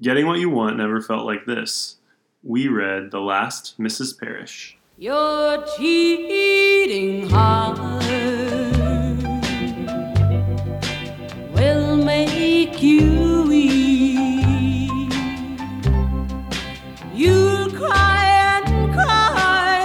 Getting 0.00 0.26
what 0.28 0.38
you 0.38 0.48
want 0.48 0.76
never 0.76 1.00
felt 1.00 1.26
like 1.26 1.44
this. 1.44 1.96
We 2.44 2.68
read 2.68 3.10
The 3.10 3.18
Last 3.20 3.76
Mrs. 3.80 4.16
Parrish. 4.16 4.78
Your 4.96 5.64
cheating 5.76 7.28
heart 7.28 7.78
will 11.52 11.96
make 11.96 12.80
you 12.80 13.44
weep. 13.48 15.12
You'll 17.12 17.70
cry 17.72 18.60
and 18.62 18.92
cry 18.94 19.80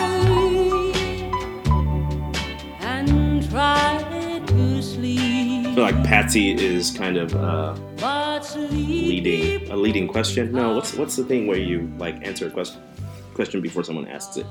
and 2.82 3.50
try 3.50 4.44
to 4.46 4.82
sleep. 4.84 5.68
I 5.68 5.74
feel 5.74 5.84
like 5.86 6.04
Patsy 6.04 6.52
is 6.52 6.92
kind 6.92 7.18
of 7.18 7.34
uh, 7.36 7.74
But 7.98 8.13
sleep 8.13 8.13
leading 8.56 9.70
a 9.72 9.76
leading 9.76 10.08
question. 10.08 10.52
No, 10.52 10.76
what's 10.76 10.94
what's 10.94 11.16
the 11.16 11.24
thing 11.24 11.48
where 11.48 11.58
you 11.58 11.92
like 11.98 12.26
answer 12.26 12.48
a 12.48 12.50
question 12.50 12.82
question 13.34 13.62
before 13.62 13.84
someone 13.84 14.08
asks 14.08 14.38
it? 14.38 14.46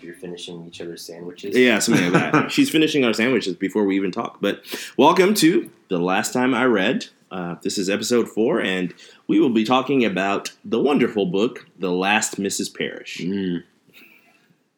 You're 0.00 0.14
finishing 0.14 0.66
each 0.66 0.80
other's 0.80 1.04
sandwiches. 1.04 1.56
Yeah, 1.56 1.78
something 1.78 2.10
like 2.12 2.32
that. 2.32 2.52
She's 2.52 2.70
finishing 2.70 3.04
our 3.04 3.12
sandwiches 3.12 3.54
before 3.54 3.84
we 3.84 3.96
even 3.96 4.10
talk. 4.10 4.38
But 4.40 4.64
welcome 4.96 5.34
to 5.34 5.70
the 5.88 5.98
last 5.98 6.32
time 6.32 6.54
I 6.54 6.64
read. 6.64 7.06
Uh, 7.30 7.56
this 7.62 7.78
is 7.78 7.88
episode 7.90 8.28
four, 8.28 8.60
and 8.60 8.94
we 9.28 9.38
will 9.38 9.50
be 9.50 9.62
talking 9.62 10.04
about 10.04 10.52
the 10.64 10.80
wonderful 10.80 11.26
book, 11.26 11.66
The 11.78 11.92
Last 11.92 12.40
Mrs. 12.40 12.74
Parrish. 12.74 13.18
Mm. 13.18 13.62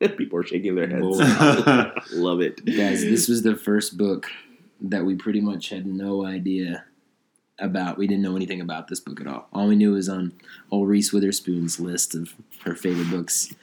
People 0.16 0.40
are 0.40 0.42
shaking 0.42 0.74
their 0.74 0.88
heads. 0.88 2.12
Love 2.12 2.40
it. 2.40 2.62
Guys, 2.64 3.02
this 3.02 3.28
was 3.28 3.42
the 3.42 3.56
first 3.56 3.96
book 3.96 4.26
that 4.82 5.04
we 5.04 5.14
pretty 5.14 5.40
much 5.40 5.70
had 5.70 5.86
no 5.86 6.26
idea 6.26 6.84
about. 7.62 7.96
We 7.98 8.06
didn't 8.06 8.22
know 8.22 8.36
anything 8.36 8.60
about 8.60 8.88
this 8.88 9.00
book 9.00 9.20
at 9.20 9.26
all. 9.26 9.48
All 9.52 9.68
we 9.68 9.76
knew 9.76 9.92
was 9.92 10.08
on 10.08 10.32
old 10.70 10.88
Reese 10.88 11.12
Witherspoon's 11.12 11.78
list 11.80 12.14
of 12.14 12.34
her 12.64 12.74
favorite 12.74 13.10
books. 13.10 13.54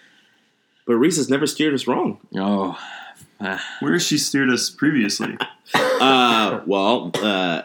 But 0.85 0.95
Reese 0.95 1.17
has 1.17 1.29
never 1.29 1.45
steered 1.45 1.73
us 1.73 1.85
wrong. 1.87 2.19
Oh, 2.35 2.79
ah, 3.39 3.63
Where 3.79 3.93
has 3.93 4.03
she 4.05 4.17
steered 4.17 4.49
us 4.49 4.69
previously? 4.69 5.37
Uh, 5.75 6.61
well, 6.65 7.11
uh, 7.21 7.61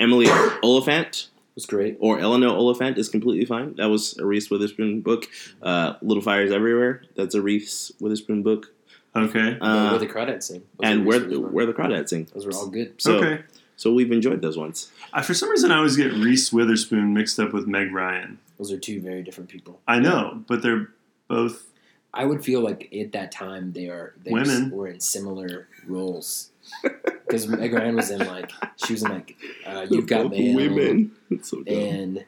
Emily 0.00 0.26
Oliphant 0.62 1.28
was 1.54 1.66
great. 1.66 1.98
or 2.00 2.18
Eleanor 2.18 2.48
Oliphant 2.48 2.96
is 2.96 3.08
completely 3.10 3.44
fine. 3.44 3.74
That 3.76 3.90
was 3.90 4.16
a 4.18 4.24
Reese 4.24 4.50
Witherspoon 4.50 5.00
book. 5.02 5.26
Uh, 5.62 5.94
Little 6.00 6.22
Fires 6.22 6.50
Everywhere. 6.50 7.02
That's 7.14 7.34
a 7.34 7.42
Reese 7.42 7.92
Witherspoon 8.00 8.42
book. 8.42 8.72
Okay. 9.14 9.58
Uh, 9.60 9.90
where 9.90 9.98
the 9.98 10.06
crawdads 10.06 10.44
sing. 10.44 10.62
Those 10.80 10.90
and 10.92 11.04
where 11.04 11.18
Reese 11.18 11.28
Witherspoon. 11.28 11.52
where 11.52 11.66
the 11.66 11.72
crawdads 11.74 12.08
sing. 12.08 12.28
Those 12.32 12.46
were 12.46 12.52
all 12.52 12.68
good. 12.68 12.94
So 13.02 13.16
okay. 13.16 13.42
So 13.82 13.92
we've 13.92 14.12
enjoyed 14.12 14.40
those 14.42 14.56
ones. 14.56 14.90
I, 15.12 15.22
for 15.22 15.34
some 15.34 15.50
reason, 15.50 15.72
I 15.72 15.76
always 15.78 15.96
get 15.96 16.12
Reese 16.12 16.52
Witherspoon 16.52 17.12
mixed 17.12 17.40
up 17.40 17.52
with 17.52 17.66
Meg 17.66 17.92
Ryan. 17.92 18.38
Those 18.58 18.70
are 18.70 18.78
two 18.78 19.00
very 19.00 19.22
different 19.22 19.50
people. 19.50 19.80
I 19.88 19.98
know, 19.98 20.44
but 20.46 20.62
they're 20.62 20.88
both. 21.26 21.68
I 22.14 22.24
would 22.26 22.44
feel 22.44 22.60
like 22.60 22.92
at 22.94 23.10
that 23.12 23.32
time 23.32 23.72
they 23.72 23.88
are 23.88 24.14
they 24.22 24.30
Women. 24.30 24.70
were 24.70 24.86
in 24.86 25.00
similar 25.00 25.66
roles. 25.86 26.50
Because 27.26 27.48
Meg 27.48 27.72
Ryan 27.72 27.96
was 27.96 28.10
in 28.10 28.18
like 28.26 28.50
she 28.84 28.92
was 28.92 29.02
in 29.02 29.10
like 29.10 29.34
uh, 29.66 29.86
You've 29.90 30.06
Got 30.06 30.24
Both 30.24 30.32
Mail 30.32 30.54
women. 30.56 31.12
It's 31.30 31.48
so 31.48 31.62
dumb. 31.62 31.74
and 31.74 32.24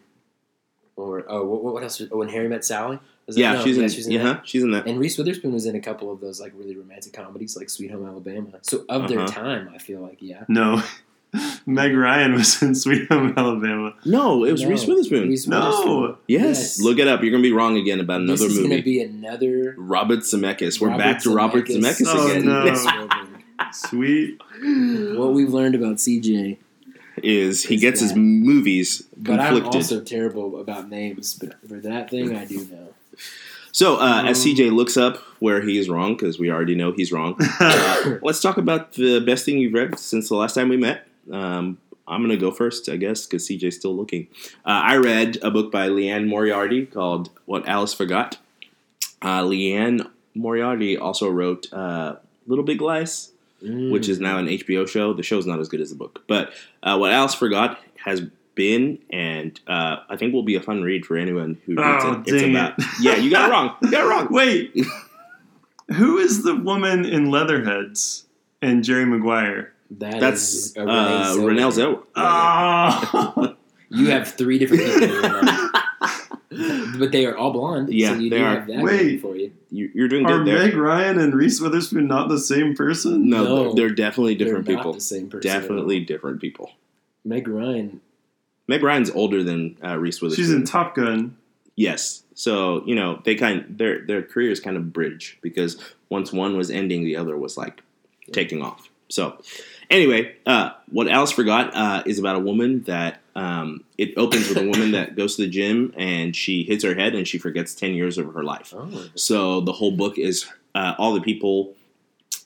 or 0.97 1.25
oh 1.29 1.45
what, 1.45 1.63
what 1.75 1.83
else? 1.83 2.01
Was, 2.01 2.09
oh, 2.11 2.17
when 2.19 2.31
Harry 2.31 2.49
Met 2.49 2.65
Sally. 2.65 2.99
Was 3.27 3.37
that- 3.37 3.41
yeah, 3.43 3.53
no, 3.55 3.65
she's 3.65 3.77
in. 3.77 3.89
she's 3.91 4.07
in 4.07 4.13
yeah, 4.13 4.23
that. 4.25 4.49
she's 4.49 4.63
in 4.63 4.71
that. 4.71 4.87
And 4.87 4.99
Reese 4.99 5.19
Witherspoon 5.19 5.53
was 5.53 5.67
in 5.67 5.77
a 5.77 5.81
couple 5.81 6.11
of 6.11 6.21
those 6.21 6.41
like 6.41 6.53
really 6.57 6.75
romantic 6.75 7.13
comedies, 7.13 7.55
like 7.57 7.69
Sweet 7.69 7.91
Home 7.91 8.07
Alabama. 8.07 8.49
So 8.63 8.85
of 8.89 9.09
their 9.09 9.21
Uh-huh. 9.21 9.31
time, 9.43 9.71
I 9.75 9.79
feel 9.79 10.01
like 10.01 10.19
yeah. 10.21 10.45
No. 10.49 10.83
Meg 11.67 11.95
Ryan 11.97 12.35
was 12.35 12.63
in 12.63 12.75
Sweet 12.75 13.09
Home 13.11 13.35
Alabama. 13.37 13.95
No, 14.05 14.45
it 14.45 14.53
was 14.53 14.63
No, 14.63 14.69
Reese 14.69 14.87
Witherspoon. 14.87 15.29
Reese 15.29 15.47
No. 15.47 15.61
Witherspoon. 15.71 16.17
yes. 16.29 16.81
look 16.81 16.99
it 16.99 17.09
up. 17.09 17.23
You're 17.23 17.31
gonna 17.33 17.43
be 17.43 17.53
wrong 17.53 17.77
again 17.77 18.01
about 18.01 18.27
This 18.27 18.41
another 18.41 18.53
is 18.53 18.59
going 18.59 18.77
to 18.77 18.83
be 18.83 19.01
another. 19.03 19.75
Robert 19.77 20.21
Zemeckis. 20.21 20.81
We're 20.81 20.89
Robert 20.89 21.03
back 21.03 21.23
to 21.23 21.31
Robert 21.35 21.67
Zemeckis. 21.67 22.03
Zemeckis 22.03 22.07
Oh, 22.07 22.31
again. 22.31 22.45
no. 23.59 23.71
Sweet. 23.73 24.41
what 25.19 25.33
we've 25.33 25.53
learned 25.53 25.75
about 25.75 25.97
CJ, 25.97 26.59
Is 27.23 27.65
he 27.65 27.75
Is 27.77 27.81
gets 27.81 28.01
his 28.01 28.13
that- 28.13 28.19
movies 28.19 29.03
but 29.17 29.41
I'm 29.41 29.55
conflicted. 29.55 29.75
also 29.75 30.01
terrible 30.01 30.61
about 30.61 30.89
names. 30.91 31.35
But 31.35 31.57
for 31.69 31.81
that 31.81 32.11
thing, 32.11 32.37
I 32.37 32.45
do 32.45 32.59
know. 32.71 32.89
so 33.73 33.97
uh, 33.97 34.23
as 34.27 34.45
Um, 34.45 34.53
CJ 34.53 34.73
looks 34.73 34.97
up 34.97 35.17
where 35.41 35.61
he 35.63 35.79
is 35.79 35.89
wrong, 35.89 36.15
because 36.15 36.39
we 36.39 36.51
already 36.51 36.75
know 36.75 36.93
he's 36.93 37.11
wrong. 37.13 37.37
Uh, 37.61 38.19
let's 38.23 38.41
talk 38.41 38.57
about 38.59 38.93
the 38.95 39.21
best 39.21 39.45
thing 39.45 39.59
you've 39.59 39.73
read 39.75 39.99
since 39.99 40.29
the 40.29 40.35
last 40.37 40.55
time 40.55 40.69
we 40.69 40.77
met. 40.77 41.07
Um, 41.33 41.79
I'm 42.07 42.21
gonna 42.23 42.37
go 42.37 42.51
first, 42.51 42.89
I 42.89 42.97
guess, 42.97 43.25
because 43.27 43.49
CJ's 43.49 43.77
still 43.77 43.97
looking. 43.97 44.29
Uh, 44.65 44.81
I 44.85 44.97
read 44.97 45.39
a 45.43 45.51
book 45.51 45.73
by 45.73 45.89
Liane 45.89 46.29
Moriarty 46.29 46.87
called 46.87 47.31
"What 47.47 47.67
Alice 47.67 47.95
Forgot." 47.95 48.39
Uh, 49.23 49.43
Liane 49.45 50.07
Moriarty 50.35 50.97
also 50.99 51.29
wrote 51.31 51.73
uh, 51.73 52.17
"Little 52.47 52.65
Big 52.65 52.81
Lies," 52.83 53.33
which 53.63 54.09
is 54.09 54.21
now 54.21 54.39
an 54.39 54.47
HBO 54.47 54.87
show. 54.87 55.15
The 55.15 55.23
show's 55.23 55.47
not 55.47 55.61
as 55.61 55.69
good 55.69 55.81
as 55.81 55.91
the 55.91 55.97
book, 55.97 56.23
but 56.27 56.53
uh, 56.83 56.97
"What 56.99 57.11
Alice 57.13 57.35
Forgot" 57.35 57.79
has 58.05 58.23
been 58.55 58.99
and 59.11 59.59
uh, 59.67 59.97
I 60.09 60.17
think 60.17 60.33
will 60.33 60.45
be 60.45 60.55
a 60.55 60.61
fun 60.61 60.83
read 60.83 61.05
for 61.05 61.17
anyone 61.17 61.61
who 61.67 61.73
reads 61.75 62.05
Oh, 62.05 62.23
it. 62.25 62.33
It's 62.33 62.43
about 62.45 62.79
it. 62.79 62.85
yeah, 63.01 63.17
you 63.17 63.31
got 63.31 63.49
it 63.49 63.53
wrong. 63.53 63.77
You 63.83 63.91
got 63.91 64.05
it 64.05 64.09
wrong. 64.09 64.29
Wait. 64.31 64.73
Who 65.97 66.19
is 66.19 66.45
the 66.45 66.55
woman 66.55 67.05
in 67.05 67.31
Leatherheads 67.31 68.27
and 68.63 68.85
Jerry 68.85 69.05
Maguire? 69.05 69.74
That 69.99 70.21
That's 70.21 70.43
is 70.55 70.77
uh, 70.77 70.83
a 70.83 71.41
Renee 71.41 71.63
Renelle 71.63 71.73
Zellweger. 71.73 72.03
Zellweger. 72.15 73.55
Oh. 73.57 73.57
You 73.91 74.11
have 74.11 74.29
three 74.35 74.59
different 74.59 74.83
people, 74.83 75.03
in 75.05 75.11
your 75.11 75.43
mind. 75.45 76.99
but 76.99 77.13
they 77.13 77.27
are 77.27 77.37
all 77.37 77.53
blonde. 77.53 77.93
Yeah, 77.93 78.15
so 78.15 78.19
you 78.19 78.31
they 78.31 78.39
do 78.39 78.45
are. 78.45 78.55
have 78.59 78.67
that 78.67 78.83
Wait. 78.83 79.21
for 79.21 79.37
you. 79.37 79.53
You- 79.71 79.91
You're 79.95 80.09
doing 80.09 80.27
Are 80.27 80.39
good 80.39 80.47
there. 80.49 80.67
Meg 80.67 80.75
Ryan 80.77 81.19
and 81.21 81.35
Reese 81.35 81.61
Witherspoon 81.61 82.07
not 82.09 82.29
the 82.29 82.39
same 82.39 82.75
person? 82.75 83.29
No, 83.29 83.45
No. 83.45 83.63
they're, 83.75 83.87
they're 83.87 83.95
definitely 83.95 84.35
different 84.35 84.67
They're 84.67 84.75
not 84.77 84.81
people. 84.83 84.93
the 84.95 85.01
same 85.01 85.29
person. 85.29 85.49
Definitely 85.49 86.01
different 86.01 86.41
people. 86.41 86.73
Meg 87.25 87.47
Ryan. 87.47 88.01
Meg 88.67 88.83
Ryan's 88.83 89.11
older 89.11 89.43
than 89.45 89.77
uh, 89.85 89.97
Reese 89.99 90.21
Witherspoon. 90.21 90.45
She's 90.45 90.53
in 90.53 90.65
Top 90.65 90.95
Gun. 90.97 91.37
yes, 91.77 92.23
so 92.35 92.83
you 92.87 92.95
know 92.97 93.21
they 93.25 93.35
kind 93.37 93.65
their 93.79 94.01
their 94.07 94.23
careers 94.23 94.59
kind 94.59 94.77
of 94.77 94.93
bridge 94.93 95.39
because 95.43 95.77
once 96.09 96.33
one 96.33 96.57
was 96.57 96.71
ending, 96.71 97.05
the 97.05 97.15
other 97.17 97.37
was 97.37 97.57
like 97.57 97.83
taking 98.33 98.61
off. 98.63 98.89
So 99.09 99.37
anyway, 99.91 100.37
uh, 100.47 100.71
what 100.91 101.09
Alice 101.09 101.33
forgot 101.33 101.75
uh, 101.75 102.03
is 102.07 102.19
about 102.19 102.37
a 102.37 102.41
woman 102.41 102.83
that 102.85 103.21
um, 103.35 103.85
it 103.99 104.15
opens 104.17 104.49
with 104.49 104.59
a 104.59 104.69
woman 104.69 104.93
that 104.93 105.17
goes 105.17 105.37
to 105.37 105.43
the 105.43 105.49
gym 105.49 105.93
and 105.97 106.35
she 106.35 106.63
hits 106.63 106.85
her 106.85 106.95
head 106.95 107.15
and 107.15 107.27
she 107.27 107.39
forgets 107.39 107.75
ten 107.75 107.95
years 107.95 108.19
of 108.19 108.33
her 108.35 108.43
life. 108.43 108.73
Oh, 108.77 109.09
So 109.15 109.61
the 109.61 109.73
whole 109.73 109.93
book 109.93 110.19
is 110.19 110.47
uh, 110.75 110.95
all 110.99 111.15
the 111.15 111.21
people 111.21 111.75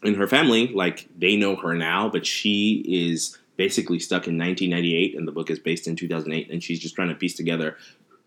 in 0.03 0.15
her 0.15 0.27
family, 0.27 0.69
like 0.69 1.09
they 1.17 1.37
know 1.37 1.57
her 1.57 1.75
now, 1.75 2.09
but 2.09 2.25
she 2.25 2.85
is 2.87 3.39
basically 3.57 3.99
stuck 3.99 4.29
in 4.29 4.39
1998, 4.39 5.17
and 5.17 5.27
the 5.27 5.33
book 5.33 5.51
is 5.51 5.59
based 5.59 5.89
in 5.89 5.97
2008, 5.97 6.51
and 6.51 6.63
she's 6.63 6.79
just 6.79 6.95
trying 6.95 7.09
to 7.09 7.15
piece 7.15 7.35
together 7.35 7.77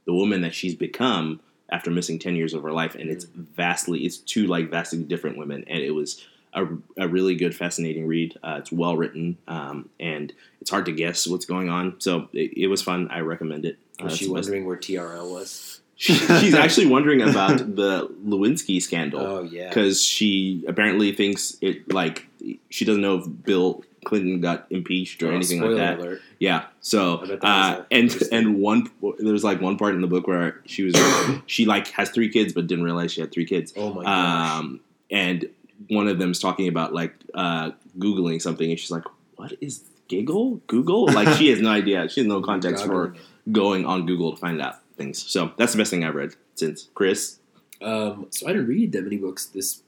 the 0.05 0.13
woman 0.13 0.41
that 0.41 0.53
she's 0.53 0.75
become 0.75 1.39
after 1.69 1.89
missing 1.89 2.19
10 2.19 2.35
years 2.35 2.53
of 2.53 2.63
her 2.63 2.73
life, 2.73 2.95
and 2.95 3.09
it's 3.09 3.23
vastly, 3.23 3.99
it's 3.99 4.17
two 4.17 4.45
like 4.47 4.69
vastly 4.69 5.01
different 5.03 5.37
women, 5.37 5.63
and 5.67 5.81
it 5.81 5.91
was. 5.91 6.25
A, 6.53 6.65
a 6.97 7.07
really 7.07 7.35
good, 7.35 7.55
fascinating 7.55 8.07
read. 8.07 8.37
Uh, 8.43 8.57
it's 8.59 8.71
well 8.71 8.97
written, 8.97 9.37
um, 9.47 9.89
and 9.99 10.33
it's 10.59 10.69
hard 10.69 10.85
to 10.85 10.91
guess 10.91 11.25
what's 11.27 11.45
going 11.45 11.69
on. 11.69 11.95
So 11.99 12.27
it, 12.33 12.57
it 12.57 12.67
was 12.67 12.81
fun. 12.81 13.07
I 13.09 13.19
recommend 13.21 13.65
it. 13.65 13.77
Uh, 13.99 14.05
was 14.05 14.17
she 14.17 14.27
wondering 14.29 14.65
where 14.65 14.77
TRL 14.77 15.31
was? 15.31 15.79
She's 15.95 16.55
actually 16.55 16.87
wondering 16.87 17.21
about 17.21 17.57
the 17.75 18.07
Lewinsky 18.25 18.81
scandal 18.81 19.19
Oh 19.21 19.43
yeah. 19.43 19.69
because 19.69 20.03
she 20.03 20.63
apparently 20.67 21.11
thinks 21.11 21.55
it 21.61 21.93
like 21.93 22.25
she 22.71 22.85
doesn't 22.85 23.03
know 23.03 23.19
if 23.19 23.25
Bill 23.45 23.83
Clinton 24.03 24.41
got 24.41 24.65
impeached 24.71 25.21
or 25.21 25.31
Oh, 25.31 25.35
anything 25.35 25.61
like 25.61 25.75
that. 25.77 25.99
alert. 25.99 26.21
Yeah. 26.39 26.65
So 26.79 27.19
I 27.21 27.25
bet 27.27 27.41
that 27.41 27.43
was 27.43 27.79
uh, 27.79 27.85
and 27.91 28.23
and 28.31 28.55
one 28.57 28.89
there's 29.19 29.43
like 29.43 29.61
one 29.61 29.77
part 29.77 29.93
in 29.93 30.01
the 30.01 30.07
book 30.07 30.25
where 30.27 30.59
she 30.65 30.81
was 30.81 30.95
she 31.45 31.65
like 31.65 31.87
has 31.89 32.09
three 32.09 32.29
kids 32.29 32.51
but 32.51 32.65
didn't 32.65 32.83
realize 32.83 33.11
she 33.13 33.21
had 33.21 33.31
three 33.31 33.45
kids. 33.45 33.71
Oh 33.77 33.93
my 33.93 34.03
gosh. 34.03 34.59
Um, 34.59 34.79
and 35.11 35.47
one 35.89 36.07
of 36.07 36.19
them's 36.19 36.39
talking 36.39 36.67
about 36.67 36.93
like 36.93 37.13
uh, 37.33 37.71
googling 37.97 38.41
something, 38.41 38.69
and 38.69 38.79
she's 38.79 38.91
like, 38.91 39.03
"What 39.35 39.53
is 39.61 39.83
Giggle? 40.07 40.61
Google?" 40.67 41.05
Like 41.05 41.37
she 41.37 41.49
has 41.49 41.61
no 41.61 41.69
idea. 41.81 42.09
She 42.09 42.21
has 42.21 42.27
no 42.27 42.41
context 42.41 42.85
for 42.85 43.15
going 43.51 43.85
on 43.85 44.05
Google 44.05 44.31
to 44.31 44.37
find 44.37 44.61
out 44.61 44.79
things. 44.97 45.23
So 45.31 45.51
that's 45.57 45.73
the 45.73 45.77
best 45.77 45.91
thing 45.91 46.03
I've 46.03 46.15
read 46.15 46.35
since 46.55 46.89
Chris. 46.93 47.39
Um, 47.81 48.27
so 48.29 48.47
I 48.47 48.53
didn't 48.53 48.67
read 48.67 48.91
that 48.91 49.03
many 49.03 49.17
books 49.17 49.45
this 49.45 49.81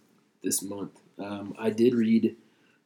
this 0.44 0.62
month. 0.62 1.00
Um, 1.20 1.56
I 1.60 1.70
did 1.70 1.94
read 1.94 2.36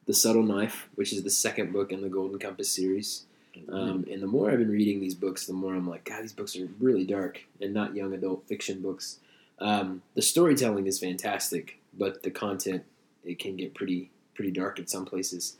The 0.06 0.14
Subtle 0.14 0.42
Knife, 0.42 0.88
which 0.94 1.12
is 1.12 1.22
the 1.22 1.30
second 1.30 1.72
book 1.72 1.92
in 1.92 2.02
the 2.02 2.08
Golden 2.08 2.38
Compass 2.38 2.70
series. 2.70 3.24
Um, 3.72 4.06
and 4.10 4.22
the 4.22 4.26
more 4.26 4.50
I've 4.50 4.58
been 4.58 4.70
reading 4.70 5.00
these 5.00 5.14
books, 5.14 5.46
the 5.46 5.52
more 5.52 5.74
I'm 5.74 5.88
like, 5.88 6.04
God, 6.04 6.22
these 6.22 6.32
books 6.32 6.56
are 6.56 6.68
really 6.78 7.04
dark 7.04 7.40
and 7.60 7.74
not 7.74 7.96
young 7.96 8.12
adult 8.12 8.46
fiction 8.46 8.80
books. 8.80 9.18
Um, 9.58 10.02
the 10.14 10.22
storytelling 10.22 10.86
is 10.86 11.00
fantastic, 11.00 11.80
but 11.96 12.22
the 12.22 12.30
content 12.30 12.84
it 13.24 13.38
can 13.38 13.56
get 13.56 13.74
pretty 13.74 14.10
pretty 14.34 14.50
dark 14.50 14.78
in 14.78 14.86
some 14.86 15.04
places. 15.04 15.56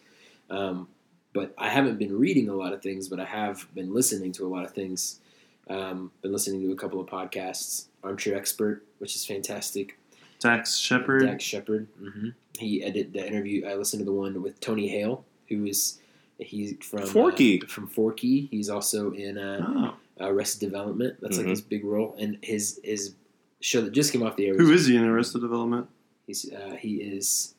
Um, 0.50 0.88
but 1.34 1.52
I 1.58 1.68
haven't 1.68 1.98
been 1.98 2.16
reading 2.18 2.48
a 2.48 2.54
lot 2.54 2.72
of 2.72 2.82
things, 2.82 3.08
but 3.08 3.20
I 3.20 3.24
have 3.24 3.66
been 3.74 3.92
listening 3.92 4.32
to 4.32 4.46
a 4.46 4.48
lot 4.48 4.64
of 4.64 4.72
things. 4.72 5.20
Um, 5.68 6.10
been 6.22 6.32
listening 6.32 6.62
to 6.62 6.72
a 6.72 6.76
couple 6.76 7.00
of 7.00 7.06
podcasts. 7.08 7.86
Armchair 8.02 8.36
Expert, 8.36 8.84
which 8.98 9.14
is 9.16 9.26
fantastic. 9.26 9.98
Dax 10.40 10.76
Shepard. 10.78 11.22
Dax 11.26 11.42
Shepard. 11.44 11.88
hmm 11.98 12.28
He 12.58 12.82
edited 12.82 13.12
the 13.12 13.26
interview. 13.26 13.66
I 13.66 13.74
listened 13.74 14.00
to 14.00 14.04
the 14.04 14.12
one 14.12 14.40
with 14.42 14.60
Tony 14.60 14.88
Hale, 14.88 15.24
who 15.48 15.66
is 15.66 15.98
he's 16.38 16.74
from 16.82 17.02
uh, 17.02 17.66
from 17.66 17.88
Forky. 17.88 18.46
He's 18.50 18.70
also 18.70 19.10
in 19.12 19.36
uh, 19.36 19.92
Oh. 20.20 20.26
Arrested 20.26 20.60
Development. 20.60 21.16
That's 21.20 21.36
Mhm. 21.36 21.40
like 21.40 21.48
his 21.48 21.60
big 21.60 21.84
role, 21.84 22.14
and 22.18 22.38
his 22.42 22.80
his 22.82 23.14
show 23.60 23.80
that 23.82 23.92
just 23.92 24.12
came 24.12 24.22
off 24.22 24.36
the 24.36 24.46
air. 24.46 24.56
Who 24.56 24.72
is 24.72 24.86
he 24.86 24.96
in 24.96 25.04
Arrested 25.04 25.40
Development? 25.42 25.86
He's 26.28 26.52
uh, 26.52 26.76
he 26.78 26.96
is 26.96 27.54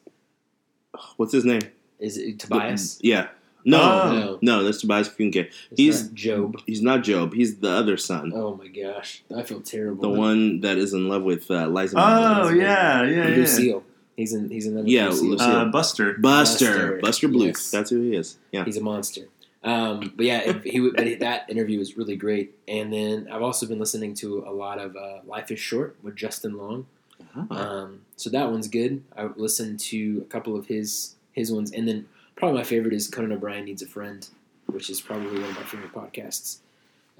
What's 1.18 1.34
his 1.34 1.44
name? 1.44 1.62
is 2.00 2.18
it 2.18 2.40
Tobias? 2.40 2.98
Yeah. 3.02 3.28
No, 3.66 3.82
Oh. 3.82 4.12
No, 4.14 4.40
no, 4.42 4.64
that's 4.64 4.80
Tobias 4.80 5.10
Funke. 5.10 5.36
it's 5.48 5.58
He's 5.76 6.04
not 6.06 6.16
Gob. 6.54 6.62
he's 6.66 6.82
not 6.82 7.06
Gob. 7.06 7.34
He's 7.34 7.58
the 7.58 7.70
other 7.72 7.98
son, 7.98 8.32
Oh 8.34 8.56
my 8.56 8.68
gosh, 8.68 9.22
I 9.36 9.44
feel 9.44 9.60
terrible. 9.60 10.02
the 10.02 10.18
one 10.18 10.62
that 10.62 10.78
is 10.78 10.94
in 10.94 11.10
love 11.10 11.24
with 11.24 11.52
uh, 11.52 11.68
Liza. 11.68 11.98
Oh 11.98 12.02
Minnelli. 12.02 12.62
yeah, 12.62 13.04
yeah, 13.04 13.28
yeah. 13.28 13.36
Lucille. 13.36 13.84
He's 14.16 14.34
in. 14.34 14.50
He's 14.50 14.66
in 14.68 14.76
that. 14.76 14.88
Yeah, 14.88 15.08
Lucille. 15.10 15.30
Lucille. 15.32 15.48
Uh, 15.48 15.66
Buster. 15.66 16.14
Buster, 16.20 16.66
Buster, 16.66 17.00
Buster 17.02 17.28
Bluth. 17.30 17.48
yes. 17.48 17.72
That's 17.72 17.90
who 17.90 18.02
he 18.02 18.16
is. 18.16 18.38
Yeah. 18.52 18.66
He's 18.66 18.78
a 18.78 18.82
monster. 18.82 19.28
Um, 19.64 20.14
but 20.16 20.26
yeah, 20.26 20.40
if 20.46 20.64
he 20.64 20.80
but 20.80 21.20
that 21.20 21.50
interview 21.50 21.80
was 21.80 21.98
really 21.98 22.16
great. 22.16 22.54
And 22.68 22.92
then 22.94 23.28
I've 23.32 23.42
also 23.42 23.66
been 23.66 23.80
listening 23.80 24.14
to 24.16 24.44
a 24.48 24.52
lot 24.52 24.78
of 24.80 24.96
uh, 24.96 25.20
Life 25.26 25.52
is 25.52 25.60
Short 25.60 25.98
with 26.04 26.16
Justin 26.16 26.58
Long. 26.58 26.86
Um, 27.36 28.02
so 28.16 28.30
that 28.30 28.52
one's 28.52 28.68
good. 28.68 29.04
I 29.16 29.26
listened 29.36 29.80
to 29.82 30.24
a 30.26 30.32
couple 30.32 30.56
of 30.56 30.68
his 30.68 31.16
his 31.32 31.52
ones, 31.52 31.72
and 31.72 31.88
then 31.88 32.08
probably 32.36 32.58
my 32.58 32.64
favorite 32.64 32.94
is 32.94 33.08
Conan 33.08 33.32
O'Brien 33.32 33.66
Needs 33.66 33.82
a 33.82 33.88
Friend, 33.88 34.28
which 34.68 34.90
is 34.90 35.02
probably 35.02 35.40
one 35.40 35.50
of 35.50 35.56
my 35.56 35.64
favorite 35.64 35.94
podcasts 35.94 36.58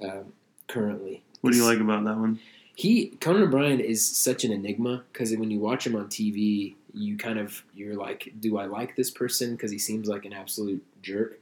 um, 0.02 0.32
currently. 0.66 1.22
What 1.40 1.52
do 1.52 1.56
you 1.56 1.64
like 1.64 1.78
about 1.78 2.04
that 2.04 2.16
one? 2.16 2.40
He 2.74 3.08
Conan 3.20 3.42
O'Brien 3.42 3.80
is 3.80 4.06
such 4.06 4.44
an 4.44 4.52
enigma 4.52 5.04
because 5.12 5.34
when 5.36 5.50
you 5.50 5.58
watch 5.58 5.86
him 5.86 5.96
on 5.96 6.06
TV, 6.06 6.74
you 6.92 7.16
kind 7.16 7.38
of 7.38 7.62
you're 7.74 7.96
like, 7.96 8.32
do 8.40 8.58
I 8.58 8.66
like 8.66 8.96
this 8.96 9.10
person? 9.10 9.52
Because 9.52 9.70
he 9.70 9.78
seems 9.78 10.08
like 10.08 10.24
an 10.24 10.32
absolute 10.32 10.82
jerk. 11.02 11.38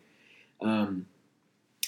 Um, 0.60 1.06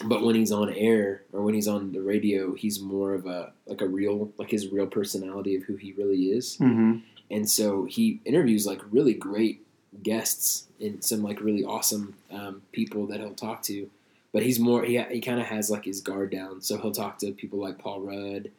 but 0.05 0.23
when 0.23 0.35
he's 0.35 0.53
on 0.53 0.73
air 0.73 1.23
or 1.33 1.43
when 1.43 1.55
he's 1.55 1.69
on 1.69 1.93
the 1.93 2.01
radio, 2.01 2.55
he's 2.55 2.81
more 2.81 3.15
of 3.15 3.27
a 3.27 3.53
like 3.67 3.81
a 3.81 3.87
real 3.87 4.33
like 4.39 4.51
his 4.51 4.69
real 4.69 4.87
personality 4.87 5.57
of 5.57 5.65
who 5.65 5.77
he 5.77 5.93
really 5.93 6.31
is. 6.31 6.57
Mm-hmm. 6.59 6.99
And 7.31 7.49
so 7.49 7.85
he 7.85 8.21
interviews 8.25 8.67
like 8.67 8.81
really 8.91 9.15
great 9.15 9.65
guests 10.03 10.67
and 10.81 11.05
some 11.05 11.23
like 11.23 11.41
really 11.41 11.65
awesome 11.65 12.15
um, 12.31 12.63
people 12.73 13.07
that 13.07 13.21
he'll 13.21 13.35
talk 13.35 13.63
to. 13.65 13.91
But 14.33 14.43
he's 14.43 14.59
more 14.59 14.85
he 14.85 15.01
he 15.03 15.21
kind 15.21 15.41
of 15.41 15.47
has 15.47 15.71
like 15.71 15.85
his 15.85 16.01
guard 16.01 16.31
down. 16.31 16.63
So 16.63 16.79
he'll 16.79 16.93
talk 16.93 17.19
to 17.19 17.33
people 17.33 17.59
like 17.59 17.79
Paul 17.79 18.01
Rudd, 18.01 18.51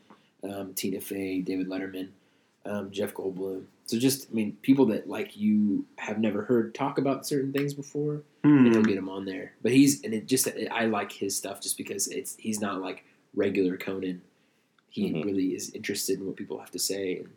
um, 0.43 0.73
Tina 0.73 1.01
Fey, 1.01 1.39
David 1.41 1.69
Letterman, 1.69 2.09
um, 2.65 2.91
Jeff 2.91 3.13
Goldblum. 3.13 3.65
So 3.91 3.99
just 3.99 4.29
I 4.31 4.33
mean 4.33 4.55
people 4.61 4.85
that 4.85 5.09
like 5.09 5.35
you 5.35 5.85
have 5.97 6.17
never 6.17 6.43
heard 6.43 6.73
talk 6.73 6.97
about 6.97 7.27
certain 7.27 7.51
things 7.51 7.73
before, 7.73 8.23
and 8.43 8.67
he'll 8.67 8.75
Hmm. 8.77 8.83
get 8.87 8.95
him 8.97 9.09
on 9.09 9.25
there. 9.25 9.51
But 9.61 9.73
he's 9.73 10.01
and 10.05 10.13
it 10.13 10.27
just 10.27 10.47
I 10.71 10.85
like 10.85 11.11
his 11.11 11.35
stuff 11.35 11.59
just 11.59 11.77
because 11.77 12.07
it's 12.07 12.37
he's 12.37 12.61
not 12.61 12.79
like 12.79 13.03
regular 13.35 13.75
Conan. 13.75 14.21
He 14.89 15.11
Mhm. 15.11 15.25
really 15.25 15.47
is 15.55 15.71
interested 15.71 16.19
in 16.21 16.25
what 16.25 16.37
people 16.37 16.57
have 16.59 16.71
to 16.71 16.79
say, 16.79 17.17
and 17.17 17.27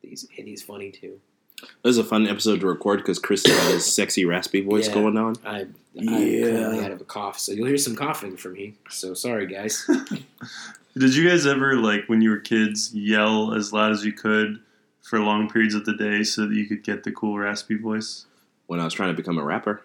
he's 0.00 0.26
and 0.38 0.48
he's 0.48 0.62
funny 0.62 0.90
too. 0.90 1.20
It 1.60 1.68
was 1.86 1.98
a 1.98 2.04
fun 2.04 2.26
episode 2.26 2.60
to 2.60 2.66
record 2.66 3.00
because 3.00 3.18
Chris 3.18 3.44
had 3.44 3.74
his 3.74 3.84
sexy 3.94 4.24
raspy 4.24 4.62
voice 4.62 4.88
Yeah. 4.88 4.94
going 4.94 5.18
on. 5.18 5.36
I, 5.44 5.60
I'm 5.60 5.74
Yeah. 5.94 6.80
out 6.84 6.90
of 6.92 7.02
a 7.02 7.04
cough, 7.04 7.38
so 7.38 7.52
you'll 7.52 7.66
hear 7.66 7.76
some 7.76 7.96
coughing 7.96 8.38
from 8.38 8.54
me. 8.54 8.76
So 8.88 9.12
sorry, 9.12 9.46
guys. 9.46 9.86
Did 10.96 11.14
you 11.14 11.28
guys 11.28 11.46
ever 11.46 11.76
like 11.76 12.06
when 12.08 12.22
you 12.22 12.30
were 12.30 12.38
kids 12.38 12.94
yell 12.94 13.52
as 13.52 13.74
loud 13.74 13.92
as 13.92 14.06
you 14.06 14.12
could 14.14 14.60
for 15.08 15.18
long 15.20 15.48
periods 15.48 15.74
of 15.74 15.84
the 15.84 15.94
day 15.96 16.22
so 16.22 16.46
that 16.46 16.54
you 16.54 16.66
could 16.66 16.84
get 16.84 17.04
the 17.04 17.12
cool 17.12 17.38
raspy 17.38 17.76
voice? 17.76 18.26
When 18.66 18.80
I 18.80 18.84
was 18.84 18.92
trying 18.94 19.10
to 19.10 19.16
become 19.16 19.38
a 19.38 19.42
rapper. 19.44 19.82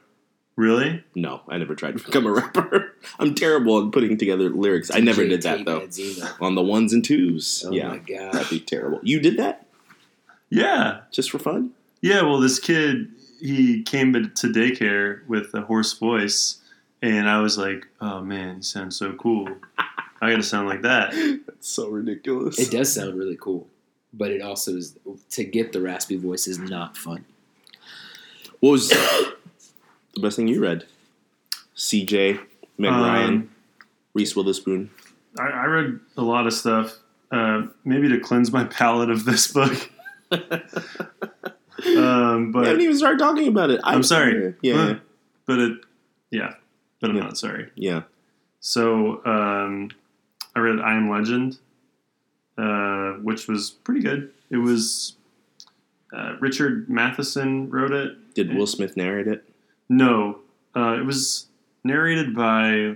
Really? 0.56 1.04
No, 1.16 1.42
I 1.48 1.58
never 1.58 1.74
tried 1.74 1.98
to 1.98 2.04
become 2.04 2.26
a 2.28 2.32
rapper. 2.32 2.94
I'm 3.20 3.34
terrible 3.34 3.84
at 3.86 3.92
putting 3.92 4.18
together 4.18 4.50
lyrics. 4.50 4.92
I 4.94 5.00
never 5.00 5.26
did 5.28 5.42
that 5.44 5.66
though. 5.66 5.80
Edzema. 5.82 6.40
On 6.42 6.54
the 6.56 6.62
ones 6.62 6.94
and 6.94 7.04
twos. 7.04 7.64
Oh 7.68 7.72
yeah. 7.72 7.88
my 7.88 7.98
god. 7.98 8.34
That'd 8.34 8.50
be 8.50 8.60
terrible. 8.60 9.00
You 9.02 9.20
did 9.20 9.38
that 9.38 9.66
Yeah. 10.50 11.02
just 11.12 11.32
for 11.32 11.40
fun? 11.40 11.72
Yeah, 12.02 12.22
well, 12.24 12.40
this 12.40 12.60
kid, 12.60 13.08
he 13.40 13.82
came 13.84 14.12
to 14.14 14.28
to 14.28 14.48
daycare 14.48 15.26
with 15.28 15.54
a 15.56 15.62
hoarse 15.62 15.94
voice, 15.94 16.58
and 17.02 17.30
I 17.30 17.40
was 17.42 17.58
like, 17.58 17.88
oh 18.02 18.22
man, 18.22 18.58
he 18.58 18.62
sounds 18.62 18.96
so 18.98 19.14
cool. 19.14 19.48
I 20.22 20.30
gotta 20.30 20.44
sound 20.44 20.68
like 20.68 20.82
that. 20.84 21.12
That's 21.48 21.68
so 21.70 21.90
ridiculous. 21.90 22.60
It 22.60 22.70
does 22.72 22.94
sound 22.94 23.18
really 23.18 23.38
cool, 23.40 23.68
but 24.14 24.32
it 24.32 24.42
also 24.42 24.76
is 24.78 24.98
to 25.32 25.44
get 25.44 25.74
the 25.74 25.82
raspy 25.82 26.16
voice 26.18 26.48
is 26.48 26.60
not 26.60 26.96
fun. 26.98 27.26
What 28.60 28.72
was 28.72 28.90
the 28.90 29.34
best 30.22 30.36
thing 30.38 30.48
you 30.48 30.62
read? 30.62 30.86
CJ, 31.76 32.40
Meg 32.78 32.92
Um, 32.92 33.02
Ryan, 33.02 33.50
Reese 34.14 34.36
Witherspoon. 34.36 34.90
I, 35.40 35.44
I 35.48 35.66
read 35.66 36.00
a 36.18 36.22
lot 36.22 36.46
of 36.48 36.54
stuff, 36.54 36.98
uh, 37.32 37.64
maybe 37.84 38.08
to 38.10 38.20
cleanse 38.20 38.52
my 38.52 38.64
palate 38.80 39.10
of 39.10 39.26
this 39.26 39.52
book. 39.52 39.90
Um, 41.98 42.56
I 42.56 42.68
haven't 42.68 42.82
even 42.82 42.96
started 42.98 43.20
talking 43.20 43.48
about 43.48 43.70
it. 43.70 43.82
I'm 43.84 44.04
sorry. 44.04 44.54
Yeah, 44.62 44.74
Huh. 44.74 44.88
yeah, 44.94 45.00
but 45.46 45.60
it, 45.60 45.78
yeah, 46.32 46.54
but 47.02 47.10
I'm 47.10 47.18
Yeah. 47.18 47.24
not 47.24 47.38
sorry. 47.38 47.70
yeah. 47.76 48.04
So 48.62 49.24
um, 49.26 49.90
I 50.56 50.60
read 50.60 50.80
I 50.80 50.94
Am 50.96 51.10
Legend, 51.10 51.58
uh, 52.58 53.14
which 53.22 53.48
was 53.48 53.72
pretty 53.72 54.02
good. 54.02 54.32
It 54.50 54.58
was 54.58 55.16
uh, 56.14 56.36
Richard 56.40 56.90
Matheson 56.90 57.70
wrote 57.70 57.92
it. 57.92 58.34
Did 58.36 58.54
Will 58.56 58.68
Smith 58.68 58.96
narrate 58.98 59.28
it? 59.28 59.44
No, 59.90 60.40
uh, 60.76 60.98
it 61.00 61.06
was 61.06 61.48
narrated 61.84 62.36
by 62.36 62.96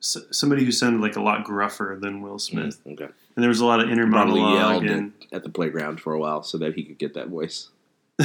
s- 0.00 0.16
somebody 0.30 0.64
who 0.64 0.72
sounded 0.72 1.00
like 1.00 1.16
a 1.16 1.20
lot 1.22 1.44
gruffer 1.44 1.98
than 2.00 2.22
Will 2.22 2.38
Smith, 2.38 2.80
Mm, 2.86 2.92
Okay. 2.92 3.04
and 3.36 3.42
there 3.42 3.48
was 3.48 3.60
a 3.60 3.66
lot 3.66 3.80
of 3.80 3.90
inner 3.90 4.08
Probably 4.08 4.40
monologue 4.40 4.82
yelled 4.82 4.96
and 4.96 5.12
at, 5.32 5.36
at 5.38 5.42
the 5.42 5.48
playground 5.50 6.00
for 6.00 6.12
a 6.12 6.18
while 6.18 6.42
so 6.42 6.58
that 6.58 6.74
he 6.74 6.82
could 6.84 6.98
get 6.98 7.14
that 7.14 7.28
voice. 7.28 7.68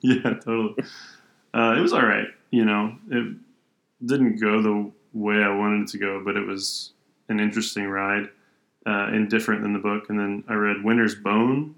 yeah, 0.00 0.34
totally. 0.44 0.74
Uh, 1.54 1.74
it 1.76 1.80
was 1.80 1.92
all 1.92 2.04
right. 2.04 2.26
You 2.50 2.64
know, 2.64 2.94
it 3.10 3.34
didn't 4.04 4.40
go 4.40 4.60
the 4.62 4.90
way 5.14 5.36
I 5.42 5.54
wanted 5.56 5.82
it 5.82 5.88
to 5.92 5.98
go, 5.98 6.22
but 6.24 6.36
it 6.36 6.46
was 6.46 6.92
an 7.28 7.40
interesting 7.40 7.86
ride 7.86 8.28
uh, 8.86 9.08
and 9.10 9.28
different 9.28 9.62
than 9.62 9.72
the 9.72 9.78
book. 9.78 10.08
And 10.08 10.18
then 10.18 10.44
I 10.48 10.54
read 10.54 10.84
Winter's 10.84 11.14
Bone 11.14 11.74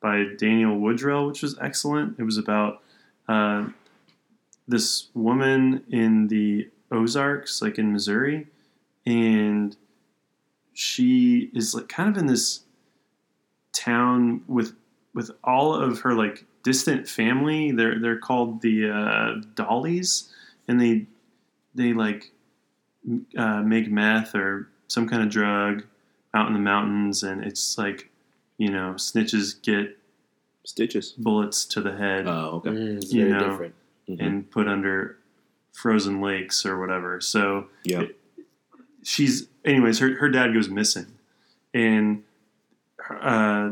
by 0.00 0.24
Daniel 0.36 0.76
Woodrell, 0.76 1.26
which 1.26 1.42
was 1.42 1.56
excellent. 1.60 2.18
It 2.18 2.24
was 2.24 2.36
about 2.36 2.82
uh, 3.28 3.68
this 4.68 5.08
woman 5.14 5.84
in 5.90 6.28
the 6.28 6.68
Ozarks, 6.90 7.62
like 7.62 7.78
in 7.78 7.92
Missouri, 7.92 8.46
and 9.06 9.74
she 10.74 11.50
is 11.54 11.74
like 11.74 11.88
kind 11.88 12.14
of 12.14 12.16
in 12.20 12.26
this 12.26 12.60
town 13.72 14.42
with 14.46 14.74
with 15.14 15.30
all 15.42 15.74
of 15.74 16.00
her 16.00 16.14
like 16.14 16.44
distant 16.62 17.08
family. 17.08 17.72
They're 17.72 17.98
they're 17.98 18.18
called 18.18 18.60
the 18.60 18.90
uh, 18.90 19.40
Dollys, 19.54 20.28
and 20.68 20.78
they 20.78 21.06
they 21.74 21.94
like 21.94 22.30
uh, 23.38 23.62
make 23.62 23.90
meth 23.90 24.34
or 24.34 24.68
some 24.88 25.08
kind 25.08 25.22
of 25.22 25.30
drug 25.30 25.84
out 26.34 26.46
in 26.48 26.52
the 26.54 26.58
mountains, 26.58 27.22
and 27.22 27.42
it's 27.44 27.76
like 27.78 28.10
you 28.58 28.70
know 28.70 28.94
snitches 28.96 29.60
get 29.62 29.98
Stitches. 30.64 31.12
bullets 31.12 31.64
to 31.66 31.80
the 31.80 31.96
head 31.96 32.26
Oh, 32.28 32.56
okay. 32.64 32.70
Mm, 32.70 32.96
it's 32.98 33.12
You 33.12 33.26
very 33.28 33.32
know. 33.40 33.50
different. 33.50 33.74
Mhm. 34.08 34.20
and 34.20 34.50
put 34.50 34.66
under 34.68 35.16
frozen 35.72 36.20
lakes 36.20 36.66
or 36.66 36.78
whatever. 36.78 37.20
So 37.20 37.68
Yeah. 37.84 38.06
she's 39.02 39.48
anyways 39.64 39.98
her 40.00 40.14
her 40.16 40.28
dad 40.28 40.52
goes 40.52 40.68
missing 40.68 41.06
and 41.74 42.22
uh, 43.10 43.70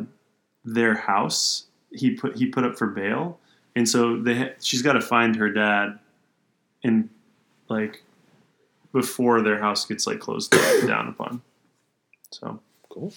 their 0.65 0.95
house 0.95 1.67
he 1.93 2.11
put 2.13 2.37
he 2.37 2.47
put 2.47 2.65
up 2.65 2.77
for 2.79 2.87
bail 2.87 3.39
and 3.77 3.89
so 3.89 4.17
they 4.21 4.37
ha- 4.39 4.55
she's 4.61 4.83
got 4.83 4.93
to 4.95 5.01
find 5.01 5.37
her 5.37 5.51
dad 5.51 5.99
and 6.85 7.09
like 7.69 8.03
before 8.93 9.41
their 9.43 9.59
house 9.59 9.85
gets 9.87 10.07
like 10.07 10.19
closed 10.21 10.51
down 10.87 11.09
upon 11.09 11.43
so 12.31 12.61
Cool. 12.89 13.13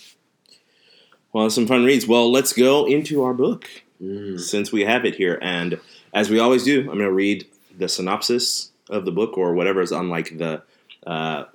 Well, 1.31 1.49
some 1.49 1.65
fun 1.65 1.83
reads. 1.83 2.05
Well, 2.07 2.31
let's 2.31 2.53
go 2.53 2.85
into 2.85 3.23
our 3.23 3.33
book 3.33 3.67
Mm. 4.01 4.39
since 4.39 4.71
we 4.71 4.81
have 4.81 5.05
it 5.05 5.15
here. 5.15 5.39
And 5.41 5.79
as 6.13 6.29
we 6.29 6.37
always 6.37 6.63
do, 6.63 6.79
I'm 6.81 6.85
going 6.87 6.99
to 6.99 7.11
read 7.11 7.45
the 7.77 7.87
synopsis 7.87 8.71
of 8.89 9.05
the 9.05 9.11
book 9.11 9.37
or 9.37 9.53
whatever 9.53 9.81
is 9.81 9.91
on 9.93 10.09
like 10.09 10.37
the 10.37 10.61
uh, 11.07 11.45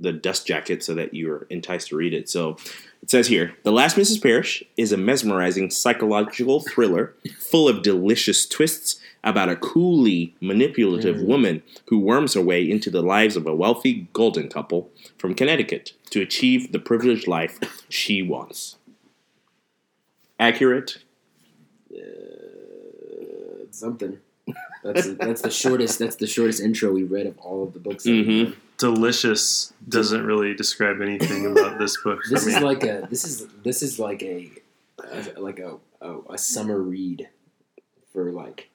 the 0.00 0.12
dust 0.12 0.46
jacket 0.46 0.82
so 0.82 0.94
that 0.94 1.12
you're 1.14 1.46
enticed 1.50 1.88
to 1.88 1.96
read 1.96 2.14
it. 2.14 2.28
So 2.30 2.56
it 3.02 3.10
says 3.10 3.26
here 3.28 3.54
The 3.62 3.72
Last 3.72 3.96
Mrs. 3.96 4.22
Parrish 4.22 4.64
is 4.76 4.90
a 4.92 4.96
mesmerizing 4.96 5.70
psychological 5.70 6.60
thriller 6.60 7.14
full 7.38 7.68
of 7.68 7.82
delicious 7.82 8.46
twists 8.46 8.98
about 9.24 9.48
a 9.48 9.56
coolly 9.56 10.34
manipulative 10.40 11.16
Mm. 11.16 11.26
woman 11.26 11.62
who 11.86 11.98
worms 11.98 12.34
her 12.34 12.40
way 12.42 12.68
into 12.68 12.90
the 12.90 13.02
lives 13.02 13.36
of 13.36 13.46
a 13.46 13.54
wealthy 13.54 14.08
golden 14.12 14.48
couple 14.48 14.90
from 15.18 15.34
Connecticut. 15.34 15.92
to 16.10 16.20
achieve 16.20 16.72
the 16.72 16.78
privileged 16.78 17.26
life 17.26 17.58
she 17.88 18.20
wants. 18.20 18.76
Accurate? 20.38 20.98
Uh, 21.90 23.64
something. 23.70 24.18
That's 24.82 25.14
that's 25.14 25.40
the 25.42 25.50
shortest. 25.50 25.98
That's 25.98 26.16
the 26.16 26.26
shortest 26.26 26.60
intro 26.60 26.92
we 26.92 27.04
read 27.04 27.26
of 27.26 27.38
all 27.38 27.62
of 27.62 27.72
the 27.72 27.78
books. 27.80 28.04
that 28.04 28.10
we've 28.10 28.26
Mhm. 28.48 28.56
Delicious 28.78 29.72
doesn't 29.88 30.26
really 30.26 30.54
describe 30.54 31.00
anything 31.00 31.46
about 31.46 31.78
this 31.78 31.96
book 32.02 32.22
for 32.24 32.30
This 32.34 32.46
me. 32.46 32.54
is 32.56 32.60
like 32.62 32.82
a. 32.82 33.06
This 33.08 33.24
is 33.24 33.46
this 33.62 33.82
is 33.82 33.98
like 34.00 34.22
a, 34.22 34.50
a 34.98 35.40
like 35.40 35.60
a, 35.60 35.78
a 36.00 36.18
a 36.30 36.38
summer 36.38 36.78
read 36.82 37.28
for 38.12 38.32
like. 38.32 38.68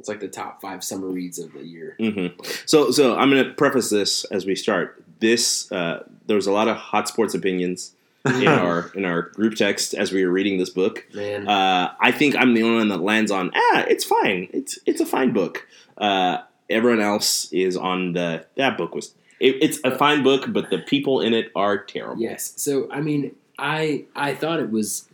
It's 0.00 0.08
like 0.08 0.18
the 0.20 0.28
top 0.28 0.60
five 0.60 0.82
summer 0.82 1.06
reads 1.06 1.38
of 1.38 1.52
the 1.52 1.62
year. 1.64 1.94
hmm 2.00 2.28
So, 2.66 2.90
so 2.90 3.16
I'm 3.16 3.30
going 3.30 3.44
to 3.44 3.52
preface 3.52 3.90
this 3.90 4.24
as 4.24 4.44
we 4.46 4.56
start. 4.56 5.00
This 5.20 5.70
uh, 5.70 6.04
there 6.26 6.34
was 6.36 6.46
a 6.48 6.52
lot 6.52 6.66
of 6.66 6.76
hot 6.76 7.06
sports 7.06 7.34
opinions 7.34 7.92
in 8.24 8.48
our 8.62 8.90
in 8.94 9.04
our 9.04 9.22
group 9.22 9.54
text 9.54 9.94
as 9.94 10.10
we 10.10 10.24
were 10.24 10.32
reading 10.32 10.58
this 10.58 10.70
book. 10.70 11.06
Man, 11.14 11.46
Uh, 11.46 11.92
I 12.00 12.10
think 12.12 12.34
I'm 12.34 12.54
the 12.54 12.62
only 12.62 12.78
one 12.78 12.88
that 12.88 13.02
lands 13.02 13.30
on 13.30 13.50
ah, 13.54 13.84
it's 13.86 14.04
fine. 14.04 14.48
It's 14.52 14.78
it's 14.86 15.00
a 15.00 15.06
fine 15.06 15.32
book. 15.32 15.66
Uh, 15.98 16.38
everyone 16.70 17.00
else 17.00 17.52
is 17.52 17.76
on 17.76 18.14
the 18.14 18.46
that 18.56 18.78
book 18.78 18.94
was 18.94 19.14
it, 19.38 19.56
it's 19.62 19.78
a 19.84 19.96
fine 19.96 20.22
book, 20.22 20.46
but 20.52 20.70
the 20.70 20.78
people 20.78 21.20
in 21.20 21.34
it 21.34 21.52
are 21.54 21.76
terrible. 21.78 22.22
Yes. 22.22 22.54
So 22.56 22.90
I 22.90 23.00
mean, 23.02 23.36
I 23.58 24.04
I 24.16 24.34
thought 24.34 24.60
it 24.60 24.70
was. 24.70 25.06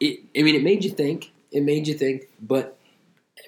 It. 0.00 0.20
I 0.34 0.42
mean, 0.42 0.54
it 0.54 0.62
made 0.62 0.82
you 0.84 0.90
think. 0.90 1.30
It 1.52 1.62
made 1.62 1.86
you 1.86 1.94
think. 1.94 2.28
But 2.40 2.78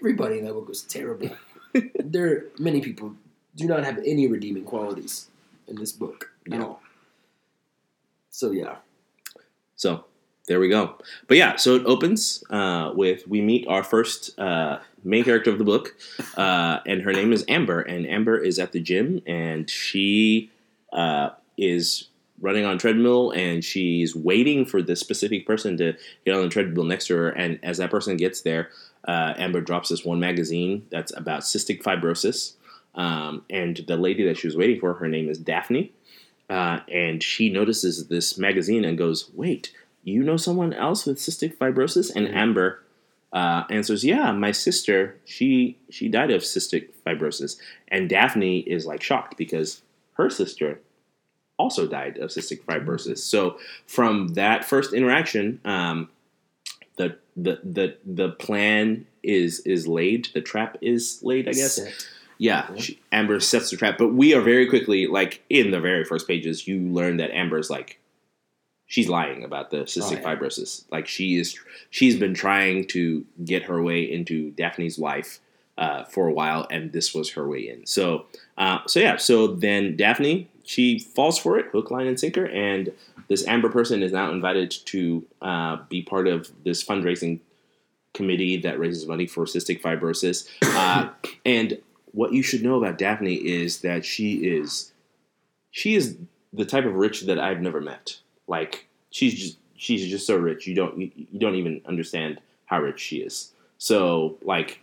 everybody 0.03 0.39
in 0.39 0.45
that 0.45 0.53
book 0.53 0.67
was 0.67 0.83
terrible. 0.83 1.31
there, 2.05 2.27
are 2.27 2.45
many 2.59 2.81
people 2.81 3.15
do 3.55 3.69
not 3.69 3.85
have 3.85 3.99
any 3.99 4.27
redeeming 4.27 4.65
qualities 4.65 5.29
in 5.69 5.77
this 5.77 5.93
book 5.93 6.33
at 6.51 6.61
all. 6.61 6.83
So 8.31 8.51
yeah, 8.51 8.77
So 9.77 10.07
there 10.49 10.59
we 10.59 10.69
go. 10.69 10.97
But 11.29 11.37
yeah, 11.37 11.55
so 11.55 11.77
it 11.77 11.87
opens 11.87 12.43
uh, 12.51 12.91
with 12.97 13.29
we 13.29 13.41
meet 13.41 13.65
our 13.69 13.85
first 13.85 14.37
uh, 14.41 14.81
main 15.05 15.23
character 15.23 15.51
of 15.51 15.59
the 15.59 15.65
book, 15.65 15.95
uh, 16.37 16.81
and 16.85 17.03
her 17.03 17.13
name 17.13 17.33
is 17.33 17.45
Amber. 17.47 17.81
And 17.83 18.05
Amber 18.05 18.37
is 18.37 18.59
at 18.59 18.73
the 18.73 18.81
gym, 18.81 19.23
and 19.25 19.71
she 19.71 20.51
uh, 20.93 21.31
is 21.57 22.09
running 22.41 22.65
on 22.65 22.77
treadmill, 22.77 23.31
and 23.31 23.65
she's 23.65 24.17
waiting 24.17 24.67
for 24.67 24.83
the 24.83 24.97
specific 24.97 25.47
person 25.47 25.77
to 25.77 25.95
get 26.25 26.35
on 26.35 26.43
the 26.43 26.49
treadmill 26.49 26.85
next 26.85 27.07
to 27.07 27.15
her. 27.15 27.29
And 27.29 27.61
as 27.63 27.79
that 27.79 27.93
person 27.93 28.17
gets 28.17 28.41
there, 28.41 28.71
uh, 29.07 29.35
Amber 29.37 29.61
drops 29.61 29.89
this 29.89 30.05
one 30.05 30.21
magazine 30.21 30.87
that's 30.91 31.17
about 31.17 31.43
cystic 31.43 31.83
fibrosis. 31.83 32.55
Um, 32.95 33.45
and 33.49 33.85
the 33.89 33.97
lady 33.97 34.25
that 34.25 34.37
she 34.37 34.47
was 34.47 34.57
waiting 34.57 34.79
for, 34.81 34.95
her 34.95 35.09
name 35.09 35.29
is 35.29 35.39
Daphne. 35.39 35.93
Uh, 36.51 36.81
and 36.93 37.23
she 37.23 37.49
notices 37.49 38.09
this 38.09 38.37
magazine 38.37 38.85
and 38.85 38.99
goes, 38.99 39.31
"Wait, 39.35 39.73
you 40.05 40.23
know 40.23 40.37
someone 40.37 40.73
else 40.75 41.07
with 41.07 41.19
cystic 41.19 41.57
fibrosis?" 41.57 42.15
And 42.15 42.27
Mhm. 42.29 42.35
Amber 42.35 42.83
uh, 43.33 43.65
answers, 43.71 44.05
"Yeah, 44.05 44.33
my 44.33 44.53
sister. 44.53 45.17
She 45.25 45.79
she 45.89 46.09
died 46.09 46.31
of 46.31 46.43
cystic 46.43 46.91
fibrosis." 47.07 47.57
And 47.89 48.09
Daphne 48.11 48.59
is 48.61 48.85
like 48.85 49.03
shocked 49.03 49.39
because 49.39 49.81
her 50.15 50.29
sister 50.29 50.81
also 51.59 51.87
died 51.87 52.19
of 52.19 52.31
cystic 52.31 52.63
fibrosis. 52.65 53.19
So 53.19 53.57
from 53.87 54.29
that 54.35 54.65
first 54.65 54.93
interaction, 54.93 55.61
um, 55.65 56.11
the 56.97 57.17
the 57.37 57.61
the 57.65 57.97
the 58.05 58.31
plan 58.31 59.07
is 59.23 59.61
is 59.61 59.87
laid. 59.87 60.29
The 60.35 60.41
trap 60.41 60.77
is 60.81 61.21
laid. 61.23 61.49
I 61.49 61.53
guess. 61.53 61.77
Set. 61.77 62.07
Yeah, 62.39 62.75
she, 62.77 63.01
Amber 63.13 63.39
sets 63.39 63.71
the 63.71 63.77
trap, 63.77 63.99
but 63.99 64.09
we 64.15 64.35
are 64.35 64.41
very 64.41 64.69
quickly 64.69 65.07
like 65.07 65.43
in 65.49 65.71
the 65.71 65.81
very 65.81 66.05
first 66.05 66.27
pages. 66.27 66.67
You 66.67 66.81
learn 66.81 67.19
that 67.19 67.31
Amber's 67.31 67.71
like 67.71 68.01
she's 68.87 69.09
lying 69.09 69.45
about 69.45 69.71
the 69.71 69.79
cystic 69.85 70.19
Oh, 70.19 70.21
yeah. 70.31 70.35
fibrosis. 70.37 70.85
Like 70.91 71.07
she 71.07 71.37
is, 71.39 71.59
she's 71.91 72.17
been 72.19 72.35
trying 72.35 72.87
to 72.89 73.25
get 73.45 73.63
her 73.65 73.83
way 73.83 74.03
into 74.03 74.51
Daphne's 74.51 74.99
life 74.99 75.39
uh, 75.79 76.05
for 76.05 76.27
a 76.27 76.33
while, 76.33 76.67
and 76.71 76.93
this 76.93 77.15
was 77.15 77.31
her 77.31 77.49
way 77.49 77.69
in. 77.69 77.87
So, 77.87 78.27
uh, 78.59 78.81
so 78.87 79.01
yeah. 79.01 79.17
So 79.17 79.47
then 79.47 79.97
Daphne 79.97 80.51
she 80.73 80.99
falls 80.99 81.39
for 81.39 81.59
it, 81.59 81.67
hook, 81.67 81.91
line, 81.91 82.07
and 82.07 82.19
sinker, 82.19 82.47
and 82.47 82.91
this 83.29 83.47
Amber 83.47 83.69
person 83.69 84.03
is 84.03 84.11
now 84.11 84.33
invited 84.33 84.71
to 84.87 85.23
uh, 85.43 85.77
be 85.91 86.01
part 86.03 86.27
of 86.27 86.51
this 86.65 86.83
fundraising 86.83 87.41
committee 88.15 88.57
that 88.57 88.79
raises 88.79 89.07
money 89.07 89.27
for 89.27 89.45
cystic 89.45 89.83
fibrosis. 89.83 90.49
Uh, 90.63 91.11
and 91.45 91.79
what 92.13 92.33
you 92.33 92.43
should 92.43 92.63
know 92.63 92.83
about 92.83 92.97
Daphne 92.97 93.35
is 93.35 93.83
that 93.83 94.07
she 94.07 94.37
is 94.47 94.93
she 95.71 95.95
is 95.95 96.17
the 96.55 96.65
type 96.65 96.87
of 96.87 96.95
rich 96.95 97.23
that 97.23 97.39
I've 97.39 97.61
never 97.61 97.83
met. 97.83 98.17
Like 98.47 98.89
she's 99.11 99.35
just 99.35 99.59
she's 99.77 100.09
just 100.09 100.27
so 100.27 100.37
rich 100.37 100.67
you 100.67 100.75
don't 100.75 100.99
you, 100.99 101.11
you 101.17 101.39
don't 101.39 101.57
even 101.57 101.83
understand 101.85 102.41
how 102.65 102.81
rich 102.81 103.01
she 103.01 103.19
is. 103.19 103.53
So 103.77 104.39
like 104.41 104.81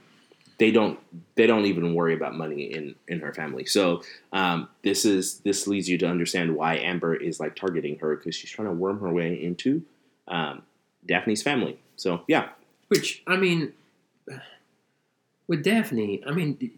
they 0.59 0.71
don't 0.71 0.99
they 1.35 1.47
don't 1.47 1.65
even 1.65 1.95
worry 1.95 2.13
about 2.13 2.35
money 2.35 2.63
in 2.63 2.95
in 3.07 3.19
her 3.21 3.33
family. 3.33 3.65
So 3.65 4.03
um, 4.33 4.69
this 4.83 5.05
is 5.05 5.39
this 5.39 5.65
leads 5.67 5.89
you 5.89 5.97
to 5.99 6.07
understand 6.07 6.55
why 6.55 6.77
Amber 6.77 7.15
is 7.15 7.39
like 7.39 7.55
targeting 7.55 7.97
her 7.99 8.15
because 8.15 8.35
she's 8.35 8.51
trying 8.51 8.67
to 8.67 8.73
worm 8.73 8.99
her 8.99 9.11
way 9.11 9.41
into 9.41 9.83
um, 10.27 10.61
Daphne's 11.05 11.41
family. 11.41 11.79
So 11.95 12.21
yeah, 12.27 12.49
Which 12.89 13.23
I 13.25 13.37
mean, 13.37 13.73
with 15.47 15.63
Daphne, 15.63 16.21
I 16.27 16.31
mean, 16.31 16.71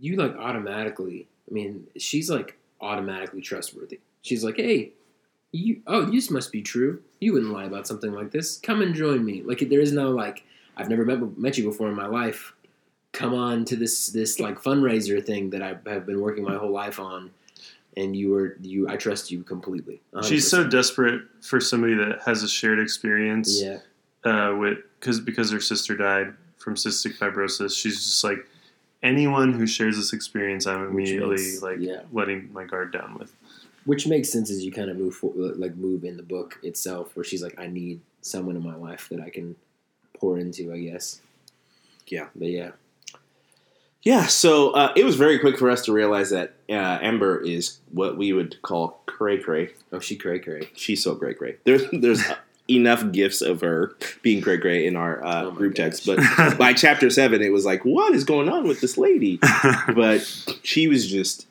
you 0.00 0.16
like 0.16 0.36
automatically. 0.36 1.26
I 1.50 1.52
mean, 1.52 1.86
she's 1.98 2.30
like 2.30 2.56
automatically 2.80 3.40
trustworthy. 3.40 4.00
She's 4.22 4.44
like, 4.44 4.56
hey, 4.56 4.92
you. 5.52 5.82
Oh, 5.86 6.06
this 6.06 6.30
must 6.30 6.52
be 6.52 6.62
true. 6.62 7.02
You 7.20 7.32
wouldn't 7.32 7.52
lie 7.52 7.64
about 7.64 7.86
something 7.86 8.12
like 8.12 8.30
this. 8.30 8.58
Come 8.58 8.80
and 8.80 8.94
join 8.94 9.24
me. 9.24 9.42
Like 9.42 9.68
there 9.68 9.80
is 9.80 9.92
no 9.92 10.10
like, 10.10 10.44
I've 10.76 10.88
never 10.88 11.04
met 11.04 11.36
met 11.36 11.58
you 11.58 11.64
before 11.64 11.88
in 11.88 11.94
my 11.94 12.06
life. 12.06 12.54
Come 13.14 13.34
on 13.34 13.64
to 13.66 13.76
this 13.76 14.08
this 14.08 14.40
like 14.40 14.60
fundraiser 14.60 15.24
thing 15.24 15.50
that 15.50 15.62
I 15.62 15.76
have 15.90 16.04
been 16.04 16.20
working 16.20 16.44
my 16.44 16.56
whole 16.56 16.72
life 16.72 16.98
on, 16.98 17.30
and 17.96 18.14
you 18.14 18.30
were 18.30 18.56
you. 18.60 18.88
I 18.88 18.96
trust 18.96 19.30
you 19.30 19.42
completely. 19.42 20.02
She's 20.22 20.50
so 20.50 20.66
desperate 20.66 21.22
for 21.40 21.60
somebody 21.60 21.94
that 21.94 22.20
has 22.26 22.42
a 22.42 22.48
shared 22.48 22.80
experience 22.80 23.62
yeah. 23.62 23.78
uh, 24.24 24.54
with 24.56 24.78
because 25.00 25.20
because 25.20 25.50
her 25.50 25.60
sister 25.60 25.96
died 25.96 26.34
from 26.58 26.74
cystic 26.74 27.16
fibrosis. 27.16 27.76
She's 27.78 27.96
just 27.96 28.24
like 28.24 28.46
anyone 29.04 29.52
who 29.52 29.66
shares 29.66 29.96
this 29.96 30.12
experience, 30.12 30.66
I'm 30.66 30.88
immediately 30.88 31.36
makes- 31.36 31.62
like 31.62 31.76
yeah. 31.78 32.00
letting 32.10 32.52
my 32.52 32.64
guard 32.64 32.92
down 32.92 33.16
with. 33.18 33.32
Which 33.84 34.06
makes 34.06 34.30
sense 34.30 34.50
as 34.50 34.64
you 34.64 34.72
kind 34.72 34.90
of 34.90 34.96
move 34.96 35.14
for, 35.14 35.30
like 35.36 35.76
move 35.76 36.04
in 36.04 36.16
the 36.16 36.22
book 36.22 36.58
itself, 36.62 37.14
where 37.14 37.22
she's 37.22 37.42
like, 37.42 37.54
I 37.58 37.66
need 37.66 38.00
someone 38.22 38.56
in 38.56 38.62
my 38.62 38.74
life 38.74 39.08
that 39.10 39.20
I 39.20 39.28
can 39.28 39.54
pour 40.18 40.38
into, 40.38 40.72
I 40.72 40.78
guess. 40.78 41.20
Yeah. 42.06 42.28
but 42.34 42.48
yeah, 42.48 42.70
Yeah, 44.04 44.26
so 44.26 44.72
uh, 44.72 44.92
it 44.94 45.04
was 45.04 45.16
very 45.16 45.38
quick 45.38 45.58
for 45.58 45.70
us 45.70 45.82
to 45.86 45.92
realize 45.92 46.28
that 46.30 46.54
uh, 46.68 46.98
Amber 47.00 47.40
is 47.40 47.78
what 47.90 48.18
we 48.18 48.34
would 48.34 48.60
call 48.60 49.00
cray 49.06 49.38
cray. 49.38 49.70
oh, 49.92 49.98
she 49.98 50.16
cray 50.16 50.38
cray. 50.38 50.68
She's 50.74 51.02
so 51.02 51.14
cray 51.14 51.32
cray. 51.32 51.56
There's 51.64 51.84
there's 51.90 52.22
enough 52.68 53.12
gifts 53.12 53.40
of 53.40 53.62
her 53.62 53.94
being 54.22 54.42
cray 54.42 54.58
cray 54.58 54.86
in 54.86 54.96
our 54.96 55.24
uh, 55.24 55.44
Oh 55.44 55.50
group 55.52 55.74
text, 55.74 56.04
but 56.04 56.18
by 56.58 56.74
chapter 56.74 57.08
seven, 57.08 57.40
it 57.40 57.50
was 57.50 57.64
like, 57.64 57.84
what 57.84 58.14
is 58.14 58.24
going 58.24 58.48
on 58.50 58.68
with 58.68 58.80
this 58.80 58.98
lady? 58.98 59.40
But 59.94 60.20
she 60.62 60.86
was 60.86 61.10
just 61.10 61.46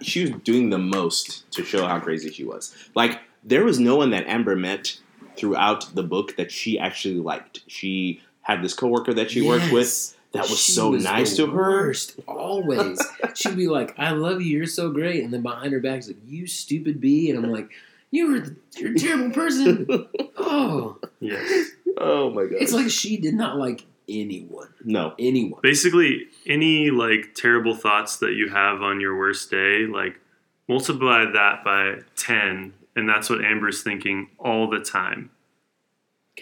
she 0.00 0.22
was 0.22 0.30
doing 0.42 0.70
the 0.70 0.78
most 0.78 1.50
to 1.52 1.64
show 1.64 1.86
how 1.86 2.00
crazy 2.00 2.30
she 2.30 2.44
was. 2.44 2.74
Like 2.94 3.20
there 3.44 3.64
was 3.64 3.78
no 3.78 3.96
one 3.96 4.10
that 4.10 4.26
Amber 4.26 4.56
met 4.56 4.98
throughout 5.36 5.94
the 5.94 6.02
book 6.02 6.36
that 6.36 6.50
she 6.50 6.78
actually 6.78 7.18
liked. 7.18 7.60
She 7.66 8.22
had 8.42 8.62
this 8.62 8.72
coworker 8.72 9.12
that 9.14 9.30
she 9.30 9.42
worked 9.42 9.70
with 9.70 9.84
Yes. 9.86 10.16
That 10.32 10.42
was 10.42 10.58
She 10.60 10.72
so 10.72 10.90
was 10.90 11.04
nice 11.04 11.36
the 11.36 11.46
to 11.46 11.52
her. 11.52 11.70
Worst, 11.70 12.18
always. 12.26 13.00
She'd 13.34 13.56
be 13.56 13.68
like, 13.68 13.94
"I 13.98 14.10
love 14.12 14.40
you. 14.40 14.58
You're 14.58 14.66
so 14.66 14.90
great," 14.90 15.24
and 15.24 15.32
then 15.32 15.42
behind 15.42 15.72
her 15.72 15.80
back, 15.80 15.96
she's 15.96 16.08
like, 16.08 16.18
"You 16.26 16.46
stupid 16.46 17.00
bee," 17.00 17.30
and 17.30 17.44
I'm 17.44 17.50
like, 17.50 17.68
"You 18.10 18.30
were 18.30 18.56
you're 18.76 18.92
a 18.92 18.98
terrible 18.98 19.30
person." 19.32 19.86
oh, 20.36 20.98
Yes. 21.20 21.70
Oh 21.98 22.30
my 22.30 22.44
god! 22.44 22.58
it's 22.60 22.72
like 22.72 22.90
she 22.90 23.16
did 23.16 23.34
not 23.34 23.56
like 23.56 23.84
anyone. 24.08 24.68
no, 24.84 25.14
Anyone. 25.18 25.60
Basically, 25.62 26.26
any 26.46 26.90
like 26.90 27.34
terrible 27.34 27.74
thoughts 27.74 28.16
that 28.18 28.32
you 28.34 28.48
have 28.48 28.82
on 28.82 29.00
your 29.00 29.16
worst 29.18 29.50
day, 29.50 29.86
like 29.86 30.20
multiply 30.68 31.24
that 31.30 31.64
by 31.64 31.98
ten, 32.16 32.72
and 32.96 33.08
that's 33.08 33.28
what 33.28 33.44
Amber's 33.44 33.82
thinking 33.82 34.28
all 34.38 34.70
the 34.70 34.80
time. 34.80 35.30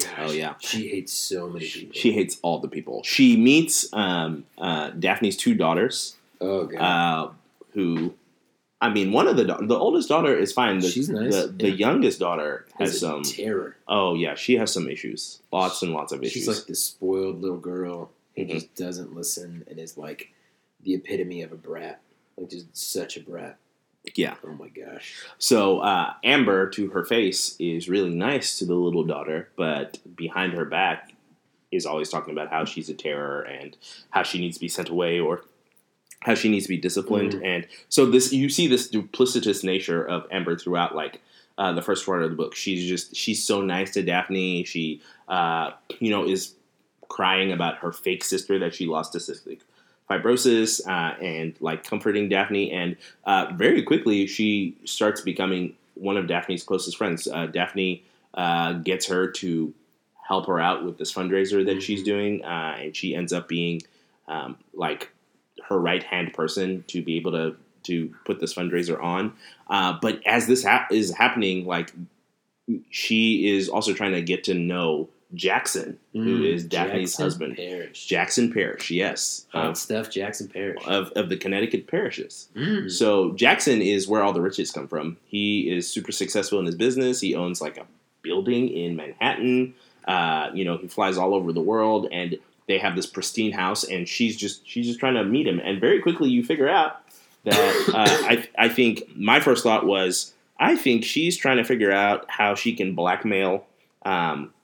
Gosh, 0.00 0.10
Oh, 0.18 0.30
yeah. 0.32 0.54
she 0.60 0.88
hates 0.88 1.12
so 1.12 1.48
many 1.48 1.68
people. 1.68 1.92
she 1.94 2.12
hates 2.12 2.38
all 2.42 2.58
the 2.60 2.68
people. 2.68 3.02
She 3.04 3.36
meets 3.36 3.92
um, 3.92 4.44
uh, 4.58 4.90
Daphne's 4.90 5.36
two 5.36 5.54
daughters, 5.54 6.16
oh 6.40 6.66
god. 6.66 6.78
uh, 6.80 7.30
who, 7.72 8.14
I 8.80 8.90
mean, 8.90 9.10
one 9.12 9.26
of 9.26 9.36
the 9.36 9.44
da- 9.44 9.60
the 9.60 9.76
oldest 9.76 10.08
daughter 10.08 10.36
is 10.36 10.52
fine. 10.52 10.78
The, 10.78 10.88
She's 10.88 11.08
nice, 11.08 11.34
The, 11.34 11.48
the 11.48 11.70
yeah. 11.70 11.74
youngest 11.88 12.20
daughter 12.20 12.66
has 12.78 12.94
Is 12.94 13.00
some. 13.00 13.22
terror. 13.22 13.76
oh 13.88 14.14
yeah, 14.14 14.34
she 14.34 14.54
has 14.56 14.72
some 14.72 14.88
issues. 14.88 15.40
Lots 15.52 15.82
and 15.82 15.92
lots 15.92 16.12
of 16.12 16.22
issues. 16.22 16.32
She's 16.32 16.48
like 16.48 16.66
this 16.66 16.82
spoiled 16.84 17.40
little 17.40 17.58
girl 17.58 18.10
who 18.36 18.44
Mhm. 18.44 18.50
just 18.50 18.74
doesn't 18.76 19.14
listen 19.16 19.64
and 19.68 19.78
is 19.80 19.96
like 19.98 20.30
the 20.82 20.94
epitome 20.94 21.42
of 21.42 21.50
a 21.50 21.56
brat. 21.56 22.00
Like 22.36 22.50
just 22.50 22.76
such 22.76 23.16
a 23.16 23.20
brat. 23.20 23.56
Yeah. 24.14 24.34
Oh 24.44 24.52
my 24.52 24.68
gosh. 24.68 25.14
So 25.38 25.80
uh, 25.80 26.14
Amber, 26.24 26.68
to 26.70 26.88
her 26.90 27.04
face, 27.04 27.56
is 27.58 27.88
really 27.88 28.14
nice 28.14 28.58
to 28.58 28.64
the 28.64 28.74
little 28.74 29.04
daughter, 29.04 29.48
but 29.56 29.98
behind 30.16 30.52
her 30.54 30.64
back 30.64 31.12
is 31.70 31.86
always 31.86 32.08
talking 32.08 32.32
about 32.32 32.48
how 32.50 32.64
she's 32.64 32.88
a 32.88 32.94
terror 32.94 33.42
and 33.42 33.76
how 34.10 34.22
she 34.22 34.38
needs 34.38 34.56
to 34.56 34.60
be 34.60 34.68
sent 34.68 34.88
away 34.88 35.20
or 35.20 35.42
how 36.20 36.34
she 36.34 36.48
needs 36.48 36.64
to 36.64 36.70
be 36.70 36.78
disciplined. 36.78 37.34
And 37.44 37.66
so 37.88 38.06
this, 38.06 38.32
you 38.32 38.48
see 38.48 38.66
this 38.66 38.90
duplicitous 38.90 39.62
nature 39.62 40.02
of 40.04 40.26
Amber 40.30 40.56
throughout, 40.56 40.94
like 40.94 41.20
uh, 41.58 41.72
the 41.72 41.82
first 41.82 42.06
part 42.06 42.22
of 42.22 42.30
the 42.30 42.36
book. 42.36 42.54
She's 42.54 42.88
just 42.88 43.14
she's 43.14 43.44
so 43.44 43.60
nice 43.60 43.92
to 43.92 44.02
Daphne. 44.02 44.64
She, 44.64 45.02
uh, 45.28 45.72
you 45.98 46.10
know, 46.10 46.24
is 46.26 46.54
crying 47.08 47.52
about 47.52 47.78
her 47.78 47.92
fake 47.92 48.24
sister 48.24 48.58
that 48.60 48.74
she 48.74 48.86
lost 48.86 49.12
to 49.12 49.18
cystic 49.18 49.60
fibrosis 50.08 50.86
uh, 50.86 51.16
and 51.22 51.54
like 51.60 51.84
comforting 51.84 52.28
Daphne. 52.28 52.70
And 52.70 52.96
uh, 53.24 53.52
very 53.54 53.82
quickly, 53.82 54.26
she 54.26 54.76
starts 54.84 55.20
becoming 55.20 55.74
one 55.94 56.16
of 56.16 56.26
Daphne's 56.26 56.62
closest 56.62 56.96
friends. 56.96 57.26
Uh, 57.26 57.46
Daphne 57.46 58.02
uh, 58.34 58.74
gets 58.74 59.06
her 59.06 59.30
to 59.32 59.74
help 60.26 60.46
her 60.46 60.60
out 60.60 60.84
with 60.84 60.98
this 60.98 61.12
fundraiser 61.12 61.64
that 61.66 61.82
she's 61.82 62.02
doing, 62.02 62.44
uh, 62.44 62.76
and 62.78 62.96
she 62.96 63.14
ends 63.14 63.32
up 63.32 63.48
being 63.48 63.80
um, 64.28 64.56
like 64.74 65.10
her 65.68 65.78
right 65.78 66.02
hand 66.02 66.32
person 66.34 66.84
to 66.88 67.02
be 67.02 67.16
able 67.16 67.32
to 67.32 67.56
to 67.84 68.14
put 68.24 68.38
this 68.38 68.54
fundraiser 68.54 69.02
on. 69.02 69.32
Uh, 69.68 69.96
but 70.02 70.20
as 70.26 70.46
this 70.46 70.62
hap- 70.62 70.92
is 70.92 71.14
happening, 71.14 71.64
like 71.64 71.92
she 72.90 73.48
is 73.48 73.68
also 73.68 73.94
trying 73.94 74.12
to 74.12 74.20
get 74.20 74.44
to 74.44 74.54
know 74.54 75.08
Jackson, 75.34 75.98
who 76.12 76.40
Mm, 76.40 76.52
is 76.54 76.64
Daphne's 76.64 77.10
Jackson 77.12 77.24
husband. 77.24 77.58
Jackson 77.92 78.52
Parrish, 78.52 78.90
yes, 78.90 79.46
Hot 79.52 79.66
of, 79.66 79.76
stuff, 79.76 80.10
Jackson 80.10 80.48
Parrish. 80.48 80.82
of, 80.86 81.12
of 81.12 81.28
the 81.28 81.36
Connecticut 81.36 81.86
Parrishes. 81.86 82.48
Mm. 82.56 82.90
So 82.90 83.32
Jackson 83.32 83.82
is 83.82 84.08
where 84.08 84.22
all 84.22 84.32
the 84.32 84.40
riches 84.40 84.70
come 84.70 84.88
from. 84.88 85.18
He 85.26 85.70
is 85.70 85.90
super 85.90 86.12
successful 86.12 86.58
in 86.58 86.66
his 86.66 86.74
business. 86.76 87.20
He 87.20 87.34
owns 87.34 87.60
like 87.60 87.76
a 87.76 87.84
building 88.22 88.68
in 88.68 88.96
Manhattan. 88.96 89.74
Uh, 90.06 90.50
you 90.54 90.64
know, 90.64 90.78
he 90.78 90.88
flies 90.88 91.18
all 91.18 91.34
over 91.34 91.52
the 91.52 91.60
world, 91.60 92.08
and 92.10 92.38
they 92.66 92.78
have 92.78 92.96
this 92.96 93.06
pristine 93.06 93.52
house. 93.52 93.84
And 93.84 94.08
she's 94.08 94.34
just 94.36 94.66
she's 94.66 94.86
just 94.86 94.98
trying 94.98 95.14
to 95.14 95.24
meet 95.24 95.46
him. 95.46 95.60
And 95.62 95.78
very 95.80 96.00
quickly, 96.00 96.30
you 96.30 96.42
figure 96.42 96.68
out 96.68 97.02
that 97.44 97.88
uh, 97.88 98.06
I 98.30 98.48
I 98.56 98.68
think 98.70 99.02
my 99.14 99.40
first 99.40 99.62
thought 99.62 99.84
was 99.84 100.32
I 100.58 100.74
think 100.76 101.04
she's 101.04 101.36
trying 101.36 101.58
to 101.58 101.64
figure 101.64 101.92
out 101.92 102.24
how 102.28 102.54
she 102.54 102.74
can 102.74 102.94
blackmail. 102.94 103.66
Um, 104.06 104.54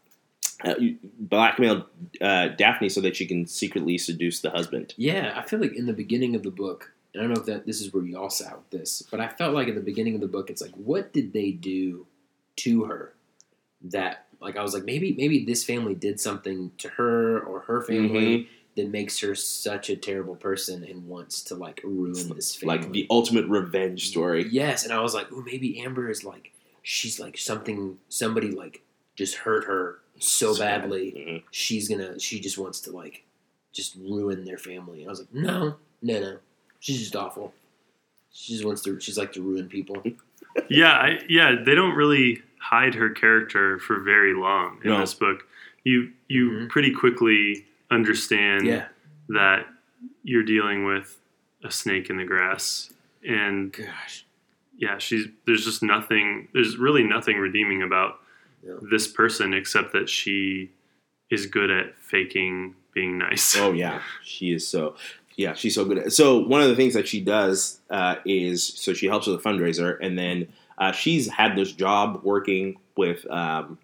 blackmail 1.18 1.86
uh, 2.20 2.48
Daphne 2.48 2.88
so 2.88 3.00
that 3.00 3.16
she 3.16 3.26
can 3.26 3.46
secretly 3.46 3.98
seduce 3.98 4.40
the 4.40 4.50
husband. 4.50 4.94
Yeah, 4.96 5.32
I 5.36 5.42
feel 5.42 5.60
like 5.60 5.74
in 5.74 5.86
the 5.86 5.92
beginning 5.92 6.34
of 6.34 6.42
the 6.42 6.50
book, 6.50 6.92
and 7.12 7.22
I 7.22 7.26
don't 7.26 7.34
know 7.34 7.40
if 7.40 7.46
that 7.46 7.66
this 7.66 7.80
is 7.80 7.92
where 7.92 8.04
y'all 8.04 8.30
sat 8.30 8.56
with 8.56 8.70
this, 8.70 9.02
but 9.10 9.20
I 9.20 9.28
felt 9.28 9.54
like 9.54 9.68
in 9.68 9.74
the 9.74 9.80
beginning 9.80 10.14
of 10.14 10.20
the 10.20 10.28
book, 10.28 10.50
it's 10.50 10.62
like, 10.62 10.74
what 10.74 11.12
did 11.12 11.32
they 11.32 11.50
do 11.50 12.06
to 12.56 12.84
her 12.84 13.14
that, 13.82 14.26
like, 14.40 14.56
I 14.56 14.62
was 14.62 14.74
like, 14.74 14.84
maybe 14.84 15.14
maybe 15.16 15.44
this 15.44 15.64
family 15.64 15.94
did 15.94 16.18
something 16.20 16.72
to 16.78 16.88
her 16.90 17.40
or 17.40 17.60
her 17.60 17.82
family 17.82 18.48
that 18.76 18.90
makes 18.90 19.20
her 19.20 19.34
such 19.34 19.88
a 19.88 19.96
terrible 19.96 20.34
person 20.34 20.82
and 20.82 21.06
wants 21.06 21.42
to 21.42 21.54
like 21.54 21.80
ruin 21.84 22.12
this 22.34 22.56
family. 22.56 22.78
Like 22.78 22.90
the 22.90 23.06
ultimate 23.08 23.46
revenge 23.46 24.08
story. 24.08 24.48
Yes, 24.50 24.84
and 24.84 24.92
I 24.92 25.00
was 25.00 25.14
like, 25.14 25.28
oh, 25.32 25.42
maybe 25.42 25.80
Amber 25.80 26.10
is 26.10 26.24
like, 26.24 26.52
she's 26.82 27.20
like 27.20 27.38
something, 27.38 27.98
somebody 28.08 28.50
like 28.50 28.82
just 29.14 29.36
hurt 29.36 29.64
her 29.64 30.00
so 30.18 30.56
badly. 30.56 31.12
Mhm. 31.16 31.42
She's 31.50 31.88
gonna, 31.88 32.18
she 32.18 32.40
just 32.40 32.58
wants 32.58 32.80
to 32.82 32.92
like, 32.92 33.24
just 33.72 33.96
ruin 33.96 34.44
their 34.44 34.58
family. 34.58 35.00
And 35.00 35.08
I 35.08 35.10
was 35.10 35.20
like, 35.20 35.34
no, 35.34 35.76
no, 36.02 36.20
no, 36.20 36.36
she's 36.80 36.98
just 37.00 37.16
awful. 37.16 37.52
She 38.32 38.52
just 38.52 38.64
wants 38.64 38.82
to, 38.82 38.98
she's 39.00 39.18
like 39.18 39.32
to 39.34 39.42
ruin 39.42 39.68
people. 39.68 40.02
Yeah, 40.70 40.92
I, 40.92 41.18
yeah, 41.28 41.56
they 41.66 41.74
don't 41.74 41.96
really 41.96 42.40
hide 42.58 42.94
her 42.94 43.10
character 43.10 43.80
for 43.80 43.98
very 43.98 44.34
long 44.34 44.78
in 44.84 44.90
No. 44.90 45.00
this 45.00 45.12
book. 45.12 45.42
You 45.82 46.12
you 46.28 46.48
Mhm. 46.50 46.68
pretty 46.68 46.92
quickly 46.92 47.66
understand 47.90 48.64
Yeah, 48.64 48.86
that 49.30 49.66
you're 50.22 50.44
dealing 50.44 50.84
with 50.84 51.18
a 51.64 51.72
snake 51.72 52.08
in 52.08 52.18
the 52.18 52.24
grass, 52.24 52.92
and 53.26 53.72
gosh, 53.72 54.24
yeah, 54.78 54.96
she's 54.98 55.26
there's 55.44 55.64
just 55.64 55.82
nothing. 55.82 56.46
There's 56.52 56.76
really 56.76 57.02
nothing 57.02 57.38
redeeming 57.38 57.82
about 57.82 58.20
No. 58.66 58.78
this 58.90 59.06
person 59.06 59.52
except 59.54 59.92
that 59.92 60.08
she 60.08 60.70
is 61.30 61.46
good 61.46 61.70
at 61.70 61.96
faking 61.98 62.74
being 62.92 63.18
nice. 63.18 63.56
Oh 63.56 63.72
yeah, 63.72 64.00
she 64.22 64.52
is 64.52 64.66
so. 64.66 64.96
Yeah, 65.36 65.54
she's 65.54 65.74
so 65.74 65.84
good. 65.84 65.98
At, 65.98 66.12
so 66.12 66.38
one 66.38 66.60
of 66.62 66.68
the 66.68 66.76
things 66.76 66.94
that 66.94 67.08
she 67.08 67.20
does 67.20 67.80
uh, 67.90 68.16
is 68.24 68.64
so 68.64 68.94
she 68.94 69.06
helps 69.06 69.26
with 69.26 69.40
a 69.40 69.42
fundraiser, 69.42 69.98
and 70.00 70.16
then 70.18 70.48
uh, 70.78 70.92
she's 70.92 71.28
had 71.28 71.56
this 71.56 71.72
job 71.72 72.20
working 72.22 72.76
with. 72.96 73.28
Um, 73.30 73.78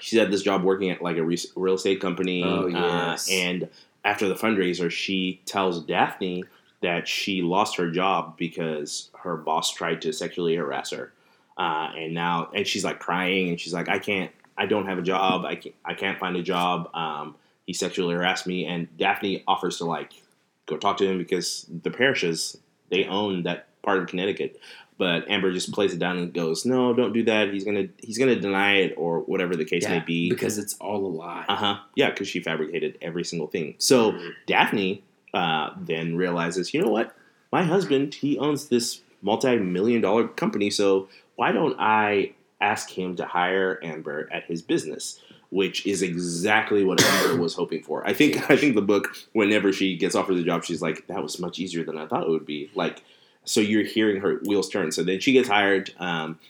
she's 0.00 0.18
had 0.18 0.30
this 0.32 0.42
job 0.42 0.62
working 0.64 0.90
at 0.90 1.00
like 1.02 1.16
a 1.16 1.22
re- 1.24 1.38
real 1.54 1.74
estate 1.74 2.00
company, 2.00 2.42
Oh, 2.42 2.64
uh, 2.64 2.68
yes. 2.68 3.28
and 3.30 3.68
after 4.04 4.28
the 4.28 4.34
fundraiser, 4.34 4.90
she 4.90 5.40
tells 5.46 5.84
Daphne 5.84 6.44
that 6.82 7.08
she 7.08 7.40
lost 7.42 7.76
her 7.76 7.90
job 7.90 8.36
because 8.36 9.10
her 9.20 9.36
boss 9.36 9.72
tried 9.72 10.02
to 10.02 10.12
sexually 10.12 10.54
harass 10.56 10.90
her, 10.90 11.12
uh, 11.56 11.90
and 11.96 12.14
now 12.14 12.50
and 12.54 12.66
she's 12.66 12.84
like 12.84 12.98
crying, 13.00 13.48
and 13.50 13.60
she's 13.60 13.72
like, 13.74 13.88
"I 13.88 13.98
can't, 13.98 14.30
I 14.56 14.66
don't 14.66 14.86
have 14.86 14.98
a 14.98 15.02
job, 15.02 15.44
I 15.44 15.56
can't, 15.56 15.74
I 15.84 15.94
can't 15.94 16.18
find 16.18 16.36
a 16.36 16.42
job." 16.42 16.90
Um, 16.94 17.34
he 17.66 17.72
sexually 17.72 18.14
harassed 18.14 18.46
me, 18.46 18.64
and 18.66 18.88
Daphne 18.96 19.42
offers 19.46 19.78
to 19.78 19.84
like 19.84 20.12
go 20.66 20.76
talk 20.76 20.96
to 20.98 21.06
him 21.06 21.18
because 21.18 21.66
the 21.82 21.90
Parrishes 21.90 22.56
they 22.90 23.04
own 23.04 23.42
that 23.44 23.66
part 23.82 23.98
of 23.98 24.06
Connecticut. 24.08 24.60
But 24.98 25.28
Amber 25.30 25.52
just 25.52 25.72
plays 25.72 25.92
it 25.92 25.98
down 25.98 26.16
and 26.16 26.32
goes, 26.32 26.64
"No, 26.64 26.94
don't 26.94 27.12
do 27.12 27.22
that. 27.24 27.52
He's 27.52 27.64
gonna 27.64 27.88
he's 27.98 28.16
gonna 28.16 28.36
deny 28.40 28.76
it 28.76 28.94
or 28.96 29.20
whatever 29.20 29.54
the 29.54 29.64
case 29.66 29.86
may 29.86 30.00
be." 30.00 30.30
because 30.30 30.56
it's 30.56 30.74
all 30.80 31.04
a 31.04 31.08
lie. 31.08 31.44
Uh 31.48 31.56
huh. 31.56 31.76
Yeah, 31.94 32.10
because 32.10 32.28
she 32.28 32.40
fabricated 32.40 32.96
every 33.02 33.22
single 33.24 33.46
thing. 33.48 33.74
So 33.78 34.12
Mhm. 34.12 34.30
Daphne 34.46 35.02
uh, 35.34 35.70
then 35.78 36.16
realizes, 36.16 36.72
you 36.72 36.80
know 36.80 36.90
what? 36.90 37.14
My 37.52 37.62
husband 37.62 38.14
he 38.14 38.38
owns 38.38 38.68
this 38.68 39.02
multi-million 39.20 40.00
dollar 40.00 40.28
company, 40.28 40.70
so 40.70 41.08
why 41.36 41.52
don't 41.52 41.76
I 41.78 42.32
ask 42.60 42.90
him 42.90 43.16
to 43.16 43.26
hire 43.26 43.78
Amber 43.82 44.28
at 44.32 44.44
his 44.44 44.62
business? 44.62 45.20
Which 45.50 45.86
is 45.86 46.02
exactly 46.02 46.84
what 46.84 47.00
Amber 47.00 47.40
was 47.40 47.54
hoping 47.54 47.82
for. 47.82 48.04
I 48.06 48.12
think. 48.12 48.50
I 48.50 48.56
think 48.56 48.74
the 48.74 48.82
book, 48.82 49.16
whenever 49.32 49.72
she 49.72 49.96
gets 49.96 50.16
offered 50.16 50.34
the 50.34 50.42
job, 50.42 50.64
she's 50.64 50.82
like, 50.82 51.06
"That 51.06 51.22
was 51.22 51.38
much 51.38 51.60
easier 51.60 51.84
than 51.84 51.96
I 51.96 52.06
thought 52.06 52.24
it 52.24 52.30
would 52.30 52.44
be." 52.44 52.68
Like, 52.74 53.04
so 53.44 53.60
you're 53.60 53.84
hearing 53.84 54.20
her 54.20 54.40
wheels 54.44 54.68
turn. 54.68 54.90
So 54.90 55.04
then 55.04 55.20
she 55.20 55.32
gets 55.32 55.48
hired. 55.48 55.94
Um, 55.98 56.40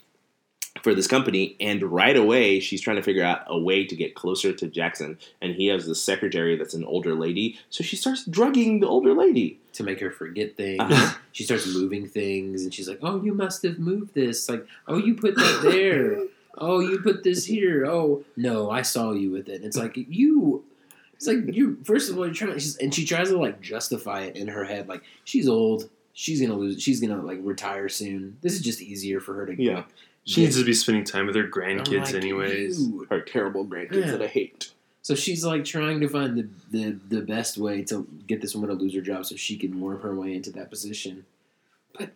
for 0.83 0.95
this 0.95 1.07
company, 1.07 1.57
and 1.61 1.83
right 1.83 2.17
away 2.17 2.61
she's 2.61 2.81
trying 2.81 2.97
to 2.97 3.03
figure 3.03 3.25
out 3.25 3.43
a 3.47 3.59
way 3.59 3.85
to 3.87 3.97
get 3.97 4.15
closer 4.15 4.53
to 4.53 4.67
Jackson. 4.69 5.19
And 5.41 5.55
he 5.55 5.67
has 5.69 5.87
the 5.87 5.95
secretary 5.95 6.57
that's 6.57 6.75
an 6.75 6.85
older 6.85 7.15
lady, 7.15 7.59
so 7.71 7.83
she 7.83 7.97
starts 7.97 8.25
drugging 8.25 8.81
the 8.81 8.87
older 8.89 9.15
lady. 9.15 9.59
to 9.73 9.83
make 9.85 10.01
her 10.01 10.11
forget 10.11 10.57
things. 10.57 10.81
Uh-huh. 10.81 11.19
She 11.33 11.45
starts 11.45 11.67
moving 11.67 12.07
things, 12.09 12.63
and 12.63 12.73
she's 12.73 12.89
like, 12.89 12.99
"Oh, 13.03 13.23
you 13.23 13.35
must 13.35 13.63
have 13.63 13.79
moved 13.79 14.15
this. 14.15 14.49
Like, 14.49 14.67
oh, 14.89 14.97
you 14.97 15.15
put 15.15 15.35
that 15.35 15.61
there. 15.63 16.23
Oh, 16.57 16.81
you 16.81 16.99
put 17.01 17.23
this 17.25 17.45
here. 17.45 17.85
Oh, 17.85 18.25
no, 18.37 18.71
I 18.71 18.81
saw 18.81 19.13
you 19.13 19.31
with 19.31 19.49
it." 19.51 19.63
It's 19.63 19.77
like 19.77 19.95
you. 19.97 20.65
It's 21.15 21.27
like 21.27 21.55
you. 21.55 21.79
First 21.85 22.11
of 22.11 22.17
all, 22.17 22.25
you're 22.25 22.35
trying. 22.35 22.55
She's, 22.55 22.77
and 22.79 22.95
she 22.95 23.05
tries 23.05 23.29
to 23.29 23.39
like 23.39 23.61
justify 23.61 24.23
it 24.23 24.37
in 24.37 24.49
her 24.49 24.65
head, 24.65 24.89
like 24.89 25.03
she's 25.25 25.47
old. 25.49 25.91
She's 26.15 26.41
gonna 26.41 26.55
lose. 26.57 26.83
She's 26.83 27.01
gonna 27.03 27.21
like 27.21 27.41
retire 27.43 27.91
soon. 27.91 28.39
This 28.41 28.55
is 28.55 28.63
just 28.63 28.81
easier 28.81 29.21
for 29.21 29.35
her 29.35 29.45
to. 29.47 29.63
Yeah. 29.63 29.75
like, 29.75 29.87
she 30.27 30.43
get- 30.43 30.47
needs 30.49 30.59
to 30.59 30.65
be 30.65 30.75
spending 30.75 31.05
time 31.05 31.27
with 31.27 31.35
her 31.37 31.49
grandkids, 31.49 32.07
like, 32.07 32.15
anyways. 32.15 32.77
"Dude." 32.87 33.09
Her 33.09 33.21
terrible 33.23 33.65
grandkids 33.67 34.05
Yeah. 34.05 34.11
that 34.13 34.23
I 34.23 34.27
hate. 34.27 34.73
So 35.03 35.15
she's 35.15 35.45
like 35.45 35.65
trying 35.65 36.01
to 36.01 36.09
find 36.09 36.37
the, 36.37 36.49
the 36.71 36.99
the 37.09 37.21
best 37.23 37.57
way 37.59 37.83
to 37.85 38.07
get 38.27 38.41
this 38.43 38.55
woman 38.55 38.71
to 38.71 38.75
lose 38.83 38.93
her 38.95 39.01
job 39.01 39.25
so 39.25 39.37
she 39.37 39.57
can 39.57 39.81
worm 39.81 40.01
her 40.03 40.15
way 40.15 40.35
into 40.35 40.51
that 40.53 40.69
position. 40.69 41.25
But 41.97 42.11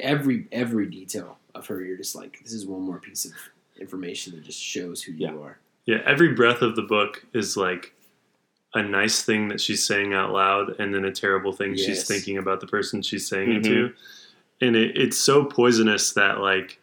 every 0.00 0.48
every 0.52 0.86
detail 0.86 1.38
of 1.54 1.66
her, 1.68 1.82
you're 1.84 1.96
just 1.96 2.14
like, 2.16 2.40
this 2.42 2.52
is 2.52 2.66
one 2.66 2.82
more 2.82 2.98
piece 2.98 3.24
of 3.24 3.32
information 3.80 4.34
that 4.34 4.44
just 4.44 4.60
shows 4.60 5.02
who 5.02 5.12
you 5.12 5.40
are. 5.40 5.58
Yeah, 5.86 6.02
every 6.04 6.32
breath 6.34 6.62
of 6.62 6.74
the 6.76 6.82
book 6.82 7.24
is 7.32 7.56
like 7.56 7.94
a 8.74 8.82
nice 8.82 9.22
thing 9.22 9.48
that 9.48 9.60
she's 9.60 9.84
saying 9.84 10.12
out 10.14 10.32
loud, 10.32 10.80
and 10.80 10.92
then 10.94 11.04
a 11.04 11.12
terrible 11.12 11.52
thing 11.52 11.76
she's 11.76 12.08
thinking 12.08 12.38
about 12.38 12.60
the 12.60 12.66
person 12.66 13.02
she's 13.02 13.26
saying 13.28 13.52
it 13.52 13.62
Mhm. 13.62 13.64
to. 13.64 13.92
And 14.62 14.74
it, 14.76 14.96
it's 14.96 15.18
so 15.18 15.44
poisonous 15.44 16.12
that 16.14 16.40
like 16.40 16.78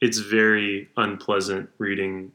it's 0.00 0.18
very 0.18 0.88
unpleasant 0.96 1.70
reading 1.78 2.32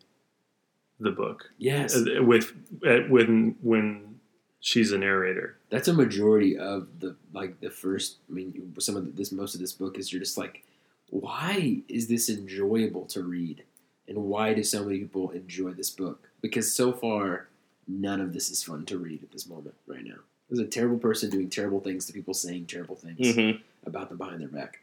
the 0.99 1.11
book 1.11 1.49
Yes, 1.57 1.95
Uh, 1.95 2.23
with 2.23 2.53
uh, 2.85 2.99
when 3.09 3.55
when 3.61 4.19
she's 4.59 4.91
a 4.91 4.97
narrator. 4.97 5.57
that's 5.69 5.87
a 5.87 5.93
majority 5.93 6.57
of 6.57 6.87
the 6.99 7.15
like 7.33 7.59
the 7.59 7.69
first. 7.69 8.17
I 8.29 8.33
mean, 8.33 8.73
some 8.79 8.95
of 8.95 9.15
this 9.15 9.31
most 9.31 9.55
of 9.55 9.61
this 9.61 9.73
book 9.73 9.97
is 9.97 10.11
you're 10.13 10.21
just 10.21 10.37
like, 10.37 10.63
why 11.09 11.81
is 11.89 12.07
this 12.07 12.29
enjoyable 12.29 13.05
to 13.07 13.23
read, 13.23 13.63
and 14.07 14.17
why 14.25 14.53
do 14.53 14.63
so 14.63 14.83
many 14.85 14.99
people 14.99 15.31
enjoy 15.31 15.71
this 15.71 15.89
book? 15.89 16.29
Because 16.41 16.71
so 16.73 16.93
far, 16.93 17.47
none 17.87 18.21
of 18.21 18.33
this 18.33 18.49
is 18.49 18.63
fun 18.63 18.85
to 18.85 18.97
read 18.97 19.23
at 19.23 19.31
this 19.31 19.47
moment 19.47 19.75
right 19.87 20.03
now. 20.05 20.19
There's 20.49 20.59
a 20.59 20.65
terrible 20.69 20.97
person 20.99 21.29
doing 21.29 21.49
terrible 21.49 21.79
things 21.79 22.05
to 22.05 22.13
people 22.13 22.33
saying 22.33 22.65
terrible 22.67 22.95
things 22.95 23.19
Mm-hmm. 23.19 23.61
about 23.87 24.09
them 24.09 24.17
behind 24.19 24.41
their 24.41 24.47
back. 24.49 24.81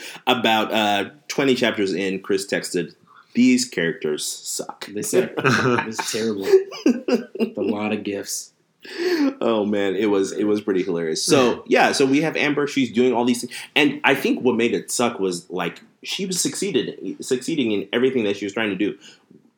About 0.26 0.72
uh, 0.72 1.10
20 1.28 1.54
chapters 1.54 1.92
in, 1.92 2.20
Chris 2.20 2.46
texted, 2.46 2.94
These 3.34 3.64
characters 3.64 4.24
suck. 4.24 4.86
This 4.86 5.14
is 5.14 5.28
this 5.36 5.98
is 5.98 6.12
terrible. 6.12 6.46
a 7.56 7.62
lot 7.62 7.92
of 7.92 8.04
gifts. 8.04 8.52
oh 9.40 9.64
man, 9.64 9.94
it 9.94 10.06
was 10.06 10.32
it 10.32 10.44
was 10.44 10.60
pretty 10.60 10.82
hilarious. 10.82 11.22
So 11.24 11.62
yeah, 11.68 11.92
so 11.92 12.04
we 12.04 12.22
have 12.22 12.36
Amber. 12.36 12.66
She's 12.66 12.92
doing 12.92 13.12
all 13.12 13.24
these 13.24 13.42
things, 13.42 13.52
and 13.76 14.00
I 14.02 14.14
think 14.14 14.42
what 14.42 14.56
made 14.56 14.74
it 14.74 14.90
suck 14.90 15.20
was 15.20 15.48
like 15.50 15.80
she 16.02 16.26
was 16.26 16.40
succeeded 16.40 17.16
succeeding 17.24 17.70
in 17.70 17.88
everything 17.92 18.24
that 18.24 18.36
she 18.36 18.44
was 18.44 18.52
trying 18.52 18.70
to 18.70 18.76
do. 18.76 18.98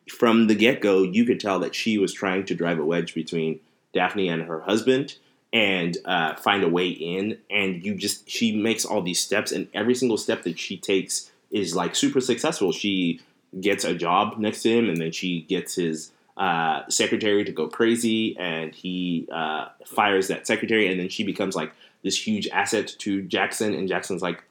From 0.07 0.45
the 0.45 0.53
get 0.53 0.81
go, 0.81 1.01
you 1.01 1.25
could 1.25 1.39
tell 1.39 1.57
that 1.59 1.73
she 1.73 1.97
was 1.97 2.13
trying 2.13 2.45
to 2.45 2.53
drive 2.53 2.77
a 2.77 2.85
wedge 2.85 3.15
between 3.15 3.59
Daphne 3.91 4.29
and 4.29 4.43
her 4.43 4.61
husband 4.61 5.15
and 5.55 5.97
uh, 6.03 6.35
find 6.35 6.65
a 6.65 6.67
way 6.67 6.89
in. 6.89 7.37
And 7.49 7.83
you 7.83 7.95
just 7.95 8.29
she 8.29 8.53
makes 8.53 8.83
all 8.83 9.01
these 9.01 9.21
steps, 9.21 9.53
and 9.53 9.69
every 9.73 9.95
single 9.95 10.17
step 10.17 10.43
that 10.43 10.59
she 10.59 10.77
takes 10.77 11.31
is 11.49 11.73
like 11.73 11.95
super 11.95 12.19
successful. 12.19 12.73
She 12.73 13.21
gets 13.61 13.85
a 13.85 13.95
job 13.95 14.37
next 14.37 14.63
to 14.63 14.69
him, 14.69 14.89
and 14.89 14.97
then 14.97 15.13
she 15.13 15.41
gets 15.43 15.75
his 15.75 16.11
uh, 16.35 16.81
secretary 16.89 17.45
to 17.45 17.53
go 17.53 17.69
crazy, 17.69 18.37
and 18.37 18.75
he 18.75 19.29
uh, 19.31 19.69
fires 19.87 20.27
that 20.27 20.45
secretary, 20.45 20.91
and 20.91 20.99
then 20.99 21.07
she 21.07 21.23
becomes 21.23 21.55
like 21.55 21.71
this 22.03 22.27
huge 22.27 22.49
asset 22.49 22.93
to 22.99 23.21
Jackson, 23.21 23.73
and 23.73 23.87
Jackson's 23.87 24.21
like, 24.21 24.43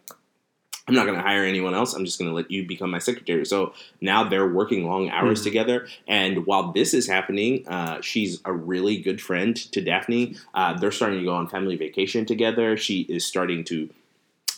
I'm 0.87 0.95
not 0.95 1.07
going 1.07 1.17
to 1.17 1.23
hire 1.23 1.45
anyone 1.45 1.75
else. 1.75 1.95
I'm 1.95 2.05
just 2.05 2.19
going 2.19 2.31
to 2.31 2.35
let 2.35 2.51
you 2.51 2.67
become 2.67 2.91
my 2.91 2.99
secretary. 2.99 3.47
So 3.47 3.73
now 4.03 4.25
they're 4.29 4.49
working 4.49 4.87
long 4.87 5.09
hours 5.09 5.41
Mhm. 5.41 5.45
together. 5.45 5.89
And 6.07 6.45
while 6.47 6.73
this 6.73 6.93
is 6.93 7.07
happening, 7.07 7.67
uh, 7.67 8.03
she's 8.03 8.41
a 8.45 8.53
really 8.53 8.99
good 8.99 9.21
friend 9.21 9.57
to 9.57 9.81
Daphne. 9.81 10.37
Uh, 10.53 10.75
they're 10.79 10.93
starting 10.93 11.21
to 11.21 11.25
go 11.25 11.35
on 11.35 11.49
family 11.49 11.77
vacation 11.77 12.27
together. 12.27 12.77
She 12.77 13.01
is 13.09 13.25
starting 13.25 13.65
to, 13.65 13.89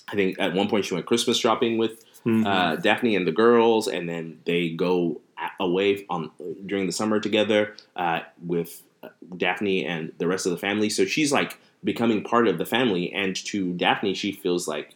I 0.09 0.17
think 0.17 0.37
at 0.41 0.53
one 0.53 0.69
point 0.69 0.85
she 0.87 0.95
went 0.95 1.07
Christmas 1.07 1.39
shopping 1.39 1.79
with 1.79 2.05
Mhm. 2.25 2.45
uh, 2.45 2.77
Daphne 2.77 3.15
and 3.15 3.25
the 3.27 3.33
girls, 3.33 3.87
and 3.87 4.09
then 4.09 4.41
they 4.47 4.71
go 4.71 5.21
away 5.61 6.05
on 6.11 6.31
during 6.65 6.87
the 6.87 6.93
summer 6.93 7.21
together 7.21 7.75
uh, 7.95 8.21
with 8.45 8.83
uh, 9.05 9.09
Daphne 9.37 9.85
and 9.87 10.11
the 10.19 10.27
rest 10.27 10.45
of 10.45 10.51
the 10.51 10.59
family. 10.59 10.91
So 10.91 11.05
she's 11.05 11.31
like 11.31 11.59
becoming 11.85 12.25
part 12.25 12.49
of 12.49 12.59
the 12.59 12.67
family, 12.67 13.13
and 13.13 13.37
to 13.45 13.73
Daphne, 13.75 14.15
she 14.15 14.33
feels 14.33 14.67
like 14.67 14.96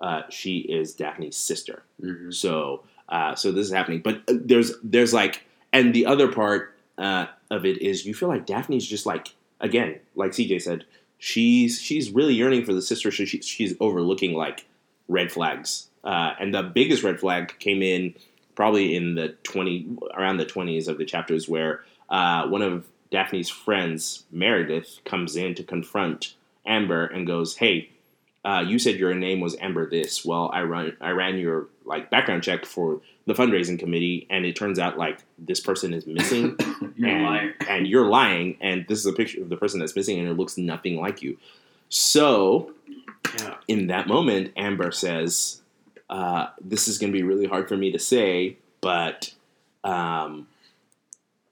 uh, 0.00 0.22
she 0.30 0.58
is 0.58 0.94
Daphne's 0.94 1.36
sister. 1.36 1.82
Mhm. 2.02 2.32
So 2.34 2.82
uh, 3.08 3.34
so 3.34 3.50
this 3.52 3.66
is 3.66 3.72
happening, 3.72 4.00
but 4.00 4.22
uh, 4.28 4.34
there's 4.40 4.72
there's 4.82 5.12
like, 5.12 5.44
and 5.72 5.92
the 5.94 6.06
other 6.06 6.30
part 6.30 6.76
uh, 6.96 7.26
of 7.50 7.66
it 7.66 7.82
is 7.82 8.06
you 8.06 8.14
feel 8.14 8.28
like 8.28 8.46
Daphne's 8.46 8.86
just 8.86 9.04
like 9.06 9.34
again, 9.60 9.98
like 10.14 10.30
CJ 10.32 10.62
said, 10.62 10.84
she's 11.18 11.80
she's 11.80 12.10
really 12.10 12.34
yearning 12.34 12.64
for 12.64 12.72
the 12.72 12.82
sister, 12.82 13.10
so 13.10 13.24
she, 13.24 13.40
she's 13.42 13.74
overlooking 13.80 14.34
like 14.34 14.64
red 15.08 15.32
flags, 15.32 15.88
uh, 16.04 16.34
and 16.38 16.54
the 16.54 16.62
biggest 16.62 17.02
red 17.02 17.18
flag 17.18 17.54
came 17.58 17.82
in 17.82 18.14
probably 18.54 18.94
in 18.94 19.14
the 19.16 19.30
twenty 19.42 19.86
around 20.14 20.36
the 20.36 20.44
twenties 20.46 20.86
of 20.88 20.96
the 20.98 21.04
chapters 21.04 21.48
where 21.48 21.82
uh, 22.10 22.46
one 22.46 22.62
of 22.62 22.86
Daphne's 23.10 23.48
friends, 23.50 24.24
Meredith, 24.30 25.00
comes 25.04 25.34
in 25.34 25.54
to 25.56 25.64
confront 25.64 26.34
Amber 26.64 27.06
and 27.06 27.26
goes, 27.26 27.56
"Hey." 27.56 27.89
Uh, 28.44 28.64
you 28.66 28.78
said 28.78 28.96
your 28.96 29.14
name 29.14 29.40
was 29.40 29.54
Amber 29.60 29.88
this. 29.88 30.24
Well, 30.24 30.50
I 30.52 30.62
run 30.62 30.96
I 31.00 31.10
ran 31.10 31.38
your 31.38 31.66
like 31.84 32.08
background 32.10 32.42
check 32.42 32.64
for 32.64 33.00
the 33.26 33.34
fundraising 33.34 33.78
committee, 33.78 34.26
and 34.30 34.46
it 34.46 34.56
turns 34.56 34.78
out 34.78 34.96
like 34.96 35.18
this 35.38 35.60
person 35.60 35.92
is 35.92 36.06
missing, 36.06 36.56
You're 36.96 37.08
and, 37.10 37.54
and 37.68 37.86
you're 37.86 38.06
lying, 38.06 38.56
and 38.60 38.86
this 38.88 38.98
is 38.98 39.06
a 39.06 39.12
picture 39.12 39.42
of 39.42 39.50
the 39.50 39.56
person 39.56 39.78
that's 39.80 39.94
missing, 39.94 40.18
and 40.18 40.26
it 40.28 40.34
looks 40.38 40.56
nothing 40.56 40.96
like 40.98 41.22
you. 41.22 41.36
So, 41.90 42.72
Yeah. 43.38 43.56
in 43.68 43.88
that 43.88 44.08
moment, 44.08 44.52
Amber 44.56 44.90
says, 44.90 45.60
uh, 46.08 46.46
"This 46.62 46.88
is 46.88 46.96
going 46.98 47.12
to 47.12 47.16
be 47.18 47.22
really 47.22 47.46
hard 47.46 47.68
for 47.68 47.76
me 47.76 47.92
to 47.92 47.98
say, 47.98 48.56
but 48.80 49.34
um, 49.84 50.48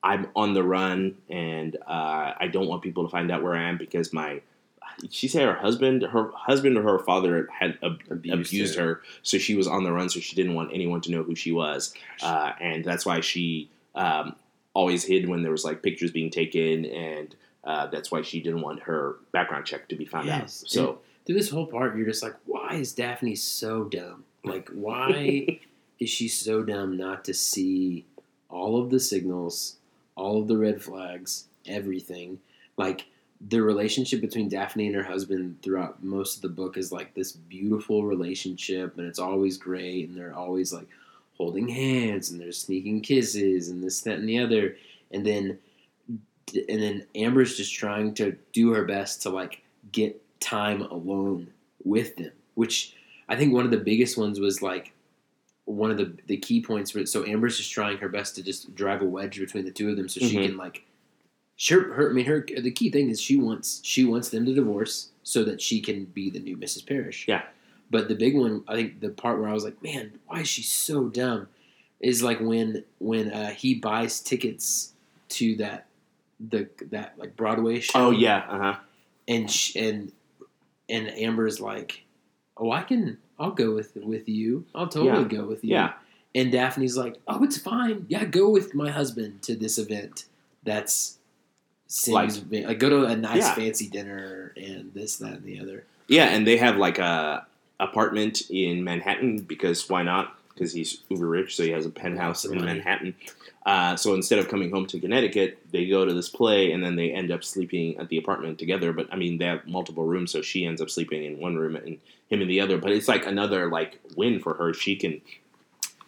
I'm 0.03 0.29
on 0.35 0.55
the 0.55 0.63
run, 0.63 1.17
and 1.29 1.77
uh, 1.87 2.33
I 2.41 2.49
don't 2.51 2.67
want 2.67 2.83
people 2.83 3.05
to 3.05 3.11
find 3.11 3.31
out 3.31 3.43
where 3.43 3.55
I 3.55 3.69
am 3.69 3.77
because 3.77 4.11
my." 4.13 4.41
She 5.11 5.29
said 5.29 5.43
her 5.43 5.55
husband, 5.55 6.03
her 6.03 6.31
husband 6.35 6.77
or 6.77 6.83
her 6.83 6.99
father 6.99 7.49
had 7.57 7.79
ab- 7.83 8.01
Abused 8.11 8.49
abused, 8.53 8.75
her. 8.77 8.85
her. 8.85 9.03
so 9.23 9.39
she 9.39 9.55
was 9.55 9.67
on 9.67 9.85
the 9.85 9.93
run, 9.93 10.09
so 10.09 10.21
she 10.21 10.35
didn't 10.37 10.55
want 10.55 10.71
anyone 10.73 11.01
to 11.03 11.11
know 11.11 11.23
who 11.23 11.35
she 11.35 11.53
was, 11.53 11.95
uh, 12.23 12.53
and 12.61 12.85
that's 12.85 13.07
why 13.07 13.21
she 13.21 13.71
um, 13.95 14.35
always 14.75 15.05
hid 15.05 15.29
when 15.29 15.43
there 15.43 15.53
was 15.53 15.65
like 15.65 15.83
pictures 15.83 16.11
being 16.11 16.31
taken, 16.31 16.85
and 16.87 17.35
uh, 17.65 17.87
that's 17.89 18.11
why 18.11 18.23
she 18.23 18.41
didn't 18.41 18.61
want 18.63 18.81
her 18.81 19.17
background 19.33 19.67
check 19.67 19.89
to 19.89 19.97
be 19.97 20.05
found 20.05 20.27
Yes. 20.27 20.63
out. 20.65 20.71
So 20.71 20.99
Through 21.27 21.35
this 21.37 21.51
whole 21.51 21.67
part, 21.67 21.97
you're 21.97 22.07
just 22.07 22.23
like, 22.23 22.35
why 22.47 22.75
is 22.75 22.93
Daphne 22.93 23.35
so 23.37 23.85
dumb? 23.85 24.25
Like, 24.45 24.69
why 24.71 25.61
is 26.01 26.09
she 26.11 26.29
so 26.29 26.63
dumb 26.63 26.97
not 26.97 27.25
to 27.27 27.35
see 27.35 28.05
all 28.49 28.81
of 28.81 28.91
the 28.91 29.01
signals, 29.01 29.77
all 30.17 30.41
of 30.41 30.49
the 30.49 30.57
red 30.57 30.81
flags, 30.83 31.45
everything? 31.67 32.41
Like, 32.77 33.07
the 33.47 33.63
relationship 33.63 34.21
between 34.21 34.49
Daphne 34.49 34.87
and 34.87 34.97
her 34.97 35.03
husband 35.03 35.63
throughout 35.63 36.03
most 36.03 36.37
of 36.37 36.43
the 36.43 36.49
book 36.49 36.77
is 36.77 36.91
like 36.91 37.15
this 37.15 37.33
beautiful 37.33 38.05
relationship, 38.05 38.99
and 38.99 39.07
it's 39.07 39.19
always 39.21 39.57
great, 39.57 40.09
and 40.09 40.17
they're 40.19 40.35
always 40.35 40.73
like 40.73 40.89
holding 41.37 41.69
hands, 41.69 42.31
and 42.31 42.41
they're 42.41 42.51
sneaking 42.53 43.01
kisses, 43.01 43.69
and 43.69 43.83
this, 43.83 44.01
that, 44.01 44.19
and 44.19 44.29
the 44.29 44.39
other. 44.41 44.77
And 45.13 45.25
then, 45.25 45.59
and 46.09 46.83
then 46.83 47.07
Amber's 47.15 47.57
just 47.57 47.73
trying 47.75 48.15
to 48.15 48.37
do 48.53 48.73
her 48.73 48.85
best 48.85 49.23
to 49.23 49.31
like 49.31 49.63
get 49.93 50.21
time 50.41 50.83
alone 50.83 51.49
with 51.85 52.17
them, 52.17 52.33
which 52.55 52.95
I 53.29 53.37
think 53.37 53.53
one 53.53 53.65
of 53.65 53.71
the 53.71 53.77
biggest 53.77 54.19
ones 54.19 54.41
was 54.41 54.63
like 54.63 54.93
one 55.65 55.91
of 55.93 55.97
the 55.97 56.13
the 56.27 56.37
key 56.39 56.61
points. 56.61 56.93
Where, 56.95 57.07
so 57.07 57.25
Amber's 57.25 57.57
just 57.57 57.71
trying 57.71 57.99
her 57.99 58.09
best 58.09 58.35
to 58.35 58.43
just 58.43 58.75
drive 58.75 59.01
a 59.01 59.05
wedge 59.05 59.39
between 59.39 59.65
the 59.65 59.71
two 59.71 59.91
of 59.91 59.97
them, 59.97 60.09
so 60.09 60.19
she 60.21 60.35
Mhm. 60.37 60.47
can 60.47 60.57
like. 60.57 60.83
Sure, 61.61 61.93
her. 61.93 62.11
I 62.11 62.13
mean, 62.13 62.25
her. 62.27 62.41
The 62.57 62.71
key 62.71 62.89
thing 62.89 63.11
is 63.11 63.21
she 63.21 63.37
wants 63.37 63.81
she 63.85 64.05
wants 64.05 64.29
them 64.31 64.47
to 64.47 64.55
divorce 64.55 65.09
so 65.25 65.43
that 65.45 65.61
she 65.61 65.81
can 65.81 66.05
be 66.07 66.31
the 66.31 66.39
new 66.39 66.57
Mrs. 66.57 66.87
Parrish. 66.87 67.27
Yeah. 67.29 67.43
But 67.91 68.09
the 68.09 68.15
big 68.15 68.37
one, 68.37 68.63
I 68.69 68.75
think, 68.77 69.01
the 69.01 69.09
part 69.09 69.41
where 69.41 69.49
I 69.49 69.53
was 69.55 69.65
like, 69.65 69.83
man, 69.83 70.13
why 70.27 70.41
is 70.41 70.49
she 70.49 70.63
so 70.63 71.09
dumb? 71.09 71.49
Is 72.01 72.23
like 72.23 72.39
when 72.41 72.85
when 73.01 73.33
uh, 73.33 73.51
he 73.51 73.75
buys 73.75 74.21
tickets 74.21 74.93
to 75.31 75.57
that 75.57 75.87
the 76.39 76.69
that 76.93 77.19
like 77.19 77.37
Broadway 77.37 77.81
show 77.81 78.07
oh 78.07 78.11
yeah, 78.13 78.47
uh 78.49 78.59
huh. 78.59 78.77
and 79.27 79.51
sh- 79.51 79.75
and 79.75 80.13
and 80.89 81.09
Amber's 81.09 81.61
like, 81.61 82.05
"Oh, 82.57 82.71
I 82.71 82.83
can. 82.85 83.19
I'll 83.37 83.51
go 83.51 83.75
with 83.75 83.97
with 83.97 84.29
you. 84.29 84.65
I'll 84.77 84.87
totally 84.87 85.23
Yeah. 85.23 85.39
go 85.41 85.45
with 85.45 85.65
you." 85.65 85.71
Yeah. 85.73 85.95
And 86.37 86.53
Daphne's 86.53 86.97
like, 86.97 87.17
"Oh, 87.27 87.43
it's 87.43 87.59
fine. 87.59 88.07
Yeah, 88.09 88.25
go 88.27 88.49
with 88.49 88.77
my 88.77 88.91
husband 88.93 89.43
to 89.43 89.57
this 89.57 89.77
event. 89.77 90.27
That's 90.63 91.18
seems 91.89 92.43
like, 92.51 92.79
go 92.79 92.89
to 92.89 93.05
a 93.07 93.17
nice 93.17 93.39
Yeah. 93.39 93.55
fancy 93.55 93.89
dinner 93.89 94.53
and 94.57 94.93
this, 94.95 95.17
that, 95.17 95.33
and 95.35 95.45
the 95.45 95.59
other." 95.61 95.85
Yeah, 96.07 96.27
and 96.27 96.47
they 96.47 96.57
have 96.59 96.77
like 96.77 96.99
a 96.99 97.47
apartment 97.81 98.43
in 98.51 98.85
Manhattan 98.85 99.41
because 99.41 99.89
why 99.89 100.03
not? 100.03 100.37
Because 100.55 100.73
he's 100.73 101.03
uber 101.09 101.27
rich, 101.27 101.57
so 101.57 101.63
he 101.63 101.71
has 101.71 101.87
a 101.87 101.91
penthouse 101.91 102.45
in. 102.45 102.65
Manhattan. 102.65 103.15
Uh, 103.65 103.95
so 103.97 104.15
instead 104.15 104.39
of 104.39 104.49
coming 104.49 104.71
home 104.71 104.87
to 104.87 104.99
Connecticut, 104.99 105.59
they 105.73 105.87
go 105.87 106.05
to 106.07 106.15
this 106.15 106.29
play, 106.29 106.73
and 106.73 106.83
then 106.83 106.97
they 106.97 107.11
end 107.13 107.31
up 107.31 107.45
sleeping 107.45 107.99
at 107.99 108.09
the 108.09 108.17
apartment 108.17 108.59
together. 108.59 108.93
But 108.93 109.09
I 109.13 109.17
mean, 109.17 109.39
they 109.39 109.45
have 109.45 109.67
multiple 109.67 110.05
rooms, 110.05 110.33
so 110.33 110.41
she 110.43 110.65
ends 110.65 110.81
up 110.81 110.89
sleeping 110.91 111.23
in 111.25 111.39
one 111.39 111.57
room 111.57 111.77
and 111.77 111.99
him 112.29 112.41
in 112.43 112.49
the 112.49 112.61
other. 112.61 112.79
But 112.79 112.93
it's 112.93 113.09
like 113.09 113.27
another 113.27 113.71
like 113.71 114.01
win 114.17 114.41
for 114.41 114.55
her. 114.55 114.73
She 114.75 114.97
can 114.97 115.21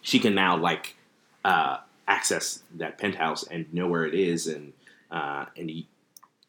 she 0.01 0.19
can 0.19 0.33
now 0.35 0.57
like 0.57 0.95
uh, 1.45 1.77
access 2.07 2.63
that 2.75 2.97
penthouse 2.97 3.43
and 3.43 3.71
know 3.73 3.87
where 3.87 4.05
it 4.05 4.15
is, 4.15 4.47
and 4.47 4.73
uh, 5.11 5.45
and 5.57 5.69
he 5.69 5.87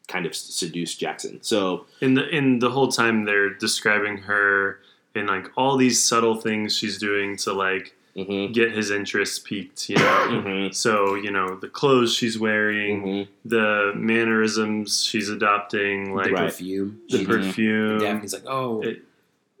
kind 0.07 0.25
of 0.25 0.35
seduced 0.35 0.99
Jackson. 0.99 1.39
So 1.43 1.85
in 2.01 2.13
the 2.15 2.27
in 2.29 2.59
the 2.59 2.69
whole 2.71 2.87
time 2.89 3.25
they're 3.25 3.53
describing 3.53 4.17
her 4.19 4.79
in 5.15 5.27
like 5.27 5.51
all 5.55 5.77
these 5.77 6.03
subtle 6.03 6.35
things 6.35 6.75
she's 6.75 6.97
doing 6.97 7.37
to 7.37 7.53
like 7.53 7.95
mhm, 8.15 8.53
get 8.53 8.71
his 8.71 8.89
interest 8.91 9.45
piqued 9.45 9.89
you 9.89 9.95
know 9.95 10.03
mhm, 10.45 10.73
so 10.75 11.15
you 11.15 11.31
know 11.31 11.55
the 11.55 11.67
clothes 11.69 12.13
she's 12.13 12.37
wearing 12.37 13.03
mhm. 13.03 13.27
the 13.45 13.93
mannerisms 13.95 15.03
she's 15.03 15.29
adopting 15.29 16.13
like 16.15 16.31
the 16.31 16.35
perfume. 16.35 17.01
the 17.09 17.17
She- 17.19 17.25
perfume 17.25 17.91
and 17.91 17.99
Daphne's 18.01 18.33
like, 18.33 18.45
"Oh, 18.47 18.81
It- 18.81 19.03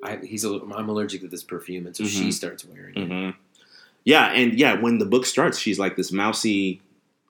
I, 0.03 0.17
he's 0.17 0.43
a, 0.43 0.59
I'm 0.75 0.89
allergic 0.89 1.21
to 1.21 1.27
this 1.29 1.43
perfume," 1.43 1.85
and 1.87 1.95
so 1.95 2.03
she 2.03 2.27
Mhm. 2.27 2.33
starts 2.33 2.65
wearing 2.65 2.95
it. 2.97 3.07
hmm 3.07 3.29
Yeah, 4.03 4.25
and 4.33 4.59
yeah, 4.59 4.73
when 4.81 4.97
the 4.97 5.05
book 5.05 5.25
starts, 5.25 5.57
she's 5.57 5.79
like 5.79 5.95
this 5.95 6.11
mousy 6.11 6.81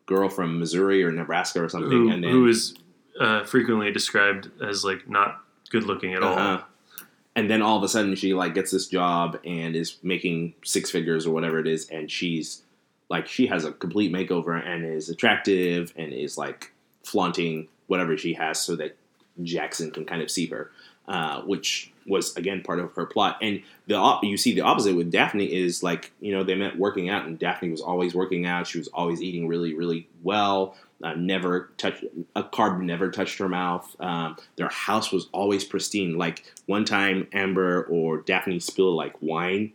girl 0.06 0.30
from 0.30 0.60
Missouri 0.60 1.04
or 1.04 1.12
Nebraska 1.12 1.64
or 1.64 1.70
something, 1.70 1.92
who, 1.92 2.12
and 2.12 2.24
then 2.24 2.32
who 2.32 2.48
is 2.48 2.76
uh, 3.20 3.44
frequently 3.44 3.92
described 3.92 4.50
as 4.62 4.84
like 4.84 5.08
not 5.10 5.42
good 5.70 5.84
looking 5.84 6.14
at 6.14 6.22
all 6.22 6.38
uh-huh. 6.38 6.64
and 7.36 7.50
then 7.50 7.62
all 7.62 7.78
of 7.78 7.84
a 7.84 7.88
sudden 7.88 8.16
she 8.16 8.34
like 8.34 8.54
gets 8.54 8.72
this 8.72 8.88
job 8.88 9.40
and 9.46 9.76
is 9.76 9.98
making 10.04 10.54
six 10.64 10.92
figures 10.92 11.26
or 11.26 11.32
whatever 11.32 11.60
it 11.60 11.68
is, 11.68 11.90
and 11.90 12.10
she's 12.12 12.64
like 13.10 13.28
she 13.28 13.48
has 13.48 13.66
a 13.66 13.72
complete 13.72 14.12
makeover 14.12 14.62
and 14.66 14.86
is 14.86 15.10
attractive 15.10 15.94
and 15.96 16.12
is 16.14 16.38
like 16.38 16.72
flaunting 17.04 17.68
whatever 17.88 18.18
she 18.18 18.34
has 18.34 18.60
so 18.60 18.76
that 18.76 18.98
Jackson 19.44 19.92
can 19.92 20.06
kind 20.06 20.22
of 20.22 20.32
see 20.32 20.48
her, 20.48 20.72
uh, 21.08 21.42
which 21.42 21.93
was 22.08 22.36
again 22.36 22.62
part 22.62 22.80
of 22.80 22.94
her 22.94 23.06
plot. 23.06 23.38
And 23.42 23.62
the 23.88 24.20
you 24.24 24.38
see 24.38 24.54
the 24.54 24.62
opposite 24.62 24.96
with 24.96 25.12
Daphne 25.12 25.46
is 25.46 25.84
like 25.84 26.12
you 26.20 26.32
know 26.32 26.44
they 26.44 26.56
met 26.56 26.78
working 26.78 27.10
out, 27.10 27.26
and 27.26 27.38
Daphne 27.38 27.70
was 27.70 27.82
always 27.82 28.14
working 28.14 28.46
out. 28.46 28.68
She 28.68 28.78
was 28.78 28.88
always 28.90 29.22
eating 29.22 29.48
really 29.48 29.74
really 29.74 30.08
well. 30.22 30.76
Uh, 31.04 31.14
never 31.16 31.72
touched 31.78 32.06
a 32.36 32.44
carb 32.44 32.82
never 32.82 33.12
touched 33.12 33.38
her 33.40 33.50
mouth. 33.50 33.96
Um, 34.00 34.38
their 34.56 34.70
house 34.70 35.12
was 35.12 35.28
always 35.34 35.64
pristine. 35.66 36.18
Like 36.18 36.54
one 36.66 36.86
time, 36.86 37.28
Amber 37.34 37.84
or 37.84 38.20
Daphne 38.20 38.60
spilled 38.60 38.96
like 38.96 39.14
wine, 39.22 39.74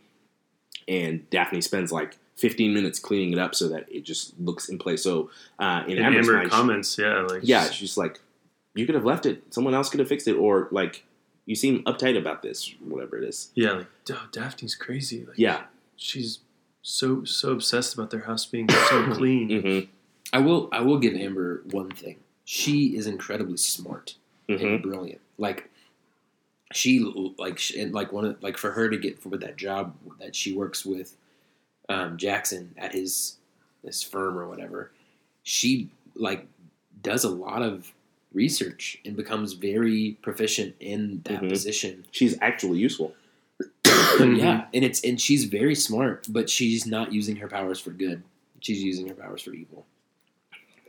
and 0.86 1.28
Daphne 1.30 1.60
spends 1.60 1.92
like 1.92 2.16
15 2.36 2.72
minutes 2.72 2.98
cleaning 2.98 3.32
it 3.32 3.38
up 3.38 3.54
so 3.54 3.68
that 3.68 3.86
it 3.92 4.04
just 4.04 4.38
looks 4.40 4.68
in 4.68 4.78
place. 4.78 5.02
So 5.02 5.30
uh, 5.58 5.82
in 5.86 5.98
Amber's 5.98 6.28
Amber 6.28 6.38
mind, 6.38 6.46
she- 6.46 6.50
comments, 6.50 6.98
yeah, 6.98 7.22
like 7.22 7.40
yeah, 7.42 7.68
she's 7.68 7.96
like, 7.98 8.20
you 8.74 8.86
could 8.86 8.94
have 8.94 9.04
left 9.04 9.26
it. 9.26 9.42
Someone 9.52 9.74
else 9.74 9.90
could 9.90 10.00
have 10.00 10.08
fixed 10.08 10.28
it, 10.28 10.34
or 10.34 10.68
like, 10.70 11.04
you 11.48 11.54
seem 11.56 11.82
uptight 11.84 12.16
about 12.18 12.42
this, 12.42 12.74
whatever 12.80 13.16
it 13.16 13.24
is. 13.24 13.50
yeah, 13.54 13.72
like 13.72 13.86
oh, 14.12 14.26
Daphne's 14.30 14.74
crazy. 14.74 15.24
Like, 15.24 15.38
Yeah. 15.38 15.62
she's 15.96 16.40
so 16.82 17.24
so 17.24 17.52
obsessed 17.52 17.94
about 17.94 18.10
their 18.10 18.20
house 18.30 18.44
being 18.46 18.68
so 18.70 19.12
clean. 19.14 19.62
hmm 19.62 19.78
I 20.32 20.38
will 20.40 20.68
I 20.72 20.80
will 20.82 20.98
give 20.98 21.14
Amber 21.14 21.62
one 21.70 21.90
thing. 21.90 22.16
She 22.44 22.96
is 22.96 23.06
incredibly 23.06 23.56
smart 23.56 24.16
hmm 24.48 24.54
and 24.56 24.82
brilliant. 24.82 25.20
Like 25.38 25.70
she 26.72 27.00
like 27.38 27.58
she, 27.58 27.80
and 27.80 27.94
like 27.94 28.12
one 28.12 28.24
of 28.26 28.42
like 28.42 28.58
for 28.58 28.72
her 28.72 28.90
to 28.90 28.98
get 28.98 29.18
for 29.18 29.36
that 29.38 29.56
job 29.56 29.94
that 30.20 30.36
she 30.36 30.52
works 30.54 30.84
with 30.84 31.16
um, 31.88 32.18
Jackson 32.18 32.74
at 32.76 32.92
his 32.92 33.36
this 33.82 34.02
firm 34.02 34.38
or 34.38 34.46
whatever. 34.46 34.90
She 35.44 35.88
like 36.14 36.46
does 37.02 37.24
a 37.24 37.30
lot 37.30 37.62
of 37.62 37.92
research 38.42 38.98
and 39.04 39.16
becomes 39.16 39.54
very 39.54 40.16
proficient 40.22 40.74
in 40.80 41.22
that 41.24 41.42
Mhm. 41.42 41.48
position. 41.50 42.04
She's 42.12 42.34
actually 42.40 42.78
useful. 42.78 43.14
Yeah, 44.20 44.66
and 44.74 44.84
it's 44.88 45.00
and 45.08 45.20
she's 45.20 45.44
very 45.44 45.74
smart, 45.74 46.26
but 46.28 46.48
she's 46.50 46.86
not 46.86 47.12
using 47.12 47.36
her 47.42 47.48
powers 47.48 47.78
for 47.80 47.90
good. 47.90 48.22
She's 48.60 48.82
using 48.82 49.06
her 49.08 49.14
powers 49.14 49.42
for 49.42 49.52
evil 49.54 49.86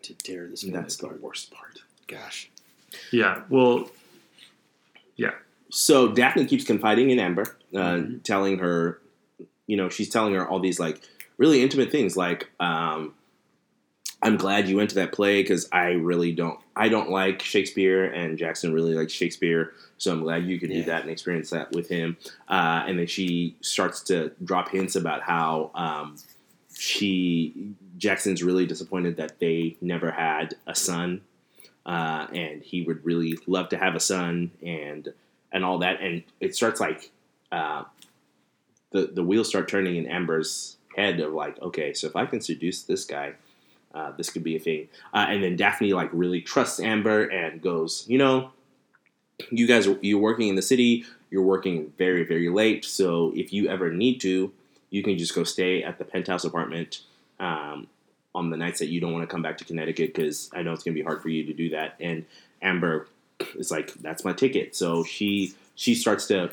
to 0.03 0.13
tear 0.13 0.47
this 0.47 0.61
family 0.63 0.77
That's 0.79 0.97
the 0.97 1.07
worst 1.25 1.51
part. 1.51 1.75
Gosh, 2.07 2.49
Yeah, 3.11 3.43
well, 3.49 3.89
Yeah. 5.15 5.33
So 5.71 6.11
Daphne 6.19 6.45
keeps 6.45 6.63
confiding 6.63 7.09
in 7.11 7.19
Amber, 7.19 7.45
uh, 7.75 7.77
Mhm. 7.97 8.23
telling 8.23 8.57
her, 8.59 8.99
you 9.67 9.77
know, 9.77 9.89
she's 9.89 10.09
telling 10.09 10.33
her 10.33 10.47
all 10.47 10.59
these 10.59 10.79
like 10.79 10.97
really 11.37 11.61
intimate 11.61 11.91
things, 11.91 12.15
like, 12.17 12.49
um, 12.59 13.13
"I'm 14.23 14.37
glad 14.37 14.67
you 14.69 14.75
went 14.77 14.89
to 14.91 14.95
that 15.01 15.11
play 15.11 15.41
because 15.43 15.67
I 15.71 15.87
really 16.09 16.31
don't, 16.31 16.59
I 16.79 16.87
don't 16.89 17.09
like 17.09 17.41
Shakespeare, 17.41 18.05
and 18.05 18.37
Jackson 18.37 18.73
really 18.73 18.93
likes 18.95 19.11
Shakespeare, 19.11 19.73
so 19.97 20.13
I'm 20.13 20.21
glad 20.21 20.45
you 20.45 20.57
could 20.59 20.69
Yeah. 20.69 20.77
do 20.77 20.83
that 20.85 21.01
and 21.01 21.11
experience 21.11 21.49
that 21.49 21.71
with 21.73 21.89
him." 21.89 22.15
Uh, 22.47 22.85
and 22.87 22.97
then 22.97 23.05
she 23.07 23.55
starts 23.61 24.01
to 24.03 24.31
drop 24.43 24.69
hints 24.69 24.95
about 24.95 25.21
how 25.21 25.71
um, 25.75 26.15
she 26.75 27.73
Jackson's 27.97 28.41
really 28.41 28.65
disappointed 28.65 29.17
that 29.17 29.39
they 29.39 29.75
never 29.81 30.09
had 30.11 30.55
a 30.65 30.73
son, 30.73 31.21
uh, 31.85 32.27
and 32.33 32.63
he 32.63 32.81
would 32.83 33.03
really 33.03 33.37
love 33.45 33.67
to 33.69 33.77
have 33.77 33.93
a 33.95 33.99
son, 33.99 34.51
and 34.65 35.13
and 35.51 35.65
all 35.65 35.79
that, 35.79 35.99
and 35.99 36.23
it 36.39 36.55
starts 36.55 36.79
like 36.79 37.11
uh, 37.51 37.83
the 38.91 39.07
the 39.07 39.23
wheels 39.23 39.49
start 39.49 39.67
turning 39.67 39.97
in 39.97 40.05
Amber's 40.07 40.77
head 40.95 41.19
of 41.19 41.33
like, 41.33 41.61
okay, 41.61 41.93
so 41.93 42.07
if 42.07 42.15
I 42.15 42.25
can 42.25 42.39
seduce 42.41 42.83
this 42.83 43.03
guy, 43.05 43.33
uh, 43.93 44.11
this 44.11 44.29
could 44.29 44.43
be 44.43 44.55
a 44.55 44.59
thing. 44.59 44.87
Uh, 45.13 45.25
and 45.29 45.43
then 45.43 45.55
Daphne 45.55 45.93
like 45.93 46.09
really 46.13 46.41
trusts 46.41 46.79
Amber 46.79 47.25
and 47.25 47.61
goes, 47.61 48.05
you 48.07 48.17
know, 48.17 48.51
you 49.51 49.67
guys 49.67 49.87
you're 50.01 50.19
working 50.19 50.47
in 50.47 50.55
the 50.55 50.61
city, 50.61 51.05
you're 51.31 51.43
working 51.43 51.93
very 51.97 52.23
very 52.25 52.49
late, 52.49 52.85
so 52.85 53.31
if 53.35 53.53
you 53.53 53.69
ever 53.69 53.91
need 53.91 54.19
to, 54.21 54.51
you 54.89 55.03
can 55.03 55.17
just 55.17 55.33
go 55.33 55.43
stay 55.43 55.83
at 55.83 55.97
the 55.97 56.05
penthouse 56.05 56.43
apartment. 56.43 57.01
Um, 57.39 57.87
on 58.35 58.49
the 58.49 58.57
nights 58.57 58.79
that 58.79 58.89
you 58.89 59.01
don't 59.01 59.11
want 59.11 59.27
to 59.27 59.31
come 59.31 59.41
back 59.41 59.57
to 59.57 59.65
Connecticut, 59.65 60.13
because 60.13 60.49
I 60.53 60.61
know 60.61 60.73
it's 60.73 60.83
to 60.83 60.91
be 60.91 61.01
hard 61.01 61.21
for 61.21 61.29
you 61.29 61.45
to 61.45 61.53
do 61.53 61.69
that. 61.71 61.95
And 61.99 62.25
Amber 62.61 63.07
is 63.55 63.71
like, 63.71 63.93
"That's 63.95 64.23
my 64.23 64.33
ticket." 64.33 64.75
So 64.75 65.03
she 65.03 65.53
she 65.75 65.95
starts 65.95 66.27
to 66.27 66.51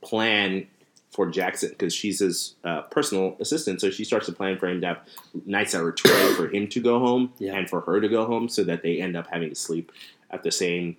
plan 0.00 0.66
for 1.12 1.28
Jackson 1.30 1.68
because 1.70 1.94
she's 1.94 2.20
his 2.20 2.54
uh, 2.64 2.82
personal 2.82 3.36
assistant. 3.38 3.80
So 3.80 3.90
she 3.90 4.04
starts 4.04 4.26
to 4.26 4.32
plan 4.32 4.58
for 4.58 4.66
him 4.66 4.80
to 4.80 4.86
have 4.86 5.00
nights 5.46 5.72
that 5.72 5.82
are 5.82 5.92
too 5.92 6.08
late 6.08 6.36
for 6.36 6.48
him 6.48 6.66
to 6.68 6.80
go 6.80 6.98
home 6.98 7.32
Yeah. 7.38 7.54
and 7.54 7.68
for 7.68 7.82
her 7.82 8.00
to 8.00 8.08
go 8.08 8.24
home, 8.26 8.48
so 8.48 8.64
that 8.64 8.82
they 8.82 9.00
end 9.00 9.16
up 9.16 9.26
having 9.30 9.50
to 9.50 9.54
sleep 9.54 9.92
at 10.30 10.42
the 10.42 10.50
same 10.50 10.96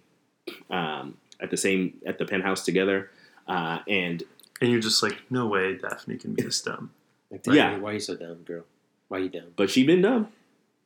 um, 0.70 1.18
at 1.40 1.50
the 1.50 1.58
same 1.58 1.98
at 2.06 2.18
the 2.18 2.26
penthouse 2.26 2.64
together. 2.64 3.10
Uh, 3.48 3.80
and 3.88 4.24
and 4.62 4.72
you're 4.72 4.80
just 4.82 5.02
like, 5.04 5.18
no 5.30 5.48
way, 5.48 5.76
Daphne 5.78 6.18
can 6.18 6.34
be 6.36 6.44
this 6.44 6.62
dumb. 6.62 6.92
like, 7.32 7.46
Yeah. 7.48 7.54
yeah. 7.54 7.78
Why 7.80 7.92
are 7.92 7.94
you 7.96 8.00
so 8.00 8.16
dumb, 8.16 8.44
girl? 8.44 8.64
Why 9.08 9.18
are 9.18 9.22
you 9.22 9.30
dumb? 9.30 9.52
but 9.56 9.70
she 9.70 9.84
been 9.86 10.02
dumb. 10.02 10.28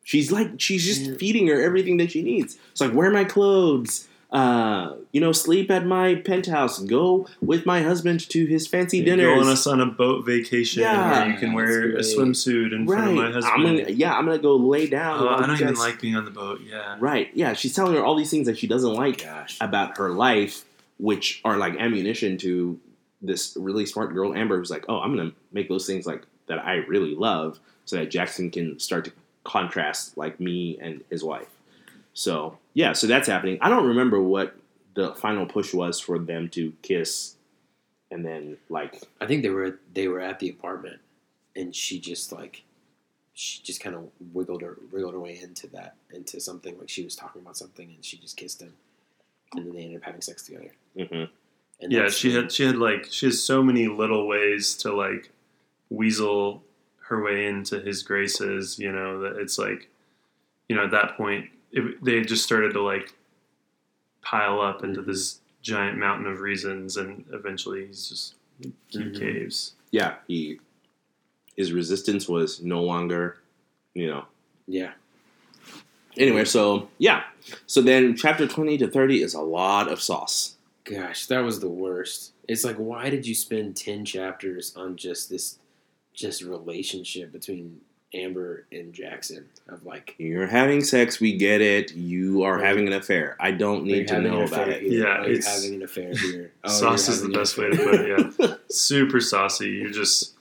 She's 0.03 0.31
like 0.31 0.51
she's 0.59 0.85
just 0.85 1.01
Yeah. 1.01 1.15
feeding 1.17 1.47
her 1.47 1.61
everything 1.61 1.97
that 1.97 2.11
she 2.11 2.21
needs. 2.21 2.57
It's 2.71 2.79
like 2.81 2.93
wear 2.93 3.11
my 3.11 3.25
clothes. 3.25 4.07
Uh, 4.29 4.95
you 5.13 5.21
know, 5.21 5.31
sleep 5.31 5.71
at 5.71 5.85
my 5.85 6.15
penthouse. 6.15 6.79
Go 6.79 7.27
with 7.41 7.65
my 7.65 7.81
husband 7.81 8.27
to 8.29 8.45
his 8.45 8.67
fancy 8.67 8.99
Go 8.99 9.05
dinners. 9.15 9.41
on 9.45 9.47
us 9.51 9.65
on 9.65 9.79
a 9.79 9.85
boat 9.85 10.25
vacation 10.25 10.81
Yeah. 10.81 11.19
where 11.23 11.31
you 11.31 11.37
can 11.39 11.53
wear 11.53 11.91
a 11.95 12.01
swimsuit 12.01 12.73
in 12.73 12.85
front 12.85 13.01
right. 13.03 13.09
of 13.09 13.15
my 13.15 13.31
husband. 13.31 13.53
I'm 13.55 13.63
gonna, 13.63 13.89
yeah, 13.91 14.13
I'm 14.17 14.25
gonna 14.25 14.37
go 14.37 14.57
lay 14.57 14.87
down. 14.87 15.23
while 15.23 15.35
I 15.35 15.47
don't 15.47 15.55
even 15.55 15.67
guys- 15.67 15.77
like 15.79 16.01
being 16.01 16.17
on 16.17 16.25
the 16.25 16.31
boat. 16.31 16.59
Yeah. 16.69 16.97
Right. 16.99 17.29
Yeah, 17.33 17.53
she's 17.53 17.73
telling 17.73 17.95
her 17.95 18.03
all 18.03 18.15
these 18.17 18.29
things 18.29 18.47
that 18.47 18.57
she 18.57 18.67
doesn't 18.67 18.93
like 18.93 19.23
Gosh, 19.23 19.57
about 19.61 19.97
her 19.97 20.09
life, 20.09 20.65
which 20.99 21.39
are 21.45 21.57
like 21.57 21.75
ammunition 21.77 22.37
to 22.39 22.77
this 23.21 23.55
really 23.59 23.85
smart 23.85 24.13
girl 24.13 24.33
Amber, 24.35 24.57
who's 24.57 24.69
like, 24.69 24.85
"Oh, 24.89 24.99
I'm 24.99 25.15
gonna 25.15 25.31
make 25.53 25.69
those 25.69 25.87
things 25.87 26.05
like 26.05 26.23
that 26.47 26.59
I 26.59 26.75
really 26.87 27.15
love, 27.15 27.59
so 27.85 27.95
that 27.95 28.11
Jackson 28.11 28.51
can 28.51 28.77
start 28.79 29.05
to 29.05 29.11
contrast 29.45 30.17
like 30.17 30.39
me 30.41 30.77
and 30.81 31.01
his 31.09 31.23
wife." 31.23 31.47
So 32.17 32.57
yeah, 32.73 32.93
so 32.93 33.05
that's 33.05 33.27
happening. 33.27 33.59
I 33.61 33.69
don't 33.69 33.85
remember 33.85 34.19
what 34.19 34.55
the 34.95 35.13
final 35.13 35.45
push 35.45 35.71
was 35.71 35.99
for 35.99 36.17
them 36.17 36.49
to 36.49 36.73
kiss, 36.81 37.35
and 38.09 38.25
then 38.25 38.57
like 38.69 39.03
I 39.21 39.27
think 39.27 39.43
they 39.43 39.51
were 39.51 39.77
they 39.93 40.07
were 40.07 40.19
at 40.19 40.39
the 40.39 40.49
apartment, 40.49 40.99
and 41.55 41.75
she 41.75 41.99
just 41.99 42.31
like 42.31 42.63
she 43.35 43.61
just 43.61 43.81
kind 43.81 43.95
of 43.95 44.09
wiggled 44.33 44.63
her 44.63 44.79
wiggled 44.91 45.13
her 45.13 45.19
way 45.19 45.39
into 45.39 45.67
that 45.67 45.93
into 46.11 46.39
something 46.39 46.75
like 46.79 46.89
she 46.89 47.03
was 47.03 47.15
talking 47.15 47.43
about 47.43 47.55
something, 47.55 47.87
and 47.87 48.03
she 48.03 48.17
just 48.17 48.35
kissed 48.35 48.63
him, 48.63 48.73
and 49.53 49.67
then 49.67 49.75
they 49.75 49.83
ended 49.83 49.97
up 49.97 50.03
having 50.05 50.21
sex 50.21 50.41
together. 50.41 50.71
mhm. 50.97 51.29
And 51.81 51.91
Yeah, 51.91 52.09
she 52.09 52.33
had 52.33 52.51
she 52.51 52.65
had 52.65 52.77
like 52.77 53.05
she 53.11 53.27
has 53.27 53.43
so 53.43 53.61
many 53.61 53.87
little 53.87 54.27
ways 54.27 54.75
to 54.77 54.91
like 54.91 55.29
weasel 55.91 56.63
her 57.09 57.23
way 57.23 57.45
into 57.45 57.79
his 57.79 58.01
graces. 58.01 58.79
You 58.79 58.91
know 58.91 59.19
that 59.19 59.37
it's 59.37 59.59
like, 59.59 59.87
you 60.67 60.75
know, 60.75 60.85
at 60.85 60.91
that 60.91 61.15
point 61.15 61.51
it, 61.77 62.03
they 62.03 62.21
just 62.21 62.43
started 62.43 62.73
to 62.73 62.81
like 62.81 63.13
pile 64.21 64.59
up 64.61 64.83
into 64.83 65.01
Mm-hmm. 65.01 65.09
this 65.11 65.39
giant 65.61 65.97
mountain 65.97 66.27
of 66.27 66.39
reasons, 66.39 66.97
and 66.97 67.25
eventually 67.33 67.87
he's 67.87 68.07
just 68.09 68.35
he 68.89 68.97
Mhm. 68.99 69.19
caves. 69.19 69.73
yeah, 69.91 70.15
he 70.27 70.59
his 71.55 71.73
resistance 71.73 72.27
was 72.29 72.61
no 72.61 72.83
longer, 72.83 73.37
you 73.95 74.07
know, 74.07 74.25
yeah. 74.67 74.93
Anyway, 76.17 76.45
so 76.45 76.87
yeah. 76.99 77.23
So 77.65 77.81
then 77.81 78.15
chapter 78.15 78.47
20 78.47 78.77
to 78.79 78.87
30 78.87 79.21
is 79.23 79.33
a 79.33 79.41
lot 79.41 79.87
of 79.91 80.01
sauce. 80.01 80.55
Gosh, 80.83 81.25
that 81.27 81.39
was 81.39 81.59
the 81.59 81.69
worst. 81.69 82.33
It's 82.47 82.63
like, 82.63 82.77
why 82.77 83.09
did 83.09 83.27
you 83.27 83.35
spend 83.35 83.75
ten 83.75 84.05
chapters 84.05 84.73
on 84.75 84.95
just 84.95 85.29
this, 85.29 85.57
just 86.13 86.41
relationship 86.41 87.31
between 87.31 87.81
Amber 88.17 88.65
and 88.71 88.93
Jackson? 88.93 89.45
Of 89.69 89.85
like, 89.85 90.15
You're 90.17 90.47
having 90.47 90.83
sex, 90.83 91.19
we 91.19 91.35
get 91.37 91.61
it. 91.61 91.93
You 91.93 92.43
are 92.43 92.55
Right. 92.57 92.65
having 92.65 92.87
an 92.87 92.93
affair. 92.93 93.35
I 93.39 93.51
don't 93.51 93.83
need 93.83 94.07
to 94.09 94.19
know 94.21 94.41
about 94.43 94.69
it. 94.69 94.81
Here? 94.83 95.03
Yeah, 95.03 95.21
are 95.21 95.27
you 95.27 95.35
it's- 95.35 95.61
having 95.63 95.75
an 95.75 95.83
affair 95.83 96.13
here? 96.15 96.51
Oh, 96.63 96.69
Sauce 96.69 97.07
is 97.09 97.21
the 97.21 97.27
having 97.27 97.35
an 97.35 97.41
best 97.41 97.57
way 97.57 97.69
to 97.69 97.77
put 97.77 97.95
it. 97.95 98.33
Yeah, 98.39 98.55
super 98.69 99.19
saucy. 99.19 99.69
You're 99.69 99.91
just 99.91 100.33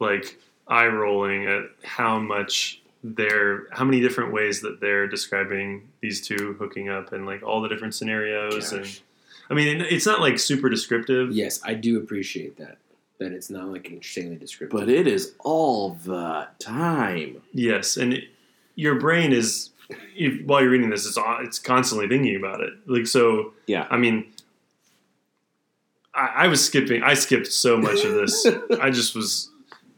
like 0.00 0.38
eye 0.68 0.86
rolling 0.86 1.46
at 1.46 1.64
how 1.84 2.18
much 2.18 2.80
they're 3.06 3.66
how 3.70 3.84
many 3.84 4.00
different 4.00 4.32
ways 4.32 4.62
that 4.62 4.80
they're 4.80 5.06
describing 5.06 5.86
these 6.00 6.26
two 6.26 6.54
hooking 6.58 6.88
up 6.88 7.12
and 7.12 7.26
like 7.26 7.42
all 7.42 7.60
the 7.60 7.68
different 7.68 7.94
scenarios 7.94 8.72
and 8.72 9.00
I 9.50 9.54
mean 9.54 9.82
it's 9.82 10.06
not 10.06 10.20
like 10.20 10.38
super 10.38 10.70
descriptive. 10.70 11.30
Yes, 11.30 11.60
I 11.64 11.74
do 11.74 11.98
appreciate 11.98 12.56
that. 12.56 12.78
That 13.20 13.32
it's 13.32 13.48
not 13.48 13.68
like 13.68 13.90
extremely 13.92 14.36
descriptive. 14.36 14.78
But 14.78 14.88
it 14.88 15.06
is 15.06 15.34
all 15.40 15.94
the 16.04 16.48
time. 16.58 17.42
Yes, 17.52 17.96
and 17.96 18.14
it, 18.14 18.24
your 18.74 18.96
brain 18.98 19.32
is 19.32 19.70
if, 20.16 20.44
while 20.46 20.60
you're 20.60 20.70
reading 20.70 20.90
this, 20.90 21.06
it's 21.06 21.18
it's 21.40 21.58
constantly 21.58 22.08
thinking 22.08 22.36
about 22.36 22.60
it. 22.60 22.72
Like 22.86 23.06
so, 23.06 23.52
Yeah. 23.66 23.86
I 23.90 23.96
mean, 23.96 24.32
I, 26.14 26.26
I 26.36 26.48
was 26.48 26.64
skipping. 26.64 27.02
I 27.02 27.14
skipped 27.14 27.46
so 27.46 27.76
much 27.76 28.04
of 28.04 28.14
this. 28.14 28.46
I 28.80 28.90
just 28.90 29.14
was 29.14 29.50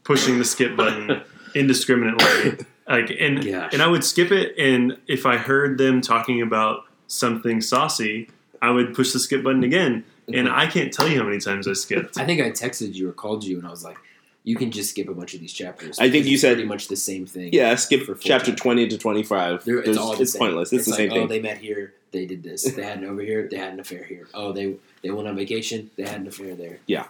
pushing 0.03 0.37
the 0.37 0.45
skip 0.45 0.75
button 0.75 1.21
indiscriminately. 1.55 2.65
Like 2.87 3.11
and 3.19 3.43
Gosh. 3.45 3.73
and 3.73 3.81
I 3.81 3.87
would 3.87 4.03
skip 4.03 4.31
it, 4.31 4.57
and 4.57 4.97
if 5.07 5.25
I 5.25 5.37
heard 5.37 5.77
them 5.77 6.01
talking 6.01 6.41
about 6.41 6.85
something 7.07 7.61
saucy, 7.61 8.29
I 8.61 8.71
would 8.71 8.93
push 8.93 9.11
the 9.11 9.19
skip 9.19 9.43
button 9.43 9.63
again. 9.63 10.05
And 10.33 10.49
I 10.49 10.67
can't 10.67 10.91
tell 10.93 11.07
you 11.07 11.17
how 11.19 11.25
many 11.25 11.39
times 11.39 11.67
I 11.67 11.73
skipped. 11.73 12.17
I 12.17 12.25
think 12.25 12.41
I 12.41 12.51
texted 12.51 12.93
you 12.95 13.09
or 13.09 13.13
called 13.13 13.43
you, 13.43 13.57
and 13.57 13.65
I 13.67 13.69
was 13.69 13.83
like, 13.83 13.97
"You 14.43 14.55
can 14.55 14.71
just 14.71 14.89
skip 14.91 15.07
a 15.09 15.13
bunch 15.13 15.33
of 15.33 15.39
these 15.39 15.53
chapters." 15.53 15.97
I 15.99 16.09
think 16.09 16.25
you 16.25 16.37
said- 16.37 16.55
pretty 16.55 16.67
much 16.67 16.87
the 16.87 16.95
same 16.95 17.25
thing. 17.25 17.49
Yeah, 17.53 17.75
skip 17.75 18.01
For 18.05 18.13
chapter 18.15 18.47
chapter. 18.51 18.55
twenty 18.55 18.87
to 18.87 18.97
twenty 18.97 19.23
five. 19.23 19.63
They're- 19.65 19.79
It's, 19.79 19.89
it's 19.89 19.97
all 19.97 20.15
the 20.15 20.25
same. 20.25 20.39
pointless. 20.39 20.73
It's, 20.73 20.85
the 20.85 20.91
like, 20.91 20.97
same 20.97 21.11
Oh, 21.11 21.15
thing. 21.15 21.27
they 21.27 21.39
met 21.41 21.57
here. 21.59 21.93
They 22.11 22.25
did 22.25 22.41
this. 22.43 22.63
They 22.63 22.83
had 22.83 22.99
an 22.99 23.05
over 23.05 23.21
here. 23.21 23.47
They 23.49 23.57
had 23.57 23.73
an 23.73 23.79
affair 23.79 24.03
here. 24.03 24.27
Oh, 24.33 24.51
they 24.53 24.75
they 25.01 25.11
went 25.11 25.27
on 25.27 25.35
vacation. 25.35 25.91
They 25.97 26.03
had 26.03 26.21
an 26.21 26.27
affair 26.27 26.55
there. 26.55 26.79
Yeah. 26.87 27.07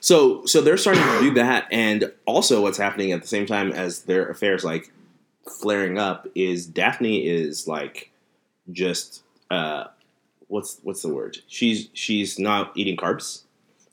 So 0.00 0.44
so 0.46 0.60
they're 0.62 0.76
starting 0.78 1.02
to 1.02 1.20
do 1.20 1.34
that, 1.34 1.68
and 1.70 2.10
also 2.24 2.60
what's 2.62 2.78
happening 2.78 3.12
at 3.12 3.20
the 3.22 3.28
same 3.28 3.46
time 3.46 3.70
as 3.72 4.00
their 4.02 4.28
affairs 4.28 4.64
like 4.64 4.90
flaring 5.60 5.98
up 5.98 6.26
is 6.34 6.66
Daphne 6.66 7.26
is 7.26 7.68
like 7.68 8.10
just 8.72 9.22
uh 9.50 9.84
what's 10.52 10.78
what's 10.82 11.02
the 11.02 11.08
word? 11.08 11.38
She's 11.48 11.88
she's 11.94 12.38
not 12.38 12.72
eating 12.76 12.96
carbs. 12.96 13.42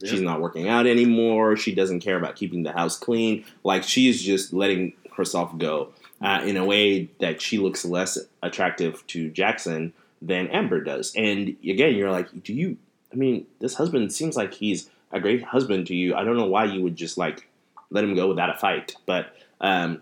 She's 0.05 0.21
not 0.21 0.39
working 0.39 0.69
out 0.69 0.87
anymore. 0.87 1.57
She 1.57 1.75
doesn't 1.75 1.99
care 1.99 2.17
about 2.17 2.37
keeping 2.37 2.63
the 2.63 2.71
house 2.71 2.97
clean. 2.97 3.43
Like 3.65 3.83
she's 3.83 4.21
just 4.21 4.53
letting 4.53 4.93
herself 5.13 5.57
go 5.57 5.89
uh, 6.21 6.41
in 6.45 6.55
a 6.55 6.63
way 6.63 7.09
that 7.19 7.41
she 7.41 7.57
looks 7.57 7.83
less 7.83 8.17
attractive 8.41 9.05
to 9.07 9.29
Jackson 9.29 9.91
than 10.21 10.47
Amber 10.47 10.81
does. 10.81 11.13
And 11.17 11.49
again, 11.67 11.95
you're 11.95 12.11
like, 12.11 12.43
do 12.43 12.53
you? 12.53 12.77
I 13.11 13.15
mean, 13.15 13.45
this 13.59 13.75
husband 13.75 14.13
seems 14.13 14.37
like 14.37 14.53
he's 14.53 14.89
a 15.11 15.19
great 15.19 15.43
husband 15.43 15.87
to 15.87 15.95
you. 15.95 16.15
I 16.15 16.23
don't 16.23 16.37
know 16.37 16.45
why 16.45 16.65
you 16.65 16.81
would 16.81 16.95
just 16.95 17.17
like 17.17 17.49
let 17.89 18.03
him 18.03 18.15
go 18.15 18.29
without 18.29 18.55
a 18.55 18.57
fight. 18.57 18.95
But 19.05 19.35
um, 19.59 20.01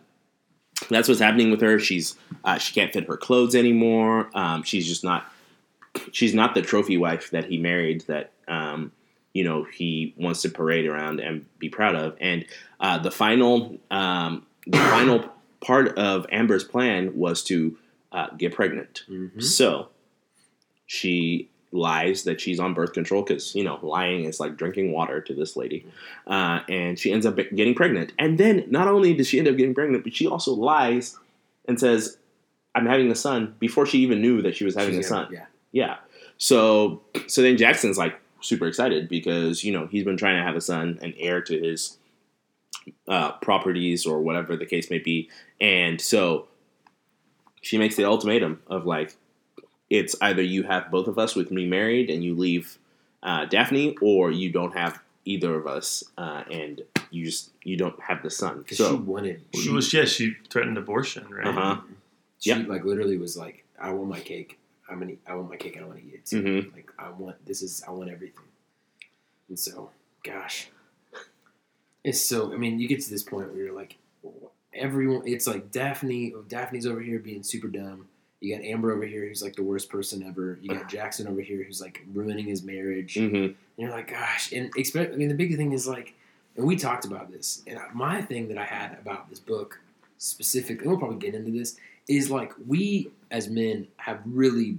that's 0.90 1.08
what's 1.08 1.22
happening 1.22 1.50
with 1.50 1.62
her. 1.62 1.80
She's 1.80 2.16
uh, 2.44 2.60
she 2.60 2.74
can't 2.74 2.94
fit 2.94 3.08
her 3.08 3.18
clothes 3.18 3.56
anymore. 3.56 4.30
Um, 4.36 4.64
she's 4.64 4.88
just 4.88 5.04
not. 5.04 5.32
She's 6.12 6.34
not 6.34 6.56
the 6.56 6.62
trophy 6.62 6.98
wife 6.98 7.32
that 7.32 7.46
he 7.46 7.58
married. 7.58 8.02
That 8.08 8.32
um, 8.48 8.92
you 9.34 9.44
know 9.44 9.64
he 9.64 10.14
wants 10.18 10.42
to 10.42 10.50
parade 10.50 10.86
around 10.86 11.20
and 11.20 11.46
be 11.60 11.70
proud 11.70 11.96
of. 11.96 12.18
And 12.20 12.46
uh, 12.80 12.98
the 13.00 13.12
final 13.12 13.78
um, 13.92 14.46
the 14.66 14.78
final 14.92 15.26
part 15.62 15.98
of 15.98 16.26
Amber's 16.32 16.64
plan 16.64 17.16
was 17.16 17.44
to 17.46 17.78
uh, 18.12 18.28
get 18.38 18.56
pregnant. 18.56 19.04
Mm-hmm. 19.10 19.40
So 19.40 19.90
she 20.86 21.50
lies 21.72 22.24
that 22.24 22.40
she's 22.40 22.60
on 22.60 22.74
birth 22.74 22.94
control 22.94 23.22
because 23.22 23.54
you 23.54 23.64
know 23.64 23.78
lying 23.82 24.24
is 24.24 24.40
like 24.40 24.58
drinking 24.58 24.92
water 24.92 25.22
to 25.22 25.34
this 25.34 25.56
lady, 25.56 25.86
uh, 26.26 26.62
and 26.70 26.98
she 26.98 27.12
ends 27.12 27.26
up 27.26 27.36
getting 27.36 27.76
pregnant. 27.76 28.14
And 28.18 28.38
then 28.38 28.66
not 28.70 28.88
only 28.88 29.14
does 29.14 29.28
she 29.28 29.40
end 29.40 29.48
up 29.48 29.58
getting 29.58 29.76
pregnant, 29.76 30.04
but 30.04 30.16
she 30.16 30.28
also 30.28 30.54
lies 30.54 31.18
and 31.68 31.80
says, 31.80 32.18
"I'm 32.74 32.86
having 32.86 33.12
a 33.12 33.16
son" 33.16 33.56
before 33.60 33.86
she 33.86 34.00
even 34.00 34.22
knew 34.22 34.42
that 34.42 34.56
she 34.56 34.66
was 34.66 34.76
having 34.76 34.96
She's 34.96 35.06
a 35.06 35.10
son. 35.10 35.28
Yeah. 35.32 35.46
Yeah. 35.72 35.98
So 36.38 37.02
so 37.28 37.42
then 37.42 37.58
Jackson's 37.58 37.98
like 37.98 38.20
super 38.42 38.68
excited 38.68 39.10
because 39.10 39.64
you 39.64 39.72
know 39.72 39.88
he's 39.88 40.04
been 40.04 40.18
trying 40.18 40.38
to 40.38 40.44
have 40.44 40.56
a 40.56 40.62
son, 40.62 41.00
an 41.02 41.14
heir 41.18 41.42
to 41.42 41.60
his 41.60 41.98
uh, 43.08 43.34
properties 43.34 44.06
or 44.06 44.22
whatever 44.22 44.56
the 44.56 44.66
case 44.66 44.90
may 44.90 45.00
be, 45.00 45.30
and 45.60 46.00
so 46.00 46.48
she 47.62 47.78
makes 47.78 47.96
the 47.96 48.06
ultimatum 48.06 48.62
of 48.68 48.86
like 48.86 49.16
it's 49.90 50.16
either 50.22 50.42
you 50.42 50.64
have 50.64 50.92
both 50.92 51.08
of 51.08 51.18
us 51.18 51.36
with 51.36 51.52
me 51.52 51.66
married 51.66 52.10
and 52.10 52.24
you 52.24 52.36
leave 52.36 52.78
uh, 53.24 53.46
Daphne, 53.46 53.98
or 54.02 54.32
you 54.32 54.52
don't 54.52 54.76
have 54.76 55.00
either 55.26 55.56
of 55.56 55.68
us 55.68 56.04
uh, 56.18 56.44
and 56.50 56.82
you 57.12 57.26
just 57.26 57.52
you 57.64 57.78
don't 57.78 58.00
have 58.02 58.24
the 58.24 58.30
son. 58.30 58.60
Because 58.60 58.78
she 58.78 58.96
wanted. 58.96 59.42
She 59.54 59.62
She, 59.62 59.70
was 59.70 59.94
yeah, 59.94 60.06
she 60.06 60.36
threatened 60.50 60.78
abortion, 60.78 61.28
right? 61.30 61.48
uh-huh. 61.48 61.82
she 62.40 62.52
yeah. 62.52 62.64
like 62.68 62.86
literally 62.86 63.18
was 63.18 63.38
like, 63.38 63.66
"I 63.80 63.92
want 63.92 64.10
my 64.10 64.20
cake. 64.20 64.60
I'm 64.90 65.00
gonna. 65.00 65.14
I 65.28 65.36
want 65.36 65.50
my 65.50 65.58
cake. 65.58 65.76
and 65.76 65.86
I 65.86 65.88
want 65.88 66.00
to 66.00 66.06
eat 66.06 66.14
it. 66.14 66.26
Too. 66.26 66.42
Mhm. 66.42 66.74
Like 66.74 66.92
I 66.98 67.10
want. 67.10 67.46
This 67.46 67.62
is. 67.62 67.84
I 67.88 67.92
want 67.92 68.10
everything." 68.10 68.44
And 69.50 69.58
so, 69.60 69.92
gosh, 70.24 70.70
it's 72.04 72.22
so. 72.22 72.54
I 72.54 72.58
mean, 72.58 72.80
you 72.80 72.88
get 72.88 73.02
to 73.02 73.10
this 73.10 73.24
point 73.24 73.54
where 73.54 73.64
you're 73.64 73.76
like, 73.76 73.98
everyone. 74.74 75.24
It's 75.28 75.48
like 75.48 75.72
Daphne. 75.72 76.34
Daphne's 76.48 76.86
over 76.86 77.02
here 77.02 77.20
being 77.20 77.44
super 77.44 77.68
dumb. 77.68 78.08
You 78.40 78.56
got 78.56 78.64
Amber 78.64 78.92
over 78.92 79.04
here, 79.06 79.28
who's 79.28 79.42
like 79.42 79.56
the 79.56 79.64
worst 79.64 79.90
person 79.90 80.22
ever. 80.24 80.60
You 80.62 80.70
got 80.70 80.90
Jackson 80.90 81.28
over 81.28 81.42
here, 81.42 81.64
who's 81.64 81.82
like 81.82 82.04
ruining 82.14 82.46
his 82.46 82.62
marriage. 82.64 83.16
Mhm. 83.16 83.46
And 83.46 83.56
you're 83.78 83.90
like, 83.90 84.10
gosh, 84.12 84.52
and 84.52 84.72
expect. 84.76 85.14
I 85.14 85.18
mean, 85.18 85.28
the 85.30 85.34
big 85.34 85.56
thing 85.58 85.72
is 85.72 85.88
like, 85.88 86.14
and 86.56 86.66
we 86.66 86.76
talked 86.76 87.04
about 87.06 87.32
this. 87.32 87.64
And 87.66 87.80
my 87.94 88.22
thing 88.22 88.48
that 88.50 88.58
I 88.58 88.66
had 88.66 88.98
about 89.00 89.30
this 89.30 89.40
book 89.40 89.80
specifically, 90.20 90.84
and 90.84 90.92
we'll 90.92 91.00
probably 91.00 91.18
get 91.20 91.34
into 91.36 91.52
this, 91.52 91.78
is 92.08 92.30
like 92.32 92.54
we 92.66 93.10
as 93.32 93.50
men 93.50 93.88
have 93.98 94.20
really 94.26 94.78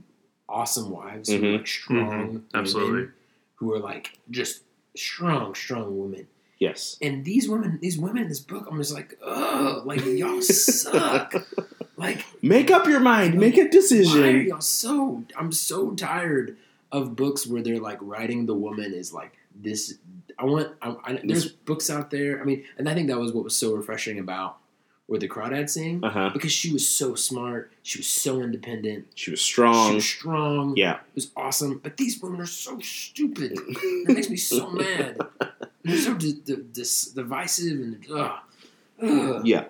awesome 0.48 0.90
wives 0.90 1.28
who 1.28 1.36
are 1.36 1.38
Mhm. 1.40 1.56
like 1.58 1.66
strong, 1.66 2.28
Mhm. 2.38 2.42
Absolutely. 2.54 2.92
women, 2.92 3.12
who 3.56 3.74
are 3.74 3.78
like 3.80 4.18
just 4.30 4.62
strong, 4.96 5.54
strong 5.54 5.98
women. 5.98 6.26
yes. 6.60 6.96
And 7.00 7.24
these 7.24 7.48
women, 7.48 7.78
these 7.80 7.96
women 7.98 8.22
in 8.22 8.28
this 8.28 8.40
book, 8.40 8.66
I'm 8.70 8.78
just 8.78 8.92
like, 8.92 9.16
ugh, 9.24 9.86
like 9.86 10.04
y'all 10.04 10.42
suck. 10.42 11.34
Like 11.96 12.24
Make 12.42 12.70
up 12.70 12.86
your 12.86 13.00
mind. 13.00 13.34
Make 13.40 13.56
a 13.56 13.62
why 13.62 13.66
are 13.66 13.70
decision. 13.70 14.46
y'all 14.46 14.60
so? 14.60 15.24
I'm 15.36 15.50
so 15.50 15.90
tired 15.92 16.56
of 16.92 17.16
books 17.16 17.44
where 17.44 17.60
they're 17.60 17.80
like 17.80 17.98
writing 18.00 18.46
the 18.46 18.54
woman 18.54 18.94
is 18.94 19.12
like 19.12 19.32
this. 19.60 19.94
I 20.38 20.44
want. 20.44 20.68
I, 20.80 20.94
I, 21.04 21.20
there's 21.24 21.48
books 21.48 21.90
out 21.90 22.12
there. 22.12 22.40
I 22.40 22.44
mean, 22.44 22.62
and 22.78 22.88
I 22.88 22.94
think 22.94 23.08
that 23.08 23.18
was 23.18 23.32
what 23.32 23.42
was 23.42 23.56
so 23.56 23.74
refreshing 23.74 24.20
about 24.20 24.58
where 25.08 25.18
the 25.18 25.26
crawdads 25.28 25.70
sing 25.70 26.04
Uh 26.04 26.10
huh. 26.10 26.30
because 26.32 26.52
she 26.52 26.72
was 26.72 26.86
so 26.86 27.14
smart. 27.16 27.72
She 27.82 27.98
was 27.98 28.06
so 28.06 28.40
independent. 28.40 29.06
She 29.14 29.30
was 29.32 29.40
strong. 29.40 29.94
She 29.94 30.00
strong. 30.00 30.34
was 30.74 30.74
strong. 30.74 30.76
Yeah. 30.76 30.94
it 30.96 31.14
was 31.16 31.30
awesome. 31.36 31.80
But 31.82 31.96
these 31.96 32.22
women 32.22 32.40
are 32.40 32.46
so 32.46 32.78
stupid. 32.80 33.58
It 34.08 34.08
makes 34.14 34.30
me 34.30 34.36
so 34.36 34.70
mad. 34.70 35.18
They're 35.82 35.96
so 35.98 36.14
di- 36.14 36.40
di- 36.44 36.62
dis- 36.72 37.06
divisive 37.12 37.80
and 37.80 38.04
ugh. 38.14 38.38
Ugh. 39.02 39.42
Yeah. 39.46 39.64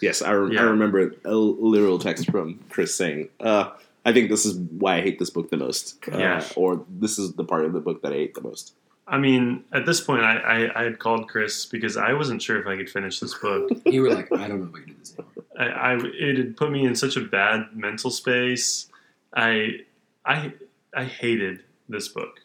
Yes, 0.00 0.22
I, 0.22 0.30
re- 0.32 0.54
Yeah. 0.54 0.60
I 0.62 0.64
remember 0.64 1.14
a 1.24 1.34
literal 1.34 1.98
text 1.98 2.30
from 2.30 2.58
Chris 2.70 2.94
saying, 2.94 3.28
uh, 3.40 3.70
I 4.04 4.12
think 4.12 4.30
this 4.30 4.44
is 4.44 4.56
why 4.82 4.96
I 4.96 5.00
hate 5.00 5.18
this 5.18 5.30
book 5.30 5.50
the 5.50 5.56
most. 5.56 5.96
Uh, 6.10 6.18
Yeah. 6.18 6.44
Or 6.56 6.84
this 6.88 7.18
is 7.18 7.34
the 7.34 7.44
part 7.44 7.64
of 7.64 7.72
the 7.72 7.80
book 7.80 8.02
that 8.02 8.12
I 8.12 8.16
hate 8.16 8.34
the 8.34 8.40
most. 8.42 8.74
I 9.12 9.18
mean, 9.18 9.62
at 9.72 9.84
this 9.84 10.00
point, 10.00 10.22
I, 10.22 10.36
I, 10.38 10.80
I 10.80 10.84
had 10.84 10.98
called 10.98 11.28
Chris 11.28 11.66
because 11.66 11.98
I 11.98 12.14
wasn't 12.14 12.40
sure 12.40 12.58
if 12.58 12.66
I 12.66 12.78
could 12.78 12.88
finish 12.88 13.20
this 13.20 13.34
book. 13.34 13.70
You 13.84 14.00
were 14.00 14.14
like, 14.14 14.32
I 14.32 14.48
don't 14.48 14.60
know 14.60 14.68
if 14.68 14.74
I 14.74 14.78
can 14.78 14.94
do 14.94 14.98
this 14.98 15.14
anymore. 15.18 15.44
I, 15.58 15.92
I 15.92 15.98
it 16.02 16.38
had 16.38 16.56
put 16.56 16.72
me 16.72 16.86
in 16.86 16.96
such 16.96 17.16
a 17.16 17.20
bad 17.20 17.66
mental 17.74 18.10
space. 18.10 18.88
I 19.34 19.80
I 20.24 20.54
I 20.94 21.04
hated 21.04 21.60
this 21.90 22.08
book, 22.08 22.40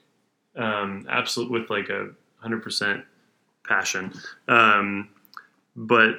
um, 0.57 1.07
absolute 1.09 1.49
with 1.49 1.69
like 1.69 1.87
a 1.87 2.09
hundred 2.39 2.63
percent 2.63 3.05
passion. 3.65 4.11
Um, 4.49 5.07
but 5.73 6.15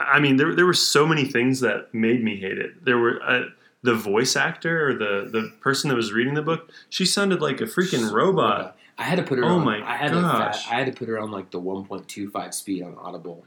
I 0.00 0.18
mean, 0.18 0.38
there 0.38 0.56
there 0.56 0.66
were 0.66 0.74
so 0.74 1.06
many 1.06 1.24
things 1.24 1.60
that 1.60 1.94
made 1.94 2.24
me 2.24 2.36
hate 2.36 2.58
it. 2.58 2.84
There 2.84 2.98
were 2.98 3.22
uh, 3.22 3.44
the 3.82 3.94
voice 3.94 4.34
actor 4.34 4.88
or 4.88 4.94
the 4.94 5.28
the 5.30 5.52
person 5.60 5.88
that 5.90 5.94
was 5.96 6.12
reading 6.12 6.34
the 6.34 6.42
book. 6.42 6.72
She 6.88 7.04
sounded 7.06 7.40
like 7.40 7.60
a 7.60 7.64
freaking 7.64 8.10
robot. 8.10 8.76
I 8.98 9.02
had 9.04 9.16
to 9.16 9.22
put 9.24 9.38
her. 9.38 9.44
Oh 9.44 9.56
on, 9.58 9.64
my 9.64 9.82
I 9.82 9.96
had 9.96 10.08
To, 10.12 10.20
gosh. 10.20 10.68
I 10.70 10.74
had 10.74 10.86
to 10.86 10.92
put 10.92 11.08
her 11.08 11.18
on 11.18 11.30
like 11.30 11.50
the 11.50 11.60
1.25 11.60 12.54
speed 12.54 12.82
on 12.82 12.94
Audible. 12.96 13.44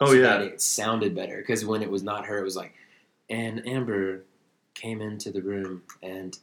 Oh 0.00 0.06
so 0.06 0.12
yeah, 0.12 0.40
it 0.40 0.60
sounded 0.60 1.14
better 1.14 1.38
because 1.38 1.64
when 1.64 1.82
it 1.82 1.90
was 1.90 2.02
not 2.02 2.26
her, 2.26 2.38
it 2.38 2.44
was 2.44 2.56
like, 2.56 2.74
and 3.28 3.66
Amber 3.66 4.24
came 4.74 5.00
into 5.00 5.30
the 5.30 5.42
room 5.42 5.82
and 6.02 6.38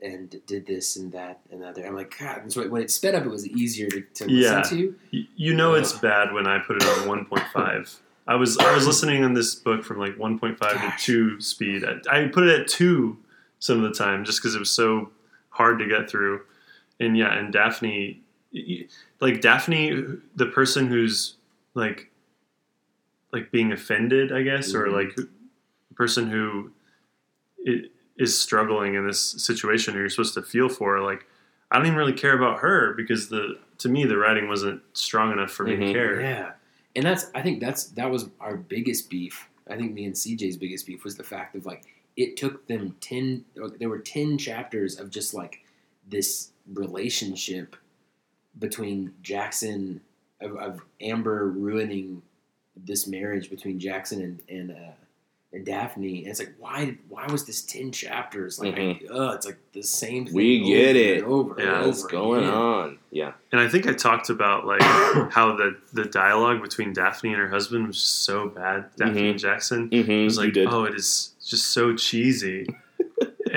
and 0.00 0.36
did 0.46 0.66
this 0.66 0.96
and 0.96 1.10
that 1.12 1.40
and 1.50 1.64
other. 1.64 1.84
I'm 1.86 1.94
like, 1.96 2.16
God. 2.18 2.42
And 2.42 2.52
so 2.52 2.66
when 2.68 2.82
it 2.82 2.90
sped 2.90 3.14
up, 3.14 3.24
it 3.24 3.30
was 3.30 3.46
easier 3.48 3.88
to, 3.88 4.00
to 4.02 4.30
Yeah. 4.30 4.58
listen 4.58 4.76
to. 4.78 4.94
Y- 5.12 5.26
you 5.34 5.54
know 5.54 5.74
it's 5.74 5.92
bad 5.92 6.32
when 6.32 6.46
I 6.46 6.58
put 6.60 6.76
it 6.76 6.84
on 6.84 7.08
1.5. 7.26 7.96
I 8.28 8.34
was 8.34 8.58
I 8.58 8.74
was 8.74 8.86
listening 8.86 9.24
on 9.24 9.32
this 9.34 9.54
book 9.54 9.82
from 9.84 9.98
like 9.98 10.16
1.5 10.16 10.58
Gosh. 10.58 11.04
to 11.06 11.12
2 11.36 11.40
speed. 11.40 11.84
I, 11.84 12.24
I 12.24 12.28
put 12.28 12.44
it 12.44 12.60
at 12.60 12.68
2 12.68 13.16
some 13.58 13.82
of 13.82 13.90
the 13.90 13.96
time 13.96 14.24
just 14.24 14.40
because 14.40 14.54
it 14.54 14.58
was 14.60 14.70
so 14.70 15.10
hard 15.50 15.78
to 15.80 15.86
get 15.86 16.08
through. 16.10 16.42
And 17.00 17.16
yeah, 17.16 17.32
and 17.38 17.52
Daphne, 17.52 18.20
y- 18.52 18.64
y- 18.68 18.86
like 19.20 19.40
Daphne, 19.40 20.04
the 20.36 20.46
person 20.46 20.86
who's 20.88 21.36
like 21.74 22.10
like 23.32 23.50
being 23.52 23.72
offended, 23.72 24.32
I 24.32 24.42
guess, 24.42 24.74
or 24.74 24.86
Mhm. 24.86 24.92
like 24.92 25.14
the 25.16 25.28
person 25.94 26.28
who 26.30 26.72
is 28.16 28.38
struggling 28.40 28.94
in 28.94 29.06
this 29.06 29.20
situation, 29.20 29.92
who 29.94 30.00
you're 30.00 30.08
supposed 30.08 30.34
to 30.34 30.42
feel 30.42 30.68
for, 30.68 31.00
like 31.00 31.26
I 31.70 31.76
don't 31.76 31.86
even 31.86 31.98
really 31.98 32.14
care 32.14 32.34
about 32.34 32.60
her 32.60 32.94
because 32.94 33.28
the 33.28 33.58
to 33.78 33.88
me 33.88 34.04
the 34.06 34.16
writing 34.16 34.48
wasn't 34.48 34.82
strong 34.94 35.30
enough 35.32 35.50
for 35.52 35.64
me 35.64 35.76
Mhm. 35.76 35.86
to 35.86 35.92
care. 35.92 36.20
Yeah, 36.20 36.52
and 36.96 37.04
that's 37.04 37.26
I 37.34 37.42
think 37.42 37.60
that's 37.60 37.84
that 37.90 38.10
was 38.10 38.30
our 38.40 38.56
biggest 38.56 39.10
beef. 39.10 39.48
I 39.68 39.76
think 39.76 39.92
me 39.92 40.06
and 40.06 40.14
CJ's 40.16 40.56
biggest 40.56 40.86
beef 40.86 41.04
was 41.04 41.16
the 41.16 41.22
fact 41.24 41.54
of 41.54 41.66
like 41.66 41.84
it 42.16 42.36
took 42.38 42.66
them 42.66 42.96
ten. 43.00 43.44
There 43.78 43.88
were 43.90 43.98
ten 44.00 44.38
chapters 44.38 44.98
of 44.98 45.10
just 45.10 45.34
like 45.34 45.62
this 46.08 46.52
relationship 46.72 47.76
between 48.58 49.12
Jackson 49.22 50.00
of, 50.40 50.56
of 50.56 50.80
Amber 51.00 51.48
ruining 51.48 52.22
this 52.76 53.06
marriage 53.06 53.50
between 53.50 53.78
Jackson 53.78 54.22
and 54.22 54.40
and 54.48 54.70
uh, 54.70 54.90
and 55.52 55.64
Daphne, 55.64 56.18
and 56.18 56.26
it's 56.28 56.38
like 56.38 56.52
why 56.58 56.96
why 57.08 57.26
was 57.26 57.46
this 57.46 57.62
ten 57.62 57.90
chapters 57.90 58.58
like 58.60 58.78
I, 58.78 59.00
uh, 59.10 59.32
it's 59.32 59.46
like 59.46 59.56
the 59.72 59.82
same 59.82 60.26
thing. 60.26 60.34
Mm-hmm. 60.34 60.36
We 60.36 60.64
get 60.64 60.94
it. 60.94 61.18
and 61.22 61.26
over 61.26 61.54
and 61.54 61.62
Yeah, 61.64 61.78
over 61.78 61.86
What's 61.88 62.04
going 62.04 62.44
again. 62.44 62.54
on? 62.54 62.98
Yeah. 63.10 63.32
And 63.50 63.60
I 63.60 63.68
think 63.68 63.86
I 63.86 63.94
talked 63.94 64.28
about 64.30 64.66
like 64.66 64.82
how 65.32 65.56
the 65.56 65.76
the 65.92 66.04
dialogue 66.04 66.60
between 66.62 66.92
Daphne 66.92 67.30
and 67.30 67.38
her 67.38 67.48
husband 67.48 67.86
was 67.86 67.98
so 67.98 68.48
bad. 68.48 68.90
Daphne 68.96 69.22
Mhm. 69.22 69.30
and 69.30 69.38
Jackson. 69.38 69.88
Mm-hmm. 69.88 70.10
It 70.10 70.24
was 70.24 70.38
like, 70.38 70.54
oh, 70.58 70.84
it 70.84 70.94
is 70.94 71.32
just 71.44 71.68
so 71.68 71.94
cheesy. 71.96 72.66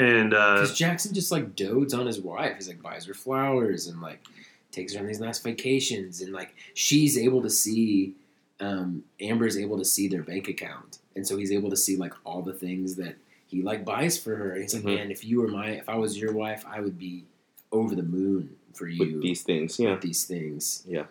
And 0.02 0.34
uh, 0.34 0.56
Because 0.56 0.78
Jackson 0.78 1.14
just 1.14 1.32
like 1.32 1.56
dotes 1.56 1.94
on 1.94 2.06
his 2.06 2.20
wife. 2.20 2.56
He's 2.56 2.68
like 2.68 2.82
buys 2.82 3.06
her 3.06 3.14
flowers 3.14 3.88
and 3.88 4.02
like 4.02 4.24
takes 4.72 4.94
her 4.94 5.00
on 5.02 5.08
these 5.08 5.20
nice 5.20 5.40
vacations, 5.40 6.22
and 6.22 6.32
like 6.34 6.54
she's 6.74 7.18
able 7.18 7.42
to 7.42 7.50
see. 7.50 8.14
Um, 8.60 9.04
Amber's 9.20 9.58
able 9.58 9.80
to 9.80 9.86
see 9.86 10.08
their 10.08 10.22
bank 10.22 10.48
account, 10.48 11.00
and 11.16 11.26
so 11.28 11.36
he's 11.36 11.52
able 11.52 11.72
to 11.72 11.76
see 11.78 11.98
like 11.98 12.14
all 12.24 12.44
the 12.44 12.54
things 12.54 12.96
that 12.98 13.16
he 13.48 13.64
like 13.64 13.84
buys 13.84 14.20
for 14.20 14.36
her. 14.36 14.52
And 14.52 14.62
he's 14.62 14.74
like, 14.76 14.84
Mhm. 14.84 14.96
man, 14.98 15.12
if 15.12 15.26
you 15.26 15.42
were 15.42 15.48
my, 15.48 15.70
if 15.72 15.90
I 15.90 15.96
was 15.96 16.16
your 16.20 16.32
wife, 16.32 16.64
I 16.68 16.80
would 16.80 17.00
be 17.00 17.24
over 17.72 17.96
the 17.96 18.04
moon 18.04 18.56
for 18.74 18.88
you 18.88 19.00
with 19.16 19.22
these 19.24 19.42
things. 19.42 19.80
Yeah. 19.80 19.92
with 19.94 20.02
these 20.02 20.26
things. 20.26 20.84
Yeah. 20.88 21.06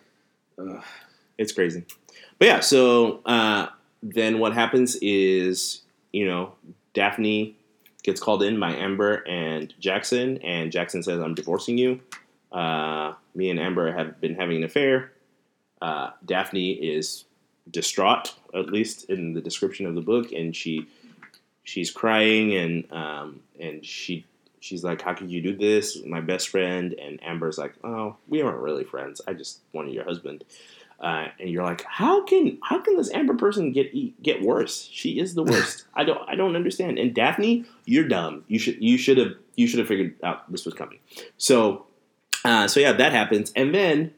Ugh. 0.57 0.81
It's 1.37 1.51
crazy. 1.51 1.83
But 2.39 2.47
yeah, 2.47 2.59
so 2.61 3.19
uh, 3.25 3.67
then 4.01 4.39
what 4.39 4.53
happens 4.53 4.95
is, 5.01 5.81
you 6.13 6.25
know, 6.25 6.53
Daphne 6.93 7.55
gets 8.03 8.19
called 8.19 8.43
in 8.43 8.59
by 8.59 8.73
Amber 8.73 9.23
and 9.27 9.73
Jackson, 9.79 10.37
and 10.39 10.71
Jackson 10.71 11.03
says, 11.03 11.19
I'm 11.19 11.35
divorcing 11.35 11.77
you. 11.77 11.99
Uh, 12.51 13.13
me 13.35 13.49
and 13.49 13.59
Amber 13.59 13.91
have 13.91 14.19
been 14.19 14.35
having 14.35 14.57
an 14.57 14.63
affair. 14.63 15.11
Uh, 15.81 16.11
Daphne 16.25 16.71
is 16.71 17.25
distraught, 17.69 18.33
at 18.53 18.67
least 18.67 19.09
in 19.09 19.33
the 19.33 19.41
description 19.41 19.85
of 19.85 19.95
the 19.95 20.01
book, 20.01 20.31
and 20.31 20.55
she 20.55 20.87
she's 21.63 21.91
crying 21.91 22.55
and 22.55 22.91
um, 22.91 23.39
and 23.59 23.85
she 23.85 24.25
she's 24.59 24.83
like, 24.83 25.01
"How 25.01 25.13
could 25.13 25.31
you 25.31 25.41
do 25.41 25.55
this, 25.55 26.03
my 26.05 26.21
best 26.21 26.49
friend?" 26.49 26.93
And 26.93 27.19
Amber's 27.23 27.57
like, 27.57 27.73
"Oh, 27.83 28.17
we 28.27 28.41
aren't 28.41 28.59
really 28.59 28.83
friends. 28.83 29.21
I 29.27 29.33
just 29.33 29.61
wanted 29.73 29.93
your 29.93 30.03
husband." 30.03 30.43
Uh, 31.01 31.27
and 31.39 31.49
you're 31.49 31.63
like, 31.63 31.83
"How 31.83 32.23
can 32.23 32.59
how 32.63 32.79
can 32.79 32.95
this 32.95 33.11
Amber 33.11 33.33
person 33.33 33.71
get 33.71 33.93
e- 33.93 34.13
get 34.21 34.41
worse? 34.43 34.87
She 34.91 35.19
is 35.19 35.33
the 35.33 35.43
worst. 35.51 35.85
I 35.95 36.03
don't 36.03 36.21
I 36.29 36.35
don't 36.35 36.55
understand." 36.55 36.99
And 36.99 37.13
Daphne, 37.13 37.65
you're 37.85 38.07
dumb. 38.07 38.43
You 38.47 38.59
should 38.59 38.81
you 38.81 38.97
should 38.99 39.17
have 39.17 39.33
you 39.55 39.67
should 39.67 39.79
have 39.79 39.87
figured 39.87 40.13
out 40.23 40.49
this 40.51 40.63
was 40.65 40.73
coming. 40.75 40.99
So 41.37 41.85
uh, 42.45 42.67
so 42.67 42.79
yeah, 42.79 42.93
that 42.93 43.11
happens, 43.13 43.51
and 43.55 43.73
then 43.73 44.13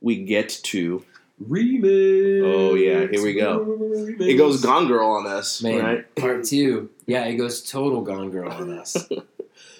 we 0.00 0.22
get 0.24 0.48
to 0.64 1.04
Remix. 1.42 2.42
Oh, 2.44 2.74
yeah, 2.74 3.06
here 3.08 3.22
we 3.22 3.34
go. 3.34 3.76
it 4.20 4.34
goes 4.36 4.62
Gone 4.62 4.86
Girl 4.88 5.08
on 5.10 5.26
us, 5.26 5.62
Man, 5.62 5.84
right? 5.84 6.14
part 6.16 6.44
two. 6.44 6.90
Yeah, 7.06 7.24
it 7.24 7.36
goes 7.36 7.68
total 7.68 8.02
Gone 8.02 8.30
Girl 8.30 8.50
on 8.52 8.78
us. 8.78 8.96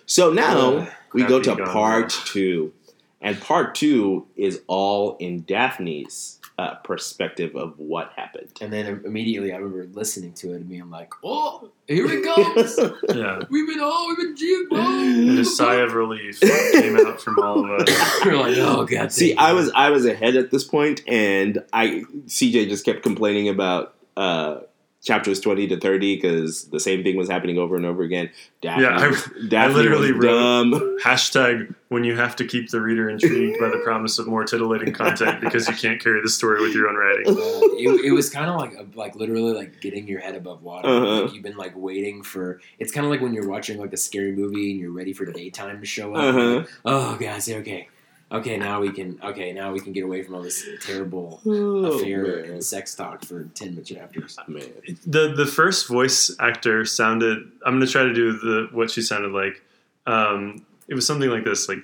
So 0.06 0.32
now 0.32 0.78
Ugh. 0.78 0.88
we 1.12 1.22
go 1.24 1.38
to 1.38 1.54
part 1.54 2.08
Girl. 2.08 2.22
two, 2.24 2.72
and 3.20 3.38
part 3.38 3.74
two 3.74 4.26
is 4.36 4.62
all 4.66 5.18
in 5.18 5.42
Daphne's 5.42 6.37
uh, 6.58 6.74
perspective 6.76 7.54
of 7.54 7.78
what 7.78 8.12
happened. 8.16 8.48
And 8.60 8.72
then 8.72 9.02
immediately 9.04 9.52
I 9.52 9.56
remember 9.56 9.86
listening 9.92 10.32
to 10.34 10.52
it 10.52 10.56
and 10.56 10.68
being 10.68 10.90
like, 10.90 11.12
oh, 11.22 11.70
here 11.86 12.06
it 12.10 12.24
comes. 12.24 12.78
yeah, 13.16 13.42
we've 13.48 13.66
been 13.68 13.78
all, 13.80 14.08
we've 14.08 14.16
been 14.16 14.34
juked. 14.34 15.28
and 15.28 15.38
a 15.38 15.44
sigh 15.44 15.76
of 15.76 15.94
relief 15.94 16.40
came 16.40 16.98
out 16.98 17.20
from 17.20 17.38
all 17.38 17.64
of 17.64 17.70
us. 17.70 18.20
We're 18.24 18.36
like, 18.36 18.56
oh, 18.58 18.84
God. 18.84 19.12
See, 19.12 19.36
I 19.36 19.52
was 19.52 19.70
I 19.70 19.90
was 19.90 20.04
ahead 20.04 20.34
at 20.34 20.50
this 20.50 20.64
point, 20.64 21.02
and 21.06 21.64
I 21.72 22.02
CJ 22.26 22.68
just 22.68 22.84
kept 22.84 23.04
complaining 23.04 23.48
about 23.48 23.94
uh, 24.16 24.60
chapters 25.04 25.40
twenty 25.40 25.66
to 25.68 25.78
thirty 25.78 26.16
because 26.16 26.64
the 26.70 26.80
same 26.80 27.02
thing 27.04 27.16
was 27.16 27.28
happening 27.28 27.56
over 27.58 27.76
and 27.76 27.86
over 27.86 28.02
again. 28.02 28.30
Daphne, 28.60 28.82
Yeah, 28.84 28.96
I- 28.98 29.10
Daphne 29.48 29.56
I 29.56 29.66
literally 29.76 30.12
was 30.12 30.24
wrote- 30.24 30.38
dumb. 30.72 30.98
Hashtag 31.04 31.74
when 31.88 32.04
you 32.04 32.16
have 32.16 32.34
to 32.36 32.44
keep 32.44 32.70
the 32.70 32.80
reader 32.80 33.08
intrigued 33.08 33.58
by 33.60 33.68
the 33.68 33.78
promise 33.84 34.18
of 34.18 34.26
more 34.26 34.44
titillating 34.44 34.92
content 34.92 35.40
because 35.40 35.68
you 35.68 35.74
can't 35.74 36.02
carry 36.02 36.20
the 36.20 36.28
story 36.28 36.60
with 36.60 36.74
your 36.74 36.88
own 36.88 36.96
writing. 36.96 37.28
Uh, 37.28 37.32
it, 37.78 38.04
it 38.06 38.12
was 38.12 38.28
kind 38.28 38.50
of 38.50 38.56
like 38.56 38.74
a, 38.74 38.84
like 38.98 39.14
literally 39.14 39.52
like 39.54 39.80
getting 39.80 40.06
your 40.08 40.20
head 40.20 40.34
above 40.34 40.62
water. 40.62 40.88
Uh-huh. 40.88 41.22
Like 41.22 41.32
you've 41.34 41.42
been 41.44 41.56
like 41.56 41.72
waiting 41.76 42.22
for. 42.22 42.60
It's 42.78 42.92
kind 42.92 43.06
of 43.06 43.10
like 43.10 43.20
when 43.20 43.32
you're 43.32 43.48
watching 43.48 43.78
like 43.78 43.92
a 43.92 43.96
scary 43.96 44.32
movie 44.32 44.72
and 44.72 44.80
you're 44.80 44.92
ready 44.92 45.12
for 45.12 45.24
daytime 45.26 45.80
to 45.80 45.86
show 45.86 46.14
up. 46.14 46.24
Uh-huh. 46.34 46.54
Like, 46.56 46.68
oh, 46.84 47.16
guys, 47.16 47.48
okay, 47.48 47.88
okay, 48.32 48.56
now 48.56 48.80
we 48.80 48.90
can. 48.92 49.18
Okay, 49.22 49.52
now 49.52 49.72
we 49.72 49.80
can 49.80 49.92
get 49.92 50.04
away 50.04 50.22
from 50.22 50.34
all 50.34 50.42
this 50.42 50.66
terrible 50.82 51.40
Oh, 51.46 51.98
affair 51.98 52.42
man. 52.42 52.50
and 52.52 52.64
sex 52.64 52.94
talk 52.94 53.24
for 53.24 53.44
ten 53.54 53.82
chapters. 53.84 54.36
Man. 54.46 54.62
The 55.06 55.32
the 55.34 55.46
first 55.46 55.88
voice 55.88 56.34
actor 56.40 56.84
sounded. 56.84 57.38
I'm 57.64 57.74
going 57.74 57.86
to 57.86 57.90
try 57.92 58.04
to 58.04 58.12
do 58.14 58.32
the 58.32 58.68
what 58.72 58.90
she 58.90 59.02
sounded 59.02 59.32
like. 59.32 59.62
Um, 60.06 60.64
it 60.88 60.94
was 60.94 61.06
something 61.06 61.28
like 61.30 61.44
this, 61.44 61.68
like 61.68 61.80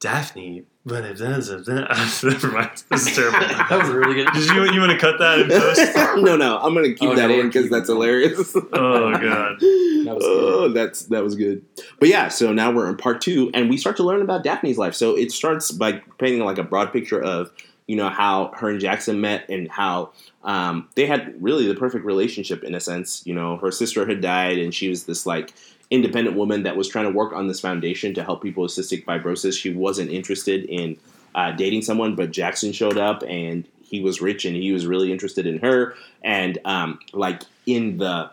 Daphne. 0.00 0.64
But 0.86 1.04
it 1.04 1.16
does. 1.16 1.50
Never 1.66 2.48
mind. 2.50 2.84
This 2.90 3.06
is 3.06 3.16
terrible. 3.16 3.38
that 3.48 3.78
was 3.80 3.88
really 3.90 4.16
good. 4.16 4.28
Did 4.34 4.50
you 4.50 4.72
you 4.72 4.80
want 4.80 4.92
to 4.92 4.98
cut 4.98 5.18
that 5.18 5.38
in 5.38 5.48
post? 5.48 5.80
no, 6.22 6.36
no, 6.36 6.58
I'm 6.58 6.74
gonna 6.74 6.92
keep 6.92 7.08
Oh, 7.08 7.14
that 7.14 7.28
no, 7.28 7.40
in 7.40 7.46
because 7.46 7.70
that's 7.70 7.88
hilarious. 7.88 8.54
Oh 8.54 9.12
god. 9.12 9.60
That 9.60 10.14
was 10.14 10.24
oh, 10.26 10.68
that's 10.68 11.04
that 11.06 11.24
was 11.24 11.36
good. 11.36 11.64
But 11.98 12.10
yeah, 12.10 12.28
so 12.28 12.52
now 12.52 12.70
we're 12.70 12.88
in 12.90 12.98
part 12.98 13.22
two, 13.22 13.50
and 13.54 13.70
we 13.70 13.78
start 13.78 13.96
to 13.96 14.02
learn 14.02 14.20
about 14.20 14.44
Daphne's 14.44 14.76
life. 14.76 14.94
So 14.94 15.16
it 15.16 15.32
starts 15.32 15.70
by 15.70 16.02
painting 16.18 16.44
like 16.44 16.58
a 16.58 16.64
broad 16.64 16.92
picture 16.92 17.22
of 17.22 17.50
you 17.86 17.96
know 17.96 18.10
how 18.10 18.52
her 18.56 18.68
and 18.68 18.78
Jackson 18.80 19.22
met 19.22 19.48
and 19.48 19.70
how 19.70 20.12
um, 20.42 20.88
they 20.96 21.06
had 21.06 21.42
really 21.42 21.66
the 21.66 21.74
perfect 21.74 22.04
relationship 22.04 22.62
in 22.62 22.74
a 22.74 22.80
sense. 22.80 23.22
You 23.26 23.34
know, 23.34 23.56
her 23.56 23.70
sister 23.70 24.06
had 24.06 24.20
died, 24.20 24.58
and 24.58 24.74
she 24.74 24.90
was 24.90 25.04
this 25.06 25.24
like 25.24 25.54
independent 25.94 26.36
woman 26.36 26.64
that 26.64 26.76
was 26.76 26.88
trying 26.88 27.04
to 27.04 27.10
work 27.10 27.32
on 27.32 27.46
this 27.46 27.60
foundation 27.60 28.14
to 28.14 28.24
help 28.24 28.42
people 28.42 28.62
with 28.62 28.72
cystic 28.72 29.04
fibrosis. 29.04 29.58
She 29.58 29.72
wasn't 29.72 30.10
interested 30.10 30.64
in 30.64 30.96
uh, 31.34 31.52
dating 31.52 31.82
someone, 31.82 32.14
but 32.14 32.30
Jackson 32.30 32.72
showed 32.72 32.98
up 32.98 33.22
and 33.26 33.66
he 33.82 34.00
was 34.00 34.20
rich 34.20 34.44
and 34.44 34.56
he 34.56 34.72
was 34.72 34.86
really 34.86 35.12
interested 35.12 35.46
in 35.46 35.58
her. 35.58 35.94
And 36.22 36.58
um, 36.64 36.98
like 37.12 37.42
in 37.66 37.98
the 37.98 38.30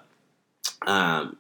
um, 0.88 1.38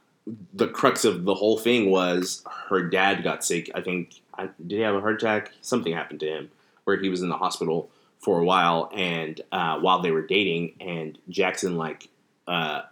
the 0.53 0.67
crux 0.67 1.03
of 1.03 1.25
the 1.25 1.33
whole 1.33 1.57
thing 1.57 1.89
was 1.89 2.43
her 2.69 2.81
dad 2.87 3.23
got 3.23 3.43
sick. 3.43 3.71
I 3.73 3.81
think 3.81 4.21
I, 4.37 4.49
did 4.65 4.75
he 4.75 4.81
have 4.81 4.95
a 4.95 5.01
heart 5.01 5.15
attack? 5.15 5.51
Something 5.61 5.93
happened 5.93 6.19
to 6.21 6.27
him 6.27 6.51
where 6.83 6.97
he 6.97 7.09
was 7.09 7.21
in 7.21 7.29
the 7.29 7.37
hospital 7.37 7.89
for 8.19 8.39
a 8.39 8.43
while, 8.43 8.91
and 8.93 9.41
uh, 9.51 9.79
while 9.79 10.01
they 10.01 10.11
were 10.11 10.21
dating, 10.21 10.75
and 10.79 11.17
Jackson 11.29 11.75
like 11.75 12.07
uh, 12.47 12.83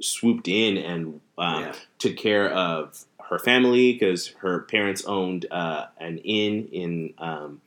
swooped 0.00 0.48
in 0.48 0.76
and 0.76 1.20
uh, 1.36 1.58
Yeah. 1.66 1.74
took 1.98 2.16
care 2.16 2.50
of 2.50 3.04
her 3.30 3.38
family 3.38 3.92
because 3.92 4.28
her 4.38 4.60
parents 4.60 5.04
owned 5.04 5.46
uh, 5.50 5.86
an 5.98 6.18
inn 6.18 6.68
in 6.72 7.14
um, 7.18 7.60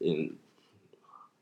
in 0.00 0.36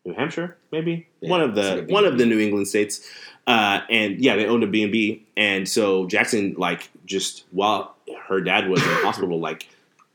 New 0.04 0.14
Hampshire, 0.14 0.56
maybe 0.70 1.08
Yeah, 1.20 1.30
one 1.30 1.40
of 1.40 1.54
the 1.54 1.84
one 1.88 2.04
of 2.04 2.16
the 2.18 2.26
New 2.26 2.38
England 2.38 2.68
states. 2.68 3.08
Uh, 3.46 3.80
and 3.90 4.18
yeah, 4.20 4.34
they 4.36 4.46
owned 4.46 4.64
a 4.64 4.66
B 4.66 4.82
and 4.82 4.90
B, 4.90 5.24
and 5.36 5.68
so 5.68 6.06
Jackson, 6.08 6.54
like, 6.58 6.90
just 7.04 7.44
while 7.52 7.94
her 8.28 8.40
dad 8.40 8.68
was 8.68 8.82
in 8.82 8.88
the 8.88 8.94
hospital, 9.04 9.38
like, 9.38 9.68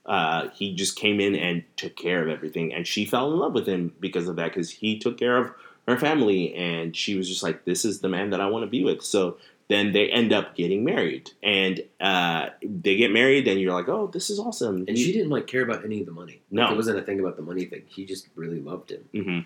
uh, 0.05 0.49
he 0.49 0.75
just 0.75 0.97
came 0.97 1.21
in 1.21 1.33
and 1.35 1.63
took 1.77 1.95
care 1.95 2.21
of 2.21 2.27
everything, 2.27 2.73
and 2.73 2.85
she 2.85 3.05
fell 3.05 3.31
in 3.31 3.39
love 3.39 3.53
with 3.53 3.67
him 3.67 3.93
because 4.01 4.27
of 4.27 4.35
that, 4.35 4.49
because 4.49 4.69
he 4.69 4.99
took 4.99 5.17
care 5.17 5.37
of 5.37 5.51
her 5.87 5.97
family, 5.97 6.53
and 6.55 6.95
she 6.95 7.15
was 7.15 7.27
just 7.29 7.41
like, 7.41 7.63
"This 7.63 7.85
is 7.85 8.01
the 8.01 8.09
man 8.09 8.31
that 8.31 8.41
I 8.41 8.47
want 8.47 8.63
to 8.63 8.67
be 8.69 8.83
with." 8.83 9.01
So 9.01 9.37
then 9.71 9.91
they 9.93 10.09
end 10.09 10.33
up 10.33 10.55
getting 10.55 10.83
married, 10.83 11.31
and 11.41 11.81
uh, 11.99 12.49
they 12.63 12.95
get 12.97 13.11
married, 13.11 13.47
and 13.47 13.59
you're 13.59 13.73
like, 13.73 13.89
"Oh, 13.89 14.07
this 14.07 14.29
is 14.29 14.39
awesome." 14.39 14.85
And 14.87 14.97
she 14.97 15.11
didn't 15.13 15.29
like 15.29 15.47
care 15.47 15.61
about 15.63 15.83
any 15.85 15.99
of 15.99 16.05
the 16.05 16.11
money. 16.11 16.41
No. 16.51 16.63
Like, 16.63 16.71
it 16.73 16.75
wasn't 16.75 16.99
a 16.99 17.01
thing 17.03 17.19
about 17.19 17.35
the 17.37 17.43
money 17.43 17.65
thing. 17.65 17.83
He 17.87 18.05
just 18.05 18.27
really 18.35 18.59
loved 18.59 18.91
him. 18.91 19.03
hmm 19.13 19.39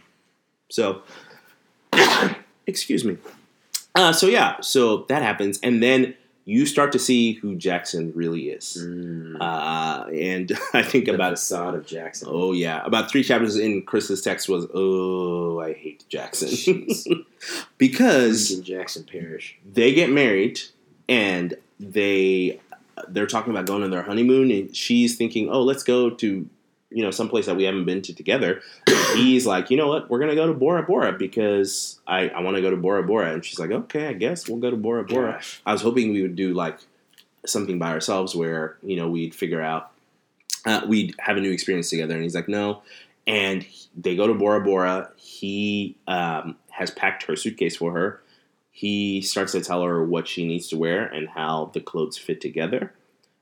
So, 0.70 1.02
excuse 2.68 3.04
me. 3.04 3.18
Uh, 3.96 4.12
so 4.12 4.28
yeah, 4.28 4.60
so 4.62 5.06
that 5.10 5.22
happens, 5.22 5.60
and 5.64 5.82
then 5.82 6.16
you 6.46 6.68
start 6.68 6.92
to 6.92 7.00
see 7.00 7.34
who 7.34 7.56
Jackson 7.56 8.14
really 8.16 8.50
is. 8.50 8.78
Mm. 8.80 9.38
Uh, 9.42 10.06
and 10.10 10.52
I 10.74 10.84
think 10.84 11.06
the 11.06 11.16
about 11.16 11.32
facade 11.34 11.74
of 11.74 11.86
Jackson. 11.86 12.30
oh 12.32 12.54
yeah, 12.54 12.82
about 12.86 13.10
three 13.10 13.24
chapters 13.24 13.58
in 13.58 13.82
Chris's 13.82 14.22
text 14.22 14.48
was 14.48 14.68
oh 14.74 15.60
I 15.60 15.74
hate 15.74 16.06
Jackson 16.08 16.88
because 17.78 18.52
Freaking 18.52 18.64
Jackson 18.64 19.04
Parrish. 19.04 19.58
they 19.74 19.94
get 19.94 20.10
married 20.12 20.62
and 21.10 21.56
they 21.80 22.60
they're 23.10 23.28
talking 23.28 23.52
about 23.52 23.66
going 23.66 23.84
on 23.84 23.90
their 23.90 24.04
honeymoon 24.04 24.52
and 24.52 24.76
she's 24.76 25.18
thinking 25.18 25.50
oh 25.50 25.62
let's 25.62 25.84
go 25.84 26.10
to 26.10 26.48
you 26.96 27.04
know 27.04 27.12
someplace 27.12 27.46
that 27.46 27.56
we 27.56 27.64
haven't 27.66 27.86
been 27.86 28.02
to 28.02 28.14
together 28.14 28.62
he's 29.14 29.46
like 29.46 29.70
you 29.70 29.78
know 29.78 29.88
what? 29.88 30.10
We're 30.10 30.20
gonna 30.20 30.36
go 30.36 30.48
to 30.48 30.54
bora 30.54 30.84
bora 30.84 31.12
because 31.12 32.00
i, 32.08 32.30
I 32.30 32.42
want 32.42 32.56
to 32.56 32.62
go 32.62 32.72
to 32.72 32.78
bora 32.78 33.04
bora. 33.04 33.34
And 33.34 33.46
she's 33.46 33.60
like 33.60 33.72
okay 33.72 34.08
i 34.08 34.14
guess 34.14 34.48
we'll 34.48 34.60
go 34.60 34.72
to 34.72 34.78
bora 34.78 35.04
bora. 35.04 35.34
Gosh. 35.34 35.62
i 35.66 35.74
was 35.74 35.82
hoping 35.82 36.12
we 36.12 36.22
would 36.22 36.36
do 36.36 36.54
like 36.54 36.80
something 37.46 37.78
by 37.78 37.92
ourselves 37.92 38.36
where 38.36 38.78
you 38.82 38.96
know 38.96 39.10
we'd 39.10 39.36
figure 39.36 39.62
out 39.62 39.92
uh, 40.66 40.82
we'd 40.88 41.16
have 41.20 41.38
a 41.38 41.42
new 41.42 41.52
experience 41.52 41.90
together. 41.90 42.16
And 42.16 42.24
he's 42.24 42.36
like 42.36 42.48
no. 42.50 42.82
And 43.28 43.66
they 43.96 44.16
go 44.16 44.28
to 44.28 44.34
bora 44.34 44.62
bora. 44.62 45.12
He 45.16 45.98
um, 46.08 46.58
has 46.70 46.92
packed 46.92 47.24
her 47.24 47.36
suitcase 47.36 47.76
for 47.78 47.92
her. 47.94 48.22
He 48.72 49.22
starts 49.22 49.54
to 49.54 49.62
tell 49.62 49.84
her 49.84 50.04
what 50.04 50.28
she 50.28 50.46
needs 50.46 50.68
to 50.70 50.78
wear 50.78 51.06
and 51.06 51.30
how 51.30 51.72
the 51.74 51.80
clothes 51.80 52.18
fit 52.18 52.42
together. 52.42 52.94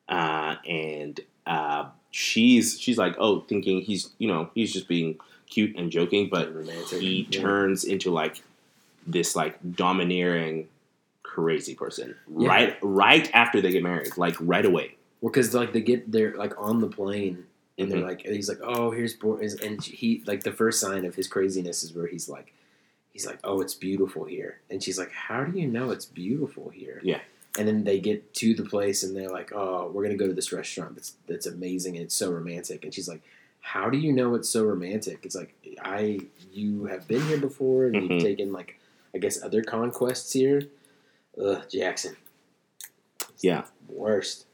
Uh, 0.08 0.56
and 0.68 1.20
uh, 1.46 1.90
she's 2.14 2.80
she's 2.80 2.98
like, 2.98 3.16
oh, 3.18 3.42
thinking 3.42 3.82
he's 3.82 4.12
you 4.20 4.28
know 4.28 4.50
he's 4.54 4.72
just 4.72 4.88
being 4.88 5.18
cute 5.50 5.76
and 5.76 5.92
joking, 5.92 6.30
but 6.30 6.54
romantic. 6.54 7.02
he 7.02 7.28
Yeah. 7.32 7.42
turns 7.42 7.84
into 7.84 8.12
like 8.12 8.42
this 9.08 9.36
like 9.36 9.58
domineering, 9.76 10.68
crazy 11.24 11.76
person 11.76 12.16
Yeah. 12.38 12.48
right 12.48 12.78
right 12.82 13.30
after 13.34 13.60
they 13.62 13.72
get 13.72 13.84
married, 13.84 14.16
like 14.18 14.36
right 14.40 14.66
away. 14.66 14.96
Well, 15.22 15.32
because 15.32 15.54
like 15.54 15.74
they 15.74 15.82
get 15.82 16.12
they're 16.12 16.36
like 16.36 16.54
on 16.58 16.80
the 16.82 16.88
plane 16.88 17.46
and 17.78 17.92
they're 17.92 18.00
Mhm. 18.02 18.08
like 18.08 18.22
he's 18.22 18.48
like 18.50 18.60
oh 18.62 18.92
here's 18.92 19.16
and 19.62 19.84
he 19.84 20.22
like 20.28 20.44
the 20.44 20.52
first 20.52 20.80
sign 20.80 21.06
of 21.06 21.16
his 21.16 21.28
craziness 21.28 21.84
is 21.84 21.94
where 21.94 22.06
he's 22.08 22.30
like 22.30 22.54
he's 23.14 23.26
like 23.26 23.40
oh 23.44 23.62
it's 23.62 23.74
beautiful 23.74 24.26
here 24.26 24.60
and 24.70 24.84
she's 24.84 25.00
like 25.00 25.12
how 25.12 25.44
do 25.44 25.58
you 25.60 25.68
know 25.68 25.90
it's 25.90 26.06
beautiful 26.06 26.70
here 26.70 27.00
Yeah. 27.04 27.22
And 27.58 27.68
then 27.68 27.84
they 27.84 28.00
get 28.00 28.34
to 28.36 28.54
the 28.56 28.64
place 28.64 29.04
and 29.04 29.16
they're 29.16 29.30
like 29.30 29.52
oh 29.54 29.90
we're 29.94 30.04
gonna 30.04 30.16
go 30.16 30.28
to 30.28 30.34
this 30.34 30.52
restaurant 30.52 30.96
that's 30.96 31.14
that's 31.28 31.46
amazing 31.46 31.96
and 31.96 32.06
it's 32.06 32.16
so 32.16 32.32
romantic. 32.32 32.84
And 32.84 32.94
she's 32.94 33.08
like 33.08 33.22
how 33.62 33.90
do 33.90 33.98
you 33.98 34.12
know 34.12 34.36
it's 34.36 34.50
so 34.50 34.64
romantic? 34.64 35.20
It's 35.24 35.36
like 35.36 35.54
I 35.82 36.20
you 36.52 36.86
have 36.86 37.08
been 37.08 37.22
here 37.28 37.38
before 37.40 37.86
and 37.86 37.96
Mhm. 37.96 38.10
you've 38.16 38.24
taken 38.24 38.52
like 38.52 38.78
I 39.16 39.20
guess 39.20 39.42
other 39.44 39.62
conquests 39.64 40.34
here. 40.34 40.64
Ugh, 41.42 41.62
Jackson. 41.70 42.16
Yeah. 43.40 43.66
worst. 43.90 44.46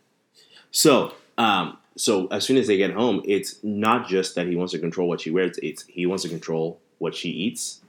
So, 0.71 1.13
um, 1.37 1.77
so 1.95 2.27
as 2.27 2.43
soon 2.43 2.57
as 2.57 2.67
they 2.67 2.77
get 2.77 2.91
home, 2.91 3.21
it's 3.25 3.63
not 3.63 4.07
just 4.07 4.35
that 4.35 4.47
he 4.47 4.55
wants 4.55 4.73
to 4.73 4.79
control 4.79 5.07
what 5.07 5.21
she 5.21 5.31
wears; 5.31 5.57
it's 5.63 5.83
he 5.87 6.05
wants 6.05 6.23
to 6.23 6.29
control 6.29 6.79
what 6.97 7.15
she 7.15 7.29
eats, 7.29 7.81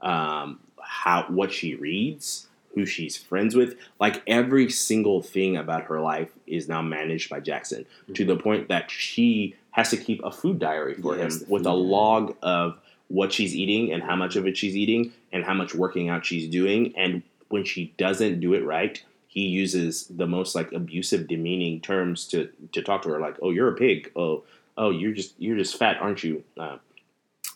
um, 0.00 0.60
how 0.82 1.24
what 1.28 1.52
she 1.52 1.74
reads, 1.74 2.48
who 2.74 2.86
she's 2.86 3.16
friends 3.16 3.54
with. 3.54 3.76
Like 3.98 4.22
every 4.26 4.70
single 4.70 5.22
thing 5.22 5.56
about 5.56 5.84
her 5.84 6.00
life 6.00 6.30
is 6.46 6.68
now 6.68 6.82
managed 6.82 7.30
by 7.30 7.40
Jackson 7.40 7.86
to 8.14 8.24
the 8.24 8.36
point 8.36 8.68
that 8.68 8.90
she 8.90 9.56
has 9.72 9.90
to 9.90 9.96
keep 9.96 10.22
a 10.24 10.30
food 10.30 10.58
diary 10.58 10.94
for 10.94 11.16
Yes, 11.16 11.42
him 11.42 11.48
with 11.48 11.66
a 11.66 11.72
log 11.72 12.36
of 12.42 12.78
what 13.08 13.32
she's 13.32 13.54
eating 13.54 13.92
and 13.92 14.02
how 14.02 14.16
much 14.16 14.36
of 14.36 14.46
it 14.46 14.56
she's 14.56 14.76
eating 14.76 15.12
and 15.32 15.44
how 15.44 15.54
much 15.54 15.74
working 15.74 16.08
out 16.08 16.24
she's 16.24 16.48
doing. 16.48 16.94
And 16.96 17.22
when 17.48 17.64
she 17.64 17.92
doesn't 17.98 18.40
do 18.40 18.54
it 18.54 18.64
right, 18.64 19.02
he 19.26 19.42
uses 19.46 20.06
the 20.06 20.26
most 20.26 20.54
like 20.54 20.72
abusive, 20.72 21.28
demeaning 21.28 21.80
terms 21.80 22.26
to 22.28 22.48
to 22.72 22.82
talk 22.82 23.02
to 23.02 23.08
her, 23.10 23.20
like, 23.20 23.36
"Oh, 23.42 23.50
you're 23.50 23.68
a 23.68 23.76
pig. 23.76 24.10
Oh, 24.16 24.42
oh, 24.76 24.90
you're 24.90 25.12
just 25.12 25.34
you're 25.38 25.56
just 25.56 25.76
fat, 25.76 25.98
aren't 26.00 26.24
you?" 26.24 26.42
Uh, 26.58 26.78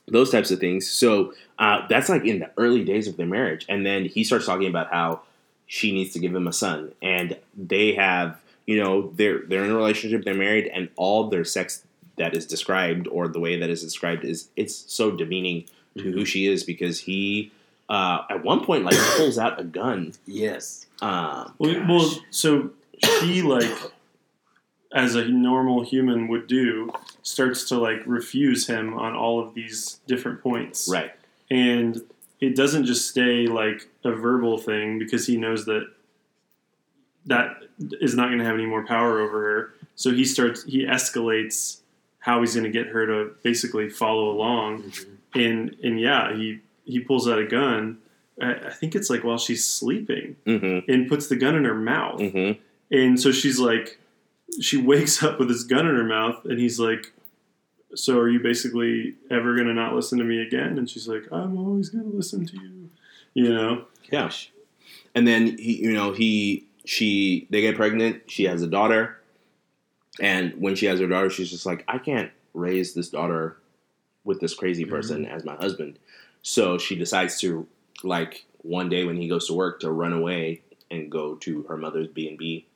those 0.06 0.30
types 0.30 0.50
of 0.50 0.58
things. 0.60 0.88
So 0.88 1.34
uh, 1.58 1.86
that's 1.88 2.08
like 2.08 2.24
in 2.24 2.40
the 2.40 2.50
early 2.56 2.84
days 2.84 3.08
of 3.08 3.16
their 3.16 3.26
marriage, 3.26 3.64
and 3.68 3.84
then 3.84 4.04
he 4.04 4.24
starts 4.24 4.46
talking 4.46 4.68
about 4.68 4.90
how 4.90 5.20
she 5.66 5.92
needs 5.92 6.12
to 6.12 6.18
give 6.18 6.34
him 6.34 6.46
a 6.46 6.52
son, 6.52 6.92
and 7.02 7.36
they 7.56 7.94
have, 7.94 8.38
you 8.66 8.82
know, 8.82 9.10
they're 9.14 9.40
they're 9.46 9.64
in 9.64 9.70
a 9.70 9.76
relationship, 9.76 10.24
they're 10.24 10.34
married, 10.34 10.66
and 10.66 10.88
all 10.96 11.28
their 11.28 11.44
sex 11.44 11.82
that 12.16 12.36
is 12.36 12.46
described 12.46 13.08
or 13.08 13.28
the 13.28 13.40
way 13.40 13.58
that 13.58 13.70
is 13.70 13.82
described 13.82 14.24
is 14.24 14.48
it's 14.56 14.74
so 14.92 15.10
demeaning 15.10 15.64
to 15.96 16.12
who 16.12 16.24
she 16.24 16.46
is 16.46 16.62
because 16.62 17.00
he 17.00 17.50
uh, 17.88 18.22
at 18.30 18.44
one 18.44 18.64
point 18.64 18.84
like 18.84 18.96
pulls 19.16 19.38
out 19.38 19.60
a 19.60 19.64
gun. 19.64 20.12
yes 20.26 20.86
Um, 21.02 21.52
Well, 21.58 21.84
well, 21.88 22.10
so 22.30 22.70
she 23.02 23.42
like, 23.42 23.70
as 24.94 25.14
a 25.16 25.24
normal 25.26 25.82
human 25.84 26.28
would 26.28 26.46
do, 26.46 26.90
starts 27.22 27.68
to 27.68 27.76
like 27.78 28.00
refuse 28.06 28.66
him 28.68 28.94
on 28.94 29.14
all 29.14 29.40
of 29.40 29.52
these 29.54 30.00
different 30.06 30.40
points, 30.42 30.88
right. 30.90 31.10
and 31.50 32.00
it 32.40 32.54
doesn't 32.56 32.84
just 32.86 33.08
stay 33.08 33.46
like 33.46 33.88
a 34.04 34.12
verbal 34.12 34.56
thing 34.56 34.98
because 34.98 35.26
he 35.26 35.36
knows 35.36 35.64
that 35.66 35.86
that 37.26 37.56
is 38.00 38.14
not 38.14 38.26
going 38.28 38.38
to 38.38 38.44
have 38.44 38.54
any 38.54 38.66
more 38.66 38.86
power 38.86 39.20
over 39.20 39.40
her. 39.42 39.74
So 39.96 40.12
he 40.12 40.24
starts, 40.24 40.62
he 40.64 40.84
escalates 40.84 41.80
how 42.18 42.40
he's 42.40 42.54
going 42.54 42.64
to 42.64 42.70
get 42.70 42.88
her 42.88 43.06
to 43.06 43.34
basically 43.42 43.88
follow 43.90 44.30
along, 44.30 44.92
and 45.34 45.76
and 45.82 46.00
yeah, 46.00 46.34
he 46.34 46.60
he 46.84 47.00
pulls 47.00 47.26
out 47.28 47.38
a 47.38 47.46
gun. 47.46 47.98
I, 48.40 48.54
I 48.54 48.70
think 48.70 48.94
it's 48.94 49.10
like 49.10 49.24
while 49.24 49.38
she's 49.38 49.64
sleeping, 49.64 50.36
Mm-hmm. 50.46 50.90
and 50.90 51.08
puts 51.08 51.26
the 51.28 51.36
gun 51.36 51.54
in 51.56 51.64
her 51.64 51.74
mouth. 51.74 52.20
Mm-hmm. 52.20 52.60
And 52.94 53.18
so 53.20 53.32
she's 53.32 53.58
like, 53.58 53.98
she 54.60 54.80
wakes 54.80 55.22
up 55.22 55.38
with 55.38 55.48
this 55.48 55.64
gun 55.64 55.86
in 55.86 55.96
her 55.96 56.04
mouth, 56.04 56.44
and 56.44 56.58
he's 56.58 56.78
like, 56.78 57.12
"So 57.94 58.18
are 58.18 58.28
you 58.28 58.40
basically 58.40 59.14
ever 59.30 59.56
gonna 59.56 59.74
not 59.74 59.94
listen 59.94 60.18
to 60.18 60.24
me 60.24 60.40
again?" 60.40 60.78
And 60.78 60.88
she's 60.88 61.08
like, 61.08 61.24
"I'm 61.32 61.58
always 61.58 61.88
gonna 61.88 62.04
listen 62.04 62.46
to 62.46 62.56
you." 62.56 62.90
You 63.34 63.52
know? 63.52 63.84
Yeah. 64.10 64.30
And 65.14 65.26
then 65.26 65.58
he, 65.58 65.82
you 65.82 65.92
know, 65.92 66.12
he, 66.12 66.66
she, 66.84 67.46
they 67.50 67.60
get 67.60 67.76
pregnant. 67.76 68.30
She 68.30 68.44
has 68.44 68.62
a 68.62 68.66
daughter, 68.66 69.20
and 70.20 70.54
when 70.60 70.74
she 70.76 70.86
has 70.86 71.00
her 71.00 71.06
daughter, 71.06 71.30
she's 71.30 71.50
just 71.50 71.66
like, 71.66 71.84
I 71.88 71.98
can't 71.98 72.30
raise 72.52 72.94
this 72.94 73.08
daughter 73.08 73.56
with 74.22 74.40
this 74.40 74.54
crazy 74.54 74.84
mm-hmm. 74.84 74.94
person 74.94 75.26
as 75.26 75.44
my 75.44 75.56
husband. 75.56 75.98
So 76.42 76.78
she 76.78 76.96
decides 76.96 77.40
to, 77.40 77.66
like, 78.02 78.44
one 78.58 78.88
day 78.88 79.04
when 79.04 79.16
he 79.16 79.28
goes 79.28 79.46
to 79.48 79.54
work, 79.54 79.80
to 79.80 79.90
run 79.90 80.12
away 80.12 80.62
and 80.90 81.10
go 81.10 81.34
to 81.36 81.62
her 81.64 81.76
mother's 81.76 82.08
B 82.08 82.28
and 82.28 82.38
B, 82.38 82.66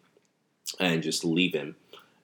and 0.81 1.03
just 1.03 1.25
leave 1.25 1.55
him. 1.55 1.77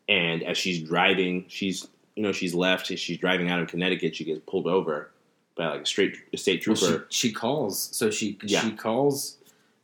And 0.08 0.42
as 0.42 0.58
she's 0.58 0.82
driving, 0.82 1.46
she's, 1.48 1.86
you 2.14 2.22
know, 2.22 2.32
she's 2.32 2.54
left. 2.54 2.86
She's 2.86 3.18
driving 3.18 3.50
out 3.50 3.60
of 3.60 3.68
Connecticut. 3.68 4.14
She 4.16 4.24
gets 4.24 4.40
pulled 4.46 4.66
over 4.66 5.10
by 5.56 5.66
like 5.68 5.82
a 5.82 5.86
straight 5.86 6.16
a 6.32 6.36
state 6.36 6.66
Well, 6.66 6.76
trooper. 6.76 7.06
she, 7.10 7.28
she 7.28 7.32
calls. 7.34 7.78
So 7.92 8.10
she 8.10 8.38
Yeah. 8.42 8.60
she 8.62 8.72
calls 8.72 9.36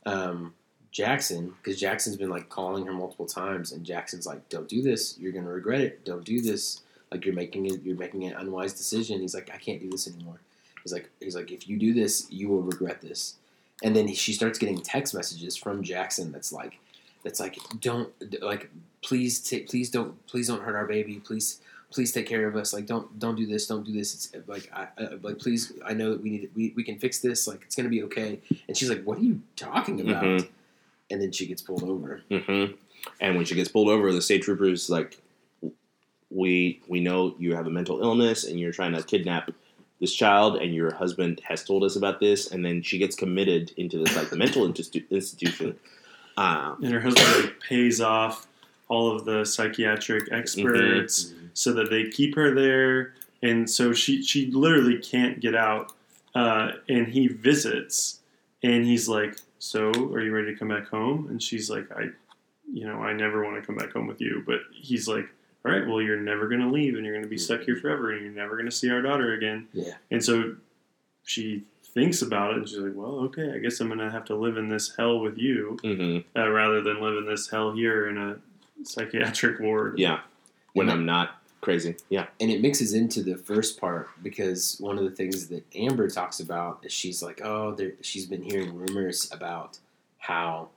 um, 0.07 0.53
Jackson 0.93 1.55
because 1.63 1.79
Jackson's 1.79 2.17
been 2.17 2.31
like 2.31 2.49
calling 2.49 2.85
her 2.87 2.93
multiple 2.93 3.27
times, 3.27 3.73
and 3.73 3.85
Jackson's 3.85 4.27
like, 4.27 4.49
"Don't 4.49 4.69
do 4.69 4.83
this. 4.83 5.17
You're 5.19 5.33
gonna 5.33 5.49
regret 5.51 5.81
it. 5.81 6.05
Don't 6.05 6.25
do 6.25 6.41
this. 6.41 6.81
Like 7.13 7.25
you're 7.25 7.35
making 7.35 7.67
it. 7.67 7.83
You're 7.83 7.97
making 7.97 8.25
an 8.25 8.35
unwise 8.35 8.73
decision." 8.73 9.21
He's 9.21 9.35
like, 9.35 9.51
"I 9.55 9.59
can't 9.59 9.81
do 9.81 9.89
this 9.91 10.09
anymore." 10.09 10.41
He's 10.83 10.93
like, 10.93 11.09
"He's 11.21 11.37
like, 11.37 11.51
if 11.53 11.69
you 11.69 11.77
do 11.79 11.93
this, 11.95 12.27
you 12.31 12.49
will 12.49 12.63
regret 12.63 13.01
this." 13.01 13.35
And 13.83 13.95
then 13.95 14.13
she 14.15 14.33
starts 14.33 14.59
getting 14.59 14.81
text 14.81 15.15
messages 15.15 15.57
from 15.57 15.83
Jackson 15.83 16.33
that's 16.33 16.53
like, 16.53 16.79
that's 17.23 17.41
like, 17.41 17.59
"Don't 17.81 18.11
like, 18.41 18.71
please 19.03 19.41
take, 19.41 19.69
please 19.69 19.91
don't, 19.91 20.25
please 20.27 20.49
don't 20.49 20.63
hurt 20.63 20.77
our 20.77 20.87
baby. 20.87 21.17
Please." 21.25 21.61
Please 21.93 22.13
take 22.13 22.29
care 22.29 22.47
of 22.47 22.55
us. 22.55 22.73
Like, 22.73 22.87
don't 22.87 23.19
don't 23.19 23.35
do 23.35 23.47
this. 23.47 23.67
Don't 23.67 23.85
do 23.85 23.91
this. 23.93 24.31
It's 24.33 24.47
like, 24.49 24.71
I, 24.73 24.87
I 24.97 25.09
like, 25.23 25.41
please. 25.41 25.73
I 25.85 25.93
know 25.93 26.13
that 26.13 26.23
we 26.23 26.31
need. 26.31 26.51
We, 26.55 26.73
we 26.77 26.85
can 26.85 27.01
fix 27.01 27.19
this. 27.19 27.49
Like, 27.49 27.63
it's 27.63 27.75
gonna 27.75 27.89
be 27.89 28.05
okay. 28.05 28.39
And 28.69 28.77
she's 28.77 28.89
like, 28.89 29.03
"What 29.03 29.19
are 29.19 29.23
you 29.23 29.43
talking 29.57 30.01
about?" 30.01 30.23
Mhm. 30.23 30.49
And 31.11 31.21
then 31.21 31.33
she 31.33 31.47
gets 31.47 31.63
pulled 31.63 31.83
over. 31.83 32.23
hmm 32.31 32.67
And 33.21 33.35
when 33.35 33.45
she 33.45 33.57
gets 33.57 33.69
pulled 33.69 33.89
over, 33.89 34.13
the 34.13 34.23
state 34.23 34.43
trooper's 34.43 34.89
like, 34.89 35.19
"We 36.31 36.81
we 36.87 37.01
know 37.01 37.35
you 37.41 37.57
have 37.57 37.67
a 37.67 37.71
mental 37.71 38.01
illness 38.01 38.45
and 38.45 38.61
you're 38.61 38.71
trying 38.73 38.93
to 38.93 39.03
kidnap 39.03 39.51
this 40.01 40.15
child, 40.15 40.59
and 40.63 40.73
your 40.73 40.95
husband 40.95 41.41
has 41.45 41.65
told 41.65 41.83
us 41.83 41.97
about 41.97 42.21
this." 42.21 42.53
And 42.53 42.65
then 42.65 42.83
she 42.83 42.99
gets 42.99 43.17
committed 43.17 43.73
into 43.77 43.99
this 43.99 44.15
like 44.15 44.31
the 44.31 44.37
mental 44.37 44.69
institu- 44.69 45.11
institution. 45.11 45.77
Uh, 46.41 46.75
And 46.83 46.93
her 46.93 47.01
husband 47.01 47.45
like, 47.45 47.61
pays 47.61 48.01
off 48.01 48.47
all 48.89 49.15
of 49.15 49.25
the 49.25 49.45
psychiatric 49.45 50.33
experts 50.33 51.33
so 51.53 51.73
that 51.75 51.91
they 51.91 52.09
keep 52.09 52.35
her 52.35 52.55
there, 52.55 53.15
and 53.43 53.69
so 53.69 53.93
she 53.93 54.23
she 54.23 54.51
literally 54.51 54.99
can't 54.99 55.41
get 55.41 55.55
out. 55.55 55.93
Uh, 56.35 56.73
and 56.89 57.09
he 57.09 57.27
visits, 57.29 58.21
and 58.63 58.85
he's 58.85 59.09
like, 59.09 59.37
"So, 59.59 59.91
are 59.91 60.21
you 60.23 60.33
ready 60.33 60.53
to 60.53 60.59
come 60.59 60.69
back 60.69 60.87
home?" 60.89 61.27
And 61.29 61.43
she's 61.43 61.69
like, 61.69 61.91
"I, 61.93 62.11
you 62.73 62.87
know, 62.87 62.99
I 63.03 63.13
never 63.13 63.45
want 63.45 63.57
to 63.61 63.67
come 63.67 63.77
back 63.77 63.93
home 63.93 64.07
with 64.07 64.21
you." 64.21 64.43
But 64.47 64.61
he's 64.73 65.07
like, 65.09 65.27
"All 65.65 65.73
right, 65.73 65.87
well, 65.87 66.01
you're 66.01 66.21
never 66.21 66.49
going 66.49 66.61
to 66.61 66.69
leave, 66.71 66.95
and 66.95 67.05
you're 67.05 67.15
going 67.15 67.25
to 67.25 67.29
be 67.29 67.39
stuck 67.39 67.63
here 67.63 67.77
forever, 67.77 68.13
and 68.13 68.23
you're 68.23 68.33
never 68.33 68.55
going 68.57 68.71
to 68.71 68.77
see 68.81 68.91
our 68.91 69.03
daughter 69.03 69.35
again." 69.35 69.69
Yeah. 69.73 69.95
And 70.11 70.25
so 70.25 70.55
she 71.25 71.65
thinks 71.95 72.23
about 72.23 72.53
it, 72.53 72.57
and 72.59 72.69
she's 72.69 72.79
like, 72.79 72.95
"Well, 72.95 73.21
okay, 73.27 73.53
I 73.53 73.59
guess 73.59 73.81
I'm 73.81 73.89
going 73.89 73.99
to 74.01 74.11
have 74.11 74.25
to 74.27 74.37
live 74.37 74.57
in 74.57 74.69
this 74.69 74.95
hell 74.97 75.19
with 75.21 75.37
you, 75.39 75.79
hmm 75.83 76.19
uh, 76.39 76.49
rather 76.51 76.81
than 76.83 77.01
live 77.01 77.17
in 77.19 77.27
this 77.27 77.49
hell 77.51 77.73
here 77.73 78.09
in 78.09 78.17
a 78.17 78.37
psychiatric 78.85 79.61
ward." 79.61 79.99
Yeah, 79.99 80.21
when 80.75 80.87
Yeah. 80.87 80.93
I'm 80.95 81.05
not 81.07 81.37
crazy. 81.61 81.95
Yeah. 82.09 82.27
and 82.41 82.51
it 82.51 82.63
mixes 82.63 82.95
into 82.95 83.23
the 83.23 83.37
first 83.37 83.79
part 83.79 84.09
because 84.23 84.77
one 84.81 84.97
of 84.97 85.05
the 85.05 85.11
things 85.11 85.49
that 85.49 85.63
Amber 85.77 86.09
talks 86.09 86.41
about 86.41 86.81
is 86.83 86.91
she's 86.93 87.23
like, 87.23 87.43
oh, 87.45 87.75
there, 87.75 87.93
she's 88.01 88.25
been 88.25 88.43
hearing 88.43 88.75
rumors 88.75 89.31
about 89.31 89.79
how 90.17 90.71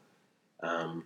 um, 0.61 1.05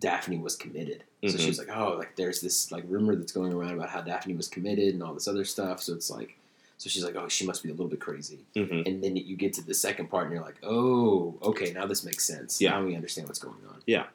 Daphne 0.00 0.36
was 0.38 0.54
committed. 0.56 1.04
So 1.24 1.36
Mhm. 1.36 1.40
she's 1.40 1.58
like, 1.58 1.70
oh, 1.74 1.94
like 1.96 2.14
there's 2.16 2.40
this 2.42 2.70
like 2.72 2.84
rumor 2.88 3.14
that's 3.16 3.32
going 3.32 3.52
around 3.54 3.72
about 3.74 3.88
how 3.88 4.02
Daphne 4.02 4.34
was 4.34 4.48
committed 4.48 4.92
and 4.92 5.02
all 5.02 5.14
this 5.14 5.28
other 5.28 5.44
stuff. 5.46 5.80
So 5.82 5.94
it's 5.94 6.10
like, 6.10 6.36
so 6.82 6.90
she's 6.90 7.04
like, 7.04 7.14
oh, 7.14 7.28
she 7.28 7.46
must 7.46 7.62
be 7.62 7.68
a 7.68 7.72
little 7.72 7.86
bit 7.86 8.00
crazy. 8.00 8.40
hmm 8.56 8.82
And 8.84 9.04
then 9.04 9.14
you 9.14 9.36
get 9.36 9.52
to 9.52 9.62
the 9.64 9.72
second 9.72 10.10
part 10.10 10.24
and 10.24 10.32
you're 10.32 10.42
like, 10.42 10.56
oh, 10.64 11.38
okay, 11.40 11.72
now 11.72 11.86
this 11.86 12.04
makes 12.04 12.24
sense. 12.24 12.60
Yeah. 12.60 12.70
Now 12.70 12.84
we 12.84 12.96
understand 12.96 13.28
what's 13.28 13.38
going 13.38 13.54
on. 13.68 13.80
Yeah. 13.86 14.06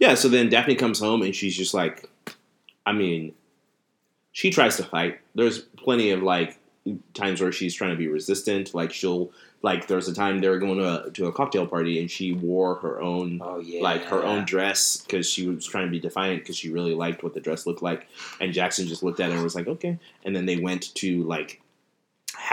Yeah. 0.00 0.14
So 0.14 0.30
then 0.30 0.48
Daphne 0.48 0.74
comes 0.74 0.98
home 0.98 1.20
and 1.20 1.36
she's 1.36 1.54
just 1.54 1.74
like, 1.74 2.08
I 2.86 2.92
mean, 2.92 3.34
she 4.32 4.48
tries 4.50 4.78
to 4.78 4.84
fight. 4.84 5.20
There's 5.34 5.58
plenty 5.58 6.12
of 6.12 6.22
like 6.22 6.58
times 7.12 7.42
where 7.42 7.52
she's 7.52 7.74
trying 7.74 7.90
to 7.90 7.96
be 7.96 8.08
resistant. 8.08 8.72
Like 8.72 8.90
she'll 8.90 9.30
like 9.60 9.86
there's 9.86 10.08
a 10.08 10.14
time 10.14 10.40
they 10.40 10.48
were 10.48 10.58
going 10.58 10.78
to 10.78 11.04
a, 11.04 11.10
to 11.10 11.26
a 11.26 11.32
cocktail 11.32 11.66
party 11.66 12.00
and 12.00 12.10
she 12.10 12.32
wore 12.32 12.76
her 12.76 13.02
own 13.02 13.42
Oh 13.44 13.60
yeah, 13.60 13.82
like 13.82 14.04
her 14.04 14.24
own 14.24 14.46
dress 14.46 14.96
because 14.96 15.28
she 15.28 15.46
was 15.46 15.66
trying 15.66 15.84
to 15.84 15.90
be 15.90 16.00
defiant 16.00 16.40
because 16.40 16.56
she 16.56 16.70
really 16.70 16.94
liked 16.94 17.22
what 17.22 17.34
the 17.34 17.40
dress 17.40 17.66
looked 17.66 17.82
like. 17.82 18.08
And 18.40 18.54
Jackson 18.54 18.86
just 18.86 19.02
looked 19.02 19.20
at 19.20 19.28
her 19.28 19.34
and 19.34 19.44
was 19.44 19.54
like, 19.54 19.68
okay. 19.68 19.98
And 20.24 20.34
then 20.34 20.46
they 20.46 20.56
went 20.56 20.94
to 20.94 21.22
like 21.24 21.60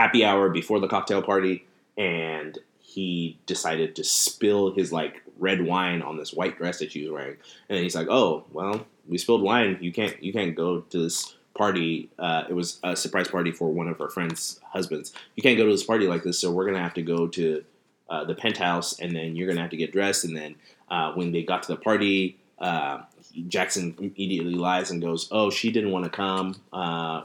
happy 0.00 0.24
hour 0.24 0.48
before 0.48 0.80
the 0.80 0.88
cocktail 0.88 1.20
party, 1.20 1.66
and 1.98 2.58
he 2.78 3.38
decided 3.44 3.94
to 3.96 4.02
spill 4.02 4.72
his 4.72 4.90
like 4.92 5.22
red 5.38 5.60
wine 5.64 6.00
on 6.00 6.16
this 6.16 6.32
white 6.32 6.56
dress 6.56 6.78
that 6.78 6.92
she 6.92 7.02
was 7.02 7.12
wearing. 7.12 7.36
And 7.68 7.78
he's 7.78 7.94
like, 7.94 8.08
oh 8.08 8.44
well, 8.50 8.86
we 9.06 9.18
spilled 9.18 9.42
wine. 9.42 9.76
You 9.80 9.92
can't 9.92 10.20
you 10.22 10.32
can't 10.32 10.56
go 10.56 10.80
to 10.80 11.02
this 11.02 11.34
party. 11.54 12.08
Uh, 12.18 12.44
it 12.48 12.54
was 12.54 12.78
a 12.82 12.96
surprise 12.96 13.28
party 13.28 13.52
for 13.52 13.70
one 13.70 13.88
of 13.88 13.98
her 13.98 14.08
friends' 14.08 14.58
husbands. 14.64 15.12
You 15.36 15.42
can't 15.42 15.58
go 15.58 15.66
to 15.66 15.70
this 15.70 15.84
party 15.84 16.06
like 16.06 16.22
this, 16.22 16.38
so 16.38 16.50
we're 16.50 16.64
gonna 16.64 16.82
have 16.82 16.94
to 16.94 17.02
go 17.02 17.28
to 17.28 17.62
uh, 18.08 18.24
the 18.24 18.34
penthouse, 18.34 18.98
and 19.00 19.14
then 19.14 19.36
you're 19.36 19.48
gonna 19.48 19.60
have 19.60 19.70
to 19.70 19.76
get 19.76 19.92
dressed. 19.92 20.24
And 20.24 20.34
then 20.34 20.54
uh, 20.88 21.12
when 21.12 21.30
they 21.30 21.42
got 21.42 21.62
to 21.64 21.72
the 21.74 21.76
party, 21.76 22.38
uh, 22.58 23.02
Jackson 23.48 23.94
immediately 23.98 24.54
lies 24.54 24.90
and 24.90 25.02
goes, 25.02 25.28
"Oh, 25.30 25.50
she 25.50 25.70
didn't 25.70 25.90
want 25.90 26.06
to 26.06 26.10
come. 26.10 26.56
Uh, 26.72 27.24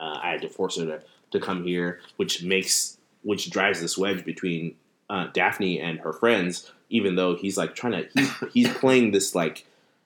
uh, 0.00 0.18
I 0.20 0.32
had 0.32 0.42
to 0.42 0.48
force 0.48 0.78
her 0.78 0.86
to, 0.86 1.02
to 1.32 1.40
come 1.40 1.64
here," 1.64 2.00
which 2.16 2.42
makes 2.42 2.96
which 3.22 3.50
drives 3.50 3.80
this 3.80 3.96
wedge 3.98 4.24
between 4.24 4.74
uh, 5.10 5.28
Daphne 5.32 5.80
and 5.80 5.98
her 6.00 6.12
friends. 6.12 6.70
Even 6.90 7.14
though 7.16 7.34
he's 7.36 7.56
like 7.56 7.74
trying 7.74 7.92
to, 7.92 8.08
he's, 8.14 8.30
he's 8.52 8.68
playing 8.74 9.12
this 9.12 9.34
like 9.34 9.64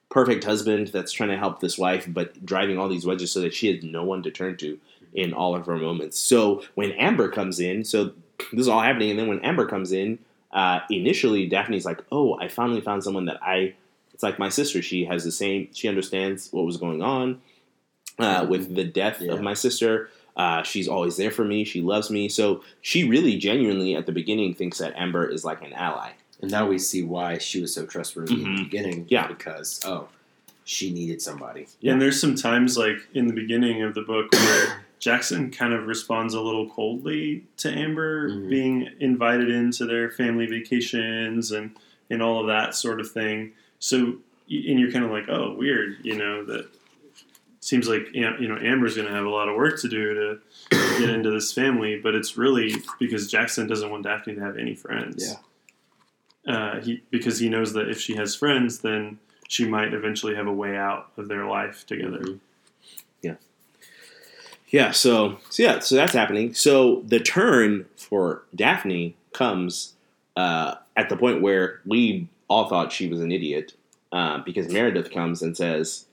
perfect 0.08 0.44
husband 0.44 0.88
that's 0.88 1.10
trying 1.12 1.30
to 1.30 1.36
help 1.36 1.58
this 1.60 1.76
wife, 1.76 2.06
but 2.08 2.44
driving 2.46 2.78
all 2.78 2.88
these 2.88 3.04
wedges 3.04 3.32
so 3.32 3.40
that 3.40 3.52
she 3.54 3.74
has 3.74 3.82
no 3.82 4.04
one 4.04 4.22
to 4.22 4.30
turn 4.30 4.56
to 4.58 4.78
in 5.12 5.32
all 5.32 5.56
of 5.56 5.66
her 5.66 5.76
moments. 5.76 6.18
So 6.18 6.62
when 6.76 6.92
Amber 6.92 7.28
comes 7.28 7.58
in, 7.58 7.84
so 7.84 8.12
this 8.52 8.60
is 8.60 8.68
all 8.68 8.80
happening, 8.82 9.10
and 9.10 9.18
then 9.18 9.26
when 9.28 9.40
Amber 9.40 9.66
comes 9.66 9.90
in, 9.92 10.18
uh, 10.52 10.80
initially 10.90 11.46
Daphne's 11.48 11.84
like, 11.84 12.04
"Oh, 12.12 12.38
I 12.38 12.48
finally 12.48 12.80
found 12.80 13.02
someone 13.02 13.24
that 13.24 13.42
I." 13.42 13.74
It's 14.14 14.22
like 14.22 14.38
my 14.38 14.48
sister. 14.48 14.80
She 14.80 15.04
has 15.06 15.24
the 15.24 15.32
same. 15.32 15.68
She 15.74 15.88
understands 15.88 16.50
what 16.52 16.64
was 16.64 16.76
going 16.78 17.02
on 17.02 17.40
uh, 18.18 18.46
with 18.48 18.74
the 18.74 18.84
death 18.84 19.20
Yeah. 19.20 19.32
of 19.32 19.42
my 19.42 19.54
sister. 19.54 20.08
Uh, 20.36 20.62
she's 20.62 20.86
always 20.88 21.16
there 21.16 21.30
for 21.30 21.44
me. 21.44 21.64
She 21.64 21.80
loves 21.80 22.10
me. 22.10 22.28
So 22.28 22.62
she 22.82 23.08
really, 23.08 23.36
genuinely, 23.38 23.94
at 23.96 24.04
the 24.06 24.12
beginning, 24.12 24.54
thinks 24.54 24.78
that 24.78 24.94
Amber 24.96 25.26
is 25.26 25.44
like 25.44 25.62
an 25.62 25.72
ally. 25.72 26.10
And 26.42 26.50
now 26.50 26.66
we 26.68 26.78
see 26.78 27.02
why 27.02 27.38
she 27.38 27.60
was 27.62 27.72
so 27.74 27.86
trustworthy 27.86 28.34
in 28.34 28.40
Mhm. 28.44 28.56
the 28.58 28.64
beginning. 28.64 29.06
Yeah. 29.08 29.26
because 29.28 29.80
oh, 29.86 30.08
she 30.64 30.92
needed 30.92 31.22
somebody. 31.22 31.66
Yeah. 31.80 31.92
And 31.92 32.02
there's 32.02 32.20
some 32.20 32.34
times 32.34 32.76
like 32.76 32.98
in 33.14 33.26
the 33.28 33.32
beginning 33.32 33.82
of 33.82 33.94
the 33.94 34.02
book 34.02 34.30
where 34.32 34.82
Jackson 34.98 35.50
kind 35.50 35.72
of 35.72 35.86
responds 35.86 36.34
a 36.34 36.40
little 36.40 36.68
coldly 36.68 37.44
to 37.58 37.70
Amber 37.70 38.28
Mhm. 38.30 38.50
being 38.50 38.88
invited 39.00 39.48
into 39.50 39.86
their 39.86 40.10
family 40.10 40.46
vacations 40.46 41.50
and 41.52 41.70
and 42.10 42.22
all 42.22 42.40
of 42.40 42.46
that 42.48 42.74
sort 42.74 43.00
of 43.00 43.10
thing. 43.10 43.52
So 43.78 43.96
and 44.48 44.78
you're 44.78 44.92
kind 44.92 45.04
of 45.04 45.10
like, 45.10 45.28
oh, 45.28 45.54
weird, 45.58 45.96
you 46.02 46.14
know 46.16 46.44
that 46.44 46.66
seems 47.66 47.88
like 47.88 48.08
you 48.12 48.22
know, 48.48 48.58
Amber's 48.60 48.94
going 48.94 49.08
to 49.08 49.14
have 49.14 49.24
a 49.24 49.30
lot 49.30 49.48
of 49.48 49.56
work 49.56 49.80
to 49.80 49.88
do 49.88 50.14
to 50.70 50.78
get 50.98 51.10
into 51.10 51.30
this 51.30 51.52
family, 51.52 51.98
but 52.00 52.14
it's 52.14 52.36
really 52.36 52.74
because 53.00 53.28
Jackson 53.30 53.66
doesn't 53.66 53.90
want 53.90 54.04
Daphne 54.04 54.34
to 54.36 54.40
have 54.40 54.56
any 54.56 54.74
friends. 54.74 55.34
Uh, 56.46 56.80
he 56.80 57.02
because 57.10 57.40
he 57.40 57.48
knows 57.48 57.72
that 57.72 57.88
if 57.88 58.00
she 58.00 58.14
has 58.14 58.36
friends, 58.36 58.78
then 58.78 59.18
she 59.48 59.64
might 59.66 59.92
eventually 59.92 60.36
have 60.36 60.46
a 60.46 60.52
way 60.52 60.76
out 60.76 61.10
of 61.16 61.26
their 61.28 61.44
life 61.46 61.84
together. 61.86 62.20
Mhm. 62.20 62.40
Yeah, 64.68 64.90
so 64.90 65.38
so 65.48 65.62
yeah, 65.62 65.78
so 65.78 65.94
that's 65.94 66.12
happening. 66.12 66.52
So 66.52 67.02
the 67.06 67.20
turn 67.20 67.86
for 67.96 68.42
Daphne 68.54 69.14
comes 69.32 69.94
uh, 70.36 70.74
at 70.96 71.08
the 71.08 71.16
point 71.16 71.40
where 71.40 71.80
we 71.86 72.28
all 72.48 72.68
thought 72.68 72.92
she 72.92 73.08
was 73.08 73.20
an 73.20 73.30
idiot 73.30 73.74
uh, 74.12 74.38
because 74.38 74.68
Meredith 74.68 75.12
comes 75.12 75.40
and 75.40 75.56
says, 75.56 76.06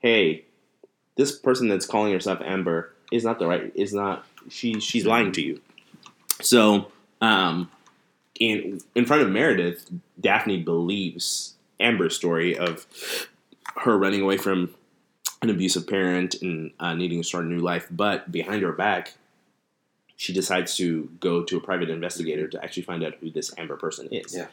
"Hey, 0.00 0.44
this 1.18 1.36
person 1.36 1.68
that's 1.68 1.84
calling 1.84 2.12
herself 2.12 2.40
Amber 2.42 2.94
is 3.12 3.24
not 3.24 3.38
the 3.38 3.46
right. 3.46 3.72
Is 3.74 3.92
not 3.92 4.24
she? 4.48 4.80
She's 4.80 5.04
lying 5.04 5.32
to 5.32 5.42
you." 5.42 5.60
So 6.40 6.90
um, 7.20 7.70
in 8.38 8.80
in 8.94 9.04
front 9.04 9.22
of 9.22 9.28
Meredith, 9.28 9.90
Daphne 10.18 10.62
believes 10.62 11.54
Amber's 11.80 12.16
story 12.16 12.56
of 12.56 12.86
her 13.82 13.98
running 13.98 14.22
away 14.22 14.38
from 14.38 14.74
an 15.42 15.50
abusive 15.50 15.86
parent 15.86 16.40
and 16.40 16.72
uh, 16.80 16.94
needing 16.94 17.20
to 17.20 17.26
start 17.26 17.44
a 17.44 17.48
new 17.48 17.58
life. 17.58 17.86
But 17.90 18.30
behind 18.30 18.62
her 18.62 18.72
back, 18.72 19.14
she 20.16 20.32
decides 20.32 20.76
to 20.76 21.10
go 21.20 21.42
to 21.44 21.56
a 21.56 21.60
private 21.60 21.90
investigator 21.90 22.46
to 22.48 22.62
actually 22.62 22.84
find 22.84 23.04
out 23.04 23.14
who 23.20 23.30
this 23.30 23.52
Amber 23.58 23.76
person 23.76 24.08
is. 24.12 24.36
Yeah. 24.36 24.46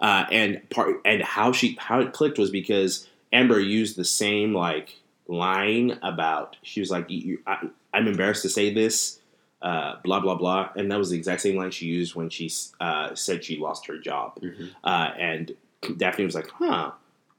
Uh, 0.00 0.26
and 0.30 0.68
part 0.70 1.00
and 1.04 1.22
how 1.22 1.52
she 1.52 1.76
how 1.80 2.00
it 2.00 2.12
clicked 2.12 2.38
was 2.38 2.50
because 2.50 3.08
Amber 3.32 3.58
used 3.58 3.96
the 3.96 4.04
same 4.04 4.54
like 4.54 5.00
line 5.32 5.98
about 6.02 6.56
she 6.62 6.80
was 6.80 6.90
like 6.90 7.06
you, 7.08 7.38
I, 7.46 7.68
I'm 7.92 8.06
embarrassed 8.06 8.42
to 8.42 8.48
say 8.48 8.72
this. 8.72 9.18
Uh, 9.60 9.94
blah 10.02 10.18
blah 10.18 10.34
blah, 10.34 10.70
and 10.74 10.90
that 10.90 10.98
was 10.98 11.10
the 11.10 11.16
exact 11.16 11.40
same 11.40 11.56
line 11.56 11.70
she 11.70 11.86
used 11.86 12.16
when 12.16 12.28
she 12.28 12.50
uh, 12.80 13.14
said 13.14 13.44
she 13.44 13.56
lost 13.58 13.86
her 13.86 13.96
job. 13.96 14.40
Mhm. 14.40 14.70
Uh, 14.82 15.10
and 15.16 15.52
Daphne 15.98 16.24
was 16.24 16.34
like, 16.34 16.48
"Huh, 16.50 16.90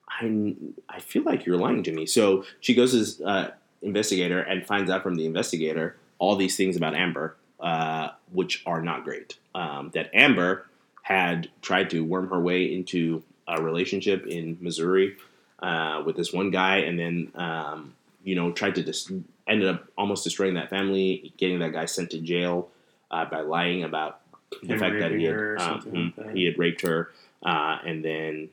I, 0.07 0.55
I 0.87 0.99
feel 1.01 1.23
like 1.23 1.45
you're 1.45 1.57
lying 1.57 1.83
to 1.83 1.91
me. 1.91 2.05
So 2.05 2.45
she 2.61 2.73
goes 2.73 2.91
to 2.91 2.99
this 2.99 3.19
uh, 3.21 3.51
investigator 3.81 4.39
and 4.39 4.65
finds 4.65 4.89
out 4.89 5.03
from 5.03 5.15
the 5.15 5.25
investigator 5.25 5.97
all 6.17 6.37
these 6.37 6.55
things 6.55 6.77
about 6.77 6.95
Amber, 6.95 7.35
uh, 7.59 8.09
which 8.31 8.63
are 8.65 8.81
not 8.81 9.03
great. 9.03 9.37
Um, 9.53 9.91
that 9.93 10.09
Amber 10.13 10.67
had 11.01 11.49
tried 11.61 11.89
to 11.89 12.05
worm 12.05 12.29
her 12.29 12.39
way 12.39 12.73
into 12.73 13.21
a 13.49 13.61
relationship 13.61 14.25
in 14.25 14.57
Missouri 14.61 15.17
uh, 15.63 16.03
with 16.05 16.15
this 16.15 16.31
one 16.31 16.51
guy, 16.51 16.77
and 16.77 16.99
then 16.99 17.31
um, 17.35 17.95
you 18.23 18.35
know 18.35 18.51
tried 18.51 18.75
to 18.75 18.83
dis- 18.83 19.11
ended 19.47 19.67
up 19.67 19.85
almost 19.97 20.23
destroying 20.23 20.53
that 20.55 20.69
family, 20.69 21.33
getting 21.37 21.59
that 21.59 21.73
guy 21.73 21.85
sent 21.85 22.11
to 22.11 22.19
jail 22.19 22.69
uh, 23.09 23.25
by 23.25 23.41
lying 23.41 23.83
about 23.83 24.19
the 24.61 24.77
fact 24.77 24.99
that 24.99 25.11
he 25.11 25.23
had 25.23 25.33
her 25.33 25.57
uh, 25.59 25.79
like 25.85 26.15
that. 26.17 26.35
he 26.35 26.45
had 26.45 26.59
raped 26.59 26.81
her, 26.81 27.09
uh, 27.43 27.77
and 27.85 28.03
then 28.05 28.49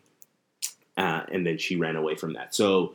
uh, 0.96 1.22
and 1.32 1.46
then 1.46 1.58
she 1.58 1.76
ran 1.76 1.96
away 1.96 2.14
from 2.14 2.32
that. 2.34 2.54
So 2.54 2.94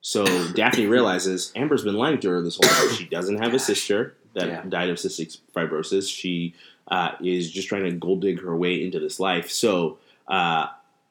so 0.00 0.24
Daphne 0.54 0.86
realizes 0.86 1.50
Amber's 1.56 1.82
been 1.84 1.96
lying 1.96 2.20
to 2.20 2.28
her 2.30 2.42
this 2.42 2.56
whole 2.62 2.68
time. 2.70 2.94
She 2.96 3.06
doesn't 3.06 3.42
have 3.42 3.54
a 3.54 3.58
sister 3.58 4.14
that 4.34 4.48
Yeah. 4.48 4.62
died 4.68 4.90
of 4.90 4.96
cystic 4.98 5.38
fibrosis. 5.54 6.08
She 6.14 6.54
uh, 6.88 7.12
is 7.22 7.50
just 7.50 7.68
trying 7.68 7.84
to 7.84 7.90
gold 7.92 8.20
dig 8.20 8.40
her 8.42 8.54
way 8.54 8.84
into 8.84 9.00
this 9.00 9.18
life. 9.18 9.50
So 9.50 9.98
uh, 10.28 10.66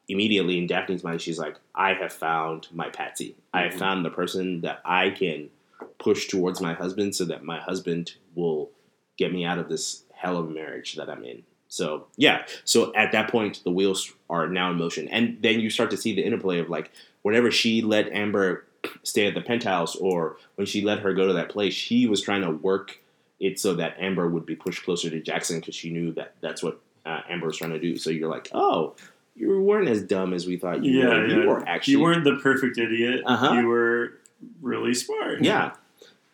immediately 0.08 0.58
in 0.58 0.68
Daphne's 0.68 1.04
mind, 1.04 1.22
she's 1.22 1.40
like, 1.40 1.56
"I 1.74 1.94
have 1.94 2.14
found 2.14 2.68
my 2.74 2.90
Patsy. 2.90 3.36
I 3.54 3.62
have 3.64 3.74
Mhm. 3.74 3.80
found 3.80 4.06
the 4.06 4.10
person 4.10 4.62
that 4.62 4.82
I 4.86 5.10
can 5.10 5.50
push 5.98 6.28
towards 6.28 6.62
my 6.62 6.74
husband, 6.74 7.16
so 7.16 7.26
that 7.26 7.44
my 7.44 7.60
husband 7.60 8.14
will 8.36 8.70
get 9.18 9.32
me 9.34 9.46
out 9.46 9.58
of 9.60 9.70
this 9.70 10.04
hell 10.14 10.38
of 10.38 10.48
a 10.48 10.52
marriage 10.52 10.96
that 10.96 11.10
I'm 11.10 11.24
in." 11.24 11.44
So 11.68 12.08
yeah, 12.16 12.46
so 12.64 12.94
at 12.96 13.12
that 13.12 13.30
point, 13.30 13.64
the 13.64 13.72
wheels 13.72 14.14
are 14.30 14.48
now 14.48 14.72
in 14.72 14.78
motion, 14.78 15.08
and 15.10 15.38
then 15.42 15.60
you 15.60 15.70
start 15.70 15.92
to 15.92 15.98
see 15.98 16.14
the 16.16 16.24
interplay 16.24 16.60
of 16.60 16.70
like 16.70 16.92
whenever 17.24 17.50
she 17.52 17.82
let 17.82 18.12
Amber 18.14 18.66
stay 19.02 19.26
at 19.26 19.34
the 19.34 19.42
penthouse, 19.42 19.96
or 19.96 20.38
when 20.56 20.68
she 20.68 20.82
let 20.82 21.00
her 21.00 21.14
go 21.14 21.26
to 21.26 21.34
that 21.34 21.50
place, 21.50 21.74
she 21.74 22.06
was 22.06 22.22
trying 22.22 22.42
to 22.44 22.52
work 22.52 23.00
it 23.40 23.60
so 23.60 23.74
that 23.74 23.96
Amber 24.00 24.30
would 24.30 24.46
be 24.46 24.56
pushed 24.56 24.84
closer 24.86 25.10
to 25.10 25.20
Jackson 25.20 25.60
because 25.60 25.74
she 25.76 25.90
knew 25.90 26.12
that 26.14 26.36
that's 26.40 26.62
what 26.62 26.80
uh, 27.06 27.22
Amber 27.28 27.48
was 27.48 27.58
trying 27.58 27.72
to 27.72 27.80
do. 27.80 27.98
So 27.98 28.10
you're 28.12 28.30
like, 28.30 28.50
oh, 28.54 28.96
you 29.36 29.62
weren't 29.62 29.90
as 29.90 30.02
dumb 30.04 30.34
as 30.34 30.48
we 30.48 30.58
thought 30.58 30.84
you 30.84 31.00
Yeah, 31.02 31.08
were. 31.10 31.28
You 31.28 31.40
yeah. 31.42 31.46
were 31.48 31.68
actually 31.68 31.92
you 31.94 32.02
weren't 32.02 32.24
the 32.24 32.38
perfect 32.38 32.78
idiot. 32.78 33.22
Uh-huh. 33.26 33.54
You 33.54 33.68
were 33.68 34.14
really 34.62 34.94
smart. 34.94 35.44
Yeah. 35.44 35.72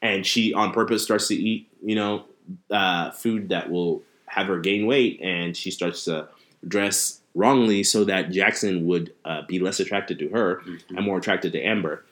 And 0.01 0.25
she 0.25 0.53
on 0.53 0.71
purpose 0.73 1.03
starts 1.03 1.27
to 1.29 1.35
eat, 1.35 1.67
you 1.83 1.95
know, 1.95 2.25
uh, 2.69 3.11
food 3.11 3.49
that 3.49 3.69
will 3.69 4.03
have 4.25 4.47
her 4.47 4.59
gain 4.59 4.85
weight, 4.85 5.19
and 5.21 5.55
she 5.55 5.69
starts 5.71 6.05
to 6.05 6.27
dress 6.67 7.19
wrongly 7.35 7.83
so 7.83 8.03
that 8.03 8.29
Jackson 8.31 8.85
would 8.87 9.13
uh, 9.25 9.41
be 9.47 9.59
less 9.59 9.79
attracted 9.79 10.19
to 10.19 10.29
her 10.29 10.61
Mhm. 10.65 10.81
and 10.97 11.05
more 11.05 11.17
attracted 11.17 11.51
to 11.53 11.61
Amber. 11.61 12.03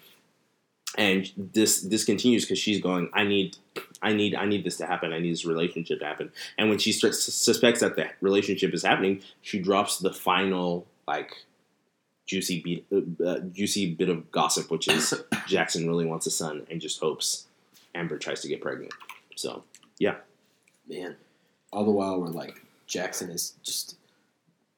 And 0.97 1.31
this 1.37 1.81
this 1.81 2.03
continues 2.03 2.45
because 2.45 2.59
she's 2.59 2.81
going. 2.81 3.09
I 3.13 3.23
need, 3.23 3.57
I 4.01 4.13
need, 4.13 4.33
I 4.35 4.45
need 4.45 4.63
this 4.63 4.77
to 4.77 4.87
happen. 4.87 5.13
I 5.13 5.19
need 5.19 5.31
this 5.31 5.45
relationship 5.45 5.99
to 5.99 6.05
happen. 6.05 6.31
And 6.57 6.69
when 6.69 6.79
she 6.79 6.91
starts, 6.91 7.23
suspects 7.23 7.81
that 7.81 7.95
the 7.95 8.09
relationship 8.21 8.73
is 8.73 8.83
happening, 8.83 9.21
she 9.41 9.59
drops 9.59 9.99
the 9.99 10.11
final 10.11 10.87
like 11.07 11.45
juicy 12.25 12.61
beat, 12.61 12.85
uh, 12.91 13.23
uh, 13.23 13.39
juicy 13.39 13.93
bit 13.93 14.09
of 14.09 14.31
gossip, 14.31 14.71
which 14.71 14.87
is 14.87 15.13
Jackson 15.47 15.87
really 15.87 16.05
wants 16.05 16.25
a 16.25 16.31
son 16.31 16.65
and 16.69 16.81
just 16.81 16.99
hopes 16.99 17.47
Amber 17.93 18.17
tries 18.17 18.41
to 18.41 18.47
get 18.47 18.61
pregnant. 18.61 18.93
So 19.35 19.63
yeah. 19.99 20.15
man. 20.87 21.15
All 21.71 21.85
the 21.85 21.91
while, 21.91 22.19
we're 22.19 22.27
like 22.27 22.65
Jackson 22.87 23.29
is 23.29 23.53
just 23.61 23.95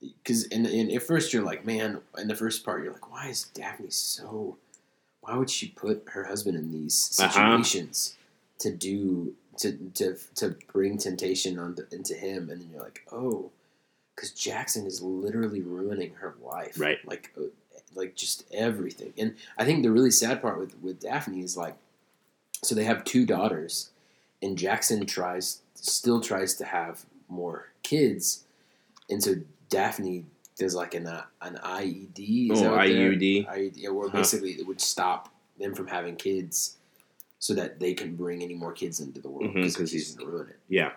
because 0.02 0.44
in, 0.46 0.66
in 0.66 0.92
at 0.92 1.04
first 1.04 1.32
you're 1.32 1.44
like, 1.44 1.66
man. 1.66 2.02
In 2.18 2.28
the 2.28 2.36
first 2.36 2.66
part, 2.66 2.84
you're 2.84 2.92
like, 2.92 3.10
why 3.10 3.28
is 3.28 3.44
Daphne 3.44 3.90
so? 3.90 4.58
Why 5.22 5.38
would 5.38 5.50
she 5.50 5.70
put 5.70 6.04
her 6.10 6.26
husband 6.26 6.58
in 6.58 6.72
these 6.72 7.18
Uh-huh. 7.20 7.32
situations 7.64 8.16
to 8.60 8.72
do 8.72 9.36
to 9.58 9.74
to 9.96 10.18
to 10.36 10.56
bring 10.72 10.98
temptation 10.98 11.58
on 11.60 11.78
into 11.92 12.14
him? 12.16 12.50
And 12.50 12.62
then 12.62 12.70
you're 12.72 12.82
like, 12.84 13.02
oh, 13.12 13.52
because 14.16 14.32
Jackson 14.32 14.86
is 14.86 15.02
literally 15.02 15.62
ruining 15.62 16.14
her 16.16 16.36
life, 16.44 16.80
Right. 16.80 17.00
Like, 17.06 17.32
uh, 17.38 17.44
like 17.96 18.16
just 18.16 18.46
everything. 18.54 19.14
And 19.18 19.36
I 19.58 19.66
think 19.66 19.84
the 19.84 19.92
really 19.92 20.12
sad 20.12 20.42
part 20.42 20.60
with 20.60 20.76
with 20.82 21.00
Daphne 21.00 21.42
is 21.44 21.56
like, 21.56 21.76
so 22.64 22.74
they 22.76 22.84
have 22.86 23.04
two 23.04 23.26
daughters, 23.26 23.90
and 24.42 24.58
Jackson 24.58 25.06
tries 25.06 25.62
still 25.76 26.20
tries 26.22 26.56
to 26.56 26.66
have 26.66 27.06
more 27.28 27.70
kids, 27.84 28.44
and 29.10 29.24
so 29.24 29.36
Daphne 29.70 30.26
does 30.62 30.76
like 30.76 30.94
an 30.94 31.08
uh, 31.08 31.24
an 31.42 31.60
IED, 31.64 32.52
is 32.52 32.62
Oh, 32.62 32.64
that 32.76 32.88
IUD. 32.88 33.48
IUD, 33.48 33.72
yeah, 33.76 33.90
where 33.90 34.10
Huh. 34.10 34.18
basically 34.20 34.52
it 34.52 34.66
would 34.68 34.80
stop 34.80 35.34
them 35.60 35.74
from 35.76 35.88
having 35.88 36.16
kids, 36.16 36.78
so 37.40 37.54
that 37.56 37.80
they 37.80 37.94
can 37.94 38.16
bring 38.16 38.42
any 38.44 38.54
more 38.54 38.72
kids 38.72 39.00
into 39.00 39.20
the 39.20 39.30
world 39.30 39.54
because 39.54 39.74
because 39.74 39.76
'cause 39.78 39.92
he's 39.92 40.08
he's- 40.08 40.16
gonna 40.18 40.32
ruin 40.32 40.50
it. 40.50 40.60
Yeah. 40.70 40.92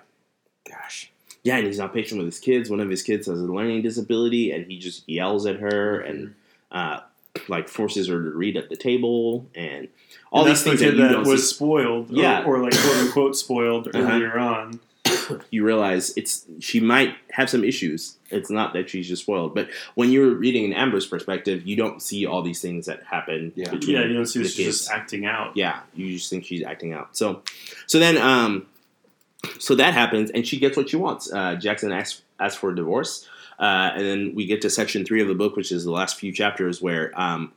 Gosh. 0.69 1.11
Yeah, 1.43 1.57
and 1.59 1.67
he's 1.67 1.79
not 1.79 1.93
patient 1.93 2.19
with 2.19 2.27
his 2.27 2.39
kids. 2.39 2.71
One 2.71 2.81
of 2.81 2.89
his 2.89 3.03
kids 3.03 3.27
has 3.27 3.39
a 3.41 3.45
learning 3.45 3.83
disability, 3.83 4.51
and 4.53 4.67
he 4.71 4.79
just 4.79 5.07
yells 5.09 5.45
at 5.47 5.57
her 5.61 6.01
and 6.01 6.35
uh, 6.71 7.01
like 7.49 7.69
forces 7.69 8.09
her 8.09 8.23
to 8.23 8.31
read 8.31 8.57
at 8.57 8.69
the 8.71 8.77
table, 8.77 9.47
and 9.55 9.89
all 10.33 10.43
And 10.45 10.51
these 10.51 10.62
things 10.62 10.81
the 10.81 10.91
that 10.91 11.09
that 11.11 11.19
was 11.27 11.49
see. 11.49 11.55
spoiled, 11.57 12.11
or, 12.11 12.15
Yeah. 12.15 12.45
or 12.45 12.62
like 12.62 12.73
quote 12.75 12.97
unquote 12.97 13.37
spoiled 13.37 13.89
Uh-huh. 13.89 13.99
earlier 14.12 14.39
on. 14.39 14.81
You 15.51 15.64
realize 15.64 16.12
it's 16.16 16.45
she 16.61 16.81
might 16.81 17.14
have 17.31 17.49
some 17.51 17.64
issues. 17.64 18.16
It's 18.31 18.51
not 18.51 18.72
that 18.72 18.91
she's 18.91 19.07
just 19.09 19.22
spoiled, 19.22 19.55
but 19.55 19.68
when 19.95 20.11
you're 20.11 20.35
reading 20.35 20.64
in 20.64 20.72
Amber's 20.72 21.07
perspective, 21.07 21.66
you 21.66 21.77
don't 21.77 22.03
see 22.03 22.27
all 22.27 22.43
these 22.43 22.61
things 22.61 22.87
that 22.87 23.03
happen. 23.05 23.53
Yeah. 23.55 23.70
between 23.70 23.97
Yeah, 23.97 24.05
you 24.05 24.14
don't 24.14 24.27
see 24.27 24.43
that 24.43 24.49
she's 24.51 24.66
just 24.81 24.91
acting 24.91 25.25
out. 25.27 25.57
yeah 25.57 25.81
you 25.95 26.12
just 26.12 26.31
think 26.31 26.45
she's 26.45 26.62
acting 26.64 26.93
out 26.93 27.16
so 27.16 27.43
so 27.87 27.99
then 27.99 28.16
um 28.18 28.66
so 29.59 29.75
that 29.75 29.95
happens 29.95 30.31
and 30.31 30.47
she 30.47 30.59
gets 30.59 30.77
what 30.77 30.89
she 30.89 30.97
wants 30.97 31.31
uh 31.33 31.55
jackson 31.57 31.93
asks 31.93 32.22
asks 32.41 32.57
for 32.59 32.70
a 32.70 32.75
divorce 32.77 33.29
uh 33.59 33.91
and 33.95 34.01
then 34.05 34.35
we 34.35 34.47
get 34.47 34.62
to 34.62 34.70
section 34.70 35.05
three 35.05 35.20
of 35.22 35.29
the 35.29 35.35
book 35.35 35.55
which 35.57 35.70
is 35.70 35.85
the 35.85 35.91
last 35.91 36.16
few 36.16 36.33
chapters 36.33 36.81
where 36.81 37.12
um 37.20 37.53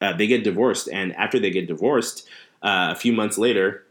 uh, 0.00 0.16
they 0.16 0.26
get 0.26 0.44
divorced 0.44 0.88
and 0.88 1.14
after 1.16 1.38
they 1.38 1.50
get 1.50 1.66
divorced 1.66 2.26
uh, 2.62 2.88
a 2.92 2.94
few 2.94 3.12
months 3.12 3.36
later 3.36 3.84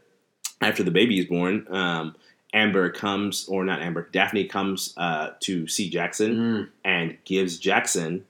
after 0.60 0.82
the 0.82 0.90
baby 0.90 1.18
is 1.20 1.26
born 1.26 1.66
um 1.70 2.16
amber 2.52 2.90
comes 2.90 3.46
or 3.48 3.64
not 3.64 3.80
amber 3.80 4.08
daphne 4.12 4.44
comes 4.44 4.92
uh 4.96 5.30
to 5.40 5.66
see 5.68 5.88
jackson 5.88 6.34
Mm. 6.36 6.68
and 6.84 7.16
gives 7.24 7.58
jackson 7.58 8.24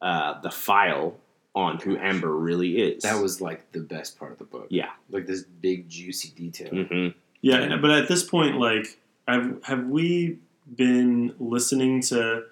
uh 0.00 0.40
the 0.42 0.50
file 0.50 1.16
on 1.56 1.78
who 1.80 1.96
amber 1.98 2.34
really 2.36 2.78
is 2.78 3.02
That 3.04 3.20
was 3.22 3.40
like 3.40 3.70
the 3.72 3.80
best 3.80 4.18
part 4.18 4.32
of 4.32 4.38
the 4.38 4.44
book. 4.44 4.66
Yeah. 4.70 4.90
Like 5.08 5.26
this 5.26 5.44
big 5.44 5.88
juicy 5.88 6.30
detail. 6.36 6.70
hmm 6.70 7.08
Yeah, 7.42 7.58
and- 7.58 7.80
but 7.80 7.92
at 7.92 8.08
this 8.08 8.24
point, 8.24 8.58
like, 8.58 8.98
have 9.28 9.62
have 9.62 9.86
we 9.86 10.38
been 10.74 11.32
listening 11.38 12.00
to 12.10 12.42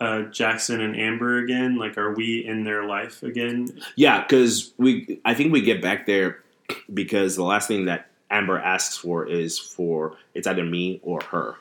uh, 0.00 0.22
Jackson 0.30 0.80
and 0.80 0.94
Amber 0.96 1.38
again? 1.38 1.76
Like, 1.78 1.98
are 1.98 2.14
we 2.14 2.44
in 2.46 2.62
their 2.62 2.84
life 2.86 3.24
again? 3.24 3.68
Yeah, 3.96 4.22
because 4.22 4.72
we, 4.78 5.20
I 5.24 5.34
think 5.34 5.52
we 5.52 5.60
get 5.60 5.82
back 5.82 6.06
there 6.06 6.38
because 6.92 7.34
the 7.36 7.42
last 7.44 7.66
thing 7.66 7.86
that 7.86 8.06
Amber 8.30 8.58
asks 8.58 8.96
for 8.96 9.26
is 9.26 9.58
for 9.58 10.16
it's 10.34 10.46
either 10.46 10.64
me 10.64 11.00
or 11.02 11.20
her. 11.30 11.56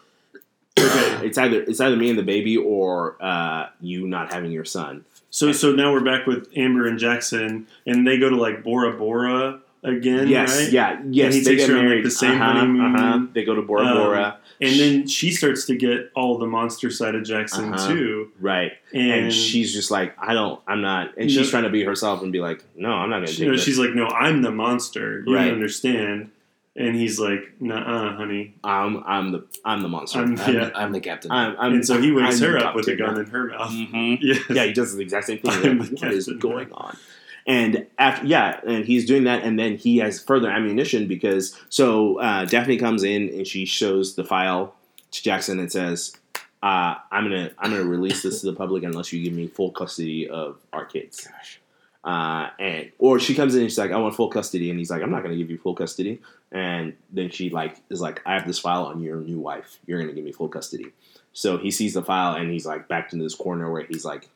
Okay. 0.80 1.28
It's 1.28 1.38
either 1.38 1.62
it's 1.62 1.80
either 1.80 1.96
me 1.96 2.10
and 2.10 2.18
the 2.18 2.24
baby 2.24 2.58
or 2.58 3.16
uh, 3.22 3.68
you 3.80 4.08
not 4.08 4.34
having 4.34 4.52
your 4.52 4.66
son. 4.66 5.06
So 5.30 5.52
so 5.52 5.72
now 5.72 5.92
we're 5.94 6.04
back 6.04 6.26
with 6.28 6.50
Amber 6.56 6.88
and 6.88 6.98
Jackson, 7.00 7.68
and 7.86 8.08
they 8.08 8.18
go 8.18 8.30
to 8.30 8.36
like 8.36 8.64
Bora 8.64 8.94
Bora 8.98 9.60
again, 9.84 10.28
yes, 10.30 10.58
right? 10.64 10.72
yeah, 10.72 11.02
yes. 11.10 11.34
he 11.36 11.42
they 11.42 11.52
takes 11.52 11.64
get 11.64 11.70
her 11.72 11.76
on, 11.76 11.82
like, 11.82 11.90
married. 11.90 12.06
the 12.06 12.12
same 12.12 12.42
uh-huh, 12.42 12.54
honeymoon. 12.54 12.96
uh-huh. 12.96 13.26
They 13.34 13.44
go 13.44 13.54
to 13.56 13.62
Bora 13.62 13.86
Um, 13.86 13.98
Bora, 13.98 14.38
And 14.62 14.80
then 14.80 15.08
she 15.08 15.32
starts 15.32 15.66
to 15.66 15.76
get 15.76 16.10
all 16.16 16.38
the 16.38 16.48
monster 16.48 16.90
side 16.90 17.16
of 17.16 17.24
Jackson 17.26 17.74
Uh-huh. 17.74 17.88
too, 17.90 18.32
right? 18.40 18.72
and, 18.94 19.12
And, 19.26 19.34
she's 19.34 19.74
just 19.74 19.92
like, 19.92 20.16
I 20.18 20.34
don't, 20.34 20.62
I'm 20.68 20.82
not, 20.82 21.18
and 21.18 21.30
she's 21.30 21.42
No. 21.48 21.50
trying 21.50 21.64
to 21.64 21.70
be 21.70 21.84
herself 21.84 22.22
and 22.24 22.32
be 22.32 22.40
like, 22.40 22.64
no, 22.78 22.92
I'm 22.92 23.10
not 23.10 23.18
gonna 23.18 23.28
she- 23.28 23.44
you 23.44 23.52
know, 23.52 23.58
she's 23.58 23.78
like, 23.78 23.94
"No, 23.94 24.08
I'm 24.08 24.42
the 24.42 24.52
monster. 24.52 25.22
You 25.28 25.36
Right. 25.36 25.46
don't 25.46 25.56
understand." 25.56 26.30
And 26.76 26.96
he's 26.96 27.20
like, 27.20 27.40
"Nah, 27.60 28.16
honey." 28.16 28.56
I'm, 28.64 29.04
I'm 29.06 29.32
the, 29.32 29.46
I'm 29.64 29.84
the 29.84 29.88
monster. 29.90 30.20
I'm- 30.20 30.40
I'm, 30.40 30.54
Yeah. 30.56 30.66
the, 30.66 30.78
I'm 30.78 30.92
the 30.92 31.00
captain. 31.02 31.30
I'm, 31.32 31.56
I'm, 31.60 31.74
and 31.74 31.86
so 31.86 32.02
he 32.02 32.12
wakes 32.12 32.42
I'm 32.42 32.50
her 32.50 32.58
up 32.58 32.76
with 32.76 32.88
a 32.88 32.98
captain. 32.98 33.14
gun 33.16 33.24
in 33.26 33.30
her 33.30 33.48
mouth. 33.50 33.70
Mhm. 33.72 34.18
Yes. 34.22 34.40
Yeah, 34.50 34.64
he 34.66 34.74
does 34.74 34.96
the 34.96 35.02
exact 35.04 35.28
same 35.28 35.38
thing. 35.38 35.52
I'm 35.52 35.64
You're 35.64 35.74
the 35.76 35.92
like, 35.92 36.02
what 36.02 36.14
is 36.14 36.26
captain. 36.26 36.40
going 36.40 36.72
on? 36.74 36.98
And 37.46 37.86
after, 38.00 38.26
yeah, 38.26 38.60
and 38.66 38.86
he's 38.86 39.06
doing 39.06 39.26
that, 39.26 39.44
and 39.44 39.60
then 39.60 39.76
he 39.78 39.98
has 39.98 40.20
further 40.24 40.50
ammunition 40.50 41.08
because 41.08 41.60
so 41.70 42.20
uh, 42.20 42.46
Daphne 42.46 42.78
comes 42.78 43.04
in 43.04 43.30
and 43.30 43.46
she 43.46 43.66
shows 43.66 44.16
the 44.16 44.24
file 44.24 44.74
to 45.12 45.22
Jackson 45.22 45.60
and 45.60 45.72
says, 45.72 46.16
uh, 46.64 46.96
"I'm 47.12 47.26
gonna 47.26 47.52
I'm 47.60 47.70
gonna 47.72 47.84
release 47.84 48.24
this 48.24 48.40
to 48.42 48.48
the 48.48 48.54
public 48.54 48.82
unless 48.84 49.12
you 49.14 49.22
give 49.24 49.34
me 49.34 49.46
full 49.48 49.72
custody 49.72 50.28
of 50.30 50.58
our 50.72 50.86
kids." 50.86 51.28
Gosh. 51.28 51.60
Uh, 52.06 52.50
and 52.60 52.92
or 52.98 53.18
she 53.20 53.34
comes 53.36 53.56
in 53.56 53.62
and 53.62 53.70
she's 53.70 53.78
like, 53.78 53.92
"I 53.92 53.98
want 53.98 54.16
full 54.16 54.30
custody," 54.30 54.70
and 54.70 54.80
he's 54.80 54.90
like, 54.90 55.02
"I'm 55.04 55.12
not 55.12 55.22
gonna 55.24 55.36
give 55.38 55.52
you 55.52 55.58
full 55.58 55.76
custody." 55.76 56.22
And 56.54 56.94
then 57.12 57.32
she 57.32 57.50
like 57.50 57.78
is 57.90 58.00
like, 58.00 58.22
"I 58.26 58.36
have 58.36 58.46
this 58.46 58.60
file 58.60 58.86
on 58.86 59.02
your 59.02 59.18
new 59.18 59.40
wife. 59.40 59.80
You're 59.88 60.00
gonna 60.00 60.14
give 60.14 60.24
me 60.24 60.32
full 60.32 60.48
custody." 60.50 60.88
So 61.34 61.58
he 61.58 61.72
sees 61.72 61.96
the 61.96 62.04
file 62.04 62.36
and 62.36 62.52
he's 62.52 62.66
like 62.66 62.88
backed 62.88 63.12
into 63.14 63.24
this 63.24 63.34
corner 63.36 63.72
where 63.72 63.84
he's 63.86 64.06
like, 64.06 64.30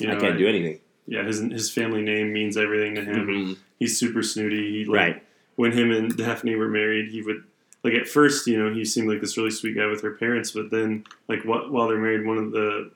You 0.00 0.08
"I 0.10 0.14
know, 0.14 0.20
can't 0.20 0.38
do 0.38 0.48
anything." 0.48 0.80
Yeah, 1.06 1.24
his 1.24 1.40
his 1.40 1.70
family 1.70 2.02
name 2.02 2.32
means 2.32 2.56
everything 2.56 2.96
to 2.96 3.04
him. 3.04 3.26
Mhm. 3.26 3.56
He's 3.78 3.96
super 3.98 4.22
snooty. 4.22 4.70
He, 4.70 4.84
like, 4.84 4.96
Right. 4.96 5.22
When 5.56 5.72
him 5.72 5.90
and 5.90 6.16
Daphne 6.16 6.54
were 6.56 6.68
married, 6.68 7.10
he 7.10 7.22
would 7.22 7.44
like 7.84 7.94
at 7.94 8.08
first, 8.08 8.46
you 8.46 8.58
know, 8.58 8.72
he 8.74 8.84
seemed 8.84 9.08
like 9.08 9.20
this 9.20 9.36
really 9.36 9.50
sweet 9.50 9.76
guy 9.76 9.86
with 9.86 10.02
her 10.02 10.12
parents, 10.12 10.50
but 10.50 10.70
then 10.70 11.04
like 11.28 11.44
what 11.44 11.70
while 11.70 11.86
they're 11.88 11.98
married, 11.98 12.26
one 12.26 12.38
of 12.38 12.50
the 12.50 12.90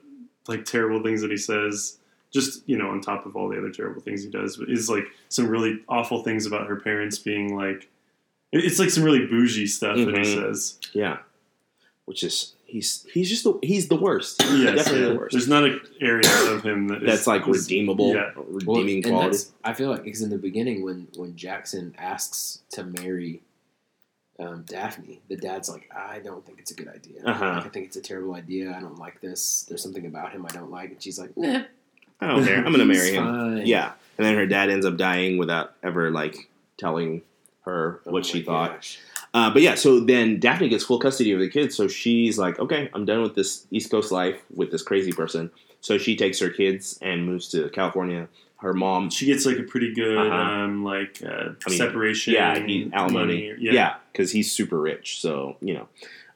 like 0.48 0.64
terrible 0.64 1.02
things 1.02 1.22
that 1.22 1.30
he 1.30 1.36
says, 1.36 1.98
just 2.32 2.68
you 2.68 2.76
know, 2.76 2.90
on 2.90 3.00
top 3.00 3.26
of 3.26 3.36
all 3.36 3.48
the 3.48 3.56
other 3.58 3.70
terrible 3.70 4.00
things 4.02 4.22
he 4.24 4.30
does, 4.30 4.58
is 4.68 4.90
like 4.90 5.06
some 5.28 5.46
really 5.46 5.82
awful 5.88 6.22
things 6.22 6.46
about 6.46 6.66
her 6.66 6.76
parents 6.76 7.18
being 7.18 7.54
like. 7.54 7.88
It- 8.54 8.64
It's 8.64 8.78
like 8.78 8.90
some 8.90 9.04
really 9.04 9.26
bougie 9.26 9.66
stuff 9.66 9.96
that 9.96 10.08
he 10.08 10.22
Mhm. 10.22 10.34
says. 10.34 10.78
Yeah, 10.92 11.18
which 12.06 12.22
is 12.22 12.52
he's 12.66 13.06
he's 13.12 13.28
just 13.28 13.44
the, 13.44 13.58
he's 13.62 13.88
the 13.88 13.96
worst. 13.96 14.42
Yes, 14.42 14.76
definitely 14.76 15.00
yeah. 15.02 15.08
the 15.08 15.14
worst. 15.18 15.32
There's 15.32 15.48
not 15.48 15.64
an 15.64 15.80
area 16.00 16.52
of 16.52 16.62
him 16.62 16.88
that 16.88 17.02
is, 17.02 17.08
That's 17.08 17.26
like 17.26 17.46
is- 17.48 17.62
redeemable, 17.64 18.14
Yeah, 18.14 18.30
redeeming 18.36 18.96
and 19.04 19.12
quality. 19.14 19.38
I 19.64 19.72
feel 19.74 19.90
like 19.90 20.04
because 20.04 20.22
in 20.22 20.30
the 20.30 20.38
beginning 20.38 20.82
when 20.82 21.08
when 21.16 21.36
Jackson 21.36 21.94
asks 21.98 22.60
to 22.72 22.84
marry 22.84 23.42
um, 24.40 24.64
Daphne, 24.66 25.20
the 25.28 25.36
dad's 25.36 25.68
like, 25.68 25.88
I 25.94 26.18
don't 26.18 26.44
think 26.44 26.58
it's 26.58 26.72
a 26.72 26.74
good 26.74 26.88
idea. 26.88 27.22
Uh-huh. 27.24 27.44
Like, 27.54 27.66
I 27.66 27.68
think 27.68 27.86
it's 27.86 27.96
a 27.96 28.00
terrible 28.00 28.34
idea. 28.34 28.74
I 28.76 28.80
don't 28.80 28.98
like 28.98 29.20
this. 29.20 29.64
There's 29.68 29.80
something 29.80 30.06
about 30.06 30.32
him 30.32 30.44
I 30.44 30.52
don't 30.52 30.72
like. 30.72 30.90
And 30.90 31.00
she's 31.00 31.20
like, 31.20 31.36
Nah, 31.36 31.62
I 32.20 32.26
don't 32.26 32.44
care. 32.44 32.56
I'm 32.66 32.72
gonna 32.72 32.84
marry 32.84 33.12
him. 33.12 33.24
fine. 33.24 33.66
Yeah, 33.66 33.92
and 34.18 34.26
then 34.26 34.34
her 34.34 34.46
dad 34.46 34.70
ends 34.70 34.84
up 34.86 34.96
dying 34.96 35.38
without 35.38 35.74
ever 35.84 36.10
like 36.10 36.48
telling 36.78 37.22
her 37.64 38.00
Oh 38.06 38.12
what 38.12 38.26
she 38.26 38.42
thought. 38.42 38.96
Uh, 39.32 39.50
but 39.52 39.62
yeah, 39.62 39.74
so 39.74 39.98
then 40.00 40.38
Daphne 40.38 40.68
gets 40.68 40.84
full 40.84 40.98
custody 41.00 41.32
of 41.32 41.40
the 41.40 41.48
kids, 41.48 41.74
so 41.76 41.88
she's 41.88 42.38
like, 42.38 42.58
okay, 42.60 42.88
I'm 42.94 43.04
done 43.04 43.20
with 43.22 43.34
this 43.34 43.66
East 43.72 43.90
Coast 43.90 44.12
life 44.12 44.40
with 44.54 44.70
this 44.70 44.82
crazy 44.82 45.10
person. 45.12 45.50
So 45.80 45.98
she 45.98 46.14
takes 46.16 46.38
her 46.38 46.50
kids 46.50 46.98
and 47.02 47.26
moves 47.26 47.48
to 47.50 47.68
California. 47.70 48.28
Her 48.58 48.72
mom, 48.72 49.10
she 49.10 49.26
gets 49.26 49.44
like 49.44 49.58
a 49.58 49.62
pretty 49.64 49.92
good 49.92 50.16
Uh-huh. 50.16 50.34
um 50.34 50.84
like 50.84 51.20
uh, 51.24 51.50
I 51.66 51.68
mean, 51.70 51.78
separation. 51.78 52.32
yeah, 52.34 52.58
he, 52.58 52.88
alimony, 52.92 53.50
money. 53.50 53.54
yeah, 53.58 53.96
because 54.12 54.30
he's 54.32 54.50
super 54.52 54.80
rich. 54.80 55.20
So 55.20 55.56
you 55.60 55.74
know, 55.74 55.88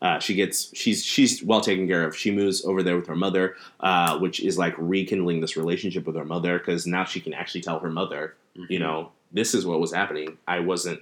uh, 0.03 0.18
she 0.18 0.35
gets 0.35 0.76
she's 0.76 1.03
she's 1.05 1.43
well 1.43 1.61
taken 1.62 1.87
care 1.89 2.05
of. 2.05 2.14
She 2.16 2.31
moves 2.31 2.64
over 2.66 2.83
there 2.83 2.97
with 2.97 3.07
her 3.07 3.16
mother, 3.16 3.55
uh, 3.81 4.18
which 4.18 4.41
is 4.41 4.59
like 4.59 4.74
rekindling 4.76 5.41
this 5.41 5.57
relationship 5.57 6.05
with 6.07 6.16
her 6.16 6.24
mother 6.24 6.59
because 6.59 6.87
now 6.87 7.05
she 7.05 7.20
can 7.20 7.33
actually 7.33 7.62
tell 7.62 7.79
her 7.79 7.91
mother, 7.91 8.35
Mhm. 8.59 8.66
you 8.68 8.79
know, 8.81 9.12
this 9.33 9.55
is 9.55 9.64
what 9.64 9.81
was 9.81 9.95
happening. 9.95 10.37
I 10.47 10.61
wasn't 10.61 11.01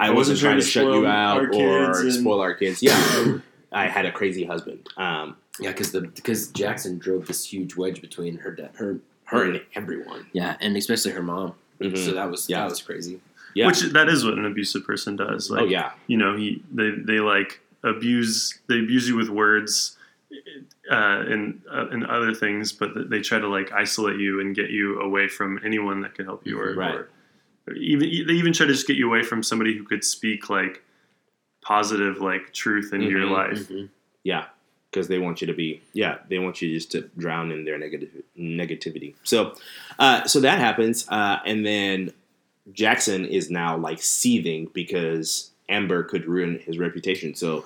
I 0.00 0.10
wasn't 0.10 0.38
trying 0.40 0.56
to 0.56 0.62
shut 0.62 0.84
you 0.84 1.06
out 1.06 1.44
or 1.54 2.00
and- 2.00 2.12
spoil 2.12 2.40
our 2.40 2.54
kids. 2.54 2.82
Yeah, 2.82 3.38
I 3.72 3.88
had 3.88 4.04
a 4.06 4.12
crazy 4.12 4.44
husband. 4.44 4.86
Um, 4.96 5.36
Yeah, 5.60 5.70
because 5.70 5.92
the 5.92 6.02
because 6.02 6.48
Jackson 6.48 6.98
drove 6.98 7.26
this 7.26 7.44
huge 7.52 7.76
wedge 7.76 8.00
between 8.00 8.38
her 8.38 8.50
dad, 8.52 8.70
her 8.74 9.00
her 9.24 9.44
and 9.44 9.60
everyone. 9.74 10.26
yeah, 10.32 10.56
and 10.60 10.76
especially 10.76 11.12
her 11.12 11.22
mom. 11.22 11.54
Mhm. 11.80 11.96
So 11.98 12.12
that 12.12 12.30
was 12.30 12.48
Yeah. 12.48 12.60
that 12.60 12.70
was 12.70 12.82
crazy. 12.82 13.20
Yeah. 13.54 13.66
Which 13.66 13.80
that 13.80 14.08
is 14.08 14.24
what 14.24 14.34
an 14.34 14.44
abusive 14.46 14.84
person 14.86 15.16
does. 15.16 15.50
Like, 15.50 15.62
oh 15.62 15.64
yeah. 15.66 15.92
you 16.06 16.16
know, 16.16 16.36
he 16.36 16.62
they 16.72 16.90
they 16.90 17.20
like 17.20 17.60
abuse 17.84 18.58
they 18.68 18.78
abuse 18.78 19.08
you 19.08 19.16
with 19.16 19.28
words 19.28 19.96
uh, 20.90 21.24
and 21.28 21.60
uh, 21.70 21.88
and 21.90 22.06
other 22.06 22.32
things, 22.34 22.72
but 22.72 23.10
they 23.10 23.20
try 23.20 23.38
to 23.38 23.48
like 23.48 23.72
isolate 23.72 24.18
you 24.18 24.40
and 24.40 24.54
get 24.54 24.70
you 24.70 25.00
away 25.00 25.28
from 25.28 25.60
anyone 25.64 26.00
that 26.00 26.14
could 26.14 26.24
help 26.26 26.46
you, 26.46 26.58
or, 26.58 26.74
Right. 26.74 26.94
or 26.94 27.08
even 27.76 28.00
they 28.26 28.34
even 28.34 28.52
try 28.52 28.66
to 28.66 28.72
just 28.72 28.86
get 28.86 28.96
you 28.96 29.06
away 29.08 29.22
from 29.22 29.42
somebody 29.42 29.76
who 29.76 29.84
could 29.84 30.04
speak 30.04 30.50
like 30.50 30.82
positive 31.62 32.18
like 32.18 32.52
truth 32.52 32.92
in 32.92 33.02
your 33.02 33.20
Mhm, 33.20 33.30
life. 33.30 33.68
Mhm. 33.68 33.88
Yeah, 34.24 34.46
because 34.90 35.08
they 35.08 35.18
want 35.18 35.40
you 35.40 35.46
to 35.46 35.52
be 35.52 35.80
yeah 35.92 36.18
they 36.28 36.38
want 36.38 36.60
you 36.62 36.72
just 36.74 36.90
to 36.92 37.02
drown 37.16 37.52
in 37.52 37.64
their 37.64 37.78
negative 37.78 38.10
negativity. 38.38 39.14
So, 39.22 39.54
uh, 39.98 40.24
so 40.26 40.40
that 40.40 40.58
happens, 40.58 41.06
uh, 41.08 41.38
and 41.46 41.64
then 41.64 42.12
Jackson 42.72 43.24
is 43.24 43.50
now 43.50 43.76
like 43.76 44.02
seething 44.02 44.68
because 44.72 45.50
Amber 45.68 46.02
could 46.04 46.26
ruin 46.26 46.58
his 46.58 46.78
reputation. 46.78 47.34
So 47.34 47.64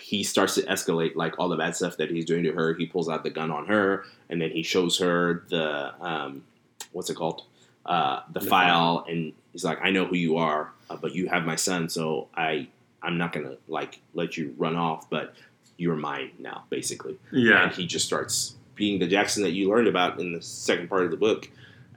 he 0.00 0.22
starts 0.22 0.54
to 0.56 0.62
escalate 0.62 1.16
like 1.16 1.38
all 1.38 1.48
the 1.48 1.56
bad 1.56 1.74
stuff 1.74 1.96
that 1.96 2.10
he's 2.10 2.24
doing 2.24 2.44
to 2.44 2.52
her. 2.52 2.74
He 2.74 2.86
pulls 2.86 3.08
out 3.08 3.22
the 3.24 3.30
gun 3.30 3.50
on 3.50 3.66
her, 3.66 4.04
and 4.28 4.40
then 4.40 4.50
he 4.50 4.62
shows 4.62 4.98
her 4.98 5.44
the 5.48 5.94
um, 6.04 6.44
what's 6.92 7.10
it 7.10 7.14
called, 7.14 7.42
uh, 7.86 8.22
the, 8.32 8.40
The 8.40 8.46
file, 8.46 9.04
and 9.08 9.32
he's 9.52 9.64
like, 9.64 9.78
"I 9.82 9.90
know 9.90 10.04
who 10.04 10.16
you 10.16 10.36
are, 10.36 10.72
uh, 10.90 10.96
but 10.96 11.14
you 11.14 11.28
have 11.28 11.44
my 11.44 11.56
son, 11.56 11.88
so 11.88 12.28
I 12.34 12.68
I'm 13.02 13.16
not 13.18 13.32
gonna 13.32 13.56
like 13.68 14.00
let 14.14 14.36
you 14.36 14.54
run 14.58 14.76
off, 14.76 15.08
but 15.08 15.34
you're 15.78 15.96
mine 15.96 16.30
now, 16.38 16.64
basically." 16.70 17.16
Yeah. 17.32 17.64
and 17.64 17.72
he 17.72 17.86
just 17.86 18.04
starts 18.06 18.54
being 18.74 18.98
the 18.98 19.06
Jackson 19.06 19.42
that 19.44 19.52
you 19.52 19.68
learned 19.70 19.88
about 19.88 20.20
in 20.20 20.32
the 20.32 20.42
second 20.42 20.88
part 20.88 21.04
of 21.04 21.10
the 21.10 21.16
book. 21.16 21.48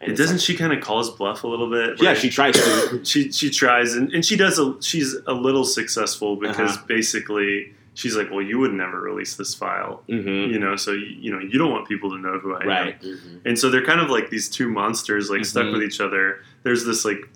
And 0.02 0.16
doesn't 0.16 0.38
like- 0.38 0.46
she 0.46 0.56
kind 0.56 0.72
of 0.72 0.80
call 0.80 1.00
his 1.00 1.10
bluff 1.10 1.44
a 1.44 1.48
little 1.48 1.70
bit? 1.70 2.02
Yeah, 2.02 2.14
she 2.14 2.30
tries 2.30 2.56
to. 2.56 3.02
she 3.12 3.32
she 3.34 3.50
tries 3.50 3.96
and, 3.96 4.14
and 4.14 4.24
she 4.26 4.38
does 4.38 4.58
a 4.60 4.82
she's 4.82 5.14
a 5.28 5.34
little 5.34 5.66
successful 5.66 6.36
because 6.38 6.72
Uh-huh. 6.78 6.86
basically 6.88 7.74
she's 8.00 8.16
like, 8.16 8.30
well, 8.32 8.42
you 8.42 8.58
would 8.60 8.72
never 8.72 9.02
release 9.02 9.36
this 9.36 9.54
file, 9.54 10.04
hmm 10.08 10.28
you 10.54 10.58
know, 10.58 10.76
so 10.78 10.92
you, 10.92 11.06
you 11.24 11.32
know 11.32 11.40
you 11.40 11.58
don't 11.60 11.72
want 11.72 11.86
people 11.88 12.10
to 12.12 12.18
know 12.18 12.40
who 12.40 12.56
I 12.56 12.62
am. 12.62 12.68
Right. 12.68 13.02
Mhm. 13.02 13.42
And 13.46 13.60
so 13.60 13.70
they're 13.70 13.86
kind 13.86 14.00
of 14.00 14.10
like 14.10 14.30
these 14.30 14.48
two 14.50 14.70
monsters, 14.70 15.30
like 15.30 15.44
stuck 15.44 15.66
Mhm. 15.66 15.74
with 15.74 15.84
each 15.84 16.00
other. 16.00 16.42
There's 16.64 16.86
this 16.86 17.04
like, 17.04 17.28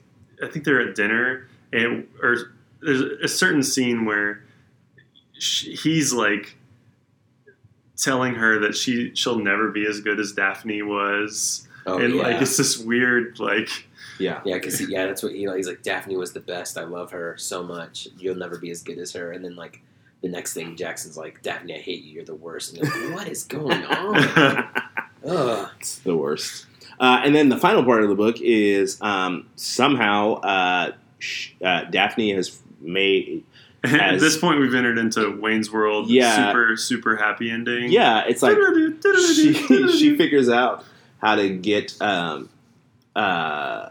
I 0.41 0.47
think 0.47 0.63
they're 0.65 0.79
at 0.79 0.95
dinner, 0.95 1.47
and 1.73 2.07
or 2.21 2.53
there's 2.81 3.01
a 3.01 3.27
certain 3.27 3.61
scene 3.63 4.05
where 4.05 4.43
she, 5.37 5.73
he's 5.75 6.13
like 6.13 6.55
telling 7.97 8.35
her 8.35 8.59
that 8.59 8.75
she 8.75 9.13
she'll 9.15 9.39
never 9.39 9.69
be 9.69 9.85
as 9.85 9.99
good 9.99 10.19
as 10.19 10.31
Daphne 10.31 10.81
was, 10.81 11.67
Oh, 11.85 11.97
and 11.97 12.15
yeah. 12.15 12.21
like 12.23 12.41
it's 12.41 12.55
this 12.57 12.77
weird 12.77 13.39
like 13.39 13.69
Yeah. 14.19 14.39
Yeah, 14.45 14.55
because 14.55 14.79
yeah, 14.89 15.05
that's 15.07 15.23
what 15.23 15.33
you 15.33 15.47
know. 15.47 15.55
He's 15.55 15.67
like 15.67 15.81
Daphne 15.83 16.15
was 16.15 16.31
the 16.33 16.39
best. 16.39 16.77
I 16.77 16.83
love 16.85 17.11
her 17.11 17.35
so 17.37 17.63
much. 17.63 18.07
You'll 18.17 18.35
never 18.35 18.57
be 18.57 18.71
as 18.71 18.81
good 18.81 18.97
as 18.97 19.11
her. 19.13 19.31
And 19.33 19.43
then 19.43 19.55
like 19.55 19.81
the 20.23 20.29
next 20.29 20.53
thing, 20.53 20.75
Jackson's 20.77 21.17
like 21.17 21.41
Daphne, 21.43 21.75
I 21.75 21.79
hate 21.79 22.01
you. 22.01 22.13
You're 22.13 22.23
the 22.23 22.33
worst. 22.33 22.75
And 22.77 22.89
like, 22.89 23.13
what 23.13 23.27
is 23.27 23.43
going 23.43 23.83
on? 23.83 24.15
Ugh. 25.27 25.69
It's 25.79 25.99
the 25.99 26.15
worst. 26.15 26.65
Uh, 26.97 27.21
and 27.23 27.35
then 27.35 27.49
the 27.49 27.57
final 27.57 27.83
part 27.83 28.03
of 28.03 28.09
the 28.09 28.15
book 28.15 28.39
is 28.39 28.99
um, 29.01 29.47
somehow 29.57 30.35
uh, 30.35 30.91
sh- 31.19 31.51
uh, 31.63 31.83
Daphne 31.85 32.33
has 32.33 32.57
made. 32.79 33.43
At 33.83 34.21
this 34.21 34.37
point, 34.37 34.61
we've 34.61 34.73
entered 34.73 34.97
into 34.97 35.37
Wayne's 35.41 35.69
World. 35.69 36.09
Yeah. 36.09 36.47
super 36.47 36.77
super 36.77 37.15
happy 37.17 37.51
ending. 37.51 37.91
Yeah, 37.91 38.23
it's 38.25 38.41
like 38.41 38.57
she 39.35 39.53
she 39.53 40.15
figures 40.15 40.47
out 40.47 40.85
how 41.21 41.35
to 41.35 41.49
get 41.49 42.01
um, 42.01 42.47
uh, 43.13 43.89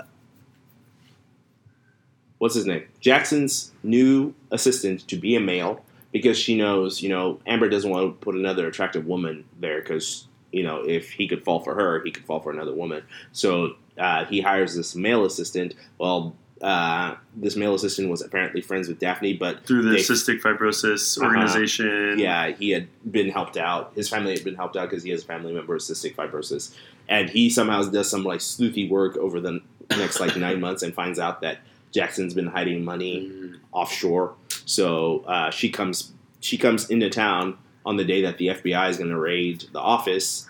what's 2.38 2.54
his 2.54 2.64
name 2.64 2.84
Jackson's 3.00 3.70
new 3.82 4.34
assistant 4.50 5.06
to 5.08 5.16
be 5.16 5.36
a 5.36 5.40
male 5.40 5.84
because 6.12 6.38
she 6.38 6.56
knows 6.56 7.02
you 7.02 7.08
know 7.08 7.40
Amber 7.46 7.68
doesn't 7.68 7.90
want 7.90 8.06
to 8.20 8.24
put 8.24 8.34
another 8.34 8.66
attractive 8.66 9.06
woman 9.06 9.44
there 9.60 9.80
because 9.80 10.26
you 10.52 10.62
know 10.62 10.82
if 10.82 11.10
he 11.12 11.26
could 11.28 11.44
fall 11.44 11.60
for 11.60 11.74
her 11.74 12.02
he 12.04 12.10
could 12.10 12.24
fall 12.24 12.40
for 12.40 12.50
another 12.52 12.74
woman 12.74 13.02
so 13.32 13.74
uh, 13.98 14.24
he 14.26 14.40
hires 14.40 14.74
this 14.74 14.94
male 14.94 15.24
assistant 15.24 15.74
well 15.98 16.34
uh, 16.62 17.16
this 17.34 17.56
male 17.56 17.74
assistant 17.74 18.08
was 18.08 18.22
apparently 18.22 18.60
friends 18.60 18.86
with 18.86 19.00
Daphne 19.00 19.32
but 19.32 19.66
through 19.66 19.82
the 19.82 19.90
they- 19.90 19.96
cystic 19.96 20.40
fibrosis 20.40 21.18
Uh-huh. 21.18 21.26
organization. 21.26 22.18
yeah, 22.20 22.52
he 22.52 22.70
had 22.70 22.86
been 23.10 23.28
helped 23.30 23.56
out. 23.56 23.90
His 23.96 24.08
family 24.08 24.32
had 24.32 24.44
been 24.44 24.54
helped 24.54 24.76
out 24.76 24.88
because 24.88 25.02
he 25.02 25.10
has 25.10 25.24
a 25.24 25.26
family 25.26 25.52
member 25.52 25.74
with 25.74 25.82
cystic 25.82 26.14
fibrosis, 26.14 26.72
and 27.08 27.28
he 27.28 27.50
somehow 27.50 27.82
does 27.82 28.08
some 28.08 28.22
like 28.22 28.38
sleuthy 28.38 28.88
work 28.88 29.16
over 29.16 29.40
the 29.40 29.60
next 29.90 30.20
like 30.20 30.36
nine 30.36 30.60
months 30.60 30.84
and 30.84 30.94
finds 30.94 31.18
out 31.18 31.40
that 31.40 31.58
Jackson's 31.90 32.32
been 32.32 32.46
hiding 32.46 32.84
money 32.84 33.28
Mm. 33.28 33.56
offshore. 33.72 34.34
So 34.66 35.24
uh, 35.26 35.50
she 35.50 35.70
comes 35.70 36.12
she 36.40 36.56
comes 36.58 36.90
into 36.90 37.08
town 37.10 37.56
on 37.84 37.96
the 37.96 38.04
day 38.04 38.22
that 38.22 38.38
the 38.38 38.48
FBI 38.48 38.88
is 38.90 38.96
going 38.96 39.10
to 39.10 39.18
raid 39.18 39.64
the 39.72 39.80
office. 39.80 40.48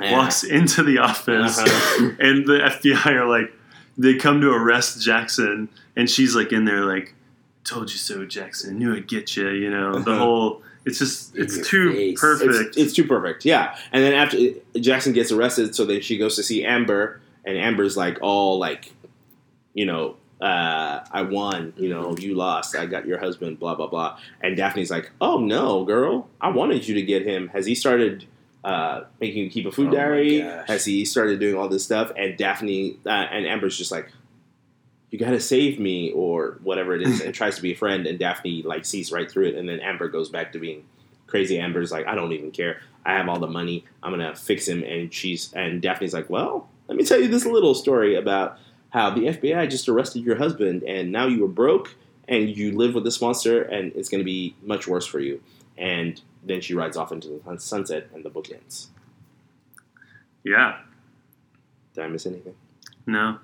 And- 0.00 0.12
walks 0.16 0.42
into 0.42 0.82
the 0.82 0.98
office, 0.98 1.56
Uh-huh. 1.58 2.10
and 2.18 2.44
the 2.46 2.58
FBI 2.64 3.06
are 3.06 3.28
like, 3.28 3.52
they 3.96 4.14
come 4.14 4.40
to 4.40 4.50
arrest 4.50 5.00
Jackson, 5.02 5.68
and 5.94 6.10
she's 6.10 6.34
like 6.34 6.52
in 6.52 6.64
there 6.64 6.84
like, 6.84 7.14
"Told 7.62 7.92
you 7.92 7.98
so, 7.98 8.24
Jackson. 8.26 8.76
Knew 8.78 8.94
I'd 8.96 9.06
get 9.06 9.36
you." 9.36 9.48
You 9.50 9.70
know, 9.70 10.00
the 10.00 10.10
Uh-huh. 10.10 10.18
whole. 10.18 10.62
It's 10.84 10.98
just 10.98 11.34
it's 11.36 11.66
too 11.66 11.92
face. 11.92 12.20
perfect. 12.20 12.52
It's, 12.52 12.76
it's 12.76 12.92
too 12.92 13.04
perfect, 13.06 13.44
yeah. 13.44 13.76
And 13.92 14.02
then 14.02 14.12
after 14.14 14.36
Jackson 14.80 15.12
gets 15.12 15.30
arrested, 15.32 15.74
so 15.76 15.84
then 15.84 16.00
she 16.02 16.18
goes 16.18 16.34
to 16.36 16.42
see 16.42 16.64
Amber, 16.64 17.20
and 17.44 17.56
Amber's 17.56 17.96
like 17.96 18.18
all 18.20 18.58
like, 18.58 18.92
you 19.74 19.86
know, 19.86 20.16
uh, 20.44 21.02
I 21.10 21.22
won, 21.22 21.72
you 21.78 21.88
know, 21.88 22.14
you 22.18 22.34
lost, 22.34 22.76
I 22.76 22.84
got 22.84 23.06
your 23.06 23.18
husband, 23.18 23.58
blah 23.58 23.74
blah 23.74 23.86
blah. 23.86 24.18
And 24.42 24.56
Daphne's 24.58 24.90
like, 24.90 25.10
oh 25.18 25.38
no, 25.38 25.84
girl, 25.84 26.28
I 26.38 26.50
wanted 26.50 26.86
you 26.86 26.94
to 26.96 27.02
get 27.02 27.26
him. 27.26 27.48
Has 27.48 27.64
he 27.64 27.74
started 27.74 28.26
uh, 28.62 29.04
making 29.20 29.44
you 29.44 29.50
keep 29.50 29.64
a 29.64 29.72
food 29.72 29.88
Oh 29.88 29.92
diary? 29.92 30.40
Has 30.40 30.84
he 30.84 31.06
started 31.06 31.40
doing 31.40 31.54
all 31.54 31.70
this 31.70 31.82
stuff? 31.82 32.12
And 32.14 32.36
Daphne 32.36 32.98
uh, 33.06 33.08
and 33.08 33.46
Amber's 33.46 33.78
just 33.78 33.90
like. 33.90 34.12
You 35.10 35.20
gotta 35.20 35.38
save 35.38 35.78
me, 35.78 36.10
or 36.10 36.58
whatever 36.64 36.92
it 36.92 37.00
is, 37.00 37.20
and 37.20 37.32
tries 37.36 37.54
to 37.54 37.62
be 37.62 37.70
a 37.70 37.76
friend. 37.76 38.04
And 38.04 38.18
Daphne 38.18 38.64
like 38.64 38.84
sees 38.84 39.12
right 39.12 39.30
through 39.30 39.46
it, 39.46 39.54
and 39.54 39.68
then 39.68 39.78
Amber 39.78 40.08
goes 40.08 40.28
back 40.28 40.50
to 40.54 40.58
being 40.58 40.84
crazy 41.26 41.58
amber's 41.58 41.90
like 41.90 42.06
i 42.06 42.14
don't 42.14 42.32
even 42.32 42.50
care 42.50 42.80
i 43.04 43.14
have 43.14 43.28
all 43.28 43.40
the 43.40 43.46
money 43.46 43.84
i'm 44.02 44.12
gonna 44.12 44.36
fix 44.36 44.68
him 44.68 44.84
and 44.84 45.12
she's 45.12 45.52
and 45.54 45.80
daphne's 45.80 46.12
like 46.12 46.28
well 46.28 46.68
let 46.86 46.96
me 46.96 47.04
tell 47.04 47.18
you 47.18 47.28
this 47.28 47.46
little 47.46 47.74
story 47.74 48.14
about 48.14 48.58
how 48.94 49.10
the 49.10 49.22
fbi 49.26 49.68
just 49.68 49.88
arrested 49.88 50.22
your 50.24 50.36
husband 50.36 50.82
and 50.84 51.12
now 51.12 51.26
you 51.26 51.44
are 51.44 51.48
broke 51.48 51.94
and 52.26 52.56
you 52.56 52.72
live 52.72 52.94
with 52.94 53.04
this 53.04 53.20
monster 53.20 53.62
and 53.62 53.92
it's 53.94 54.08
gonna 54.08 54.24
be 54.24 54.54
much 54.62 54.86
worse 54.86 55.04
for 55.06 55.20
you 55.20 55.42
and 55.76 56.22
then 56.42 56.60
she 56.60 56.74
rides 56.74 56.96
off 56.96 57.12
into 57.12 57.28
the 57.28 57.58
sunset 57.58 58.08
and 58.14 58.24
the 58.24 58.30
book 58.30 58.50
ends 58.50 58.88
yeah. 60.44 60.78
did 61.94 62.04
i 62.04 62.08
miss 62.08 62.24
anything 62.26 62.54
No. 63.06 63.38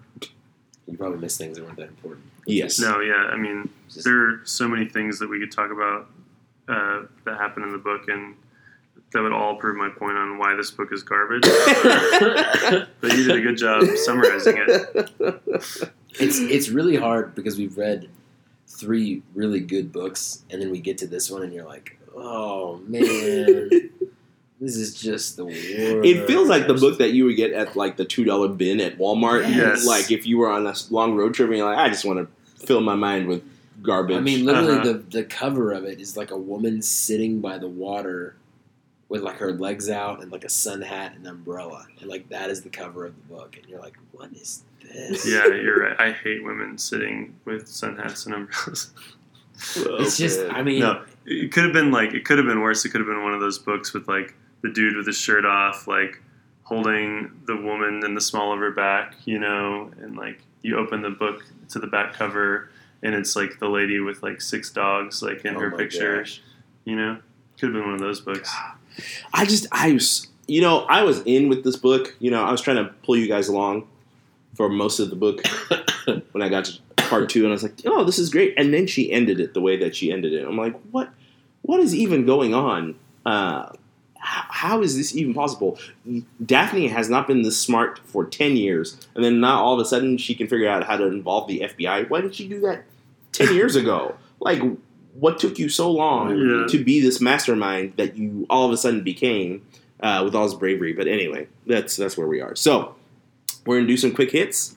You 0.86 0.96
probably 0.96 1.18
missed 1.18 1.38
things 1.38 1.56
that 1.56 1.64
weren't 1.64 1.76
that 1.76 1.88
important. 1.88 2.24
yes 2.46 2.78
No. 2.80 3.00
Yeah. 3.00 3.30
I 3.32 3.36
mean, 3.36 3.68
there 4.04 4.18
are 4.26 4.40
so 4.44 4.66
many 4.66 4.86
things 4.86 5.18
that 5.20 5.28
we 5.28 5.38
could 5.38 5.52
talk 5.52 5.70
about 5.70 6.08
uh, 6.68 7.02
that 7.24 7.36
happen 7.38 7.62
in 7.62 7.72
the 7.72 7.78
book, 7.78 8.08
and 8.08 8.34
that 9.12 9.22
would 9.22 9.32
all 9.32 9.56
prove 9.56 9.76
my 9.76 9.88
point 9.88 10.16
on 10.16 10.38
why 10.38 10.54
this 10.54 10.70
book 10.70 10.92
is 10.92 11.02
garbage. 11.02 11.42
but 13.00 13.12
you 13.16 13.24
did 13.24 13.36
a 13.36 13.40
good 13.40 13.56
job 13.56 13.84
summarizing 13.96 14.56
it. 14.58 15.40
it's 16.18 16.38
it's 16.38 16.68
really 16.68 16.96
hard 16.96 17.34
because 17.34 17.58
we've 17.58 17.76
read 17.76 18.08
three 18.66 19.22
really 19.34 19.60
good 19.60 19.92
books, 19.92 20.42
and 20.50 20.60
then 20.62 20.70
we 20.70 20.80
get 20.80 20.98
to 20.98 21.06
this 21.06 21.30
one, 21.30 21.42
and 21.42 21.52
you're 21.52 21.66
like, 21.66 21.98
oh 22.16 22.76
man, 22.86 23.68
this 24.60 24.76
is 24.76 24.94
just 24.94 25.36
the 25.36 25.44
worst. 25.44 25.56
It 25.58 26.26
feels 26.26 26.48
like 26.48 26.66
the 26.66 26.74
book 26.74 26.98
that 26.98 27.12
you 27.12 27.24
would 27.24 27.36
get 27.36 27.52
at 27.52 27.76
like 27.76 27.96
the 27.96 28.04
two 28.04 28.24
dollar 28.24 28.48
bin 28.48 28.80
at 28.80 28.98
Walmart. 28.98 29.42
Yes. 29.48 29.84
Like 29.86 30.10
if 30.10 30.26
you 30.26 30.38
were 30.38 30.50
on 30.50 30.66
a 30.66 30.74
long 30.90 31.16
road 31.16 31.34
trip 31.34 31.48
and 31.48 31.58
you're 31.58 31.66
like, 31.68 31.78
I 31.78 31.88
just 31.88 32.04
want 32.04 32.18
to 32.20 32.66
fill 32.66 32.80
my 32.80 32.94
mind 32.94 33.26
with 33.26 33.42
garbage. 33.82 34.16
I 34.16 34.20
mean, 34.20 34.44
literally, 34.44 34.74
Uh-huh. 34.78 34.84
the 34.92 34.92
the 35.22 35.24
cover 35.24 35.72
of 35.72 35.84
it 35.84 36.00
is 36.00 36.16
like 36.16 36.30
a 36.30 36.38
woman 36.38 36.80
sitting 36.82 37.40
by 37.40 37.58
the 37.58 37.68
water 37.68 38.36
with 39.10 39.20
like 39.22 39.36
her 39.36 39.52
legs 39.52 39.90
out 39.90 40.22
and 40.22 40.32
like 40.32 40.44
a 40.44 40.48
sun 40.48 40.80
hat 40.80 41.12
and 41.14 41.26
umbrella, 41.26 41.86
and 42.00 42.08
like 42.08 42.26
that 42.30 42.48
is 42.48 42.62
the 42.62 42.70
cover 42.70 43.04
of 43.04 43.14
the 43.14 43.34
book, 43.34 43.58
and 43.58 43.66
you're 43.68 43.80
like, 43.80 43.98
what 44.12 44.32
is 44.32 44.62
this? 44.82 45.26
Yeah, 45.28 45.46
you're 45.48 45.80
right. 45.80 46.00
I 46.00 46.12
hate 46.12 46.42
women 46.42 46.78
sitting 46.78 47.34
with 47.44 47.68
sun 47.68 47.96
hats 47.98 48.24
and 48.24 48.34
umbrellas. 48.34 48.92
It's 49.76 50.16
just, 50.16 50.40
I 50.48 50.62
mean, 50.62 50.80
No, 50.80 51.04
it 51.26 51.52
could 51.52 51.64
have 51.64 51.72
been 51.74 51.90
like 51.90 52.14
it 52.14 52.24
could 52.24 52.38
have 52.38 52.46
been 52.46 52.60
worse. 52.62 52.82
It 52.86 52.88
could 52.90 53.00
have 53.00 53.08
been 53.08 53.22
one 53.22 53.34
of 53.34 53.40
those 53.40 53.58
books 53.58 53.92
with 53.92 54.08
like 54.08 54.34
the 54.62 54.70
dude 54.70 54.96
with 54.96 55.06
his 55.06 55.18
shirt 55.18 55.44
off, 55.44 55.86
like 55.86 56.22
holding 56.62 57.30
the 57.46 57.56
woman 57.56 58.02
in 58.04 58.14
the 58.14 58.20
small 58.20 58.52
of 58.52 58.60
her 58.60 58.70
back, 58.70 59.14
you 59.24 59.38
know, 59.38 59.90
and 60.00 60.16
like 60.16 60.40
you 60.62 60.78
open 60.78 61.02
the 61.02 61.10
book 61.10 61.44
to 61.70 61.78
the 61.78 61.86
back 61.88 62.12
cover 62.14 62.70
and 63.02 63.14
it's 63.14 63.34
like 63.34 63.58
the 63.58 63.68
lady 63.68 63.98
with 63.98 64.22
like 64.22 64.40
six 64.40 64.70
dogs 64.70 65.20
like 65.22 65.44
in 65.44 65.56
Oh 65.56 65.60
her 65.60 65.70
picture, 65.72 66.18
gosh. 66.20 66.40
you 66.84 66.94
know. 66.96 67.18
Could 67.58 67.74
have 67.74 67.74
been 67.74 67.84
one 67.84 67.94
of 67.94 68.00
those 68.00 68.20
books. 68.22 68.54
I 69.32 69.44
just 69.44 69.66
I 69.72 69.92
was 69.92 70.28
you 70.46 70.60
know 70.60 70.80
I 70.84 71.02
was 71.02 71.22
in 71.22 71.48
with 71.48 71.64
this 71.64 71.76
book. 71.76 72.16
You 72.18 72.30
know 72.30 72.42
I 72.42 72.50
was 72.50 72.60
trying 72.60 72.76
to 72.76 72.92
pull 73.02 73.16
you 73.16 73.28
guys 73.28 73.48
along 73.48 73.86
for 74.54 74.68
most 74.68 74.98
of 74.98 75.10
the 75.10 75.16
book 75.16 75.46
when 76.32 76.42
I 76.42 76.48
got 76.48 76.66
to 76.66 76.78
part 77.10 77.28
two, 77.28 77.40
and 77.40 77.48
I 77.48 77.52
was 77.52 77.62
like, 77.62 77.74
oh, 77.84 78.04
this 78.04 78.18
is 78.18 78.30
great. 78.30 78.54
And 78.56 78.72
then 78.72 78.86
she 78.86 79.12
ended 79.12 79.40
it 79.40 79.52
the 79.52 79.60
way 79.60 79.76
that 79.78 79.94
she 79.96 80.12
ended 80.12 80.32
it. 80.32 80.46
I'm 80.46 80.56
like, 80.56 80.78
what? 80.90 81.10
What 81.62 81.80
is 81.80 81.94
even 81.94 82.24
going 82.24 82.54
on? 82.54 82.94
Uh, 83.26 83.70
how, 84.22 84.82
is 84.82 84.96
this 84.96 85.14
even 85.14 85.34
possible? 85.34 85.78
Daphne 86.44 86.88
has 86.88 87.08
not 87.08 87.26
been 87.26 87.42
this 87.42 87.58
smart 87.58 87.98
for 88.04 88.24
ten 88.24 88.56
years, 88.56 88.96
and 89.14 89.24
then 89.24 89.40
now 89.40 89.62
all 89.62 89.74
of 89.74 89.80
a 89.80 89.84
sudden 89.84 90.16
she 90.16 90.34
can 90.34 90.46
figure 90.46 90.68
out 90.68 90.84
how 90.84 90.96
to 90.96 91.06
involve 91.06 91.48
the 91.48 91.60
FBI. 91.60 92.08
Why 92.08 92.20
didn't 92.20 92.34
she 92.34 92.48
do 92.48 92.60
that 92.60 92.84
ten 93.32 93.54
years 93.54 93.76
ago? 93.76 94.14
Like, 94.38 94.62
what 95.14 95.38
took 95.38 95.58
you 95.58 95.68
so 95.68 95.90
long 95.90 96.36
Yeah. 96.38 96.66
to 96.68 96.84
be 96.84 97.00
this 97.00 97.20
mastermind 97.20 97.94
that 97.96 98.16
you 98.16 98.46
all 98.50 98.66
of 98.66 98.72
a 98.72 98.76
sudden 98.76 99.02
became 99.02 99.66
uh, 100.00 100.22
with 100.24 100.34
all 100.34 100.44
this 100.46 100.54
bravery? 100.54 100.92
But 100.92 101.08
anyway, 101.08 101.48
that's 101.66 101.96
that's 101.96 102.16
where 102.16 102.26
we 102.26 102.40
are. 102.40 102.54
So 102.56 102.94
we're 103.66 103.76
gonna 103.78 103.88
do 103.88 103.96
some 103.96 104.12
quick 104.14 104.30
hits. 104.32 104.76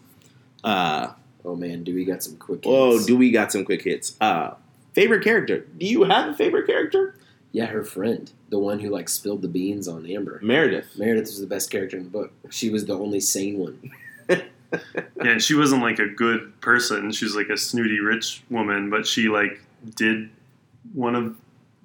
Uh, 0.64 1.14
oh 1.46 1.56
man, 1.56 1.84
do 1.84 1.94
we 1.94 2.06
got 2.06 2.24
some 2.24 2.36
quick? 2.38 2.64
hits. 2.64 2.68
oh, 2.74 3.04
do 3.06 3.18
we 3.18 3.32
got 3.32 3.52
some 3.52 3.64
quick 3.66 3.84
hits? 3.84 4.16
Uh, 4.22 4.52
favorite 4.94 5.24
character. 5.24 5.66
Do 5.78 5.86
you 5.86 6.04
have 6.04 6.30
a 6.30 6.34
favorite 6.34 6.66
character? 6.68 7.16
Yeah, 7.52 7.68
her 7.68 7.84
friend, 7.84 8.32
the 8.50 8.58
one 8.58 8.80
who 8.80 8.90
like 8.90 9.08
spilled 9.10 9.44
the 9.44 9.48
beans 9.48 9.88
on 9.88 10.08
Amber. 10.10 10.40
Meredith. 10.42 10.98
Meredith 10.98 11.26
was 11.26 11.40
the 11.40 11.46
best 11.48 11.70
character 11.70 11.98
in 11.98 12.04
the 12.06 12.10
book. 12.10 12.32
She 12.50 12.70
was 12.72 12.86
the 12.86 12.98
only 12.98 13.20
sane 13.20 13.60
one. 13.60 13.92
Yeah, 15.24 15.38
she 15.38 15.54
wasn't 15.54 15.84
like 15.84 16.00
a 16.00 16.08
good 16.08 16.60
person. 16.60 17.12
She 17.12 17.26
was 17.26 17.36
like 17.36 17.50
a 17.50 17.58
snooty 17.58 18.00
rich 18.00 18.42
woman, 18.50 18.90
but 18.90 19.06
she 19.06 19.30
like 19.30 19.63
did 19.96 20.30
one 20.94 21.16
of 21.16 21.36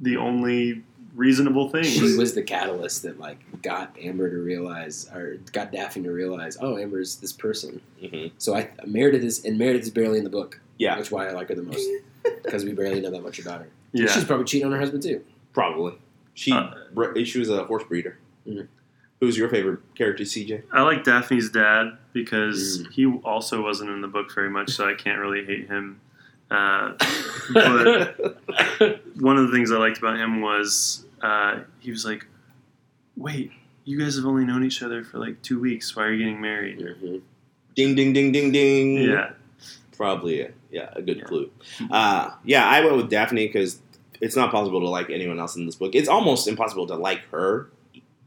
the 0.00 0.16
only 0.16 0.82
reasonable 1.14 1.68
things. 1.68 1.88
She 1.88 2.16
was 2.16 2.34
the 2.34 2.42
catalyst 2.42 3.02
that 3.02 3.18
like 3.18 3.38
got 3.62 3.96
Amber 4.00 4.30
to 4.30 4.36
realize, 4.36 5.08
or 5.14 5.36
got 5.52 5.72
Daphne 5.72 6.02
to 6.04 6.10
realize, 6.12 6.56
oh, 6.60 6.78
Amber's 6.78 7.16
this 7.16 7.32
person. 7.32 7.80
hmm 8.00 8.26
So 8.38 8.54
I 8.56 8.70
Meredith 8.86 9.22
is, 9.24 9.44
and 9.44 9.58
Meredith 9.58 9.82
is 9.82 9.90
barely 9.90 10.18
in 10.18 10.24
the 10.24 10.30
book. 10.30 10.60
Yeah. 10.78 10.94
That's 10.94 11.10
why 11.10 11.26
I 11.28 11.32
like 11.32 11.48
her 11.48 11.54
the 11.54 11.62
most 11.62 11.88
because 12.44 12.64
we 12.64 12.72
barely 12.72 13.00
know 13.00 13.10
that 13.10 13.22
much 13.22 13.38
about 13.40 13.60
her. 13.60 13.68
yeah, 13.92 14.06
She's 14.12 14.24
probably 14.24 14.44
cheating 14.44 14.66
on 14.66 14.72
her 14.72 14.78
husband 14.78 15.02
too. 15.02 15.24
Probably. 15.52 15.94
She 16.34 16.52
Uh, 16.52 16.70
she 17.24 17.38
was 17.40 17.50
a 17.50 17.64
horse 17.64 17.82
breeder. 17.84 18.18
Mhm. 18.46 18.68
Who's 19.20 19.36
your 19.36 19.48
favorite 19.48 19.80
character, 19.96 20.22
CJ? 20.22 20.62
I 20.70 20.82
like 20.82 21.02
Daphne's 21.02 21.50
dad 21.50 21.98
because 22.12 22.82
Mm. 22.82 22.92
he 22.92 23.06
also 23.24 23.60
wasn't 23.60 23.90
in 23.90 24.00
the 24.00 24.06
book 24.06 24.32
very 24.32 24.48
much, 24.50 24.70
so 24.70 24.88
I 24.88 24.94
can't 24.94 25.18
really 25.18 25.44
hate 25.44 25.66
him. 25.66 26.00
Uh, 26.50 26.94
but 27.52 29.00
one 29.20 29.36
of 29.36 29.46
the 29.48 29.52
things 29.52 29.70
I 29.70 29.76
liked 29.76 29.98
about 29.98 30.16
him 30.18 30.40
was 30.40 31.04
uh, 31.22 31.60
he 31.80 31.90
was 31.90 32.04
like, 32.04 32.26
"Wait, 33.16 33.50
you 33.84 33.98
guys 33.98 34.16
have 34.16 34.24
only 34.24 34.44
known 34.44 34.64
each 34.64 34.82
other 34.82 35.04
for 35.04 35.18
like 35.18 35.40
two 35.42 35.60
weeks. 35.60 35.94
Why 35.94 36.04
are 36.04 36.12
you 36.12 36.18
getting 36.24 36.40
married?" 36.40 36.78
Mhm. 36.78 37.20
ding 37.74 37.94
ding 37.94 38.12
ding 38.12 38.32
ding 38.32 38.50
ding. 38.52 38.94
Yeah, 39.02 39.30
Probably 39.96 40.40
a, 40.42 40.52
yeah, 40.70 40.90
a 40.94 41.02
good 41.02 41.18
Yeah. 41.18 41.24
clue. 41.24 41.50
Uh, 41.90 42.30
yeah, 42.44 42.66
I 42.66 42.82
went 42.84 42.96
with 42.96 43.10
Daphne 43.10 43.46
because 43.46 43.80
it's 44.20 44.36
not 44.36 44.50
possible 44.50 44.80
to 44.80 44.88
like 44.88 45.10
anyone 45.10 45.38
else 45.38 45.54
in 45.56 45.66
this 45.66 45.74
book. 45.76 45.94
It's 45.94 46.08
almost 46.08 46.48
impossible 46.48 46.86
to 46.88 46.96
like 46.96 47.24
her 47.30 47.68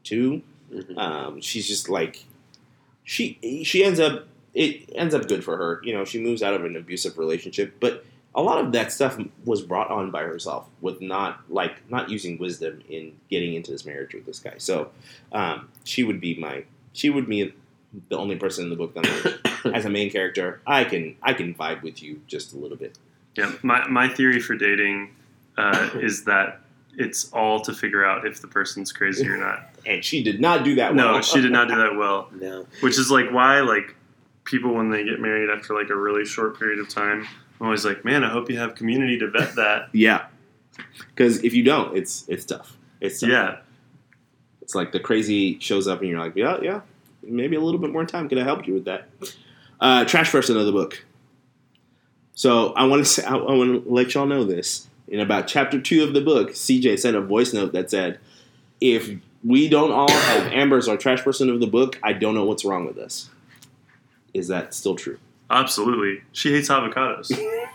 too. 0.04 0.42
Mhm. 0.74 0.98
Um, 0.98 1.42
she's 1.42 1.68
just 1.68 1.90
like 1.90 2.26
she 3.04 3.38
she 3.66 3.84
ends 3.84 4.00
up 4.00 4.28
it 4.54 4.90
ends 4.96 5.16
up 5.16 5.28
good 5.28 5.44
for 5.44 5.58
her. 5.58 5.82
You 5.84 5.94
know, 5.94 6.06
she 6.06 6.20
moves 6.22 6.44
out 6.44 6.54
of 6.54 6.64
an 6.66 6.76
abusive 6.76 7.18
relationship, 7.18 7.76
but 7.80 8.06
a 8.34 8.42
lot 8.42 8.64
of 8.64 8.72
that 8.72 8.92
stuff 8.92 9.20
was 9.46 9.62
brought 9.62 9.90
on 9.90 10.10
by 10.12 10.24
herself 10.24 10.68
with 10.80 11.02
not 11.02 11.42
like 11.50 11.90
not 11.90 12.10
using 12.10 12.38
wisdom 12.38 12.82
in 12.90 13.14
getting 13.30 13.54
into 13.56 13.72
this 13.72 13.86
marriage 13.86 14.14
with 14.14 14.26
this 14.26 14.40
guy. 14.40 14.54
So 14.58 14.90
um, 15.32 15.68
she 15.84 16.04
would 16.04 16.22
be 16.22 16.36
my 16.40 16.64
she 16.94 17.10
would 17.10 17.28
be 17.28 17.54
the 18.10 18.18
only 18.18 18.38
person 18.38 18.64
in 18.66 18.70
the 18.70 18.76
book 18.78 18.94
that 18.94 19.06
I'm 19.06 19.66
like, 19.66 19.76
as 19.76 19.86
a 19.86 19.90
main 19.90 20.10
character, 20.10 20.62
I 20.66 20.86
can 20.86 21.16
I 21.22 21.34
can 21.34 21.54
vibe 21.54 21.82
with 21.84 22.02
you 22.02 22.22
just 22.28 22.54
a 22.54 22.58
little 22.58 22.78
bit. 22.78 22.98
yeah. 23.36 23.52
My 23.64 23.88
my 23.90 24.08
theory 24.08 24.40
for 24.40 24.56
dating 24.56 25.14
uh, 25.58 25.90
is 25.96 26.24
that 26.26 26.62
it's 26.98 27.32
all 27.34 27.60
to 27.62 27.74
figure 27.74 28.06
out 28.06 28.26
if 28.26 28.42
the 28.42 28.48
person's 28.48 28.92
crazy 28.92 29.28
or 29.28 29.38
not. 29.38 29.68
And 29.84 30.06
she 30.06 30.22
did 30.22 30.40
not 30.40 30.64
do 30.64 30.76
that 30.76 30.94
No, 30.94 31.14
well. 31.14 31.22
she 31.24 31.42
did 31.42 31.52
not 31.52 31.68
do 31.68 31.76
that 31.76 31.96
well. 31.96 32.30
No. 32.40 32.68
which 32.82 33.00
is 33.00 33.10
like 33.10 33.32
why 33.32 33.62
like 33.62 33.96
people 34.44 34.76
when 34.76 34.90
they 34.92 35.04
get 35.04 35.20
married 35.20 35.50
after 35.50 35.74
like 35.74 35.90
a 35.90 35.96
really 35.96 36.24
short 36.24 36.60
period 36.60 36.78
of 36.80 36.88
time 36.88 37.28
i'm 37.62 37.68
always 37.68 37.86
like 37.86 38.04
man 38.04 38.24
i 38.26 38.30
hope 38.30 38.50
you 38.50 38.58
have 38.58 38.76
community 38.76 39.18
to 39.18 39.30
vet 39.30 39.56
that 39.56 39.88
Yeah, 39.94 40.26
because 41.10 41.44
if 41.44 41.54
you 41.54 41.64
don't, 41.64 41.96
it's 41.96 42.26
it's 42.28 42.44
tough. 42.44 42.76
It's 43.00 43.20
tough. 43.22 43.30
yeah 43.30 43.58
It's 44.62 44.76
like 44.76 44.92
the 44.92 45.00
crazy 45.00 45.60
shows 45.60 45.88
up 45.88 46.00
and 46.02 46.10
you're 46.10 46.20
like, 46.20 46.36
yeah, 46.36 46.58
yeah, 46.62 46.82
maybe 47.24 47.56
a 47.56 47.62
little 47.62 47.80
bit 47.80 47.92
more 47.92 48.06
time 48.06 48.28
could 48.28 48.38
have 48.38 48.48
helped 48.48 48.68
you 48.68 48.74
with 48.74 48.86
that. 48.86 49.08
Uh, 49.80 50.06
trash 50.06 50.32
person 50.32 50.58
of 50.58 50.66
the 50.66 50.72
book. 50.72 51.06
So 52.34 52.74
I 52.74 52.86
want 52.86 53.04
to 53.04 53.10
say, 53.10 53.24
I, 53.24 53.36
I 53.36 53.54
want 53.54 53.84
to 53.86 53.92
let 53.92 54.14
y'all 54.14 54.26
know 54.26 54.44
this. 54.44 54.88
In 55.08 55.20
about 55.20 55.48
chapter 55.48 55.80
two 55.82 56.04
of 56.04 56.14
the 56.14 56.22
book, 56.22 56.52
CJ 56.52 57.00
sent 57.00 57.16
a 57.18 57.22
voice 57.22 57.54
note 57.54 57.74
that 57.74 57.90
said, 57.90 58.20
"If 58.80 59.10
we 59.44 59.68
don't 59.68 59.92
all 59.92 60.10
have 60.10 60.48
Amber 60.54 60.78
as 60.78 60.88
our 60.88 60.96
trash 60.98 61.22
person 61.22 61.50
of 61.50 61.60
the 61.60 61.68
book, 61.68 62.00
I 62.02 62.14
don't 62.14 62.34
know 62.34 62.46
what's 62.46 62.64
wrong 62.64 62.86
with 62.86 62.98
us." 62.98 63.30
Is 64.34 64.48
that 64.48 64.74
still 64.74 64.96
true? 64.96 65.18
Absolutely 65.52 66.22
she 66.32 66.54
hates 66.54 66.70
avocados 66.70 67.32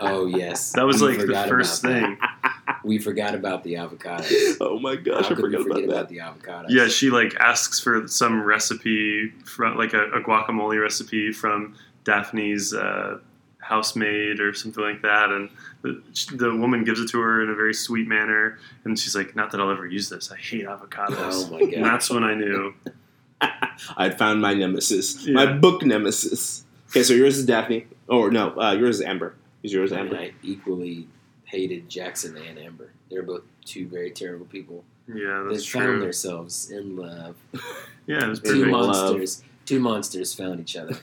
Oh 0.00 0.26
yes. 0.26 0.72
that 0.72 0.84
was 0.86 1.00
We 1.02 1.16
like 1.16 1.26
the 1.26 1.34
first 1.48 1.84
about 1.84 1.92
that. 1.92 2.00
thing 2.02 2.18
We 2.84 2.98
forgot 2.98 3.34
about 3.34 3.64
the 3.64 3.74
avocados. 3.74 4.56
Oh 4.60 4.78
my 4.78 4.96
How 4.96 5.00
gosh, 5.02 5.26
I 5.30 5.34
we 5.34 5.40
forgot 5.40 5.66
about 5.66 5.84
about, 5.84 6.08
the 6.08 6.18
avocados? 6.18 6.66
yeah 6.68 6.86
she 6.88 7.10
like 7.10 7.34
asks 7.36 7.80
for 7.80 8.06
some 8.08 8.42
recipe 8.42 9.30
from 9.44 9.76
like 9.76 9.94
a, 9.94 10.04
a 10.12 10.20
guacamole 10.22 10.80
recipe 10.80 11.32
from 11.32 11.74
daphne's 12.04 12.74
uh, 12.74 13.18
housemaid 13.58 14.40
or 14.40 14.52
something 14.52 14.82
like 14.84 15.00
that 15.02 15.30
and 15.30 15.48
the, 15.82 16.02
the 16.34 16.54
woman 16.54 16.84
gives 16.84 17.00
it 17.00 17.08
to 17.08 17.18
her 17.20 17.42
in 17.42 17.48
a 17.50 17.54
very 17.54 17.72
sweet 17.74 18.06
manner 18.06 18.58
and 18.84 18.98
she's 18.98 19.16
like 19.16 19.34
not 19.34 19.50
that 19.50 19.60
i'll 19.60 19.70
ever 19.70 19.86
use 19.86 20.08
this 20.10 20.30
i 20.30 20.36
hate 20.36 20.66
avocados 20.66 21.16
Oh 21.18 21.50
my 21.50 21.60
and 21.60 21.72
god. 21.72 21.84
that's 21.84 22.10
when 22.10 22.24
i 22.24 22.34
knew 22.34 22.74
I'd 23.96 24.16
found 24.18 24.40
my 24.40 24.54
nemesis, 24.54 25.26
Yeah. 25.26 25.34
my 25.34 25.46
book 25.52 25.82
nemesis. 25.84 26.63
Okay, 26.94 27.02
so 27.02 27.12
yours 27.12 27.36
is 27.36 27.44
Daphne. 27.44 27.88
Or 28.06 28.30
no, 28.30 28.56
uh, 28.56 28.70
yours 28.70 29.00
is 29.00 29.02
Amber. 29.02 29.34
Is 29.64 29.72
yours 29.72 29.90
I, 29.90 29.96
mean, 29.96 30.14
Amber? 30.14 30.16
I 30.18 30.32
equally 30.44 31.08
hated 31.44 31.88
Jackson 31.88 32.36
and 32.36 32.56
Amber. 32.56 32.92
They're 33.10 33.24
both 33.24 33.42
two 33.64 33.88
very 33.88 34.12
terrible 34.12 34.46
people. 34.46 34.84
yeah 35.08 35.42
that's 35.42 35.48
They 35.48 35.54
that's 35.54 35.66
found 35.66 35.84
true 35.86 36.00
themselves 36.00 36.70
in 36.70 36.96
love. 36.96 37.34
yeah 38.06 38.24
it 38.24 38.28
was 38.28 38.38
Two 38.38 38.44
Two 38.44 38.54
perfect. 38.58 38.70
mon- 38.70 38.86
monsters. 38.86 39.42
Two 39.66 39.80
monsters 39.80 40.34
found 40.34 40.60
each 40.60 40.76
other. 40.76 40.96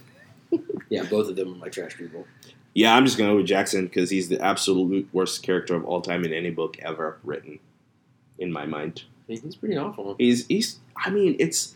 yeah, 0.89 1.03
both 1.03 1.27
of 1.27 1.35
them 1.35 1.55
are 1.55 1.57
my 1.57 1.67
trash 1.67 1.97
people. 1.97 2.25
Yeah, 2.73 2.95
I'm 2.95 3.05
just 3.05 3.17
going 3.17 3.29
to 3.29 3.33
go 3.33 3.37
with 3.37 3.47
Jackson 3.47 3.87
because 3.87 4.09
he's 4.09 4.29
the 4.29 4.39
absolute 4.39 5.09
worst 5.11 5.43
character 5.43 5.75
of 5.75 5.83
all 5.83 5.99
time 5.99 6.23
in 6.23 6.31
any 6.31 6.51
book 6.51 6.77
ever 6.79 7.17
written, 7.25 7.59
in 8.39 8.53
my 8.53 8.65
mind. 8.65 9.03
He's 9.27 9.55
pretty 9.55 9.75
awful. 9.75 10.15
He's, 10.17 10.47
he's 10.47 10.79
I 10.95 11.09
mean, 11.09 11.35
it's 11.37 11.75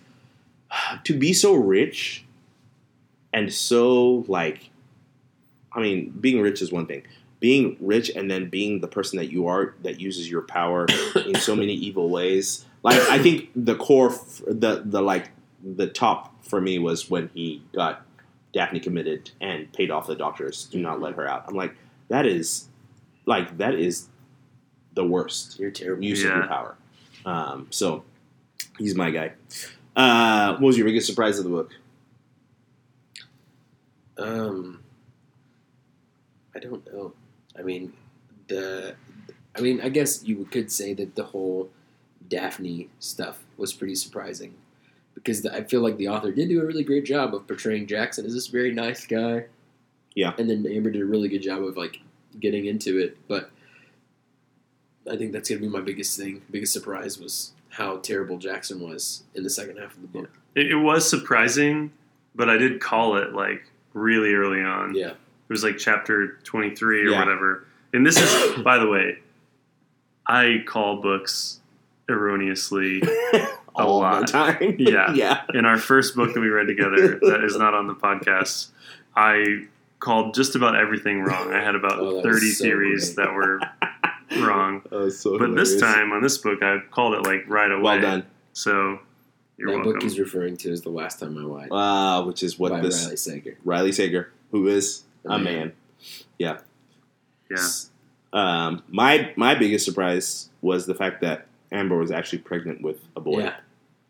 to 1.03 1.13
be 1.17 1.33
so 1.33 1.53
rich 1.53 2.24
and 3.35 3.53
so, 3.53 4.23
like, 4.29 4.69
I 5.73 5.81
mean, 5.81 6.09
being 6.21 6.39
rich 6.41 6.61
is 6.61 6.71
one 6.71 6.85
thing. 6.87 7.03
Being 7.41 7.75
rich 7.81 8.09
and 8.09 8.31
then 8.31 8.49
being 8.49 8.79
the 8.79 8.87
person 8.87 9.17
that 9.17 9.29
you 9.29 9.47
are 9.47 9.75
that 9.83 9.99
uses 9.99 10.31
your 10.31 10.43
power 10.43 10.87
in 11.27 11.35
so 11.35 11.53
many 11.53 11.73
evil 11.73 12.09
ways. 12.09 12.65
Like, 12.81 12.97
I 13.09 13.19
think 13.19 13.49
the 13.53 13.75
core, 13.75 14.11
f- 14.13 14.41
the, 14.47 14.83
the, 14.85 15.01
like, 15.01 15.31
the 15.61 15.87
top 15.87 16.45
for 16.45 16.61
me 16.61 16.79
was 16.79 17.09
when 17.09 17.29
he 17.33 17.61
got 17.73 18.05
Daphne 18.53 18.79
committed 18.79 19.31
and 19.41 19.71
paid 19.73 19.91
off 19.91 20.07
the 20.07 20.15
doctors 20.15 20.65
to 20.67 20.77
not 20.77 21.01
let 21.01 21.15
her 21.15 21.27
out. 21.27 21.43
I'm 21.49 21.55
like, 21.55 21.75
that 22.07 22.25
is, 22.25 22.69
like, 23.25 23.57
that 23.57 23.75
is 23.75 24.07
the 24.93 25.03
worst 25.03 25.59
You're 25.59 25.71
terrible. 25.71 26.05
use 26.05 26.23
of 26.23 26.31
your 26.31 26.47
power. 26.47 26.77
Um, 27.25 27.67
so 27.69 28.05
he's 28.77 28.95
my 28.95 29.11
guy. 29.11 29.33
Uh, 29.93 30.53
what 30.53 30.61
was 30.67 30.77
your 30.77 30.85
biggest 30.87 31.05
surprise 31.05 31.37
of 31.37 31.43
the 31.43 31.49
book? 31.49 31.73
Um, 34.17 34.83
I 36.55 36.59
don't 36.59 36.85
know. 36.93 37.13
I 37.57 37.61
mean, 37.61 37.93
the. 38.47 38.95
I 39.57 39.61
mean, 39.61 39.79
I 39.81 39.89
guess 39.89 40.23
you 40.23 40.45
could 40.51 40.69
say 40.69 40.93
that 40.95 41.15
the 41.15 41.23
whole 41.23 41.69
Daphne 42.27 42.89
stuff 42.99 43.43
was 43.57 43.71
pretty 43.71 43.95
surprising 43.95 44.53
because 45.13 45.41
the, 45.41 45.53
I 45.53 45.63
feel 45.63 45.81
like 45.81 45.97
the 45.97 46.09
author 46.09 46.31
did 46.31 46.49
do 46.49 46.61
a 46.61 46.65
really 46.65 46.83
great 46.83 47.05
job 47.05 47.33
of 47.33 47.47
portraying 47.47 47.87
Jackson 47.87 48.25
as 48.25 48.33
this 48.33 48.47
very 48.47 48.73
nice 48.73 49.05
guy. 49.05 49.45
Yeah. 50.13 50.33
and 50.37 50.49
then 50.49 50.65
Amber 50.65 50.91
did 50.91 51.01
a 51.01 51.05
really 51.05 51.27
good 51.27 51.41
job 51.41 51.61
of 51.63 51.75
like 51.75 51.99
getting 52.39 52.65
into 52.65 52.99
it, 52.99 53.17
but 53.27 53.51
I 55.11 55.17
think 55.17 55.33
that's 55.33 55.49
gonna 55.49 55.61
be 55.61 55.67
my 55.67 55.81
biggest 55.81 56.17
thing. 56.17 56.41
Biggest 56.49 56.73
surprise 56.73 57.19
was 57.19 57.51
how 57.69 57.97
terrible 57.97 58.37
Jackson 58.37 58.79
was 58.79 59.23
in 59.33 59.43
the 59.43 59.49
second 59.49 59.77
half 59.77 59.93
of 59.95 60.01
the 60.01 60.07
book. 60.07 60.29
It, 60.55 60.71
it 60.71 60.75
was 60.75 61.09
surprising, 61.09 61.91
but 62.33 62.49
I 62.49 62.57
did 62.57 62.79
call 62.79 63.17
it 63.17 63.33
like 63.33 63.65
really 63.95 64.33
early 64.35 64.61
on. 64.61 64.93
Yeah, 64.93 65.09
It 65.11 65.17
was 65.49 65.63
like 65.63 65.77
chapter 65.79 66.37
23 66.43 67.01
or 67.07 67.09
Yeah. 67.11 67.19
whatever. 67.19 67.65
And 67.93 68.05
this 68.05 68.17
is, 68.17 68.61
by 68.63 68.77
the 68.77 68.87
way, 68.87 69.17
I 70.27 70.63
call 70.67 71.01
books 71.01 71.59
erroneously. 72.09 73.01
The 73.77 73.83
lot. 73.83 74.27
time. 74.29 74.75
Yeah. 74.79 75.11
yeah. 75.13 75.41
In 75.53 75.65
our 75.65 75.77
first 75.77 76.15
book 76.15 76.33
that 76.33 76.39
we 76.39 76.47
read 76.47 76.67
together, 76.67 77.19
that 77.23 77.43
is 77.43 77.57
not 77.57 77.73
on 77.73 77.87
the 77.87 77.93
podcast, 77.93 78.69
I 79.17 79.65
called 79.99 80.33
just 80.33 80.55
about 80.55 80.77
everything 80.77 81.23
wrong. 81.23 81.51
I 81.53 81.61
had 81.61 81.75
about 81.75 81.99
Oh, 81.99 82.21
30 82.23 82.51
so 82.51 82.63
theories 82.63 83.13
great. 83.13 83.25
that 83.25 83.33
were 83.35 83.59
wrong. 84.47 84.81
Oh, 84.93 85.09
so 85.09 85.37
But 85.37 85.55
this 85.55 85.77
time 85.77 86.13
on 86.13 86.21
this 86.21 86.37
book, 86.37 86.63
I 86.63 86.77
called 86.89 87.15
it 87.15 87.23
like 87.29 87.43
right 87.49 87.69
away. 87.69 87.81
well 87.83 87.99
done. 88.01 88.25
So 88.53 88.99
you're 89.57 89.69
that 89.69 89.75
welcome. 89.77 89.93
book 89.93 90.03
he's 90.03 90.19
referring 90.19 90.57
to 90.57 90.69
is 90.71 90.81
the 90.81 90.89
last 90.89 91.19
time 91.19 91.37
I 91.37 91.41
lied 91.41 91.69
Uh, 91.71 92.23
which 92.25 92.43
is 92.43 92.57
what 92.59 92.71
by 92.71 92.81
this 92.81 93.03
Riley 93.05 93.17
Sager. 93.17 93.57
Riley 93.63 93.91
Sager, 93.91 94.31
who 94.51 94.67
is 94.67 95.03
a 95.25 95.29
A 95.31 95.39
man. 95.39 95.43
man. 95.43 95.73
yeah. 96.37 96.57
Um, 98.33 98.83
my 98.89 99.31
my 99.35 99.55
biggest 99.55 99.85
surprise 99.85 100.49
was 100.61 100.85
the 100.85 100.95
fact 100.95 101.21
that 101.21 101.47
Amber 101.71 101.97
was 101.97 102.11
actually 102.11 102.39
pregnant 102.39 102.81
with 102.81 102.99
a 103.15 103.21
boy. 103.21 103.39
Yeah, 103.43 103.55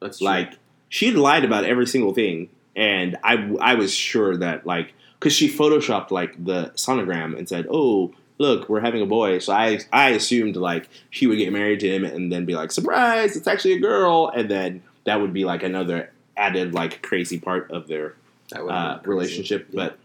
that's 0.01 0.17
true. 0.19 0.25
Like 0.25 0.53
she 0.89 1.07
had 1.07 1.15
lied 1.15 1.45
about 1.45 1.63
every 1.65 1.85
single 1.85 2.13
thing, 2.13 2.49
and 2.75 3.17
I 3.23 3.53
I 3.61 3.75
was 3.75 3.93
sure 3.93 4.35
that 4.37 4.65
like 4.65 4.93
because 5.19 5.33
she 5.33 5.47
photoshopped 5.49 6.09
like 6.11 6.43
the 6.43 6.71
sonogram 6.75 7.37
and 7.37 7.47
said, 7.47 7.67
"Oh, 7.69 8.13
look, 8.39 8.67
we're 8.67 8.79
having 8.81 9.01
a 9.01 9.05
boy. 9.05 9.37
So 9.39 9.53
I 9.53 9.79
I 9.93 10.09
assumed 10.11 10.55
like 10.55 10.89
she 11.11 11.27
would 11.27 11.37
get 11.37 11.53
married 11.53 11.79
to 11.81 11.87
him 11.93 12.03
and 12.03 12.31
then 12.31 12.45
be 12.45 12.55
like, 12.55 12.71
surprise, 12.71 13.35
it's 13.35 13.47
actually 13.47 13.73
a 13.73 13.79
girl, 13.79 14.31
and 14.35 14.49
then 14.49 14.81
that 15.05 15.21
would 15.21 15.33
be 15.33 15.45
like 15.45 15.63
another 15.63 16.11
added 16.37 16.73
like 16.73 17.01
crazy 17.01 17.39
part 17.39 17.71
of 17.71 17.87
their 17.87 18.15
uh, 18.55 18.99
relationship. 19.05 19.67
Yeah. 19.69 19.75
But 19.85 19.99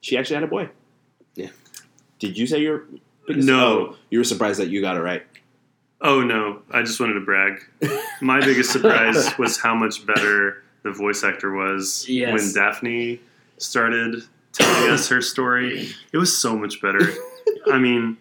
she 0.00 0.16
actually 0.18 0.34
had 0.36 0.44
a 0.44 0.48
boy. 0.48 0.68
Yeah. 1.34 1.48
Did 2.18 2.36
you 2.36 2.46
say 2.46 2.60
you're? 2.60 2.84
No. 3.28 3.60
Oh, 3.92 3.96
you 4.10 4.18
were 4.18 4.24
surprised 4.24 4.60
that 4.60 4.68
you 4.68 4.80
got 4.80 4.96
it 4.96 5.00
right. 5.00 5.24
Oh 6.02 6.22
no, 6.22 6.62
I 6.70 6.82
just 6.82 6.98
wanted 6.98 7.14
to 7.14 7.20
brag. 7.20 7.60
My 8.22 8.40
biggest 8.40 8.72
surprise 8.72 9.30
was 9.38 9.58
how 9.58 9.74
much 9.74 10.04
better 10.06 10.62
the 10.82 10.92
voice 10.92 11.22
actor 11.22 11.52
was 11.52 12.06
Yes. 12.08 12.32
when 12.32 12.54
Daphne 12.54 13.20
started 13.58 14.22
telling 14.52 14.90
us 14.90 15.08
her 15.10 15.20
story. 15.20 15.90
It 16.12 16.16
was 16.16 16.36
so 16.36 16.56
much 16.56 16.80
better. 16.80 17.00
I 17.70 17.78
mean, 17.78 18.16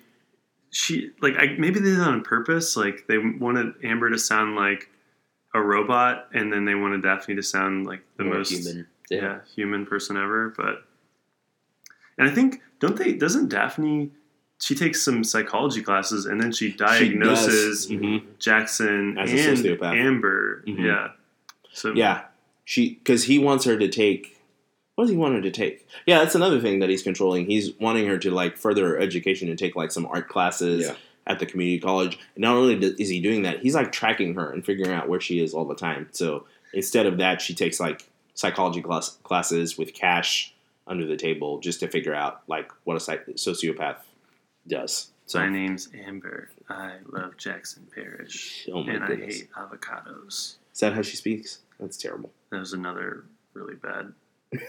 she 0.72 1.12
like 1.22 1.36
I, 1.38 1.56
maybe 1.58 1.80
they 1.80 1.90
did 1.92 2.00
it 2.00 2.02
on 2.02 2.22
purpose. 2.22 2.76
Like 2.76 3.06
they 3.08 3.18
wanted 3.18 3.74
Amber 3.84 4.10
to 4.10 4.20
sound 4.20 4.56
like 4.58 4.90
a 5.54 5.62
robot, 5.62 6.28
and 6.34 6.52
then 6.54 6.66
they 6.66 6.76
wanted 6.76 7.02
Daphne 7.02 7.36
to 7.36 7.44
sound 7.44 7.88
like 7.88 8.02
the 8.18 8.24
More 8.24 8.36
most 8.36 8.52
human. 8.52 8.88
yeah. 9.10 9.40
human 9.56 9.86
person 9.86 10.16
ever. 10.18 10.54
But 10.56 10.84
and 12.18 12.30
I 12.30 12.34
think 12.34 12.62
don't 12.80 12.98
they? 12.98 13.14
Doesn't 13.14 13.50
Daphne? 13.50 14.12
She 14.62 14.76
takes 14.76 15.02
some 15.02 15.24
psychology 15.24 15.82
classes, 15.82 16.26
and 16.26 16.40
then 16.42 16.52
she 16.52 16.72
diagnoses 16.74 17.90
Mhm. 17.90 18.24
Jackson 18.40 19.18
As 19.18 19.32
and 19.32 19.58
sociopath. 19.58 19.96
Amber. 19.98 20.64
Mhm. 20.68 20.86
Yeah. 20.86 21.12
So 21.72 21.94
Yeah, 21.94 22.24
she 22.66 22.96
because 22.96 23.24
he 23.26 23.40
wants 23.40 23.66
her 23.66 23.78
to 23.78 23.88
take. 23.88 24.36
What 24.96 25.06
does 25.06 25.12
he 25.12 25.18
want 25.18 25.34
her 25.36 25.42
to 25.42 25.52
take? 25.52 25.88
Yeah, 26.06 26.20
that's 26.20 26.36
another 26.36 26.60
thing 26.60 26.80
that 26.80 26.90
he's 26.90 27.04
controlling. 27.04 27.46
He's 27.46 27.72
wanting 27.80 28.06
her 28.08 28.18
to 28.18 28.32
like 28.32 28.58
further 28.58 28.86
her 28.90 29.00
education 29.00 29.48
and 29.48 29.58
take 29.58 29.78
like 29.78 29.92
some 29.92 30.06
art 30.06 30.28
classes 30.28 30.88
Yeah. 30.88 30.96
At 31.30 31.40
the 31.40 31.46
community 31.46 31.80
college. 31.80 32.18
And 32.36 32.42
not 32.42 32.56
only 32.58 32.74
is 33.00 33.08
he 33.08 33.22
doing 33.22 33.44
that, 33.44 33.60
he's 33.60 33.76
like 33.76 33.92
tracking 33.92 34.34
her 34.34 34.52
and 34.52 34.66
figuring 34.66 34.92
out 34.92 35.08
where 35.08 35.22
she 35.22 35.40
is 35.42 35.54
all 35.54 35.64
the 35.66 35.76
time. 35.76 36.08
So 36.12 36.46
instead 36.74 37.06
of 37.06 37.18
that, 37.20 37.40
she 37.40 37.54
takes 37.54 37.80
like 37.80 38.10
psychology 38.34 38.82
class, 38.82 39.18
classes 39.24 39.78
with 39.78 39.94
cash 39.94 40.54
under 40.88 41.06
the 41.06 41.16
table 41.16 41.60
just 41.60 41.80
to 41.82 41.88
figure 41.88 42.16
out 42.16 42.42
like 42.48 42.72
what 42.84 42.98
a 42.98 43.00
psych- 43.00 43.28
sociopath 43.36 43.98
does. 44.68 45.12
So 45.28 45.38
my 45.40 45.50
name's 45.50 45.90
Amber. 46.08 46.50
I 46.68 46.94
love 47.08 47.38
Jackson 47.38 47.88
Parrish, 47.94 48.68
Oh 48.74 48.84
my 48.84 48.94
and 48.94 49.06
goodness. 49.06 49.36
I 49.36 49.38
hate 49.38 49.52
avocados. 49.82 50.56
is 50.74 50.80
that 50.80 50.94
how 50.94 51.04
she 51.04 51.16
speaks? 51.16 51.60
That's 51.80 51.96
terrible. 51.98 52.32
That 52.50 52.58
was 52.60 52.74
another 52.74 53.26
really 53.54 53.76
bad 53.76 54.14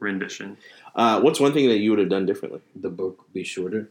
rendition. 0.00 0.56
Uh, 0.96 1.20
what's 1.20 1.38
one 1.40 1.52
thing 1.52 1.68
that 1.68 1.78
you 1.78 1.90
would 1.90 1.98
have 2.00 2.08
done 2.08 2.26
differently? 2.26 2.60
The 2.74 2.90
book 2.90 3.24
be 3.32 3.44
shorter 3.44 3.88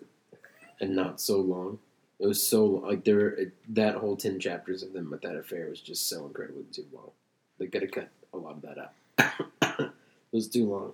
and 0.82 0.94
not 0.96 1.22
so 1.22 1.40
long. 1.40 1.80
It 2.22 2.28
was 2.28 2.46
so 2.46 2.66
like 2.66 3.04
there 3.04 3.30
it, 3.30 3.54
that 3.70 3.96
whole 3.96 4.16
ten 4.16 4.40
chapters 4.40 4.84
of 4.84 4.94
them 4.94 5.10
with 5.10 5.22
that 5.22 5.36
affair 5.36 5.68
was 5.70 5.82
just 5.82 6.08
so 6.08 6.26
incredibly 6.28 6.64
too 6.72 6.86
long. 6.94 7.10
They 7.58 7.66
could 7.66 7.82
have 7.82 7.92
cut 7.92 8.10
a 8.32 8.38
lot 8.38 8.58
of 8.58 8.62
that 8.62 8.78
out. 8.78 9.34
it 9.80 9.92
was 10.32 10.48
too 10.48 10.70
long. 10.70 10.94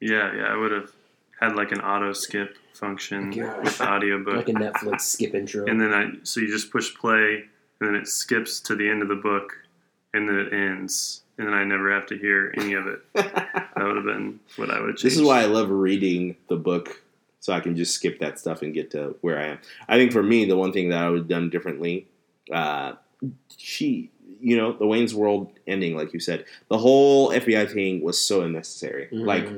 Yeah, 0.00 0.34
yeah. 0.34 0.44
I 0.44 0.56
would 0.56 0.72
have 0.72 0.90
had 1.38 1.56
like 1.56 1.72
an 1.72 1.82
auto 1.82 2.14
skip 2.14 2.56
function 2.72 3.34
oh, 3.34 3.36
Gosh. 3.36 3.64
with 3.64 3.78
the 3.78 3.88
audiobook. 3.88 4.36
Like 4.36 4.48
a 4.48 4.52
Netflix 4.52 5.02
skip 5.02 5.34
intro. 5.34 5.66
and 5.66 5.78
then 5.78 5.92
I 5.92 6.10
so 6.22 6.40
you 6.40 6.48
just 6.48 6.70
push 6.70 6.94
play, 6.94 7.44
and 7.80 7.88
then 7.88 7.94
it 7.94 8.08
skips 8.08 8.58
to 8.60 8.74
the 8.74 8.88
end 8.88 9.02
of 9.02 9.08
the 9.08 9.16
book, 9.16 9.52
and 10.14 10.26
then 10.26 10.36
it 10.38 10.54
ends, 10.54 11.20
and 11.36 11.48
then 11.48 11.54
I 11.54 11.64
never 11.64 11.92
have 11.92 12.06
to 12.06 12.18
hear 12.18 12.54
any 12.56 12.72
of 12.74 12.86
it. 12.86 13.00
That 13.74 13.86
would 13.86 13.96
have 13.96 14.04
been 14.04 14.38
what 14.56 14.70
I 14.70 14.78
would 14.78 14.90
have 14.90 14.96
changed. 14.96 15.04
This 15.04 15.16
is 15.16 15.22
why 15.22 15.40
I 15.40 15.46
love 15.46 15.68
reading 15.70 16.36
the 16.48 16.56
book, 16.56 17.02
so 17.42 17.52
I 17.52 17.58
can 17.58 17.74
just 17.74 17.92
skip 17.92 18.20
that 18.20 18.38
stuff 18.38 18.62
and 18.62 18.72
get 18.72 18.92
to 18.92 19.16
where 19.20 19.36
I 19.36 19.46
am. 19.46 19.58
I 19.88 19.96
think 19.96 20.12
for 20.12 20.22
me, 20.22 20.44
the 20.44 20.56
one 20.56 20.72
thing 20.72 20.90
that 20.90 21.02
I 21.02 21.10
would 21.10 21.18
have 21.18 21.28
done 21.28 21.50
differently, 21.50 22.06
uh, 22.52 22.92
she, 23.56 24.12
you 24.40 24.56
know, 24.56 24.72
the 24.72 24.86
Wayne's 24.86 25.12
World 25.12 25.50
ending, 25.66 25.96
like 25.96 26.12
you 26.12 26.20
said, 26.20 26.44
the 26.68 26.78
whole 26.78 27.30
FBI 27.30 27.68
thing 27.72 28.00
was 28.00 28.24
so 28.24 28.42
unnecessary. 28.42 29.08
Mhm. 29.12 29.26
Like 29.26 29.48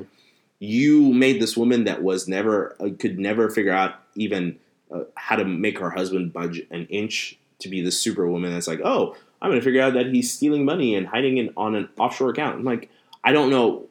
you 0.57 1.13
made 1.13 1.39
this 1.39 1.55
woman 1.55 1.83
that 1.83 2.01
was 2.01 2.27
never 2.27 2.75
uh, 2.79 2.89
could 2.97 3.19
never 3.19 3.51
figure 3.51 3.71
out 3.71 3.93
even 4.15 4.57
uh, 4.91 5.03
how 5.13 5.35
to 5.35 5.45
make 5.45 5.77
her 5.77 5.91
husband 5.91 6.33
budge 6.33 6.63
an 6.71 6.87
inch 6.87 7.37
to 7.59 7.69
be 7.69 7.81
the 7.81 7.91
superwoman 7.91 8.51
that's 8.51 8.67
like, 8.67 8.81
oh, 8.83 9.15
I'm 9.43 9.51
going 9.51 9.61
to 9.61 9.63
figure 9.63 9.81
out 9.81 9.93
that 9.93 10.07
he's 10.07 10.33
stealing 10.33 10.65
money 10.65 10.95
and 10.95 11.05
hiding 11.05 11.37
it 11.37 11.53
on 11.55 11.75
an 11.75 11.87
offshore 11.99 12.31
account. 12.31 12.57
I'm 12.57 12.63
like, 12.63 12.89
I 13.23 13.31
don't 13.31 13.51
know 13.51 13.85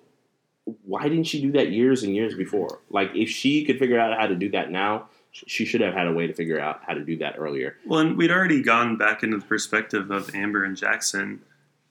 why 0.65 1.05
didn't 1.05 1.25
she 1.25 1.43
do 1.43 1.53
that 1.53 1.71
years 1.71 2.03
and 2.03 2.15
years 2.15 2.35
before? 2.35 2.81
Like, 2.91 3.11
if 3.15 3.29
she 3.29 3.65
could 3.65 3.79
figure 3.79 3.99
out 3.99 4.19
how 4.19 4.27
to 4.27 4.35
do 4.35 4.51
that 4.51 4.71
now, 4.71 5.09
she 5.31 5.65
should 5.65 5.81
have 5.81 5.95
had 5.95 6.07
a 6.07 6.13
way 6.13 6.27
to 6.27 6.33
figure 6.33 6.61
out 6.61 6.81
how 6.87 6.95
to 6.95 7.05
do 7.05 7.19
that 7.19 7.35
earlier. 7.39 7.77
Well, 7.87 8.01
and 8.01 8.17
we'd 8.17 8.31
already 8.31 8.63
gone 8.63 8.97
back 8.97 9.23
into 9.23 9.39
the 9.39 9.45
perspective 9.45 10.11
of 10.11 10.35
Amber 10.35 10.65
and 10.65 10.77
Jackson. 10.77 11.41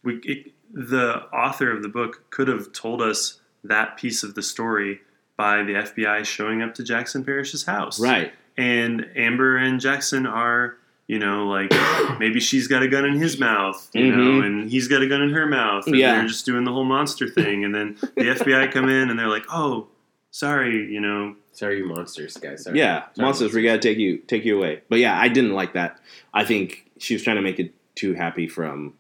We, 0.02 0.16
it, 0.24 0.54
the 0.74 1.24
author 1.32 1.72
of 1.72 1.84
the 1.84 1.90
book 1.90 2.30
could 2.30 2.48
have 2.48 2.72
told 2.72 3.02
us 3.02 3.42
that 3.64 3.98
piece 3.98 4.24
of 4.24 4.36
the 4.36 4.42
story 4.42 5.02
by 5.38 5.64
the 5.64 5.74
FBI 5.74 6.26
showing 6.26 6.62
up 6.62 6.74
to 6.76 6.84
Jackson 6.84 7.24
Parrish's 7.24 7.66
house. 7.66 8.00
Right. 8.00 8.34
And 8.58 9.08
Amber 9.16 9.58
and 9.58 9.80
Jackson 9.80 10.26
are, 10.26 10.78
you 11.08 11.20
know, 11.20 11.47
like 11.47 11.72
maybe 12.20 12.39
she's 12.39 12.68
got 12.68 12.82
a 12.84 12.88
gun 12.88 13.06
in 13.06 13.16
his 13.16 13.39
mouth, 13.39 13.89
you 13.93 14.16
know, 14.16 14.41
Mhm. 14.41 14.45
and 14.45 14.70
he's 14.72 14.88
got 14.88 15.01
a 15.01 15.08
gun 15.08 15.22
in 15.22 15.32
her 15.32 15.45
mouth. 15.45 15.86
And 15.88 15.95
Yeah. 15.95 16.16
they're 16.16 16.28
just 16.28 16.45
doing 16.45 16.64
the 16.64 16.72
whole 16.72 16.86
monster 16.86 17.28
thing. 17.28 17.64
And 17.66 17.74
then 17.76 17.97
the 18.16 18.24
FBI 18.30 18.72
come 18.72 18.89
in 18.89 19.10
and 19.10 19.20
they're 19.20 19.28
like, 19.28 19.45
oh, 19.51 19.88
sorry, 20.32 20.91
you 20.91 20.99
know, 21.01 21.36
Sorry, 21.56 21.78
you 21.78 21.86
monsters, 21.86 22.36
guys. 22.38 22.64
Sorry. 22.64 22.80
Yeah, 22.80 23.04
Sorry, 23.14 23.26
monsters, 23.28 23.54
we 23.54 23.62
gotta 23.62 23.78
take 23.78 23.99
you 23.99 24.18
take 24.18 24.43
you 24.43 24.58
away. 24.58 24.82
But 24.89 24.97
yeah, 24.97 25.16
I 25.20 25.28
didn't 25.28 25.54
like 25.54 25.74
that. 25.74 25.99
I 26.34 26.43
think 26.45 26.89
she 26.97 27.14
was 27.14 27.22
trying 27.22 27.36
to 27.36 27.43
make 27.43 27.60
it 27.60 27.76
too 27.93 28.16
happy 28.16 28.47
from 28.47 28.95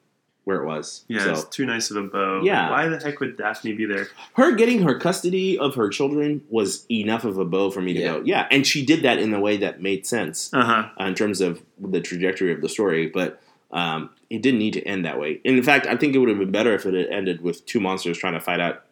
where 0.45 0.61
it 0.61 0.65
was. 0.65 1.05
yeah, 1.07 1.23
So 1.23 1.31
it's 1.31 1.43
too 1.45 1.65
nice 1.65 1.89
of 1.89 1.97
a 1.97 2.03
bow. 2.03 2.41
Yeah. 2.43 2.69
Why 2.69 2.87
the 2.89 2.97
heck 2.99 3.19
would 3.21 3.37
Daphne 3.37 3.73
be 3.73 3.85
there? 3.85 4.07
her 4.33 4.51
getting 4.51 4.81
her 4.81 4.97
custody 4.99 5.57
of 5.57 5.75
her 5.75 5.87
children 5.89 6.43
was 6.49 6.85
enough 6.91 7.23
of 7.23 7.37
a 7.37 7.45
bow 7.45 7.71
for 7.71 7.81
me 7.81 7.93
to 7.93 7.99
Yeah. 7.99 8.07
go, 8.13 8.21
yeah. 8.25 8.47
And 8.51 8.67
she 8.67 8.85
did 8.85 9.03
that 9.03 9.19
in 9.19 9.33
a 9.33 9.39
way 9.39 9.55
that 9.57 9.81
made 9.81 10.05
sense 10.05 10.53
Uh 10.53 10.63
huh. 10.65 10.89
uh, 10.99 11.05
in 11.05 11.15
terms 11.15 11.39
of 11.41 11.61
the 11.79 12.01
trajectory 12.01 12.51
of 12.51 12.59
the 12.61 12.67
story. 12.69 13.07
But 13.07 13.41
um, 13.71 14.09
it 14.29 14.41
didn't 14.41 14.59
need 14.59 14.73
to 14.73 14.83
end 14.83 15.05
that 15.05 15.19
way. 15.19 15.39
And 15.45 15.57
in 15.57 15.63
fact, 15.63 15.87
I 15.87 15.95
think 15.95 16.13
it 16.13 16.19
would 16.19 16.29
have 16.29 16.37
been 16.39 16.51
better 16.51 16.73
if 16.75 16.85
it 16.85 16.93
had 16.93 17.07
ended 17.07 17.41
with 17.41 17.65
two 17.65 17.79
monsters 17.79 18.17
trying 18.17 18.33
to 18.33 18.41
fight 18.41 18.59
out 18.59 18.83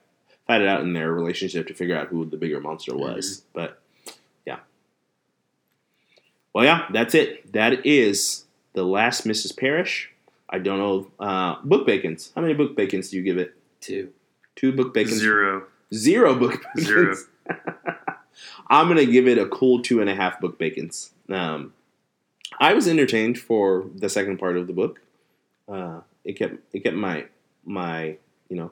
fight 0.47 0.61
it 0.61 0.67
out 0.67 0.81
in 0.81 0.93
their 0.93 1.11
relationship 1.13 1.67
to 1.67 1.73
figure 1.73 1.95
out 1.95 2.07
who 2.07 2.25
the 2.25 2.35
bigger 2.37 2.59
monster 2.59 2.95
was. 2.95 3.43
But 3.53 3.79
yeah. 4.45 4.59
Well, 6.53 6.65
yeah, 6.65 6.85
that's 6.91 7.13
it. 7.15 7.51
That 7.53 7.85
is 7.85 8.45
the 8.73 8.83
last 8.83 9.25
Mrs. 9.27 9.55
Parrish. 9.55 10.10
I 10.51 10.59
don't 10.59 10.77
know. 10.79 11.07
Uh, 11.19 11.55
book 11.63 11.85
bacons. 11.85 12.31
How 12.35 12.41
many 12.41 12.53
book 12.53 12.75
bacons 12.75 13.09
do 13.09 13.17
you 13.17 13.23
give 13.23 13.37
it? 13.37 13.53
Two. 13.79 14.09
Two 14.55 14.71
book 14.73 14.93
bacons. 14.93 15.17
Zero. 15.19 15.63
Zero 15.93 16.35
book 16.35 16.61
bacons. 16.75 16.87
Zero. 16.87 17.15
I'm 18.69 18.87
gonna 18.87 19.05
give 19.05 19.27
it 19.27 19.37
a 19.37 19.45
cool 19.47 19.81
two 19.81 20.01
and 20.01 20.09
a 20.09 20.15
half 20.15 20.39
book 20.39 20.57
bacons. 20.57 21.11
Um, 21.29 21.73
I 22.59 22.73
was 22.73 22.87
entertained 22.87 23.37
for 23.39 23.85
the 23.95 24.09
second 24.09 24.37
part 24.37 24.57
of 24.57 24.67
the 24.67 24.73
book. 24.73 25.01
Uh, 25.67 26.01
it 26.23 26.33
kept 26.33 26.55
it 26.73 26.81
kept 26.83 26.95
my 26.95 27.25
my 27.65 28.17
you 28.49 28.55
know 28.57 28.71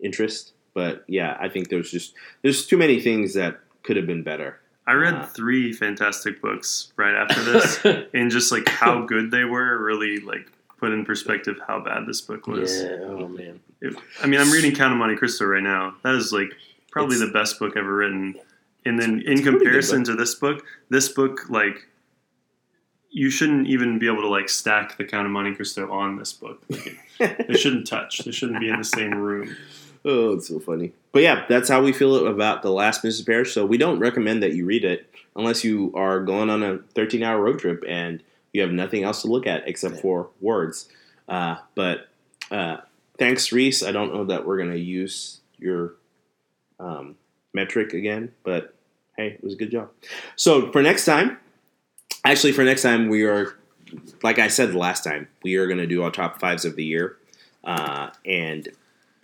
interest, 0.00 0.52
but 0.74 1.04
yeah, 1.08 1.36
I 1.40 1.48
think 1.48 1.68
there's 1.68 1.90
just 1.90 2.14
there's 2.42 2.66
too 2.66 2.76
many 2.76 3.00
things 3.00 3.34
that 3.34 3.60
could 3.82 3.96
have 3.96 4.06
been 4.06 4.22
better. 4.22 4.60
I 4.86 4.94
read 4.94 5.14
Uh. 5.14 5.26
three 5.26 5.72
fantastic 5.72 6.40
books 6.42 6.92
right 6.96 7.14
after 7.14 7.42
this, 7.42 7.80
and 8.14 8.30
just 8.30 8.50
like 8.50 8.68
how 8.68 9.04
good 9.04 9.30
they 9.30 9.44
were 9.44 9.78
really 9.78 10.18
like 10.18 10.50
put 10.82 10.90
in 10.92 11.04
perspective 11.04 11.60
how 11.68 11.78
bad 11.78 12.06
this 12.08 12.20
book 12.20 12.48
was. 12.48 12.82
yeah. 12.82 12.96
Oh 13.04 13.28
man. 13.28 13.60
It- 13.80 13.94
I 14.20 14.26
mean, 14.26 14.40
I'm 14.40 14.50
reading 14.50 14.74
Count 14.74 14.92
of 14.92 14.98
Monte 14.98 15.14
Cristo 15.14 15.44
right 15.44 15.62
now. 15.62 15.94
That 16.02 16.16
is 16.16 16.32
like 16.32 16.50
probably 16.90 17.14
It's- 17.16 17.28
the 17.28 17.32
best 17.32 17.60
book 17.60 17.76
ever 17.76 17.94
written. 17.94 18.34
And 18.84 18.98
then 19.00 19.20
It's 19.24 19.40
in 19.40 19.44
comparison 19.46 20.02
to 20.04 20.16
this 20.16 20.34
book, 20.34 20.64
this 20.90 21.08
book 21.08 21.48
like 21.48 21.86
you 23.10 23.30
shouldn't 23.30 23.68
even 23.68 24.00
be 24.00 24.06
able 24.08 24.22
to 24.22 24.28
like 24.28 24.48
stack 24.48 24.96
the 24.98 25.04
Count 25.04 25.24
of 25.26 25.30
Monte 25.30 25.54
Cristo 25.54 25.88
on 25.92 26.16
this 26.16 26.32
book. 26.32 26.60
Like, 26.68 27.46
they 27.46 27.54
shouldn't 27.62 27.86
touch. 27.86 28.18
They 28.24 28.32
shouldn't 28.32 28.58
be 28.58 28.68
in 28.68 28.78
the 28.78 28.84
same 28.84 29.14
room. 29.14 29.54
Oh, 30.04 30.32
it's 30.32 30.48
so 30.48 30.58
funny. 30.58 30.92
But 31.12 31.22
yeah, 31.22 31.44
that's 31.48 31.68
how 31.68 31.80
we 31.80 31.92
feel 31.92 32.26
about 32.26 32.62
the 32.62 32.72
last 32.72 33.04
Mrs. 33.04 33.24
Parrish. 33.24 33.54
So 33.54 33.64
we 33.64 33.78
don't 33.78 34.00
recommend 34.00 34.42
that 34.42 34.54
you 34.54 34.64
read 34.64 34.84
it 34.84 35.08
unless 35.36 35.62
you 35.62 35.92
are 35.94 36.18
going 36.24 36.50
on 36.50 36.64
a 36.64 36.78
13 36.96 37.22
hour 37.22 37.40
road 37.40 37.60
trip 37.60 37.84
and 37.86 38.20
you 38.52 38.60
have 38.62 38.70
nothing 38.70 39.04
else 39.04 39.22
to 39.22 39.28
look 39.28 39.46
at 39.46 39.66
except 39.66 40.00
for 40.00 40.30
words. 40.40 40.88
Uh, 41.28 41.56
but 41.74 42.08
uh, 42.50 42.78
thanks, 43.18 43.52
Reese. 43.52 43.82
I 43.82 43.92
don't 43.92 44.12
know 44.12 44.24
that 44.24 44.46
we're 44.46 44.58
going 44.58 44.72
to 44.72 44.78
use 44.78 45.40
your 45.58 45.94
um, 46.78 47.16
metric 47.54 47.92
again, 47.92 48.32
but 48.44 48.74
hey, 49.16 49.28
it 49.28 49.44
was 49.44 49.54
a 49.54 49.56
good 49.56 49.70
job. 49.70 49.90
So 50.36 50.70
for 50.72 50.82
next 50.82 51.04
time, 51.04 51.38
actually, 52.24 52.52
for 52.52 52.64
next 52.64 52.82
time, 52.82 53.08
we 53.08 53.24
are, 53.24 53.56
like 54.22 54.38
I 54.38 54.48
said 54.48 54.74
last 54.74 55.04
time, 55.04 55.28
we 55.42 55.56
are 55.56 55.66
going 55.66 55.78
to 55.78 55.86
do 55.86 56.02
our 56.02 56.10
top 56.10 56.40
fives 56.40 56.64
of 56.64 56.76
the 56.76 56.84
year. 56.84 57.16
Uh, 57.64 58.10
and 58.26 58.68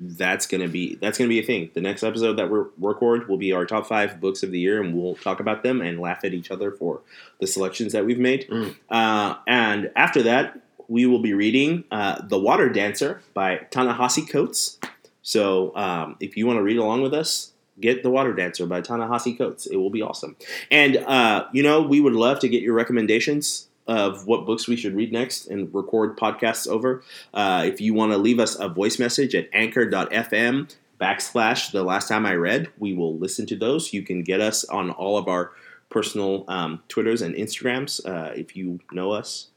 that's 0.01 0.47
gonna 0.47 0.69
be 0.69 0.97
that's 0.97 1.19
gonna 1.19 1.29
be 1.29 1.41
a 1.41 1.43
thing. 1.43 1.71
The 1.75 1.81
next 1.81 2.03
episode 2.03 2.35
that 2.35 2.51
we 2.51 2.61
record 2.79 3.29
will 3.29 3.37
be 3.37 3.53
our 3.53 3.67
top 3.67 3.87
five 3.87 4.21
books 4.21 4.43
of 4.43 4.51
the 4.51 4.61
year, 4.61 4.81
and 4.81 4.95
we'll 4.95 5.17
talk 5.17 5.41
about 5.41 5.63
them 5.63 5.81
and 5.81 5.99
laugh 6.01 6.25
at 6.25 6.35
each 6.35 6.51
other 6.51 6.71
for 6.71 7.01
the 7.41 7.47
selections 7.47 7.93
that 7.93 8.05
we've 8.05 8.19
made. 8.19 8.49
Mm. 8.49 8.77
Uh, 8.89 9.37
and 9.47 9.91
after 9.97 10.23
that, 10.23 10.61
we 10.87 11.07
will 11.07 11.19
be 11.19 11.35
reading 11.35 11.85
uh, 11.91 12.23
"The 12.23 12.39
Water 12.39 12.69
Dancer" 12.69 13.23
by 13.35 13.57
Ta-Nehisi 13.71 14.29
Coates. 14.29 14.79
So 15.23 15.75
um, 15.77 16.17
if 16.21 16.37
you 16.37 16.47
want 16.47 16.59
to 16.59 16.63
read 16.63 16.79
along 16.79 17.03
with 17.03 17.13
us, 17.13 17.53
get 17.81 18.03
"The 18.05 18.11
Water 18.11 18.33
Dancer" 18.33 18.67
by 18.67 18.81
Ta-Nehisi 18.81 19.37
Coates. 19.37 19.67
It 19.67 19.77
will 19.77 19.91
be 19.91 20.03
awesome. 20.03 20.37
And 20.71 20.97
uh, 20.99 21.47
you 21.53 21.63
know, 21.63 21.83
we 21.83 22.01
would 22.01 22.15
love 22.15 22.39
to 22.41 22.49
get 22.49 22.63
your 22.63 22.75
recommendations 22.75 23.68
of 23.89 24.27
what 24.27 24.47
books 24.47 24.69
we 24.69 24.77
should 24.77 24.95
read 24.95 25.13
next 25.13 25.47
and 25.47 25.75
record 25.75 26.17
podcasts 26.17 26.69
over. 26.69 27.03
Uh, 27.35 27.65
if 27.67 27.81
you 27.81 27.95
want 27.95 28.13
to 28.13 28.19
leave 28.19 28.39
us 28.39 28.55
a 28.61 28.69
voice 28.69 28.99
message 28.99 29.35
at 29.35 29.49
anchor.fm 29.53 30.75
backslash 31.01 31.73
the 31.73 31.83
last 31.83 32.09
time 32.09 32.27
I 32.27 32.35
read, 32.35 32.69
we 32.79 32.93
will 32.93 33.17
listen 33.17 33.47
to 33.47 33.57
those. 33.57 33.93
You 33.93 34.03
can 34.03 34.23
get 34.23 34.41
us 34.41 34.65
on 34.65 34.91
all 34.91 35.17
of 35.17 35.27
our 35.27 35.53
personal 35.91 36.45
um, 36.49 36.83
Twitters 36.89 37.23
and 37.23 37.35
Instagrams. 37.35 38.05
Uh, 38.07 38.33
if 38.35 38.55
you 38.55 38.81
know 38.93 39.13
us, 39.13 39.49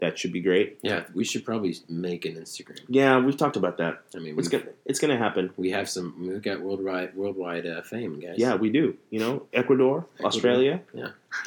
that 0.00 0.18
should 0.18 0.32
be 0.32 0.40
great. 0.40 0.78
Yeah, 0.82 1.04
we 1.14 1.24
should 1.24 1.44
probably 1.44 1.76
make 1.88 2.24
an 2.24 2.34
Instagram. 2.34 2.80
Yeah, 2.88 3.18
we've 3.20 3.36
talked 3.36 3.56
about 3.56 3.76
that. 3.78 4.00
I 4.14 4.18
mean, 4.18 4.38
It's 4.38 4.48
gonna 4.48 4.64
it's 4.84 4.98
gonna 4.98 5.16
happen. 5.18 5.50
we 5.56 5.70
have 5.70 5.88
some. 5.88 6.14
We've 6.20 6.42
got 6.42 6.60
worldwide 6.60 7.14
worldwide 7.16 7.66
uh, 7.66 7.82
fame, 7.82 8.18
guys. 8.20 8.34
Yeah, 8.38 8.54
we 8.56 8.70
do. 8.70 8.96
You 9.10 9.20
know, 9.20 9.46
Ecuador, 9.52 10.06
Australia. 10.24 10.80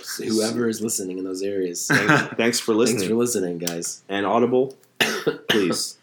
So 0.02 0.24
whoever 0.26 0.68
is 0.70 0.82
listening 0.82 1.18
in 1.18 1.24
those 1.24 1.42
areas, 1.42 1.88
Thanks, 1.92 2.36
thanks 2.36 2.60
for 2.60 2.74
thanks 2.74 2.92
listening. 2.94 3.10
for 3.10 3.16
listening, 3.16 3.58
guys. 3.58 4.04
and 4.10 4.26
Audible, 4.26 4.76
please. 5.50 5.98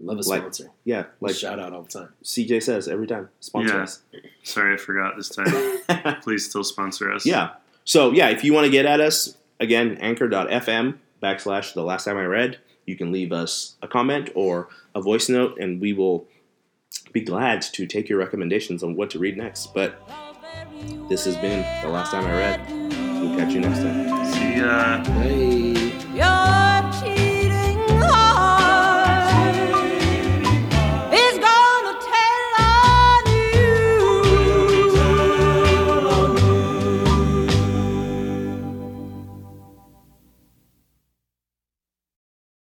Love 0.00 0.18
a 0.18 0.22
Like- 0.22 0.40
sponsor. 0.40 0.70
Yeah, 0.84 1.04
like 1.20 1.34
Shout 1.34 1.58
out 1.58 1.72
all 1.74 1.82
the 1.82 1.88
time. 1.90 2.08
CJ 2.24 2.62
says 2.62 2.88
every 2.88 3.06
time. 3.06 3.28
Sponsor 3.40 3.74
Yeah. 3.76 3.82
us. 3.82 4.00
Sorry, 4.42 4.72
I 4.74 4.76
forgot 4.78 5.16
this 5.18 5.28
time. 5.28 6.20
Please 6.22 6.48
still 6.48 6.64
sponsor 6.64 7.12
us. 7.12 7.26
yeah. 7.26 7.50
So 7.84 8.10
yeah, 8.12 8.30
if 8.30 8.42
you 8.42 8.54
want 8.54 8.64
to 8.64 8.70
get 8.70 8.86
at 8.86 9.00
us, 9.00 9.36
again, 9.60 9.98
anchor.fm 10.00 10.96
backslash 11.22 11.74
the 11.74 11.82
last 11.82 12.04
time 12.04 12.16
I 12.16 12.24
read, 12.24 12.58
you 12.86 12.96
can 12.96 13.12
leave 13.12 13.32
us 13.32 13.76
a 13.80 13.88
comment 13.88 14.30
or 14.34 14.68
a 14.94 15.00
voice 15.00 15.28
note 15.28 15.58
and 15.58 15.80
we 15.80 15.92
will 15.92 16.26
be 17.12 17.20
glad 17.20 17.62
to 17.62 17.86
take 17.86 18.08
your 18.08 18.18
recommendations 18.18 18.82
on 18.82 18.96
what 18.96 19.10
to 19.10 19.18
read 19.18 19.36
next. 19.36 19.72
But 19.74 20.00
this 21.08 21.24
has 21.24 21.36
been 21.36 21.64
the 21.82 21.88
last 21.88 22.10
time 22.10 22.24
I 22.24 22.32
read. 22.32 22.70
We'll 23.20 23.36
catch 23.36 23.52
you 23.52 23.60
next 23.60 23.78
time. 23.78 24.32
See 24.32 24.56
ya. 24.56 25.02
Bye. 25.04 25.92
Your 26.14 27.16
cheek 27.16 27.21